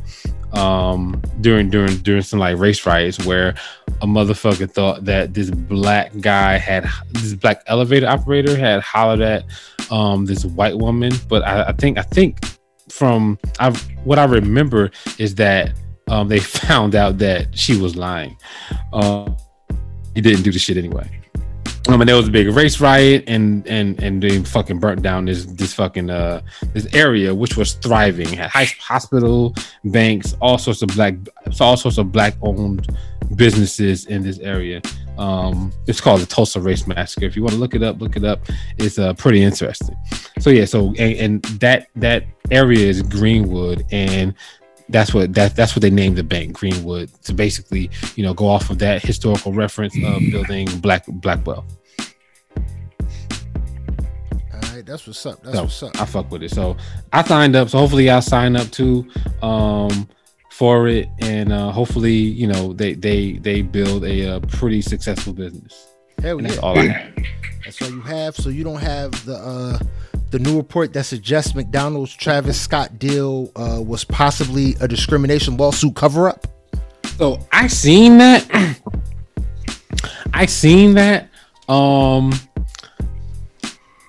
um, 0.52 1.20
during 1.40 1.70
during 1.70 1.98
during 1.98 2.22
some 2.22 2.38
like 2.38 2.58
race 2.58 2.86
riots, 2.86 3.24
where 3.24 3.54
a 4.02 4.06
motherfucker 4.06 4.70
thought 4.70 5.04
that 5.04 5.34
this 5.34 5.50
black 5.50 6.12
guy 6.20 6.56
had 6.56 6.88
this 7.12 7.34
black 7.34 7.62
elevator 7.66 8.08
operator 8.08 8.56
had 8.56 8.80
hollered 8.80 9.20
at 9.20 9.44
um, 9.90 10.24
this 10.24 10.44
white 10.44 10.76
woman, 10.76 11.12
but 11.28 11.42
I, 11.44 11.64
I 11.64 11.72
think 11.72 11.98
I 11.98 12.02
think 12.02 12.38
from 12.88 13.38
I 13.58 13.70
what 14.04 14.18
I 14.18 14.24
remember 14.24 14.90
is 15.18 15.34
that 15.36 15.72
um, 16.08 16.28
they 16.28 16.38
found 16.40 16.94
out 16.94 17.18
that 17.18 17.56
she 17.56 17.76
was 17.76 17.96
lying. 17.96 18.36
Uh, 18.92 19.30
he 20.14 20.20
didn't 20.20 20.42
do 20.42 20.52
the 20.52 20.58
shit 20.58 20.76
anyway. 20.76 21.23
Um, 21.88 22.00
and 22.00 22.08
there 22.08 22.16
was 22.16 22.28
a 22.28 22.30
big 22.30 22.48
race 22.48 22.80
riot, 22.80 23.24
and 23.26 23.66
and 23.68 24.02
and 24.02 24.22
they 24.22 24.42
fucking 24.42 24.80
burnt 24.80 25.02
down 25.02 25.26
this 25.26 25.44
this 25.44 25.74
fucking 25.74 26.08
uh 26.08 26.40
this 26.72 26.92
area 26.94 27.34
which 27.34 27.58
was 27.58 27.74
thriving, 27.74 28.28
had 28.28 28.48
high 28.48 28.68
hospital, 28.80 29.54
banks, 29.84 30.34
all 30.40 30.56
sorts 30.56 30.80
of 30.80 30.88
black, 30.88 31.14
so 31.52 31.64
all 31.64 31.76
sorts 31.76 31.98
of 31.98 32.10
black 32.10 32.34
owned 32.40 32.96
businesses 33.36 34.06
in 34.06 34.22
this 34.22 34.38
area. 34.38 34.80
Um, 35.18 35.72
it's 35.86 36.00
called 36.00 36.22
the 36.22 36.26
Tulsa 36.26 36.60
Race 36.60 36.86
Massacre. 36.86 37.26
If 37.26 37.36
you 37.36 37.42
want 37.42 37.52
to 37.52 37.60
look 37.60 37.74
it 37.74 37.82
up, 37.82 38.00
look 38.00 38.16
it 38.16 38.24
up. 38.24 38.40
It's 38.78 38.98
uh 38.98 39.12
pretty 39.14 39.42
interesting. 39.42 39.96
So 40.38 40.48
yeah, 40.50 40.64
so 40.64 40.94
and, 40.98 41.16
and 41.18 41.44
that 41.60 41.88
that 41.96 42.24
area 42.50 42.86
is 42.86 43.02
Greenwood, 43.02 43.84
and 43.92 44.34
that's 44.88 45.14
what 45.14 45.34
that 45.34 45.56
that's 45.56 45.74
what 45.74 45.82
they 45.82 45.90
named 45.90 46.16
the 46.16 46.22
bank 46.24 46.52
Greenwood 46.54 47.10
to 47.24 47.32
basically 47.34 47.90
you 48.16 48.22
know 48.22 48.34
go 48.34 48.46
off 48.48 48.70
of 48.70 48.78
that 48.80 49.02
historical 49.02 49.52
reference 49.52 49.96
of 50.04 50.20
building 50.30 50.66
black 50.80 51.04
black 51.08 51.46
wealth. 51.46 51.64
All 54.52 54.60
right, 54.74 54.84
that's 54.84 55.06
what's 55.06 55.24
up. 55.26 55.42
That's 55.42 55.56
So 55.56 55.62
what's 55.64 55.82
up. 55.82 56.00
I 56.00 56.04
fuck 56.04 56.30
with 56.30 56.42
it. 56.42 56.50
So 56.50 56.76
I 57.12 57.22
signed 57.22 57.56
up. 57.56 57.68
So 57.70 57.78
hopefully 57.78 58.10
I'll 58.10 58.22
sign 58.22 58.56
up 58.56 58.70
too 58.70 59.06
um 59.42 60.08
for 60.50 60.86
it, 60.86 61.08
and 61.18 61.52
uh, 61.52 61.72
hopefully 61.72 62.12
you 62.12 62.46
know 62.46 62.72
they 62.72 62.94
they 62.94 63.32
they 63.38 63.62
build 63.62 64.04
a, 64.04 64.36
uh 64.36 64.40
pretty 64.40 64.82
successful 64.82 65.32
business. 65.32 65.88
Hell 66.22 66.38
And 66.38 66.46
that's 66.46 66.56
yeah. 66.56 66.62
all 66.62 66.78
I 66.78 66.84
have. 66.86 67.14
That's 67.64 67.82
all 67.82 67.90
you 67.90 68.00
have. 68.02 68.36
So 68.36 68.50
you 68.50 68.62
don't 68.64 68.80
have 68.80 69.10
the 69.24 69.34
uh 69.36 69.78
the 70.30 70.38
new 70.38 70.56
report 70.56 70.92
that 70.94 71.04
suggests 71.04 71.54
McDonald's 71.54 72.14
Travis 72.14 72.60
Scott 72.60 72.98
deal 72.98 73.50
uh 73.56 73.80
was 73.80 74.04
possibly 74.04 74.74
a 74.80 74.88
discrimination 74.88 75.56
lawsuit 75.56 75.94
cover 75.94 76.28
up. 76.28 76.46
So 77.16 77.38
I 77.52 77.68
seen 77.68 78.18
that. 78.18 78.80
I 80.34 80.46
seen 80.46 80.94
that. 80.94 81.28
Um 81.68 82.32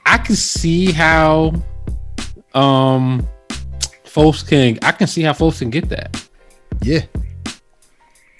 I 0.06 0.18
can 0.18 0.36
see 0.36 0.92
how 0.92 1.54
um 2.54 3.28
folks 4.06 4.44
can 4.44 4.80
I 4.82 4.92
can 4.92 5.08
see 5.08 5.22
how 5.22 5.34
folks 5.34 5.60
can 5.60 5.70
get 5.70 5.90
that. 5.90 6.28
Yeah. 6.82 7.02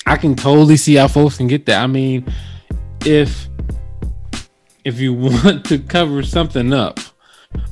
I 0.06 0.18
can 0.18 0.36
totally 0.36 0.78
see 0.78 0.96
how 0.96 1.08
folks 1.08 1.38
can 1.38 1.48
get 1.48 1.66
that. 1.66 1.84
I 1.84 1.88
mean, 1.88 2.32
if 3.06 3.48
if 4.84 5.00
you 5.00 5.14
want 5.14 5.66
to 5.66 5.80
cover 5.80 6.24
something 6.24 6.72
up, 6.72 7.00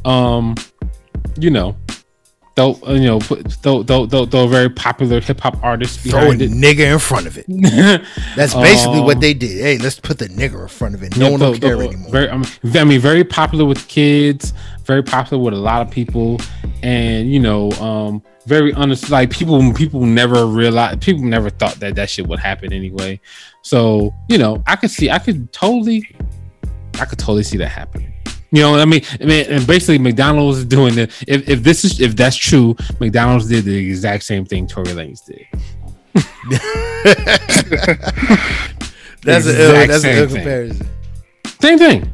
um, 0.05 0.55
you 1.37 1.49
know, 1.49 1.75
throw 2.55 2.77
you 2.87 2.99
know 3.05 3.19
throw, 3.19 3.83
throw, 3.83 4.05
throw 4.25 4.43
a 4.43 4.47
very 4.47 4.69
popular 4.69 5.19
hip 5.19 5.39
hop 5.41 5.57
artist 5.63 5.99
Throw 6.01 6.19
a 6.19 6.35
behind 6.35 6.41
it. 6.43 6.51
nigga 6.51 6.91
in 6.93 6.99
front 6.99 7.25
of 7.27 7.37
it. 7.37 7.45
That's 8.35 8.53
basically 8.53 8.99
Um, 8.99 9.05
what 9.05 9.19
they 9.21 9.33
did. 9.33 9.59
Hey, 9.59 9.77
let's 9.79 9.99
put 9.99 10.19
the 10.19 10.27
nigger 10.27 10.61
in 10.63 10.67
front 10.67 10.93
of 10.95 11.01
it. 11.03 11.17
No 11.17 11.25
Yeah, 11.25 11.31
one 11.31 11.39
will 11.39 11.57
care 11.57 11.81
anymore. 11.81 12.11
Very, 12.11 12.29
I 12.29 12.37
mean, 12.37 12.47
I 12.75 12.83
mean, 12.83 12.99
very 13.01 13.23
popular 13.23 13.65
with 13.65 13.87
kids, 13.87 14.53
very 14.85 15.01
popular 15.03 15.41
with 15.43 15.53
a 15.55 15.57
lot 15.57 15.81
of 15.81 15.89
people, 15.89 16.39
and 16.83 17.31
you 17.31 17.39
know, 17.39 17.71
um, 17.73 18.21
very 18.45 18.71
honest. 18.73 19.09
Like 19.09 19.31
people, 19.31 19.73
people 19.73 20.05
never 20.05 20.45
realized, 20.45 21.01
people 21.01 21.23
never 21.23 21.49
thought 21.49 21.75
that 21.79 21.95
that 21.95 22.09
shit 22.09 22.27
would 22.27 22.39
happen 22.39 22.71
anyway. 22.71 23.19
So 23.63 24.13
you 24.29 24.37
know, 24.37 24.61
I 24.67 24.75
could 24.75 24.91
see, 24.91 25.09
I 25.09 25.17
could 25.17 25.51
totally, 25.53 26.15
I 26.99 27.05
could 27.05 27.17
totally 27.17 27.43
see 27.43 27.57
that 27.57 27.69
happening. 27.69 28.12
You 28.53 28.61
know, 28.61 28.75
I 28.75 28.85
mean, 28.85 29.01
I 29.19 29.25
mean, 29.25 29.45
and 29.49 29.65
basically, 29.65 29.97
McDonald's 29.97 30.59
is 30.59 30.65
doing 30.65 30.93
the. 30.93 31.03
If, 31.27 31.49
if 31.49 31.63
this 31.63 31.83
is 31.83 31.99
if 31.99 32.15
that's 32.15 32.35
true, 32.35 32.75
McDonald's 32.99 33.47
did 33.49 33.65
the 33.65 33.75
exact 33.75 34.23
same 34.23 34.45
thing 34.45 34.67
Tory 34.67 34.89
Lanez 34.93 35.25
did. 35.25 35.47
that's 39.23 39.47
a 39.47 39.49
uh, 39.49 39.81
exact 39.81 39.87
that's 39.87 39.97
a 39.97 39.99
same 40.01 40.17
ill 40.17 40.27
thing. 40.27 40.35
comparison. 40.35 40.87
Same 41.61 41.79
thing. 41.79 42.11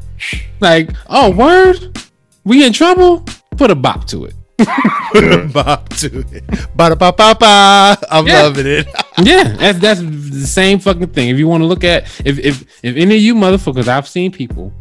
Like, 0.60 0.90
oh, 1.08 1.30
word, 1.30 1.98
we 2.44 2.64
in 2.66 2.72
trouble. 2.72 3.22
Put 3.58 3.70
a 3.70 3.74
bop 3.74 4.06
to 4.08 4.24
it. 4.24 4.34
Bop 5.52 5.88
to 5.88 6.20
it. 6.32 6.44
Ba 6.76 6.94
ba 6.94 7.12
ba 7.12 7.34
ba. 7.38 7.98
I'm 8.10 8.26
Yeah. 8.26 8.42
loving 8.42 8.66
it. 8.66 8.86
yeah, 9.22 9.44
that's 9.44 9.78
that's 9.78 10.00
the 10.00 10.46
same 10.46 10.78
fucking 10.78 11.08
thing. 11.08 11.28
If 11.30 11.38
you 11.38 11.48
want 11.48 11.62
to 11.62 11.66
look 11.66 11.84
at 11.84 12.04
if 12.24 12.38
if 12.38 12.62
if 12.82 12.96
any 12.96 13.16
of 13.16 13.22
you 13.22 13.34
motherfuckers, 13.34 13.88
I've 13.88 14.08
seen 14.08 14.30
people, 14.32 14.72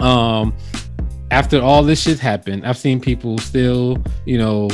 um, 0.00 0.54
after 1.30 1.60
all 1.60 1.82
this 1.82 2.02
shit 2.02 2.18
happened, 2.18 2.66
I've 2.66 2.78
seen 2.78 3.00
people 3.00 3.38
still, 3.38 4.02
you 4.24 4.38
know, 4.38 4.70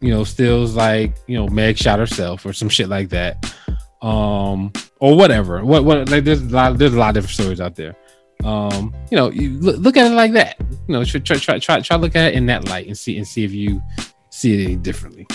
you 0.00 0.10
know, 0.10 0.24
stills 0.24 0.76
like 0.76 1.16
you 1.26 1.36
know 1.36 1.48
Meg 1.48 1.76
shot 1.76 1.98
herself 1.98 2.44
or 2.44 2.52
some 2.52 2.68
shit 2.68 2.88
like 2.88 3.08
that, 3.10 3.54
um, 4.02 4.72
or 5.00 5.16
whatever. 5.16 5.64
What 5.64 5.84
what 5.84 6.08
like 6.08 6.24
there's 6.24 6.42
a 6.42 6.46
lot 6.46 6.78
there's 6.78 6.94
a 6.94 6.98
lot 6.98 7.10
of 7.10 7.14
different 7.14 7.34
stories 7.34 7.60
out 7.60 7.76
there. 7.76 7.96
Um, 8.44 8.94
you 9.10 9.16
know, 9.16 9.30
you 9.30 9.58
look, 9.58 9.78
look 9.78 9.96
at 9.96 10.10
it 10.10 10.14
like 10.14 10.32
that. 10.32 10.56
You 10.60 10.92
know, 10.92 11.04
try 11.04 11.20
try 11.20 11.58
try 11.58 11.80
try 11.80 11.96
look 11.96 12.14
at 12.14 12.32
it 12.32 12.34
in 12.34 12.46
that 12.46 12.68
light 12.68 12.86
and 12.86 12.96
see 12.96 13.16
and 13.16 13.26
see 13.26 13.44
if 13.44 13.52
you 13.52 13.82
see 14.30 14.60
it 14.60 14.64
any 14.64 14.76
differently. 14.76 15.26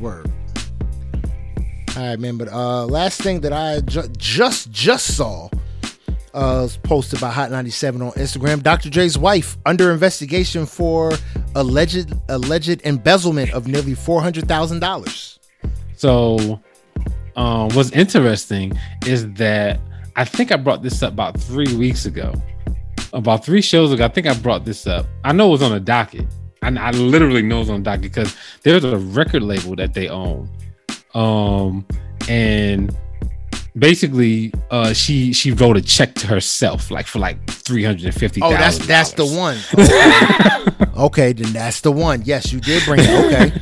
Word. 0.00 0.30
All 1.96 2.06
right, 2.06 2.18
man. 2.18 2.38
But 2.38 2.48
uh, 2.52 2.86
last 2.86 3.20
thing 3.20 3.40
that 3.40 3.52
I 3.52 3.80
ju- 3.80 4.08
just 4.16 4.70
just 4.70 5.16
saw 5.16 5.50
uh, 6.34 6.68
posted 6.82 7.20
by 7.20 7.30
Hot 7.30 7.50
97 7.50 8.02
on 8.02 8.12
Instagram. 8.12 8.62
Dr. 8.62 8.90
Dre's 8.90 9.18
wife 9.18 9.56
under 9.66 9.90
investigation 9.90 10.66
for 10.66 11.12
alleged 11.54 12.12
alleged 12.28 12.82
embezzlement 12.84 13.52
of 13.52 13.66
nearly 13.66 13.94
four 13.94 14.22
hundred 14.22 14.46
thousand 14.46 14.80
dollars. 14.80 15.38
So, 15.96 16.60
um, 17.36 17.68
what's 17.70 17.90
interesting 17.92 18.72
is 19.06 19.30
that 19.34 19.80
I 20.16 20.24
think 20.24 20.52
I 20.52 20.56
brought 20.56 20.82
this 20.82 21.02
up 21.02 21.12
about 21.12 21.38
three 21.38 21.74
weeks 21.76 22.06
ago, 22.06 22.32
about 23.12 23.44
three 23.44 23.62
shows 23.62 23.92
ago. 23.92 24.04
I 24.04 24.08
think 24.08 24.26
I 24.26 24.34
brought 24.34 24.64
this 24.64 24.86
up. 24.86 25.06
I 25.24 25.32
know 25.32 25.48
it 25.48 25.52
was 25.52 25.62
on 25.62 25.72
a 25.72 25.80
docket. 25.80 26.26
I, 26.62 26.68
I 26.68 26.90
literally 26.90 27.42
know 27.42 27.60
it's 27.60 27.70
on 27.70 27.80
a 27.80 27.84
docket 27.84 28.02
because 28.02 28.36
there's 28.62 28.84
a 28.84 28.98
record 28.98 29.42
label 29.42 29.76
that 29.76 29.94
they 29.94 30.08
own, 30.08 30.48
um, 31.14 31.86
and 32.28 32.96
basically 33.78 34.52
uh 34.70 34.92
she 34.92 35.32
she 35.32 35.52
wrote 35.52 35.76
a 35.76 35.82
check 35.82 36.14
to 36.14 36.26
herself 36.26 36.90
like 36.90 37.06
for 37.06 37.18
like 37.18 37.44
350 37.48 38.42
Oh, 38.42 38.50
that's 38.50 38.78
that's 38.86 39.12
the 39.12 39.26
one. 39.26 39.56
Okay. 39.74 40.92
okay, 40.96 41.32
then 41.32 41.52
that's 41.52 41.80
the 41.80 41.92
one. 41.92 42.22
Yes, 42.24 42.52
you 42.52 42.60
did 42.60 42.84
bring 42.84 43.00
it. 43.00 43.08
Okay. 43.08 43.60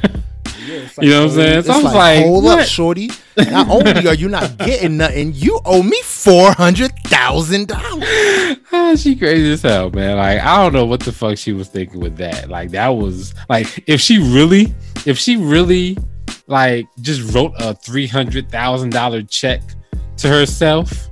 Yeah, 0.67 0.75
it's 0.85 0.99
You 0.99 1.11
know 1.11 1.21
what 1.23 1.31
I'm 1.31 1.37
saying? 1.37 1.59
it's 1.61 1.67
So 1.69 1.73
I 1.73 1.83
was 1.83 1.95
like, 1.95 2.25
hold 2.25 2.45
what? 2.45 2.61
up, 2.61 2.67
shorty. 2.67 3.11
Not 3.39 3.69
only 3.71 4.07
are 4.07 4.15
you 4.15 4.29
not 4.29 4.59
getting 4.59 4.99
nothing, 4.99 5.33
you 5.35 5.61
owe 5.65 5.83
me 5.83 6.01
four 6.03 6.53
hundred 6.53 6.93
thousand 7.05 7.69
dollars. 7.69 8.05
Ah, 8.71 8.95
she 8.97 9.17
crazy 9.17 9.53
as 9.53 9.63
hell, 9.63 9.89
man. 9.91 10.19
Like 10.19 10.41
I 10.41 10.59
don't 10.63 10.75
know 10.75 10.85
what 10.85 11.01
the 11.01 11.11
fuck 11.13 11.39
she 11.39 11.53
was 11.55 11.69
thinking 11.69 12.01
with 12.01 12.17
that. 12.19 12.51
Like 12.51 12.71
that 12.73 12.89
was 12.89 13.35
like 13.49 13.83
if 13.87 13.99
she 14.01 14.19
really, 14.19 14.75
if 15.07 15.17
she 15.19 15.37
really 15.39 15.97
like 16.49 16.87
just 17.01 17.35
wrote 17.35 17.53
a 17.59 17.73
three 17.75 18.07
hundred 18.07 18.51
thousand 18.51 18.91
dollar 18.91 19.23
check 19.23 19.63
to 20.19 20.29
herself, 20.29 21.09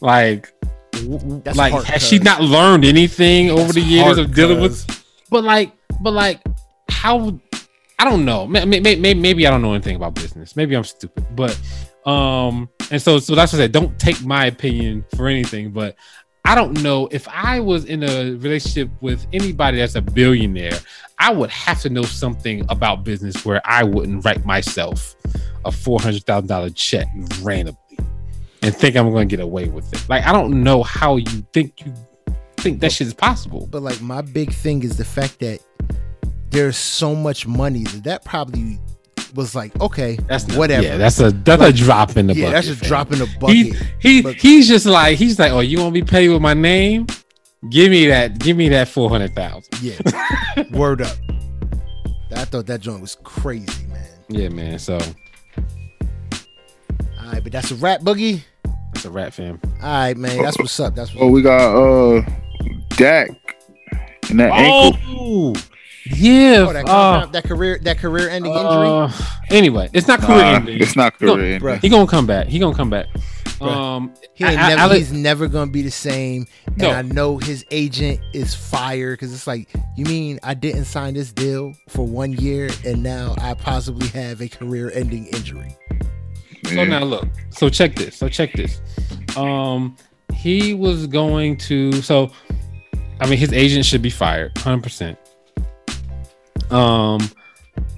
like, 0.00 0.52
That's 1.44 1.56
like 1.56 1.72
has 1.84 2.06
she 2.06 2.18
not 2.18 2.40
learned 2.40 2.84
anything 2.84 3.50
over 3.50 3.72
the 3.72 3.80
years 3.80 4.18
of 4.18 4.34
dealing 4.34 4.60
with? 4.60 4.86
But 5.30 5.44
like, 5.44 5.72
but 6.00 6.12
like, 6.12 6.40
how? 6.88 7.38
I 7.98 8.04
don't 8.04 8.24
know. 8.24 8.46
Maybe, 8.46 8.80
maybe, 8.80 9.14
maybe 9.14 9.46
I 9.46 9.50
don't 9.50 9.62
know 9.62 9.72
anything 9.72 9.96
about 9.96 10.14
business. 10.14 10.56
Maybe 10.56 10.76
I'm 10.76 10.84
stupid. 10.84 11.26
But 11.34 11.58
um, 12.06 12.68
and 12.90 13.00
so 13.00 13.18
so 13.18 13.34
that's 13.34 13.52
what 13.52 13.60
I 13.60 13.64
said. 13.64 13.72
Don't 13.72 13.98
take 13.98 14.22
my 14.24 14.46
opinion 14.46 15.04
for 15.16 15.28
anything. 15.28 15.70
But 15.70 15.96
I 16.44 16.54
don't 16.54 16.82
know 16.82 17.08
if 17.10 17.26
I 17.28 17.60
was 17.60 17.86
in 17.86 18.02
a 18.02 18.32
relationship 18.32 18.90
with 19.00 19.26
anybody 19.32 19.78
that's 19.78 19.94
a 19.94 20.02
billionaire, 20.02 20.78
I 21.18 21.32
would 21.32 21.50
have 21.50 21.80
to 21.82 21.90
know 21.90 22.02
something 22.02 22.66
about 22.68 23.04
business 23.04 23.44
where 23.44 23.62
I 23.64 23.84
wouldn't 23.84 24.24
write 24.24 24.44
myself 24.44 25.16
a 25.64 25.72
four 25.72 25.98
hundred 26.00 26.24
thousand 26.24 26.48
dollar 26.48 26.70
check 26.70 27.06
randomly 27.40 27.78
and 28.64 28.74
think 28.74 28.96
I'm 28.96 29.10
going 29.10 29.28
to 29.28 29.36
get 29.36 29.42
away 29.42 29.68
with 29.68 29.92
it. 29.92 30.08
Like 30.08 30.24
I 30.24 30.32
don't 30.32 30.62
know 30.64 30.82
how 30.82 31.16
you 31.16 31.46
think 31.52 31.84
you 31.84 31.92
think 32.56 32.80
that 32.80 32.92
shit 32.92 33.06
is 33.06 33.14
possible. 33.14 33.68
But 33.70 33.82
like 33.82 34.00
my 34.00 34.20
big 34.22 34.52
thing 34.52 34.82
is 34.82 34.96
the 34.96 35.04
fact 35.04 35.38
that 35.40 35.60
there's 36.50 36.76
so 36.76 37.14
much 37.14 37.46
money 37.46 37.82
that 37.84 38.04
that 38.04 38.24
probably 38.24 38.78
was 39.34 39.54
like 39.54 39.78
okay, 39.80 40.16
That's 40.28 40.46
not, 40.46 40.56
whatever. 40.58 40.82
Yeah, 40.86 40.96
that's 40.96 41.18
a 41.20 41.30
that's 41.32 41.60
Like, 41.60 41.74
a 41.74 41.76
drop 41.76 42.16
in 42.16 42.28
the 42.28 42.34
yeah, 42.34 42.44
bucket. 42.50 42.54
that's 42.54 42.68
a 42.68 42.76
fam. 42.76 42.88
drop 42.88 43.12
in 43.12 43.18
the 43.18 43.26
He, 43.26 43.70
bucket. 43.72 43.86
he 44.00 44.22
But- 44.22 44.36
he's 44.36 44.68
just 44.68 44.86
like 44.86 45.18
he's 45.18 45.38
like, 45.38 45.52
oh, 45.52 45.60
you 45.60 45.78
want 45.80 45.94
to 45.94 46.00
be 46.00 46.06
paid 46.08 46.28
with 46.28 46.40
my 46.40 46.54
name? 46.54 47.06
Give 47.70 47.90
me 47.90 48.06
that. 48.08 48.38
Give 48.38 48.56
me 48.56 48.68
that 48.70 48.88
four 48.88 49.08
hundred 49.08 49.34
thousand. 49.34 49.64
yeah, 49.82 49.98
word 50.72 51.02
up. 51.02 51.16
I 52.36 52.44
thought 52.44 52.66
that 52.66 52.80
joint 52.80 53.00
was 53.00 53.16
crazy, 53.24 53.86
man. 53.86 54.06
Yeah, 54.28 54.48
man. 54.50 54.78
So 54.78 54.98
All 57.20 57.32
right, 57.32 57.42
but 57.42 57.52
that's 57.52 57.70
a 57.70 57.74
rap 57.76 58.00
boogie. 58.02 58.42
That's 59.04 59.14
a 59.14 59.18
rap 59.18 59.32
fam. 59.32 59.60
All 59.82 59.88
right, 59.88 60.16
man. 60.16 60.42
That's 60.42 60.58
what's 60.58 60.78
up. 60.80 60.94
That's 60.94 61.10
Oh, 61.18 61.26
what's 61.26 61.34
we 61.34 61.42
got 61.42 61.76
uh 61.76 62.22
Dak 62.96 63.28
and 64.30 64.40
that 64.40 64.52
ankle. 64.52 64.98
Oh, 65.08 65.54
yeah. 66.06 66.64
Oh, 66.68 66.72
that, 66.72 66.86
uh, 66.88 67.26
that 67.26 67.44
career 67.44 67.78
that 67.82 67.98
career 67.98 68.28
ending 68.30 68.52
injury. 68.52 68.66
uh, 68.88 69.10
anyway, 69.50 69.88
it's 69.92 70.06
not 70.08 70.20
career 70.20 70.38
Nah, 70.38 70.54
ending. 70.56 70.80
it's 70.80 70.96
not 70.96 71.20
No, 71.20 71.34
career 71.34 71.54
ending. 71.54 71.60
bruh. 71.68 71.80
He 71.80 71.88
gonna 71.88 72.06
come 72.06 72.26
back. 72.26 72.46
He 72.46 72.58
gonna 72.58 72.76
come 72.76 72.90
back. 72.90 73.06
Bruh. 73.58 73.70
Um, 73.70 74.12
He 74.34 74.44
ain't 74.44 74.58
I- 74.58 74.64
I- 74.64 74.68
never, 74.70 74.80
I 74.82 74.86
let- 74.86 74.98
he's 74.98 75.12
never 75.12 75.46
gonna 75.48 75.70
be 75.70 75.82
the 75.82 75.90
same. 75.90 76.46
And 76.66 76.78
No. 76.78 76.90
I 76.90 77.02
know 77.02 77.38
his 77.38 77.64
agent 77.70 78.20
is 78.32 78.54
fired 78.54 79.18
because 79.18 79.32
it's 79.32 79.46
like, 79.46 79.68
you 79.96 80.04
mean 80.06 80.40
I 80.42 80.54
didn't 80.54 80.86
sign 80.86 81.14
this 81.14 81.30
deal 81.32 81.72
for 81.88 82.06
one 82.06 82.32
year 82.32 82.68
and 82.84 83.02
now 83.02 83.34
I 83.40 83.54
possibly 83.54 84.08
have 84.08 84.40
a 84.42 84.48
career-ending 84.48 85.26
injury? 85.28 85.76
So 86.66 86.84
now 86.84 87.04
look. 87.04 87.28
So 87.50 87.68
check 87.68 87.94
this. 87.94 88.16
So 88.16 88.28
check 88.28 88.52
this. 88.52 88.80
Um, 89.36 89.96
he 90.34 90.74
was 90.74 91.06
going 91.06 91.56
to. 91.58 91.92
So, 92.02 92.30
I 93.20 93.28
mean, 93.28 93.38
his 93.38 93.52
agent 93.52 93.84
should 93.84 94.02
be 94.02 94.10
fired, 94.10 94.56
hundred 94.58 94.82
percent. 94.82 95.18
Um, 96.70 97.20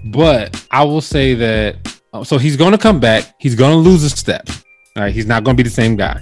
but 0.06 0.66
I 0.70 0.84
will 0.84 1.01
say 1.01 1.34
that. 1.34 1.76
uh, 2.12 2.24
So 2.24 2.38
he's 2.38 2.56
going 2.56 2.72
to 2.72 2.78
come 2.78 3.01
back. 3.01 3.34
He's 3.38 3.55
going 3.55 3.72
to 3.72 3.78
lose 3.78 4.02
a 4.02 4.10
step. 4.10 4.48
All 4.97 5.02
right, 5.02 5.12
he's 5.14 5.26
not 5.26 5.44
going 5.44 5.56
to 5.56 5.62
be 5.62 5.68
the 5.68 5.74
same 5.74 5.97
guy. 5.97 6.20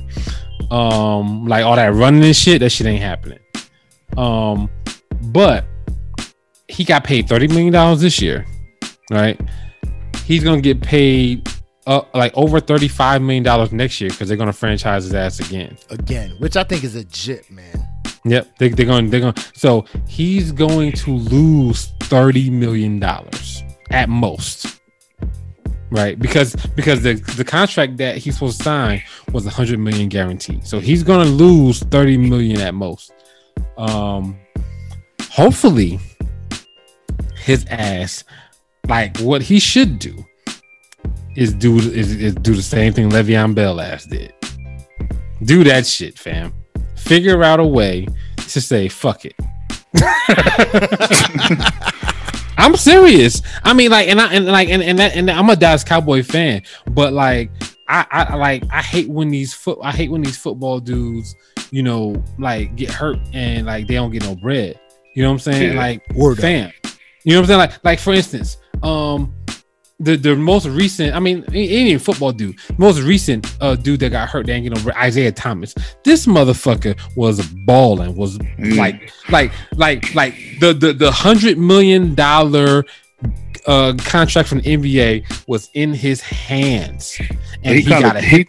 Um, 0.71 1.47
like 1.47 1.65
all 1.65 1.77
that 1.77 1.93
running 1.95 2.25
and 2.25 2.35
shit, 2.35 2.61
that 2.61 2.71
shit 2.71 2.87
ain't 2.87 3.03
happening. 3.03 3.39
Um, 4.17 4.69
but 5.27 5.65
he 6.69 6.85
got 6.85 7.05
paid 7.05 7.29
thirty 7.29 7.47
million 7.49 7.73
dollars 7.73 8.01
this 8.01 8.21
year, 8.21 8.47
right? 9.11 9.39
He's 10.25 10.43
gonna 10.43 10.61
get 10.61 10.81
paid 10.81 11.49
uh, 11.87 12.03
like 12.15 12.33
over 12.37 12.61
thirty-five 12.61 13.23
million 13.23 13.43
dollars 13.43 13.73
next 13.73 14.01
year 14.01 14.11
because 14.11 14.29
they're 14.29 14.37
gonna 14.37 14.53
franchise 14.53 15.05
his 15.05 15.15
ass 15.15 15.41
again. 15.41 15.77
Again, 15.91 16.31
which 16.39 16.57
I 16.57 16.65
think 16.65 16.85
is 16.85 16.95
legit, 16.95 17.51
man. 17.51 17.89
Yep, 18.27 18.57
they, 18.59 18.69
they're 18.71 18.87
going. 18.87 19.11
They're 19.11 19.21
going. 19.21 19.35
So 19.55 19.85
he's 20.09 20.51
going 20.51 20.93
to 20.93 21.11
lose 21.13 21.93
thirty 22.01 22.49
million 22.49 22.99
dollars 22.99 23.63
at 23.91 24.09
most, 24.09 24.81
right? 25.91 26.19
Because 26.19 26.57
because 26.75 27.03
the 27.03 27.15
the 27.37 27.45
contract 27.45 27.99
that 27.99 28.17
he's 28.17 28.35
supposed 28.35 28.59
to 28.59 28.65
sign 28.65 29.03
was 29.33 29.45
a 29.45 29.51
hundred 29.51 29.79
million 29.79 30.09
guaranteed. 30.09 30.67
So 30.67 30.81
he's 30.81 31.03
going 31.03 31.27
to 31.27 31.31
lose 31.31 31.81
thirty 31.81 32.17
million 32.17 32.61
at 32.63 32.73
most. 32.73 33.13
Um, 33.77 34.39
hopefully, 35.31 36.01
his 37.37 37.67
ass, 37.69 38.25
like 38.89 39.19
what 39.19 39.43
he 39.43 39.59
should 39.59 39.99
do, 39.99 40.25
is 41.37 41.53
do 41.55 41.79
is, 41.79 42.15
is 42.15 42.35
do 42.35 42.55
the 42.55 42.63
same 42.63 42.93
thing 42.93 43.11
Le'Veon 43.11 43.55
Bell 43.55 43.81
ass 43.81 44.05
did. 44.05 44.33
Do 45.45 45.65
that 45.65 45.87
shit, 45.87 46.19
fam 46.19 46.55
figure 47.05 47.43
out 47.43 47.61
a 47.61 47.67
way 47.67 48.09
to 48.37 48.61
say 48.61 48.89
fuck 48.89 49.25
it. 49.25 49.35
I'm 52.57 52.77
serious. 52.77 53.43
I 53.63 53.75
mean, 53.75 53.91
like, 53.91 54.09
and 54.09 54.21
I 54.21 54.33
and 54.35 54.47
like, 54.47 54.69
and 54.69 54.83
and, 54.83 54.99
that, 54.99 55.17
and 55.17 55.31
I'm 55.31 55.51
a 55.51 55.57
Dallas 55.57 55.85
Cowboy 55.85 56.23
fan, 56.23 56.63
but 56.91 57.13
like, 57.13 57.51
I, 57.89 58.07
I 58.11 58.37
like, 58.37 58.65
I 58.71 58.81
hate 58.81 59.09
when 59.09 59.29
these 59.29 59.53
foot, 59.53 59.79
I 59.83 59.93
hate 59.93 60.11
when 60.11 60.23
these 60.23 60.39
football 60.39 60.81
dudes, 60.81 61.37
you 61.71 61.83
know, 61.83 62.23
like 62.39 62.75
get 62.77 62.91
hurt 62.91 63.19
and 63.33 63.67
like 63.67 63.87
they 63.87 63.95
don't 63.95 64.11
get 64.11 64.23
no 64.23 64.35
bread. 64.35 64.81
You 65.15 65.23
know 65.23 65.29
what 65.29 65.35
I'm 65.35 65.53
saying? 65.53 65.73
Yeah. 65.75 65.79
Like, 65.79 66.09
Word 66.15 66.39
up. 66.39 66.43
fam. 66.43 66.73
You 67.25 67.35
know 67.35 67.41
what 67.41 67.43
I'm 67.43 67.47
saying? 67.47 67.59
Like, 67.59 67.85
like 67.85 67.99
for 67.99 68.13
instance, 68.13 68.57
um, 68.83 69.35
the 70.01 70.17
the 70.17 70.35
most 70.35 70.67
recent, 70.67 71.15
I 71.15 71.21
mean, 71.21 71.45
any 71.49 71.69
any 71.71 71.99
football 71.99 72.33
dude, 72.33 72.57
most 72.79 73.01
recent 73.01 73.47
uh 73.61 73.77
dude 73.77 74.01
that 74.01 74.11
got 74.11 74.29
hurt, 74.29 74.47
they 74.47 74.53
ain't 74.55 74.65
get 74.65 74.77
no 74.77 74.83
bread, 74.83 74.97
Isaiah 74.97 75.31
Thomas. 75.33 75.75
This 76.05 76.27
motherfucker 76.27 76.99
was 77.17 77.47
balling, 77.65 78.15
was 78.17 78.39
Mm. 78.39 78.77
like, 78.77 79.13
like, 79.31 79.53
like, 79.77 80.15
like 80.15 80.35
the 80.61 80.73
the 80.75 80.93
the 80.93 81.11
hundred 81.13 81.59
million 81.59 82.15
dollar 82.15 82.85
uh 83.67 83.95
contract 83.99 84.49
from 84.49 84.61
the 84.61 84.77
NBA 84.77 85.47
was 85.49 85.71
in 85.75 85.95
his 85.95 86.21
hands, 86.21 87.17
and 87.63 87.77
he, 87.77 87.83
he, 87.83 87.89
kind 87.89 88.03
got 88.03 88.17
a 88.17 88.19
of 88.19 88.25
he 88.25 88.47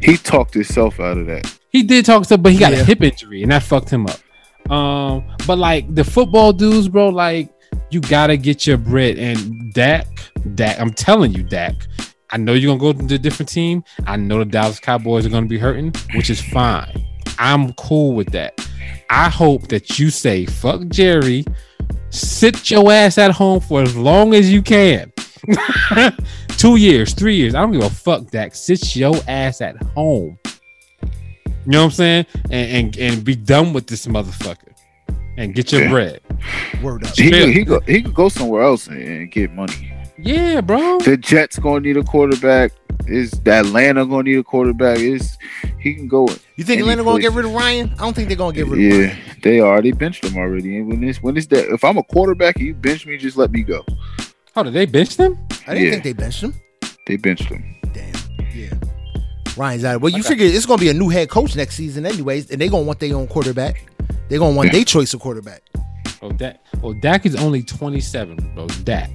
he 0.00 0.16
talked 0.16 0.54
himself 0.54 0.98
out 0.98 1.18
of 1.18 1.26
that. 1.26 1.44
he 1.70 1.82
did 1.82 2.04
talk 2.06 2.24
stuff, 2.24 2.42
but 2.42 2.52
he 2.52 2.58
got 2.58 2.72
Yeah. 2.72 2.80
a 2.80 2.84
hip 2.84 3.02
injury 3.02 3.42
and 3.42 3.52
that 3.52 3.62
fucked 3.62 3.90
him 3.90 4.06
up. 4.06 4.18
Um, 4.72 5.24
but 5.46 5.58
like 5.58 5.94
the 5.94 6.04
football 6.04 6.52
dudes, 6.52 6.88
bro, 6.88 7.08
like 7.10 7.52
you 7.90 8.00
gotta 8.00 8.36
get 8.36 8.66
your 8.66 8.76
bread. 8.76 9.18
And 9.18 9.72
Dak, 9.72 10.06
Dak, 10.54 10.78
I'm 10.80 10.92
telling 10.92 11.32
you, 11.32 11.42
Dak. 11.42 11.74
I 12.30 12.36
know 12.36 12.52
you're 12.52 12.76
gonna 12.76 12.94
go 12.94 13.06
to 13.06 13.14
a 13.14 13.18
different 13.18 13.48
team. 13.48 13.82
I 14.06 14.16
know 14.16 14.38
the 14.38 14.44
Dallas 14.44 14.78
Cowboys 14.78 15.26
are 15.26 15.30
gonna 15.30 15.46
be 15.46 15.58
hurting, 15.58 15.92
which 16.14 16.30
is 16.30 16.40
fine. 16.40 17.04
I'm 17.38 17.72
cool 17.74 18.14
with 18.14 18.30
that. 18.32 18.54
I 19.08 19.28
hope 19.28 19.68
that 19.68 19.98
you 19.98 20.10
say 20.10 20.46
fuck 20.46 20.86
Jerry, 20.88 21.44
sit 22.10 22.70
your 22.70 22.92
ass 22.92 23.18
at 23.18 23.32
home 23.32 23.60
for 23.60 23.82
as 23.82 23.96
long 23.96 24.34
as 24.34 24.52
you 24.52 24.62
can. 24.62 25.12
Two 26.50 26.76
years, 26.76 27.14
three 27.14 27.34
years. 27.34 27.54
I 27.54 27.62
don't 27.62 27.72
give 27.72 27.82
a 27.82 27.90
fuck, 27.90 28.30
Dak. 28.30 28.54
Sit 28.54 28.94
your 28.94 29.16
ass 29.26 29.60
at 29.60 29.82
home. 29.82 30.38
You 31.02 31.72
know 31.72 31.78
what 31.80 31.84
I'm 31.86 31.90
saying? 31.90 32.26
And 32.50 32.94
and, 32.94 32.98
and 32.98 33.24
be 33.24 33.34
done 33.34 33.72
with 33.72 33.86
this 33.86 34.06
motherfucker. 34.06 34.69
And 35.40 35.54
get 35.54 35.72
your 35.72 35.82
Yeah. 35.82 35.90
bread. 35.90 36.20
Word 36.82 37.04
up. 37.06 37.16
He 37.16 37.24
Yeah. 37.30 37.44
could, 37.46 37.48
he 37.56 37.64
could 37.64 37.82
he 37.88 38.02
could 38.02 38.14
go 38.14 38.28
somewhere 38.28 38.62
else 38.62 38.86
and, 38.88 39.00
and 39.02 39.30
get 39.30 39.52
money. 39.54 39.92
Yeah, 40.18 40.60
bro. 40.60 40.98
The 41.00 41.16
Jets 41.16 41.58
gonna 41.58 41.80
need 41.80 41.96
a 41.96 42.02
quarterback. 42.04 42.72
Is 43.06 43.30
the 43.30 43.52
Atlanta 43.52 44.04
gonna 44.04 44.24
need 44.24 44.36
a 44.38 44.42
quarterback? 44.44 44.98
Is 44.98 45.38
he 45.78 45.94
can 45.94 46.08
go? 46.08 46.28
You 46.56 46.64
think 46.64 46.80
Any 46.80 46.82
Atlanta 46.82 47.04
gonna 47.04 47.22
get 47.22 47.32
rid 47.32 47.46
of 47.46 47.52
Ryan? 47.52 47.90
I 47.98 48.02
don't 48.04 48.14
think 48.14 48.28
they're 48.28 48.36
gonna 48.36 48.52
get 48.54 48.66
rid 48.66 48.72
of 48.92 48.98
Yeah, 49.00 49.06
Ryan. 49.06 49.18
they 49.42 49.60
already 49.60 49.92
benched 49.92 50.24
him 50.26 50.36
already. 50.36 50.76
And 50.76 50.88
when 50.88 51.00
this 51.00 51.22
when 51.22 51.36
it's 51.38 51.46
that 51.48 51.72
if 51.72 51.82
I'm 51.84 51.96
a 51.96 52.02
quarterback 52.02 52.56
and 52.56 52.66
you 52.66 52.74
bench 52.74 53.06
me, 53.06 53.16
just 53.16 53.38
let 53.38 53.50
me 53.50 53.62
go. 53.62 53.82
Oh, 54.56 54.62
did 54.62 54.74
they 54.74 54.84
bench 54.84 55.16
them? 55.16 55.38
I 55.66 55.72
didn't 55.72 55.84
Yeah. 55.86 55.90
think 55.92 56.04
they 56.04 56.12
benched 56.12 56.42
him. 56.42 56.54
They 57.06 57.16
benched 57.16 57.44
him. 57.44 57.64
Damn. 57.94 58.12
Yeah. 58.54 58.74
Ryan's 59.56 59.84
out. 59.84 60.00
Well, 60.00 60.12
you 60.12 60.22
figure 60.22 60.46
it's 60.46 60.66
gonna 60.66 60.80
be 60.80 60.88
a 60.90 60.94
new 60.94 61.08
head 61.08 61.28
coach 61.28 61.56
next 61.56 61.74
season, 61.74 62.06
anyways, 62.06 62.50
and 62.50 62.60
they're 62.60 62.68
gonna 62.68 62.84
want 62.84 63.00
their 63.00 63.14
own 63.16 63.26
quarterback. 63.26 63.84
They're 64.28 64.38
gonna 64.38 64.56
want 64.56 64.72
their 64.72 64.84
choice 64.84 65.12
of 65.14 65.20
quarterback. 65.20 65.62
Oh, 66.22 66.30
Dak. 66.32 66.60
Oh, 66.82 66.92
Dak 66.94 67.24
is 67.26 67.34
only 67.36 67.62
27, 67.62 68.36
bro. 68.54 68.66
Dak. 68.84 69.10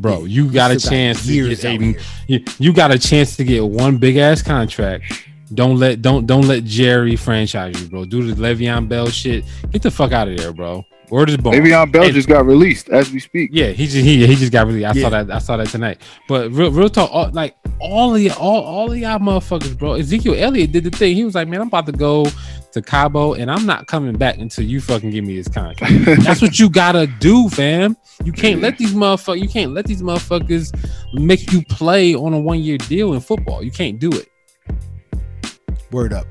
bro, 0.00 0.24
you 0.24 0.50
got 0.50 0.70
a 0.70 0.78
chance 0.78 1.24
to 1.26 1.48
get 1.48 1.64
out 1.64 1.80
a, 1.80 1.94
you, 2.26 2.44
you 2.58 2.72
got 2.72 2.90
a 2.90 2.98
chance 2.98 3.36
to 3.36 3.44
get 3.44 3.64
one 3.64 3.98
big 3.98 4.16
ass 4.16 4.42
contract. 4.42 5.26
Don't 5.54 5.76
let 5.76 6.02
don't 6.02 6.26
don't 6.26 6.46
let 6.48 6.64
Jerry 6.64 7.14
franchise 7.14 7.80
you, 7.80 7.88
bro. 7.88 8.04
Do 8.04 8.32
the 8.32 8.40
Le'Veon 8.40 8.88
Bell 8.88 9.08
shit. 9.08 9.44
Get 9.70 9.82
the 9.82 9.90
fuck 9.90 10.12
out 10.12 10.28
of 10.28 10.36
there, 10.36 10.52
bro. 10.52 10.84
Word 11.12 11.28
is 11.28 11.36
born. 11.36 11.54
Le'Veon 11.54 11.92
Bell 11.92 12.04
And- 12.04 12.14
just 12.14 12.26
got 12.26 12.46
released 12.46 12.88
as 12.88 13.12
we 13.12 13.20
speak. 13.20 13.50
Yeah, 13.52 13.68
he 13.72 13.84
just 13.84 13.98
he 14.04 14.26
he 14.26 14.34
just 14.34 14.50
got 14.50 14.66
released. 14.66 14.86
I 14.86 14.92
Yeah. 14.94 15.02
saw 15.02 15.10
that. 15.10 15.30
I 15.30 15.38
saw 15.40 15.56
that 15.58 15.68
tonight. 15.68 15.98
But 16.26 16.50
real, 16.52 16.70
real 16.70 16.88
talk, 16.88 17.10
all, 17.12 17.28
like 17.32 17.54
all 17.80 18.14
of 18.16 18.22
y- 18.22 18.34
all 18.40 18.62
all 18.62 18.90
of 18.90 18.96
y'all 18.96 19.18
motherfuckers, 19.18 19.76
bro. 19.78 19.92
Ezekiel 19.92 20.34
Elliott 20.38 20.72
did 20.72 20.84
the 20.84 20.90
thing. 20.90 21.14
He 21.14 21.24
was 21.26 21.34
like, 21.34 21.48
man, 21.48 21.60
I'm 21.60 21.66
about 21.66 21.84
to 21.84 21.92
go 21.92 22.24
to 22.72 22.80
Cabo, 22.80 23.34
and 23.34 23.50
I'm 23.50 23.66
not 23.66 23.86
coming 23.88 24.16
back 24.16 24.38
until 24.38 24.64
you 24.64 24.80
fucking 24.80 25.10
give 25.10 25.22
me 25.26 25.36
this 25.36 25.48
contract. 25.48 25.92
That's 26.24 26.40
what 26.40 26.58
you 26.58 26.70
gotta 26.70 27.06
do, 27.06 27.50
fam. 27.50 27.94
You 28.24 28.32
can't 28.32 28.62
let 28.62 28.78
these 28.78 28.94
motherfuckers. 28.94 29.42
You 29.42 29.48
can't 29.50 29.74
let 29.74 29.84
these 29.84 30.00
motherfuckers 30.00 30.72
make 31.12 31.52
you 31.52 31.60
play 31.66 32.14
on 32.14 32.32
a 32.32 32.40
one 32.40 32.60
year 32.60 32.78
deal 32.78 33.12
in 33.12 33.20
football. 33.20 33.62
You 33.62 33.70
can't 33.70 33.98
do 33.98 34.10
it. 34.12 34.28
Word 35.90 36.14
up. 36.14 36.26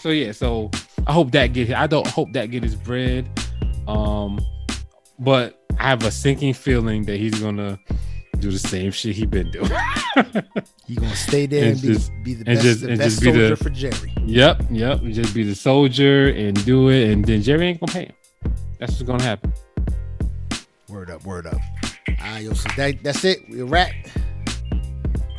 So 0.00 0.08
yeah, 0.08 0.32
so 0.32 0.70
I 1.06 1.12
hope 1.12 1.30
that 1.30 1.52
get. 1.52 1.70
I 1.72 1.86
don't 1.86 2.06
hope 2.08 2.32
that 2.32 2.50
get 2.50 2.64
his 2.64 2.74
bread. 2.74 3.28
Um, 3.88 4.38
but 5.18 5.60
I 5.78 5.88
have 5.88 6.04
a 6.04 6.10
sinking 6.10 6.54
feeling 6.54 7.04
that 7.06 7.16
he's 7.18 7.40
gonna 7.40 7.78
do 8.38 8.50
the 8.52 8.58
same 8.58 8.92
shit 8.92 9.16
he 9.16 9.26
been 9.26 9.50
doing. 9.50 9.70
He 10.86 10.94
gonna 10.94 11.14
stay 11.16 11.44
there 11.44 11.64
And 11.64 11.72
and, 11.72 11.82
be, 11.82 11.88
just- 11.88 12.10
be 12.24 12.32
the 12.34 12.44
best, 12.46 12.62
just- 12.62 12.80
the 12.80 12.96
best 12.96 13.22
soldier 13.22 13.48
the- 13.50 13.56
for 13.56 13.68
Jerry. 13.68 14.10
yep, 14.24 14.62
yep. 14.70 15.02
Just 15.02 15.34
be 15.34 15.42
the 15.42 15.54
soldier 15.54 16.30
and 16.30 16.64
do 16.64 16.88
it, 16.88 17.10
and 17.10 17.22
then 17.24 17.42
Jerry 17.42 17.66
ain't 17.68 17.80
gonna 17.80 17.92
pay 17.92 18.04
him. 18.06 18.52
That's 18.78 18.92
what's 18.92 19.02
gonna 19.02 19.22
happen. 19.22 19.52
Word 20.88 21.10
up, 21.10 21.24
word 21.26 21.46
up. 21.46 21.58
All 22.08 22.14
right, 22.22 22.42
yo, 22.42 22.54
so 22.54 22.70
that, 22.78 23.02
that's 23.02 23.22
it. 23.24 23.40
We're 23.50 23.66
wrapped. 23.66 24.16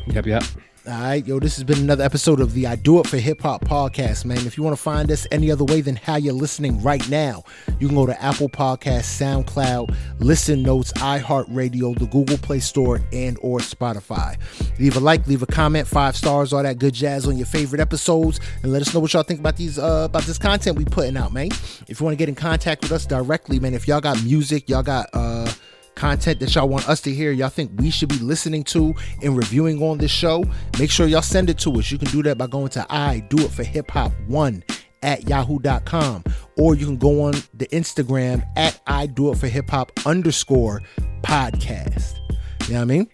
Yep, 0.06 0.26
yep. 0.26 0.44
All 0.88 0.98
right, 0.98 1.26
yo, 1.26 1.38
this 1.38 1.56
has 1.56 1.64
been 1.64 1.80
another 1.80 2.02
episode 2.02 2.40
of 2.40 2.54
the 2.54 2.66
I 2.66 2.74
Do 2.74 3.00
It 3.00 3.06
for 3.06 3.18
Hip 3.18 3.42
Hop 3.42 3.62
podcast, 3.66 4.24
man. 4.24 4.38
If 4.46 4.56
you 4.56 4.62
want 4.62 4.74
to 4.74 4.82
find 4.82 5.10
us 5.10 5.26
any 5.30 5.50
other 5.50 5.62
way 5.62 5.82
than 5.82 5.94
how 5.94 6.16
you're 6.16 6.32
listening 6.32 6.82
right 6.82 7.06
now, 7.10 7.44
you 7.78 7.86
can 7.86 7.94
go 7.94 8.06
to 8.06 8.22
Apple 8.22 8.48
Podcasts, 8.48 9.20
SoundCloud, 9.20 9.94
Listen 10.20 10.62
Notes, 10.62 10.90
iHeartRadio, 10.94 11.98
the 11.98 12.06
Google 12.06 12.38
Play 12.38 12.60
Store, 12.60 13.02
and 13.12 13.36
or 13.42 13.58
Spotify. 13.58 14.38
Leave 14.78 14.96
a 14.96 15.00
like, 15.00 15.26
leave 15.26 15.42
a 15.42 15.46
comment, 15.46 15.86
five 15.86 16.16
stars, 16.16 16.54
all 16.54 16.62
that 16.62 16.78
good 16.78 16.94
jazz 16.94 17.26
on 17.26 17.36
your 17.36 17.46
favorite 17.46 17.80
episodes, 17.80 18.40
and 18.62 18.72
let 18.72 18.80
us 18.80 18.94
know 18.94 19.00
what 19.00 19.12
y'all 19.12 19.22
think 19.22 19.40
about 19.40 19.56
these 19.58 19.78
uh 19.78 20.06
about 20.08 20.22
this 20.22 20.38
content 20.38 20.78
we 20.78 20.86
putting 20.86 21.18
out, 21.18 21.30
man. 21.30 21.50
If 21.88 22.00
you 22.00 22.04
want 22.04 22.14
to 22.14 22.18
get 22.18 22.30
in 22.30 22.34
contact 22.34 22.82
with 22.84 22.92
us 22.92 23.04
directly, 23.04 23.60
man, 23.60 23.74
if 23.74 23.86
y'all 23.86 24.00
got 24.00 24.22
music, 24.24 24.70
y'all 24.70 24.82
got 24.82 25.10
uh 25.12 25.52
content 26.00 26.40
that 26.40 26.54
y'all 26.54 26.66
want 26.66 26.88
us 26.88 27.02
to 27.02 27.12
hear, 27.12 27.30
y'all 27.30 27.50
think 27.50 27.70
we 27.76 27.90
should 27.90 28.08
be 28.08 28.18
listening 28.18 28.64
to 28.64 28.94
and 29.22 29.36
reviewing 29.36 29.82
on 29.82 29.98
this 29.98 30.10
show, 30.10 30.42
make 30.78 30.90
sure 30.90 31.06
y'all 31.06 31.20
send 31.20 31.50
it 31.50 31.58
to 31.58 31.70
us. 31.74 31.92
You 31.92 31.98
can 31.98 32.08
do 32.08 32.22
that 32.22 32.38
by 32.38 32.46
going 32.46 32.70
to 32.70 32.86
I 32.88 33.20
do 33.28 33.38
it 33.44 33.50
for 33.50 33.64
hip 33.64 33.90
hop 33.90 34.10
one 34.26 34.64
at 35.02 35.28
yahoo.com 35.28 36.24
or 36.56 36.74
you 36.74 36.86
can 36.86 36.96
go 36.96 37.24
on 37.24 37.34
the 37.52 37.66
Instagram 37.66 38.42
at 38.56 38.80
I 38.86 39.06
do 39.06 39.30
it 39.30 39.36
for 39.36 39.46
hip 39.46 39.68
hop 39.68 39.92
underscore 40.06 40.80
podcast. 41.22 42.18
You 42.66 42.74
know 42.74 42.80
what 42.80 42.82
I 42.82 42.84
mean? 42.86 43.08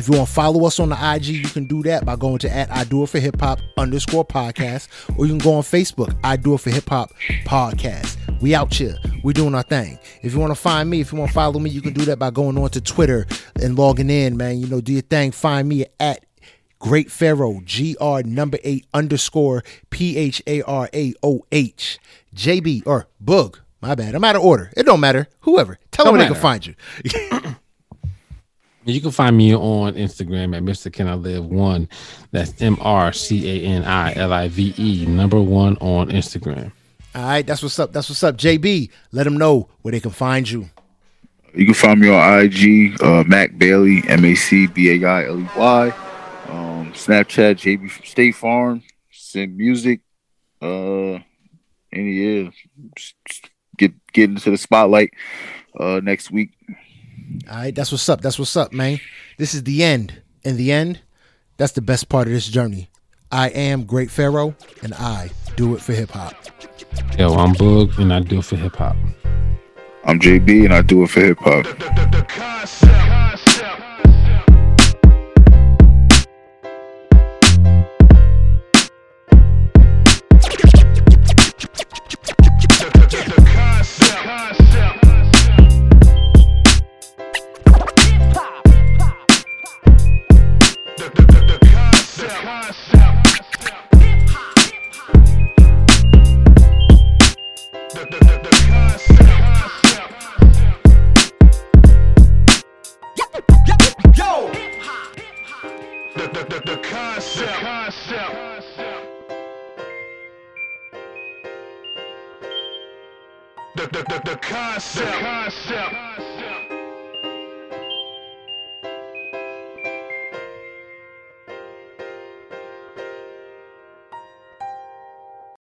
If 0.00 0.08
you 0.08 0.16
want 0.16 0.28
to 0.28 0.34
follow 0.34 0.64
us 0.64 0.80
on 0.80 0.88
the 0.88 1.14
IG, 1.14 1.26
you 1.26 1.42
can 1.42 1.66
do 1.66 1.82
that 1.82 2.06
by 2.06 2.16
going 2.16 2.38
to 2.38 2.50
at 2.50 2.72
I 2.72 2.84
do 2.84 3.02
it 3.02 3.10
for 3.10 3.18
hip 3.18 3.38
hop 3.38 3.60
underscore 3.76 4.24
podcast, 4.24 4.88
or 5.18 5.26
you 5.26 5.32
can 5.32 5.38
go 5.38 5.52
on 5.52 5.62
Facebook, 5.62 6.18
I 6.24 6.36
do 6.36 6.54
it 6.54 6.60
for 6.62 6.70
hip 6.70 6.88
hop 6.88 7.12
podcast. 7.44 8.16
We 8.40 8.54
out 8.54 8.72
here. 8.72 8.96
We 9.22 9.34
doing 9.34 9.54
our 9.54 9.62
thing. 9.62 9.98
If 10.22 10.32
you 10.32 10.38
want 10.38 10.52
to 10.52 10.58
find 10.58 10.88
me, 10.88 11.02
if 11.02 11.12
you 11.12 11.18
want 11.18 11.28
to 11.28 11.34
follow 11.34 11.60
me, 11.60 11.68
you 11.68 11.82
can 11.82 11.92
do 11.92 12.06
that 12.06 12.18
by 12.18 12.30
going 12.30 12.56
on 12.56 12.70
to 12.70 12.80
Twitter 12.80 13.26
and 13.62 13.78
logging 13.78 14.08
in, 14.08 14.38
man. 14.38 14.58
You 14.58 14.68
know, 14.68 14.80
do 14.80 14.94
your 14.94 15.02
thing. 15.02 15.32
Find 15.32 15.68
me 15.68 15.84
at 16.00 16.24
Great 16.78 17.12
Pharaoh, 17.12 17.60
G 17.66 17.94
R 18.00 18.22
number 18.22 18.56
eight 18.64 18.86
underscore 18.94 19.62
P 19.90 20.16
H 20.16 20.42
A 20.46 20.62
R 20.62 20.88
A 20.94 21.12
O 21.22 21.44
H. 21.52 21.98
JB 22.34 22.86
or 22.86 23.06
Boog. 23.22 23.58
My 23.82 23.94
bad. 23.94 24.14
I'm 24.14 24.24
out 24.24 24.36
of 24.36 24.42
order. 24.42 24.72
It 24.78 24.86
don't 24.86 25.00
matter. 25.00 25.28
Whoever. 25.40 25.78
Tell 25.90 26.06
them 26.06 26.14
Don't 26.14 26.20
where 26.20 26.28
they 26.28 26.32
can 26.34 26.40
find 26.40 26.66
you. 26.66 26.74
You 28.90 29.00
can 29.00 29.10
find 29.10 29.36
me 29.36 29.54
on 29.54 29.94
Instagram 29.94 30.56
at 30.56 30.62
Mr. 30.62 30.92
Can 30.92 31.08
I 31.08 31.14
Live 31.14 31.44
One. 31.44 31.88
That's 32.30 32.60
M 32.60 32.76
R 32.80 33.12
C 33.12 33.48
A 33.64 33.66
N 33.66 33.84
I 33.84 34.14
L 34.14 34.32
I 34.32 34.48
V 34.48 34.74
E, 34.78 35.06
number 35.06 35.40
one 35.40 35.76
on 35.78 36.08
Instagram. 36.10 36.72
All 37.14 37.22
right, 37.22 37.46
that's 37.46 37.62
what's 37.62 37.78
up. 37.78 37.92
That's 37.92 38.08
what's 38.08 38.22
up. 38.22 38.36
JB, 38.36 38.90
let 39.12 39.24
them 39.24 39.36
know 39.36 39.68
where 39.82 39.92
they 39.92 40.00
can 40.00 40.10
find 40.12 40.48
you. 40.48 40.68
You 41.54 41.64
can 41.66 41.74
find 41.74 41.98
me 42.00 42.08
on 42.08 42.40
IG, 42.44 43.02
uh, 43.02 43.24
Mac 43.26 43.58
Bailey, 43.58 44.02
M 44.06 44.24
A 44.24 44.34
C 44.36 44.66
B 44.68 44.90
A 45.02 45.08
I 45.08 45.26
L 45.26 45.40
E 45.40 45.48
Y. 45.56 45.88
Um, 46.48 46.92
Snapchat, 46.92 47.56
JB 47.56 47.90
from 47.90 48.04
State 48.04 48.36
Farm. 48.36 48.82
Send 49.10 49.56
music. 49.56 50.00
Uh, 50.62 51.14
and 51.92 52.14
yeah, 52.14 52.50
just- 52.96 53.14
just 53.28 53.50
get 53.76 53.92
get 54.12 54.30
into 54.30 54.50
the 54.50 54.56
spotlight 54.58 55.10
uh, 55.78 56.00
next 56.02 56.30
week. 56.30 56.50
All 57.48 57.56
right, 57.56 57.74
that's 57.74 57.92
what's 57.92 58.08
up. 58.08 58.20
That's 58.20 58.38
what's 58.38 58.56
up, 58.56 58.72
man. 58.72 59.00
This 59.38 59.54
is 59.54 59.64
the 59.64 59.84
end. 59.84 60.20
In 60.42 60.56
the 60.56 60.72
end, 60.72 61.00
that's 61.56 61.72
the 61.72 61.82
best 61.82 62.08
part 62.08 62.26
of 62.26 62.32
this 62.32 62.48
journey. 62.48 62.90
I 63.30 63.48
am 63.50 63.84
Great 63.84 64.10
Pharaoh, 64.10 64.54
and 64.82 64.92
I 64.94 65.30
do 65.56 65.74
it 65.74 65.80
for 65.80 65.92
hip 65.92 66.10
hop. 66.10 66.34
Yo, 67.18 67.34
I'm 67.34 67.54
Boog, 67.54 67.98
and 67.98 68.12
I 68.12 68.20
do 68.20 68.38
it 68.38 68.44
for 68.44 68.56
hip 68.56 68.76
hop. 68.76 68.96
I'm 70.04 70.18
JB, 70.18 70.64
and 70.64 70.74
I 70.74 70.82
do 70.82 71.02
it 71.04 71.10
for 71.10 71.20
hip 71.20 71.38
hop. 71.40 71.66